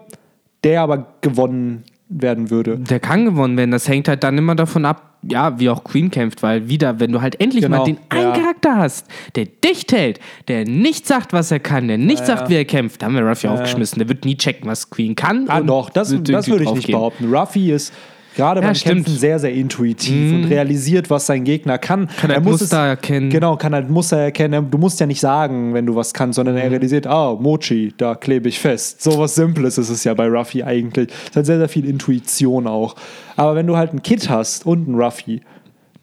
der 0.64 0.82
aber 0.82 1.14
gewonnen 1.20 1.84
werden 2.08 2.50
würde. 2.50 2.78
Der 2.78 3.00
kann 3.00 3.24
gewonnen 3.24 3.56
werden. 3.56 3.70
Das 3.70 3.88
hängt 3.88 4.08
halt 4.08 4.22
dann 4.22 4.36
immer 4.38 4.54
davon 4.54 4.84
ab, 4.84 5.11
ja, 5.22 5.58
wie 5.58 5.70
auch 5.70 5.84
Queen 5.84 6.10
kämpft, 6.10 6.42
weil 6.42 6.68
wieder, 6.68 6.98
wenn 7.00 7.12
du 7.12 7.20
halt 7.20 7.40
endlich 7.40 7.62
Genau, 7.62 7.78
mal 7.78 7.84
den 7.84 7.98
einen 8.08 8.28
ja. 8.28 8.32
Charakter 8.32 8.76
hast, 8.76 9.06
der 9.36 9.46
dicht 9.46 9.92
hält, 9.92 10.18
der 10.48 10.64
nicht 10.64 11.06
sagt, 11.06 11.32
was 11.32 11.50
er 11.50 11.60
kann, 11.60 11.88
der 11.88 11.98
nicht 11.98 12.26
sagt, 12.26 12.48
wie 12.48 12.56
er 12.56 12.64
kämpft, 12.64 13.02
da 13.02 13.06
haben 13.06 13.14
wir 13.14 13.22
Ruffy 13.22 13.46
aufgeschmissen. 13.46 13.98
Der 13.98 14.08
wird 14.08 14.24
nie 14.24 14.36
checken, 14.36 14.68
was 14.68 14.90
Queen 14.90 15.14
kann. 15.14 15.48
Ah, 15.48 15.58
und 15.58 15.68
doch, 15.68 15.90
das, 15.90 16.08
das 16.08 16.48
würde 16.48 16.64
ich 16.64 16.70
nicht 16.70 16.88
draufgehen. 16.88 16.98
behaupten. 16.98 17.34
Ruffy 17.34 17.70
ist, 17.72 17.92
gerade 18.36 18.60
Ja, 18.60 18.66
beim 18.66 18.74
stimmt. 18.74 19.04
Kämpfen 19.06 19.16
sehr, 19.18 19.38
sehr 19.38 19.52
intuitiv 19.52 20.32
und 20.34 20.44
realisiert, 20.44 21.10
was 21.10 21.26
sein 21.26 21.44
Gegner 21.44 21.78
kann. 21.78 22.08
Kann 22.20 22.30
er 22.30 22.36
halt 22.36 22.44
muss 22.44 22.60
Muster 22.60 22.78
erkennen. 22.86 23.30
Genau, 23.30 23.56
kann 23.56 23.74
halt 23.74 23.90
Muster 23.90 24.18
erkennen. 24.18 24.70
Du 24.70 24.78
musst 24.78 25.00
ja 25.00 25.06
nicht 25.06 25.20
sagen, 25.20 25.74
wenn 25.74 25.86
du 25.86 25.94
was 25.96 26.12
kannst, 26.14 26.36
sondern 26.36 26.54
Mhm. 26.54 26.60
er 26.62 26.70
realisiert, 26.72 27.06
ah, 27.06 27.34
Mochi, 27.38 27.92
da 27.96 28.14
klebe 28.14 28.48
ich 28.48 28.58
fest. 28.60 29.02
So 29.02 29.18
was 29.18 29.34
Simples 29.34 29.78
ist 29.78 29.88
es 29.90 30.04
ja 30.04 30.14
bei 30.14 30.26
Ruffy 30.28 30.62
eigentlich. 30.62 31.08
Es 31.30 31.36
hat 31.36 31.46
sehr, 31.46 31.58
sehr 31.58 31.68
viel 31.68 31.84
Intuition 31.88 32.66
auch. 32.66 32.94
Aber 33.36 33.54
wenn 33.54 33.66
du 33.66 33.76
halt 33.76 33.90
einen 33.90 34.02
Kid 34.02 34.28
hast 34.28 34.66
und 34.66 34.86
einen 34.88 35.00
Ruffy, 35.00 35.40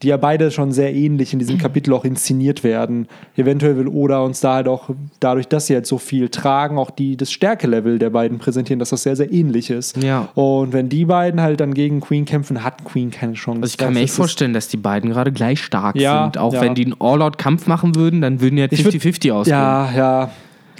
die 0.02 0.08
ja 0.08 0.16
beide 0.16 0.50
schon 0.50 0.72
sehr 0.72 0.94
ähnlich 0.94 1.32
in 1.32 1.38
diesem 1.38 1.58
Kapitel 1.58 1.92
auch 1.92 2.04
inszeniert 2.04 2.64
werden. 2.64 3.06
Eventuell 3.36 3.76
will 3.76 3.88
Oda 3.88 4.20
uns 4.20 4.40
da 4.40 4.54
halt 4.54 4.68
auch, 4.68 4.88
dadurch, 5.20 5.46
dass 5.48 5.66
sie 5.66 5.74
halt 5.74 5.86
so 5.86 5.98
viel 5.98 6.28
tragen, 6.30 6.78
auch 6.78 6.90
die, 6.90 7.16
das 7.16 7.30
Stärkelevel 7.30 7.98
der 7.98 8.10
beiden 8.10 8.38
präsentieren, 8.38 8.78
dass 8.78 8.90
das 8.90 9.02
sehr, 9.02 9.16
sehr 9.16 9.30
ähnlich 9.32 9.68
ist. 9.70 10.02
Ja. 10.02 10.28
Und 10.34 10.72
wenn 10.72 10.88
die 10.88 11.04
beiden 11.04 11.40
halt 11.40 11.60
dann 11.60 11.74
gegen 11.74 12.00
Queen 12.00 12.24
kämpfen, 12.24 12.64
hat 12.64 12.84
Queen 12.84 13.10
keine 13.10 13.34
Chance. 13.34 13.60
Also 13.62 13.72
ich 13.72 13.78
kann 13.78 13.92
mir 13.92 14.00
echt 14.00 14.14
vorstellen, 14.14 14.54
dass 14.54 14.68
die 14.68 14.78
beiden 14.78 15.10
gerade 15.10 15.32
gleich 15.32 15.60
stark 15.62 15.96
Ja, 15.96 16.24
sind. 16.24 16.38
Auch 16.38 16.54
ja. 16.54 16.62
wenn 16.62 16.74
die 16.74 16.84
einen 16.86 16.96
All-Out-Kampf 16.98 17.66
machen 17.66 17.94
würden, 17.94 18.20
dann 18.22 18.40
würden 18.40 18.58
würd- 18.58 18.70
50-50 18.72 19.32
ausgehen. 19.32 19.56
Ja, 19.58 19.90
ja. 19.94 20.30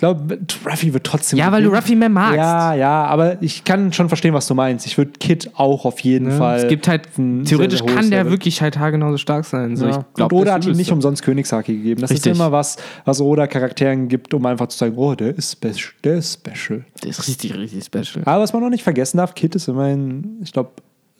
Ich 0.00 0.02
glaube, 0.02 0.38
Ruffy 0.64 0.94
wird 0.94 1.04
trotzdem. 1.04 1.38
Ja, 1.38 1.52
weil 1.52 1.62
du. 1.62 1.68
Ruffy 1.68 1.94
mehr 1.94 2.08
magst. 2.08 2.38
Ja, 2.38 2.72
ja, 2.72 3.04
aber 3.04 3.42
ich 3.42 3.64
kann 3.64 3.92
schon 3.92 4.08
verstehen, 4.08 4.32
was 4.32 4.46
du 4.46 4.54
meinst. 4.54 4.86
Ich 4.86 4.96
würde 4.96 5.10
Kid 5.20 5.50
auch 5.56 5.84
auf 5.84 6.00
jeden 6.00 6.30
Fall. 6.30 6.56
Es 6.60 6.68
gibt 6.68 6.88
halt, 6.88 7.02
theoretisch 7.44 7.84
kann 7.84 8.08
der 8.08 8.20
Level. 8.20 8.32
wirklich 8.32 8.62
halt 8.62 8.78
haargenauso 8.78 9.18
stark 9.18 9.44
sein. 9.44 9.76
So, 9.76 9.84
Ja. 9.84 9.90
ich 9.98 10.14
glaub, 10.14 10.32
und 10.32 10.38
Oda 10.40 10.54
hat 10.54 10.64
ihm 10.64 10.72
nicht 10.72 10.86
so. 10.86 10.94
umsonst 10.94 11.22
Königshaki 11.22 11.76
gegeben. 11.76 12.00
Das 12.00 12.10
Richtig. 12.12 12.32
ist 12.32 12.38
immer 12.38 12.50
was, 12.50 12.78
was 13.04 13.20
Oda 13.20 13.46
Charakteren 13.46 14.08
gibt, 14.08 14.32
um 14.32 14.46
einfach 14.46 14.68
zu 14.68 14.78
sagen, 14.78 14.94
oh, 14.96 15.14
der 15.14 15.36
ist, 15.36 15.52
spe 15.52 15.70
der 16.02 16.14
ist 16.14 16.32
special. 16.48 16.82
Der 17.02 17.10
ist 17.10 17.28
richtig, 17.28 17.54
richtig 17.54 17.84
special. 17.84 18.24
Aber 18.24 18.42
was 18.42 18.54
man 18.54 18.62
noch 18.62 18.70
nicht 18.70 18.82
vergessen 18.82 19.18
darf, 19.18 19.34
Kid 19.34 19.54
ist 19.54 19.68
immerhin, 19.68 20.38
ich 20.42 20.52
glaube, 20.52 20.70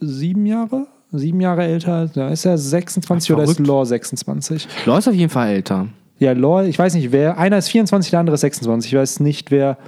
sieben 0.00 0.46
Jahre, 0.46 0.86
sieben 1.12 1.42
Jahre 1.42 1.64
älter. 1.64 2.06
Da 2.14 2.30
ist 2.30 2.46
er 2.46 2.56
26 2.56 3.28
Ja, 3.28 3.34
oder 3.36 3.44
ist. 3.44 3.58
Lore 3.58 3.84
26? 3.84 4.66
Law 4.86 4.96
ist 4.96 5.06
auf 5.06 5.12
jeden 5.14 5.28
Fall 5.28 5.48
älter. 5.50 5.88
Ja, 6.20 6.32
Lore, 6.32 6.68
ich 6.68 6.78
weiß 6.78 6.94
nicht, 6.94 7.12
wer. 7.12 7.38
Einer 7.38 7.56
ist 7.56 7.70
24, 7.70 8.10
der 8.10 8.20
andere 8.20 8.34
ist 8.34 8.42
26. 8.42 8.92
Ich 8.92 8.98
weiß 8.98 9.20
nicht, 9.20 9.50
wer. 9.50 9.78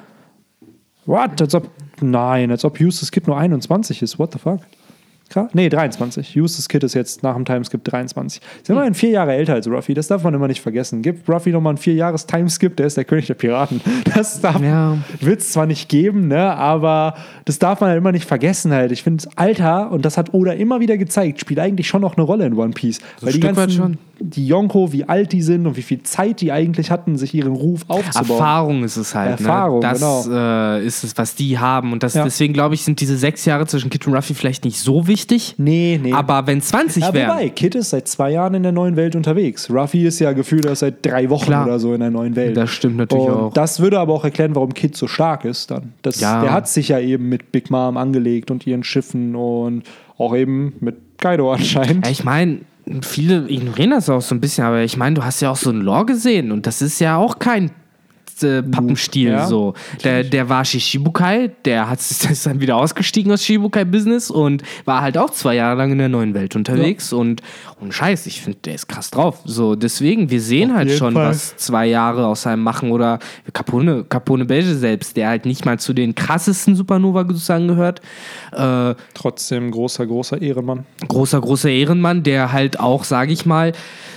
What? 1.04 1.40
Als 1.40 1.54
ob. 1.54 1.68
Nein, 2.00 2.50
als 2.50 2.64
ob 2.64 2.80
Eustace 2.80 3.12
Kid 3.12 3.28
nur 3.28 3.36
21 3.36 4.02
ist. 4.02 4.18
What 4.18 4.32
the 4.32 4.38
fuck? 4.38 4.60
Krass. 5.32 5.50
Nee, 5.54 5.68
23. 5.70 6.40
Eustace 6.40 6.68
Kid 6.68 6.84
ist 6.84 6.94
jetzt 6.94 7.22
nach 7.22 7.34
dem 7.34 7.44
Timeskip 7.44 7.82
23. 7.84 8.42
Ist 8.60 8.68
immerhin 8.70 8.92
vier 8.94 9.10
Jahre 9.10 9.32
älter 9.32 9.54
als 9.54 9.66
Ruffy. 9.66 9.94
Das 9.94 10.08
darf 10.08 10.22
man 10.24 10.34
immer 10.34 10.46
nicht 10.48 10.60
vergessen. 10.60 11.00
Gib 11.02 11.28
Ruffy 11.28 11.50
nochmal 11.50 11.70
einen 11.70 11.78
vier 11.78 11.94
Jahres 11.94 12.26
Timeskip, 12.26 12.76
der 12.76 12.86
ist 12.86 12.96
der 12.96 13.04
König 13.04 13.26
der 13.26 13.34
Piraten. 13.34 13.80
Das 14.14 14.40
darf, 14.42 14.60
Ja. 14.60 14.98
wird 15.20 15.40
es 15.40 15.52
zwar 15.52 15.64
nicht 15.66 15.88
geben, 15.88 16.28
ne, 16.28 16.54
aber 16.54 17.14
das 17.46 17.58
darf 17.58 17.80
man 17.80 17.88
halt 17.90 17.98
immer 17.98 18.12
nicht 18.12 18.26
vergessen 18.26 18.72
halt. 18.72 18.92
Ich 18.92 19.02
finde, 19.02 19.24
das 19.24 19.38
Alter, 19.38 19.90
und 19.90 20.04
das 20.04 20.18
hat 20.18 20.34
Oda 20.34 20.52
immer 20.52 20.80
wieder 20.80 20.98
gezeigt, 20.98 21.40
spielt 21.40 21.58
eigentlich 21.60 21.88
schon 21.88 22.02
noch 22.02 22.16
eine 22.16 22.24
Rolle 22.26 22.44
in 22.44 22.52
One 22.54 22.72
Piece. 22.72 22.98
Weil 23.22 23.32
die 23.32 23.40
ganzen, 23.40 23.96
die 24.20 24.46
Yonko, 24.46 24.92
wie 24.92 25.04
alt 25.08 25.32
die 25.32 25.40
sind 25.40 25.66
und 25.66 25.76
wie 25.78 25.82
viel 25.82 26.02
Zeit 26.02 26.40
die 26.42 26.52
eigentlich 26.52 26.90
hatten, 26.90 27.16
sich 27.16 27.32
ihren 27.32 27.54
Ruf 27.54 27.82
aufzubauen. 27.88 28.30
Erfahrung 28.38 28.84
ist 28.84 28.96
es 28.96 29.14
halt. 29.14 29.40
Erfahrung, 29.40 29.80
ne? 29.80 29.88
Das 29.88 29.98
genau. 30.00 30.24
äh, 30.76 30.84
ist 30.84 31.04
es, 31.04 31.16
was 31.16 31.34
die 31.34 31.58
haben. 31.58 31.92
Und 31.92 32.02
das, 32.02 32.14
Ja. 32.14 32.24
deswegen 32.24 32.52
glaube 32.52 32.74
ich, 32.74 32.84
sind 32.84 33.00
diese 33.00 33.16
sechs 33.16 33.44
Jahre 33.46 33.66
zwischen 33.66 33.88
Kid 33.88 34.06
und 34.06 34.14
Ruffy 34.14 34.34
vielleicht 34.34 34.64
nicht 34.64 34.78
so 34.78 35.06
wichtig. 35.06 35.21
Nee, 35.58 36.00
nee. 36.02 36.12
Aber 36.12 36.46
wenn 36.46 36.60
20 36.60 37.02
ja, 37.02 37.14
wären. 37.14 37.30
wobei, 37.30 37.48
Kid 37.48 37.74
ist 37.74 37.90
seit 37.90 38.08
zwei 38.08 38.30
Jahren 38.30 38.54
in 38.54 38.62
der 38.62 38.72
neuen 38.72 38.96
Welt 38.96 39.16
unterwegs. 39.16 39.70
Ruffy 39.70 40.06
ist 40.06 40.18
ja 40.18 40.32
gefühlt 40.32 40.64
erst 40.64 40.80
seit 40.80 41.04
drei 41.04 41.28
Wochen 41.30 41.46
Klar. 41.46 41.66
oder 41.66 41.78
so 41.78 41.94
in 41.94 42.00
der 42.00 42.10
neuen 42.10 42.36
Welt. 42.36 42.56
Das 42.56 42.70
stimmt 42.70 42.96
natürlich 42.96 43.26
und 43.26 43.32
auch. 43.32 43.52
Das 43.52 43.80
würde 43.80 43.98
aber 43.98 44.12
auch 44.14 44.24
erklären, 44.24 44.54
warum 44.54 44.74
Kid 44.74 44.96
so 44.96 45.06
stark 45.06 45.44
ist 45.44 45.70
dann. 45.70 45.92
Das, 46.02 46.20
Ja. 46.20 46.42
Der 46.42 46.52
hat 46.52 46.68
sich 46.68 46.88
ja 46.88 46.98
eben 46.98 47.28
mit 47.28 47.52
Big 47.52 47.70
Mom 47.70 47.96
angelegt 47.96 48.50
und 48.50 48.66
ihren 48.66 48.84
Schiffen 48.84 49.34
und 49.34 49.82
auch 50.18 50.34
eben 50.34 50.74
mit 50.80 50.96
Kaido 51.18 51.52
anscheinend. 51.52 52.06
Ja, 52.06 52.12
ich 52.12 52.24
meine, 52.24 52.60
viele 53.02 53.48
ignorieren 53.48 53.90
das 53.90 54.08
auch 54.08 54.22
so 54.22 54.34
ein 54.34 54.40
bisschen, 54.40 54.64
aber 54.64 54.82
ich 54.82 54.96
meine, 54.96 55.14
du 55.14 55.24
hast 55.24 55.40
ja 55.40 55.50
auch 55.50 55.56
so 55.56 55.70
ein 55.70 55.80
Lore 55.80 56.06
gesehen 56.06 56.52
und 56.52 56.66
das 56.66 56.82
ist 56.82 56.98
ja 57.00 57.16
auch 57.16 57.38
kein 57.38 57.70
äh, 58.42 58.62
Pappenstiel 58.62 59.30
Ja, 59.30 59.46
so. 59.46 59.74
Der, 60.04 60.24
der 60.24 60.48
war 60.48 60.64
Shishibukai, 60.64 61.50
der 61.64 61.88
hat 61.88 62.00
ist 62.00 62.46
dann 62.46 62.60
wieder 62.60 62.76
ausgestiegen 62.76 63.32
aus 63.32 63.44
Shibukai-Business 63.44 64.30
und 64.30 64.62
war 64.84 65.02
halt 65.02 65.16
auch 65.18 65.30
zwei 65.30 65.54
Jahre 65.56 65.76
lang 65.76 65.92
in 65.92 65.98
der 65.98 66.08
neuen 66.08 66.34
Welt 66.34 66.56
unterwegs 66.56 67.12
und, 67.12 67.42
und 67.80 67.92
scheiß, 67.92 68.26
ich 68.26 68.40
finde, 68.40 68.58
der 68.64 68.74
ist 68.74 68.88
krass 68.88 69.10
drauf. 69.10 69.40
So, 69.44 69.74
deswegen, 69.74 70.30
wir 70.30 70.40
sehen 70.40 70.70
Auf 70.70 70.76
halt 70.76 70.92
schon, 70.92 71.14
Fall. 71.14 71.30
was 71.30 71.56
zwei 71.56 71.86
Jahre 71.86 72.26
aus 72.26 72.46
einem 72.46 72.62
machen 72.62 72.90
oder 72.90 73.18
Capone, 73.52 74.04
Capone 74.04 74.44
Beige 74.44 74.74
selbst, 74.74 75.16
der 75.16 75.28
halt 75.28 75.46
nicht 75.46 75.64
mal 75.64 75.78
zu 75.78 75.92
den 75.92 76.14
krassesten 76.14 76.74
Supernova 76.74 77.24
sozusagen 77.26 77.68
gehört. 77.68 78.00
Äh, 78.52 78.94
Trotzdem 79.14 79.70
großer, 79.70 80.06
großer 80.06 80.40
Ehrenmann. 80.40 80.84
großer, 81.06 81.40
großer 81.40 81.70
Ehrenmann, 81.70 82.22
der 82.22 82.52
halt 82.52 82.78
auch, 82.80 83.04
sage 83.04 83.32
ich 83.32 83.46
mal, 83.46 83.72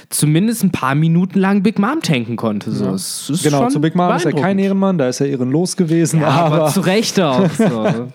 zumindest 0.10 0.64
ein 0.64 0.72
paar 0.72 0.96
Minuten 0.96 1.40
lang 1.40 1.64
Big 1.64 1.80
Mom 1.80 2.02
tanken 2.02 2.36
konnte. 2.36 2.72
So. 2.72 2.92
Es 2.92 3.30
ist 3.30 3.44
Genau, 3.44 3.62
schon 3.64 3.72
zu 3.72 3.82
Big 3.82 3.96
Mom 3.96 4.16
ist 4.16 4.26
er 4.26 4.34
kein. 4.34 4.60
Ehrenmann, 4.60 4.98
da 4.98 5.10
ist 5.10 5.22
er 5.22 5.28
ehrenlos 5.28 5.76
gewesen. 5.78 6.22
Ja, 6.22 6.28
aber, 6.28 6.56
aber 6.56 6.68
zu 6.70 6.82
Recht 6.82 7.20
auch. 7.20 7.50
So. 7.58 8.08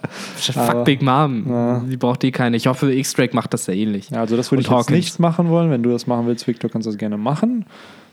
Fuck 0.52 0.84
Big 0.84 1.02
Mom. 1.02 1.86
Die 1.90 1.96
braucht 1.96 2.24
eh 2.24 2.30
keine. 2.30 2.56
Ich 2.56 2.66
hoffe, 2.66 2.92
X-Drake 2.92 3.34
macht 3.34 3.52
das 3.54 3.66
ja 3.66 3.74
ähnlich. 3.74 4.10
Ja, 4.10 4.20
also 4.20 4.36
das 4.36 4.50
würde 4.50 4.62
ich 4.62 4.68
jetzt 4.68 4.76
Hawkins. 4.76 4.90
nicht 4.96 5.18
machen 5.20 5.48
wollen. 5.48 5.70
Wenn 5.70 5.82
du 5.82 5.90
das 5.90 6.06
machen 6.06 6.26
willst, 6.26 6.46
Victor, 6.46 6.70
kannst 6.70 6.86
du 6.86 6.90
das 6.90 6.98
gerne 6.98 7.16
machen. 7.18 7.64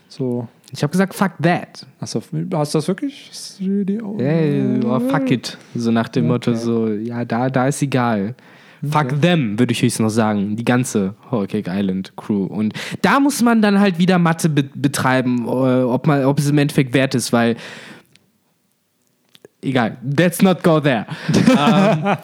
So. 0.08 0.48
Ich 0.72 0.82
habe 0.82 0.90
gesagt, 0.90 1.14
fuck 1.14 1.32
that. 1.42 1.86
Achso, 2.00 2.20
hast 2.52 2.74
du 2.74 2.78
das 2.78 2.88
wirklich? 2.88 3.30
Die- 3.58 4.00
oh. 4.02 5.00
Fuck 5.08 5.30
it. 5.30 5.56
So 5.74 5.90
nach 5.90 6.08
dem 6.08 6.26
Motto, 6.26 6.54
so, 6.54 6.88
ja, 6.88 7.24
da, 7.24 7.48
da 7.48 7.68
ist 7.68 7.80
egal. 7.82 8.34
Fuck 8.82 9.20
them, 9.20 9.58
würde 9.58 9.72
ich 9.72 9.82
höchstens 9.82 10.04
noch 10.04 10.10
sagen. 10.10 10.56
Die 10.56 10.64
ganze 10.64 11.14
Cake 11.30 11.68
Island 11.68 12.12
Crew. 12.16 12.44
Und 12.44 12.74
da 13.02 13.20
muss 13.20 13.42
man 13.42 13.62
dann 13.62 13.80
halt 13.80 13.98
wieder 13.98 14.18
Mathe 14.18 14.48
be 14.48 14.64
betreiben, 14.74 15.46
äh, 15.46 15.82
ob, 15.82 16.06
man, 16.06 16.24
ob 16.24 16.38
es 16.38 16.48
im 16.48 16.58
Endeffekt 16.58 16.94
wert 16.94 17.14
ist, 17.14 17.32
weil. 17.32 17.56
Egal, 19.60 19.96
let's 20.16 20.40
not 20.40 20.62
go 20.62 20.78
there. 20.78 21.06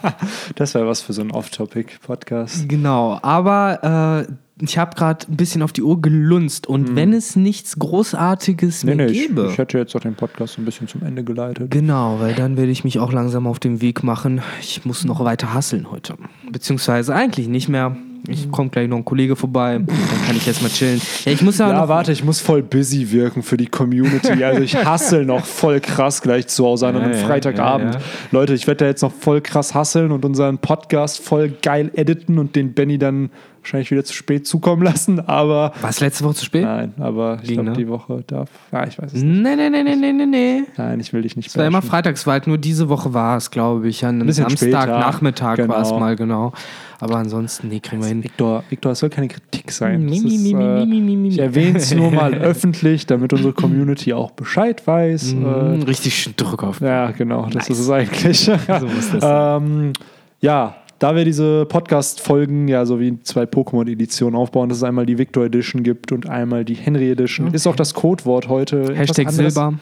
Das 0.55 0.73
wäre 0.75 0.87
was 0.87 1.01
für 1.01 1.13
so 1.13 1.21
einen 1.21 1.33
Off-Topic-Podcast. 1.33 2.69
Genau, 2.69 3.19
aber 3.23 4.27
äh, 4.29 4.33
ich 4.61 4.79
habe 4.79 4.95
gerade 4.97 5.27
ein 5.31 5.37
bisschen 5.37 5.63
auf 5.63 5.73
die 5.73 5.83
Uhr 5.83 6.01
gelunzt 6.01 6.67
und 6.69 6.95
wenn 6.95 7.13
es 7.13 7.35
nichts 7.35 7.79
Großartiges 7.79 8.85
Nee, 8.85 8.95
mehr 8.95 9.07
nee, 9.07 9.13
ich, 9.13 9.27
gäbe. 9.29 9.49
ich 9.51 9.59
hätte 9.59 9.79
jetzt 9.79 9.97
auch 9.97 10.01
den 10.01 10.15
Podcast 10.15 10.59
ein 10.59 10.65
bisschen 10.65 10.87
zum 10.87 11.03
Ende 11.03 11.25
geleitet. 11.25 11.71
Genau, 11.71 12.21
weil 12.21 12.35
dann 12.35 12.57
werde 12.57 12.71
ich 12.71 12.85
mich 12.85 12.99
auch 13.01 13.13
langsam 13.13 13.47
auf 13.49 13.59
den 13.59 13.81
Weg 13.81 14.03
machen. 14.05 14.43
Ich 14.61 14.85
muss 14.85 15.05
noch 15.05 15.25
weiter 15.25 15.53
hasseln 15.55 15.91
heute. 15.91 16.15
Beziehungsweise 16.51 17.15
eigentlich 17.15 17.49
nicht 17.49 17.69
mehr. 17.69 17.97
Ich 18.27 18.51
komme 18.51 18.71
gleich 18.71 18.89
noch 18.89 18.97
ein 18.97 19.05
Kollege 19.05 19.37
vorbei, 19.37 19.75
dann 19.87 19.87
kann 20.27 20.35
ich 20.35 20.47
jetzt 20.47 20.63
mal 20.63 20.71
chillen. 20.71 20.99
Ja, 21.27 21.33
ich 21.33 21.43
muss 21.43 21.59
ja, 21.59 21.69
Ja, 21.69 21.89
warte, 21.91 22.11
ich 22.11 22.25
muss 22.25 22.41
voll 22.41 22.63
busy 22.63 23.11
wirken 23.13 23.43
für 23.43 23.59
die 23.59 23.67
Community. 23.67 24.29
Also 24.45 24.63
ich 24.63 24.75
hassel 24.83 25.27
noch 25.27 25.45
voll 25.45 25.81
krass 25.81 26.23
gleich 26.23 26.47
zu 26.47 26.65
Hause 26.65 26.87
an 26.87 26.95
Ja, 26.95 27.03
einem 27.03 27.13
ja, 27.13 27.19
Freitagabend. 27.19 27.97
ja. 27.97 28.01
Leute, 28.31 28.55
ich 28.55 28.67
werde 28.67 28.79
da 28.79 28.87
jetzt 28.87 29.03
noch 29.03 29.13
voll 29.13 29.43
krass 29.43 29.75
hasseln 29.75 30.11
und 30.11 30.25
unseren 30.25 30.57
Podcast 30.57 31.21
voll 31.23 31.53
geil 31.61 31.91
editen 31.95 32.39
und 32.39 32.57
den 32.57 32.73
Benny 32.73 32.97
dann 32.97 33.29
wahrscheinlich 33.65 33.91
wieder 33.91 34.05
zu 34.05 34.13
spät 34.15 34.47
zukommen 34.47 34.83
lassen. 34.83 35.21
Aber 35.27 35.73
war 35.81 35.91
es 35.91 36.01
letzte 36.01 36.25
Woche 36.25 36.35
zu 36.35 36.45
spät? 36.45 36.63
nein, 36.65 36.95
aber 36.99 37.39
ich 37.43 37.51
glaube, 37.53 37.71
ne? 37.71 37.77
die 37.77 37.89
Woche 37.89 38.23
darf. 38.27 38.49
Ja, 38.73 38.87
ich 38.87 38.99
weiß 38.99 39.13
es 39.13 39.23
nicht. 39.23 39.43
Nee, 39.43 39.57
nee, 39.57 39.71
nee, 39.71 39.83
nee, 39.83 39.97
nee, 39.97 40.13
nee, 40.13 40.27
nee. 40.27 40.63
Nein, 40.77 41.01
ich 41.01 41.13
will 41.13 41.23
dich 41.23 41.37
nicht 41.37 41.49
Es 41.49 41.57
war 41.57 41.67
immer 41.67 41.83
freitags, 41.83 42.27
war 42.27 42.35
halt 42.35 42.47
nur 42.47 42.59
diese 42.59 42.89
Woche 42.89 43.13
war 43.15 43.37
es, 43.37 43.51
glaube 43.51 43.89
ich. 43.89 44.05
An 44.05 44.17
einem 44.17 44.27
bisschen 44.27 44.45
Samstag, 44.49 44.83
später. 44.83 44.99
Nachmittag 44.99 45.69
war 45.69 45.81
es 45.83 45.89
Genau. 45.89 46.01
mal, 46.01 46.17
genau. 46.17 46.53
Aber 47.01 47.17
ansonsten, 47.17 47.69
nee, 47.69 47.81
kriegen 47.81 48.01
wir 48.01 48.09
hin. 48.09 48.23
Victor, 48.25 48.65
Victor, 48.71 48.93
es 48.93 49.01
soll 49.01 49.11
keine 49.11 49.29
Kritik 49.29 49.71
sein. 49.73 50.07
Das 50.07 50.19
ist, 50.19 50.53
äh, 50.53 50.85
ich 51.29 51.39
erwähne 51.39 51.79
es 51.79 51.95
nur 51.95 52.11
mal 52.11 52.33
öffentlich, 52.35 53.05
damit 53.07 53.33
unsere 53.33 53.53
Community 53.53 54.13
auch 54.15 54.31
Bescheid 54.31 54.87
weiß. 54.87 55.33
Äh, 55.33 55.37
Mhm, 55.37 55.83
Richtig 55.83 56.35
Druck 56.37 56.63
auf. 56.63 56.81
Ja, 56.81 57.11
genau, 57.11 57.45
das 57.47 57.69
Nice. 57.69 57.71
ist 57.71 57.79
es 57.81 57.91
eigentlich. 57.91 58.41
So 58.41 58.53
muss 58.87 59.11
das 59.19 59.23
ähm, 59.63 59.93
ja, 60.41 60.77
da 61.05 61.15
wir 61.15 61.27
diese 61.27 61.67
Podcast-Folgen 61.67 62.67
ja 62.67 62.87
so 62.87 62.99
wie 62.99 63.21
zwei 63.25 63.43
Pokémon-Editionen 63.43 64.35
aufbauen, 64.35 64.71
dass 64.71 64.79
es 64.79 64.85
einmal 64.85 65.05
die 65.05 65.19
Victor 65.19 65.45
Edition 65.45 65.83
gibt 65.83 66.13
und 66.13 66.31
einmal 66.31 66.65
die 66.65 66.73
Henry 66.73 67.11
Edition, 67.11 67.53
ist 67.53 67.67
auch 67.67 67.77
das 67.77 67.93
Codewort 67.93 68.49
heute. 68.49 68.95
Hashtag. 68.97 69.31
Silber. 69.31 69.75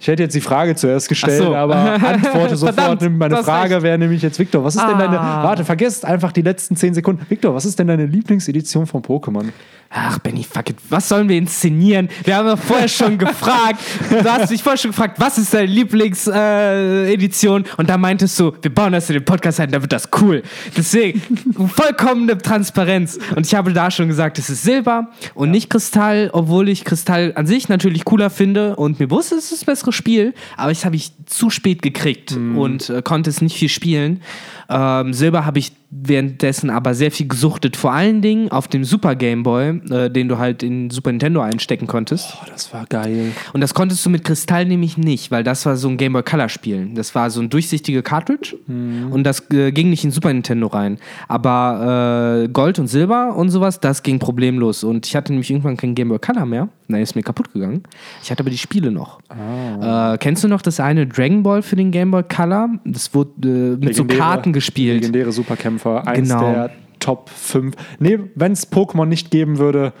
Ich 0.00 0.08
hätte 0.08 0.22
jetzt 0.22 0.34
die 0.34 0.40
Frage 0.40 0.74
zuerst 0.76 1.10
gestellt, 1.10 1.42
so. 1.42 1.54
aber 1.54 1.76
antworte 1.76 2.56
sofort. 2.56 3.02
Meine 3.10 3.44
Frage 3.44 3.74
recht. 3.74 3.82
wäre 3.82 3.98
nämlich 3.98 4.22
jetzt, 4.22 4.38
Victor, 4.38 4.64
was 4.64 4.74
ist 4.74 4.88
denn 4.88 4.98
deine. 4.98 5.20
Ah. 5.20 5.44
Warte, 5.44 5.62
vergesst 5.66 6.06
einfach 6.06 6.32
die 6.32 6.40
letzten 6.40 6.74
10 6.74 6.94
Sekunden. 6.94 7.26
Victor, 7.28 7.54
was 7.54 7.66
ist 7.66 7.78
denn 7.78 7.86
deine 7.86 8.06
Lieblingsedition 8.06 8.86
von 8.86 9.02
Pokémon? 9.02 9.50
Ach, 9.92 10.20
Benny, 10.20 10.44
fuck 10.44 10.70
it. 10.70 10.76
Was 10.88 11.08
sollen 11.08 11.28
wir 11.28 11.36
inszenieren? 11.36 12.08
Wir 12.22 12.36
haben 12.36 12.46
ja 12.46 12.54
vorher 12.54 12.86
schon 12.86 13.18
gefragt. 13.18 13.80
Du 14.08 14.24
hast 14.24 14.48
mich 14.50 14.62
vorher 14.62 14.78
schon 14.78 14.92
gefragt, 14.92 15.18
was 15.18 15.36
ist 15.36 15.52
deine 15.52 15.66
Lieblingsedition? 15.66 17.64
Äh, 17.64 17.68
und 17.76 17.90
da 17.90 17.98
meintest 17.98 18.38
du, 18.38 18.52
wir 18.62 18.72
bauen 18.72 18.92
das 18.92 19.10
in 19.10 19.14
den 19.14 19.24
Podcast 19.24 19.58
ein, 19.58 19.72
da 19.72 19.82
wird 19.82 19.92
das 19.92 20.08
cool. 20.20 20.44
Deswegen, 20.76 21.20
vollkommene 21.74 22.38
Transparenz. 22.38 23.18
Und 23.34 23.46
ich 23.46 23.54
habe 23.56 23.72
da 23.72 23.90
schon 23.90 24.06
gesagt, 24.06 24.38
es 24.38 24.48
ist 24.48 24.62
Silber 24.62 25.08
und 25.34 25.50
nicht 25.50 25.68
Kristall, 25.68 26.30
obwohl 26.32 26.68
ich 26.68 26.84
Kristall 26.84 27.32
an 27.34 27.46
sich 27.46 27.68
natürlich 27.68 28.04
cooler 28.04 28.30
finde 28.30 28.76
und 28.76 29.00
mir 29.00 29.08
bewusst 29.08 29.32
ist, 29.32 29.46
es 29.46 29.58
ist 29.58 29.66
bessere 29.66 29.89
Spiel, 29.92 30.34
aber 30.56 30.70
das 30.70 30.84
habe 30.84 30.96
ich 30.96 31.12
zu 31.26 31.50
spät 31.50 31.82
gekriegt 31.82 32.32
und 32.32 32.90
äh, 32.90 33.02
konnte 33.02 33.30
es 33.30 33.40
nicht 33.40 33.56
viel 33.56 33.68
spielen. 33.68 34.22
Ähm, 34.70 35.12
Silber 35.12 35.44
habe 35.44 35.58
ich 35.58 35.72
währenddessen 35.92 36.70
aber 36.70 36.94
sehr 36.94 37.10
viel 37.10 37.26
gesuchtet, 37.26 37.76
vor 37.76 37.92
allen 37.92 38.22
Dingen 38.22 38.52
auf 38.52 38.68
dem 38.68 38.84
Super 38.84 39.16
Game 39.16 39.42
Boy, 39.42 39.80
äh, 39.90 40.08
den 40.08 40.28
du 40.28 40.38
halt 40.38 40.62
in 40.62 40.88
Super 40.90 41.10
Nintendo 41.10 41.40
einstecken 41.40 41.88
konntest. 41.88 42.36
Oh, 42.40 42.46
das 42.48 42.72
war 42.72 42.86
geil. 42.86 43.32
Und 43.52 43.60
das 43.60 43.74
konntest 43.74 44.06
du 44.06 44.10
mit 44.10 44.22
Kristall 44.22 44.66
nämlich 44.66 44.96
nicht, 44.96 45.32
weil 45.32 45.42
das 45.42 45.66
war 45.66 45.76
so 45.76 45.88
ein 45.88 45.96
Game 45.96 46.12
Boy 46.12 46.22
Color 46.22 46.48
Spiel. 46.48 46.90
Das 46.94 47.16
war 47.16 47.28
so 47.30 47.40
ein 47.40 47.50
durchsichtige 47.50 48.02
Cartridge 48.04 48.56
und 48.68 49.24
das 49.24 49.50
äh, 49.50 49.72
ging 49.72 49.90
nicht 49.90 50.04
in 50.04 50.12
Super 50.12 50.32
Nintendo 50.32 50.68
rein. 50.68 50.98
Aber 51.26 52.44
äh, 52.44 52.48
Gold 52.48 52.78
und 52.78 52.86
Silber 52.86 53.34
und 53.34 53.50
sowas, 53.50 53.80
das 53.80 54.04
ging 54.04 54.20
problemlos. 54.20 54.84
Und 54.84 55.06
ich 55.08 55.16
hatte 55.16 55.32
nämlich 55.32 55.50
irgendwann 55.50 55.76
kein 55.76 55.96
Game 55.96 56.10
Boy 56.10 56.20
Color 56.20 56.46
mehr. 56.46 56.68
Nein, 56.86 57.02
ist 57.02 57.16
mir 57.16 57.22
kaputt 57.22 57.52
gegangen. 57.52 57.82
Ich 58.22 58.30
hatte 58.30 58.42
aber 58.42 58.50
die 58.50 58.58
Spiele 58.58 58.90
noch. 58.92 59.20
Äh, 59.30 60.18
kennst 60.18 60.44
du 60.44 60.48
noch 60.48 60.62
das 60.62 60.78
eine 60.78 61.06
Dragon 61.06 61.42
Ball 61.42 61.62
für 61.62 61.74
den 61.76 61.90
Game 61.90 62.12
Boy 62.12 62.22
Color? 62.22 62.70
Das 62.84 63.12
wurde 63.12 63.76
äh, 63.80 63.84
mit 63.84 63.96
so 63.96 64.04
Legendäre- 64.04 64.18
Karten 64.18 64.52
gespielt. 64.52 64.59
Legendäre 64.94 65.32
Superkämpfer. 65.32 66.06
Eins 66.06 66.28
Genau. 66.28 66.40
der 66.52 66.70
Top 66.98 67.30
5. 67.30 67.74
Nee, 67.98 68.18
wenn 68.34 68.52
es 68.52 68.70
Pokémon 68.70 69.06
nicht 69.06 69.30
geben 69.30 69.58
würde, 69.58 69.92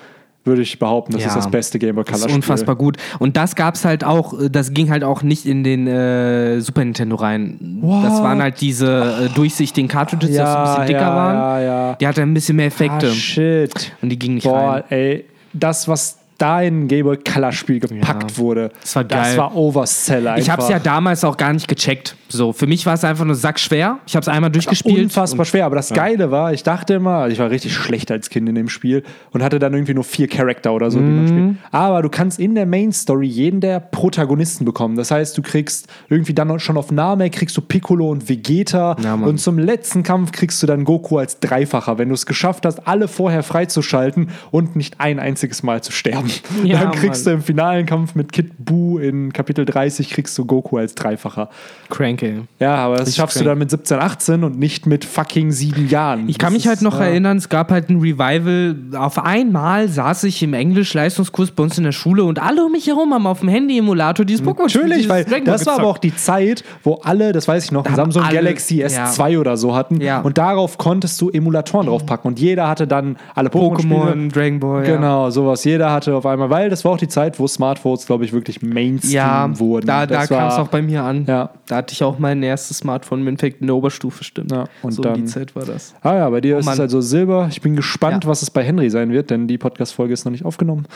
würde 0.44 0.62
ich 0.62 0.78
behaupten, 0.78 1.12
das 1.12 1.22
Ja. 1.22 1.28
ist 1.28 1.34
das 1.36 1.50
beste 1.50 1.78
Game 1.78 1.94
Boy 1.96 2.04
Color 2.04 2.18
Das 2.18 2.26
ist 2.26 2.34
unfassbar 2.34 2.74
gut. 2.76 2.96
Und 3.18 3.36
das 3.36 3.54
gab's 3.56 3.84
halt 3.84 4.04
auch, 4.04 4.38
äh, 4.40 4.48
das 4.50 4.72
ging 4.72 4.90
halt 4.90 5.04
auch 5.04 5.22
nicht 5.22 5.44
in 5.44 5.64
den 5.64 5.86
äh, 5.86 6.60
Super 6.60 6.82
Nintendo 6.84 7.16
rein. 7.16 7.78
What? 7.82 8.04
Das 8.04 8.22
waren 8.22 8.40
halt 8.42 8.60
diese 8.60 9.26
äh, 9.30 9.34
durchsichtigen 9.34 9.88
Cartridges, 9.88 10.30
die 10.30 10.40
auch 10.40 10.46
so 10.46 10.50
ein 10.50 10.56
Ja, 10.56 10.64
bisschen 10.72 10.86
dicker 10.86 11.00
ja, 11.00 11.14
waren. 11.16 11.34
ja, 11.36 11.60
ja. 11.90 11.94
Die 11.96 12.06
hatten 12.06 12.20
ein 12.20 12.34
bisschen 12.34 12.56
mehr 12.56 12.66
Effekte. 12.66 13.08
Ah, 13.08 13.14
shit. 13.14 13.92
und 14.00 14.08
die 14.08 14.18
gingen 14.18 14.36
nicht 14.36 14.44
Boah, 14.44 14.76
rein. 14.76 14.82
ey, 14.88 15.24
das, 15.52 15.88
was 15.88 16.19
da 16.40 16.62
in 16.62 16.82
ein 16.84 16.88
Game 16.88 17.04
Boy 17.06 17.16
Color 17.18 17.52
Spiel 17.52 17.80
gepackt 17.80 18.30
Ja. 18.32 18.36
wurde, 18.38 18.70
Das 18.80 18.96
war 18.96 19.04
das 19.04 19.28
geil. 19.28 19.38
war 19.38 19.54
Oversell 19.56 20.26
einfach. 20.26 20.40
Ich 20.42 20.50
habe 20.50 20.62
es 20.62 20.68
ja 20.68 20.78
damals 20.78 21.24
auch 21.24 21.36
gar 21.36 21.52
nicht 21.52 21.68
gecheckt. 21.68 22.16
So, 22.28 22.52
für 22.52 22.66
mich 22.68 22.86
war 22.86 22.94
es 22.94 23.02
einfach 23.04 23.24
nur 23.24 23.34
sackschwer. 23.34 23.98
Ich 24.06 24.14
habe 24.14 24.22
es 24.22 24.28
einmal 24.28 24.50
durchgespielt. 24.50 25.02
Unfassbar 25.04 25.44
schwer, 25.44 25.66
aber 25.66 25.76
das 25.76 25.90
Geile 25.90 26.30
war, 26.30 26.52
ich 26.52 26.62
dachte 26.62 26.94
immer, 26.94 27.26
ich 27.28 27.38
war 27.40 27.50
richtig 27.50 27.74
schlecht 27.74 28.10
als 28.10 28.30
Kind 28.30 28.48
in 28.48 28.54
dem 28.54 28.68
Spiel 28.68 29.02
und 29.32 29.42
hatte 29.42 29.58
dann 29.58 29.74
irgendwie 29.74 29.94
nur 29.94 30.04
vier 30.04 30.28
Charakter 30.28 30.72
oder 30.72 30.90
so, 30.90 30.98
die 30.98 31.04
Mhm. 31.04 31.16
man 31.16 31.26
spielt. 31.28 31.56
Aber 31.72 32.02
du 32.02 32.08
kannst 32.08 32.38
in 32.38 32.54
der 32.54 32.66
Main 32.66 32.92
Story 32.92 33.26
jeden 33.26 33.60
der 33.60 33.80
Protagonisten 33.80 34.64
bekommen. 34.64 34.96
Das 34.96 35.10
heißt, 35.10 35.36
du 35.36 35.42
kriegst 35.42 35.88
irgendwie 36.08 36.32
dann 36.34 36.58
schon 36.60 36.76
auf 36.76 36.90
Name 36.92 37.30
kriegst 37.30 37.56
du 37.56 37.60
Piccolo 37.62 38.08
und 38.10 38.28
Vegeta 38.28 38.96
Ja, 39.02 39.14
und 39.14 39.38
zum 39.38 39.58
letzten 39.58 40.02
Kampf 40.02 40.32
kriegst 40.32 40.62
du 40.62 40.66
dann 40.66 40.84
Goku 40.84 41.18
als 41.18 41.40
Dreifacher, 41.40 41.98
wenn 41.98 42.08
du 42.08 42.14
es 42.14 42.26
geschafft 42.26 42.64
hast, 42.64 42.86
alle 42.86 43.08
vorher 43.08 43.42
freizuschalten 43.42 44.30
und 44.50 44.76
nicht 44.76 45.00
ein 45.00 45.18
einziges 45.18 45.62
Mal 45.62 45.82
zu 45.82 45.90
sterben. 45.92 46.29
Ja, 46.64 46.80
dann 46.80 46.92
kriegst 46.92 47.24
Mann. 47.26 47.34
du 47.34 47.38
im 47.38 47.42
finalen 47.44 47.86
Kampf 47.86 48.14
mit 48.14 48.32
Kid 48.32 48.52
Buu 48.58 48.98
in 48.98 49.32
Kapitel 49.32 49.64
30 49.64 50.10
kriegst 50.10 50.36
du 50.36 50.44
Goku 50.44 50.76
als 50.78 50.94
Dreifacher. 50.94 51.48
Crank, 51.88 52.22
ey. 52.22 52.40
Ja, 52.58 52.74
aber 52.76 52.96
das 52.96 53.02
Richtig 53.08 53.16
schaffst 53.16 53.36
du 53.36 53.40
crank. 53.40 53.50
dann 53.52 53.58
mit 53.58 53.70
17, 53.70 53.98
18 53.98 54.44
und 54.44 54.58
nicht 54.58 54.86
mit 54.86 55.04
fucking 55.04 55.52
sieben 55.52 55.88
Jahren. 55.88 56.28
Ich 56.28 56.38
kann 56.38 56.52
Das 56.52 56.58
mich 56.62 56.66
halt 56.68 56.78
ist, 56.78 56.82
noch 56.82 56.98
ja. 57.00 57.06
erinnern, 57.06 57.36
es 57.38 57.48
gab 57.48 57.70
halt 57.70 57.88
ein 57.90 58.00
Revival. 58.00 58.76
Auf 58.96 59.18
einmal 59.24 59.88
saß 59.88 60.24
ich 60.24 60.42
im 60.42 60.54
Englisch-Leistungskurs 60.54 61.52
bei 61.52 61.62
uns 61.62 61.78
in 61.78 61.84
der 61.84 61.92
Schule 61.92 62.24
und 62.24 62.40
alle 62.40 62.64
um 62.64 62.72
mich 62.72 62.86
herum 62.86 63.12
haben 63.14 63.26
auf 63.26 63.40
dem 63.40 63.48
Handy-Emulator 63.48 64.24
dieses 64.24 64.44
Pokémon 64.46 64.62
Natürlich, 64.74 65.08
weil 65.08 65.24
Dragon 65.24 65.44
das 65.46 65.66
war 65.66 65.74
aber 65.78 65.84
auch 65.88 66.00
gezockt. 66.00 66.04
die 66.04 66.16
Zeit, 66.16 66.64
wo 66.82 66.94
alle, 67.02 67.32
das 67.32 67.48
weiß 67.48 67.64
ich 67.64 67.72
noch, 67.72 67.84
haben 67.86 67.94
Samsung 67.96 68.22
alle- 68.22 68.34
Galaxy 68.34 68.82
S2 68.84 69.38
oder 69.38 69.56
so 69.56 69.74
hatten. 69.74 70.00
Ja. 70.00 70.20
Und 70.20 70.38
darauf 70.38 70.78
konntest 70.78 71.20
du 71.20 71.30
Emulatoren 71.30 71.86
draufpacken. 71.86 72.28
Und 72.28 72.38
jeder 72.40 72.68
hatte 72.68 72.86
dann 72.86 73.16
alle 73.34 73.48
Pokémon-Spiele. 73.48 73.94
Pokémon, 73.94 74.32
Dragon 74.32 74.60
Ball. 74.60 74.86
ja. 74.86 74.96
Genau, 74.96 75.30
sowas. 75.30 75.64
Jeder 75.64 75.92
hatte 75.92 76.12
auf 76.20 76.26
einmal, 76.26 76.48
weil 76.50 76.70
das 76.70 76.84
war 76.84 76.92
auch 76.92 76.96
die 76.98 77.08
Zeit, 77.08 77.38
wo 77.40 77.46
Smartphones, 77.48 78.06
glaube 78.06 78.24
ich, 78.24 78.32
wirklich 78.32 78.62
Mainstream 78.62 79.12
Ja, 79.12 79.58
wurden. 79.58 79.86
da, 79.86 80.06
da 80.06 80.26
kam 80.26 80.48
es 80.48 80.54
auch 80.54 80.68
bei 80.68 80.80
mir 80.82 81.02
an. 81.02 81.24
Ja. 81.26 81.50
Da 81.66 81.76
hatte 81.76 81.92
ich 81.92 82.02
auch 82.04 82.18
mein 82.18 82.42
erstes 82.42 82.78
Smartphone 82.78 83.20
im 83.22 83.28
Endeffekt 83.28 83.60
in 83.60 83.66
der 83.66 83.76
Oberstufe, 83.76 84.22
stimmt. 84.24 84.52
Ja, 84.52 84.64
und 84.82 84.92
so 84.92 85.02
dann- 85.02 85.14
die 85.14 85.24
Zeit 85.24 85.56
war 85.56 85.64
das. 85.64 85.94
Ah 86.02 86.14
ja, 86.14 86.30
bei 86.30 86.40
dir 86.40 86.58
ist 86.58 86.64
Mann. 86.66 86.74
es 86.74 86.80
also 86.80 87.00
Silber. 87.00 87.48
Ich 87.50 87.60
bin 87.60 87.74
gespannt, 87.76 88.24
Ja. 88.24 88.30
was 88.30 88.42
es 88.42 88.50
bei 88.50 88.62
Henry 88.62 88.88
sein 88.90 89.10
wird, 89.12 89.30
denn 89.30 89.48
die 89.48 89.58
Podcast-Folge 89.58 90.12
ist 90.14 90.24
noch 90.24 90.32
nicht 90.32 90.44
aufgenommen. 90.44 90.86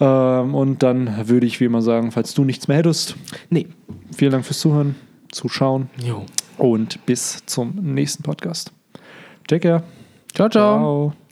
Ähm, 0.00 0.54
und 0.54 0.82
dann 0.84 1.28
würde 1.28 1.46
ich 1.46 1.58
wie 1.60 1.64
immer 1.64 1.82
sagen, 1.82 2.12
falls 2.12 2.32
du 2.34 2.44
nichts 2.44 2.68
mehr 2.68 2.76
hättest, 2.76 3.16
Nee. 3.50 3.66
vielen 4.16 4.30
Dank 4.32 4.44
fürs 4.44 4.60
Zuhören, 4.60 4.94
Zuschauen 5.32 5.90
Jo. 6.04 6.24
und 6.56 7.04
bis 7.06 7.44
zum 7.46 7.74
nächsten 7.82 8.22
Podcast. 8.22 8.72
Take 9.48 9.60
care. 9.68 9.82
Ciao, 10.34 10.48
ciao. 10.48 10.78
Ciao. 11.10 11.27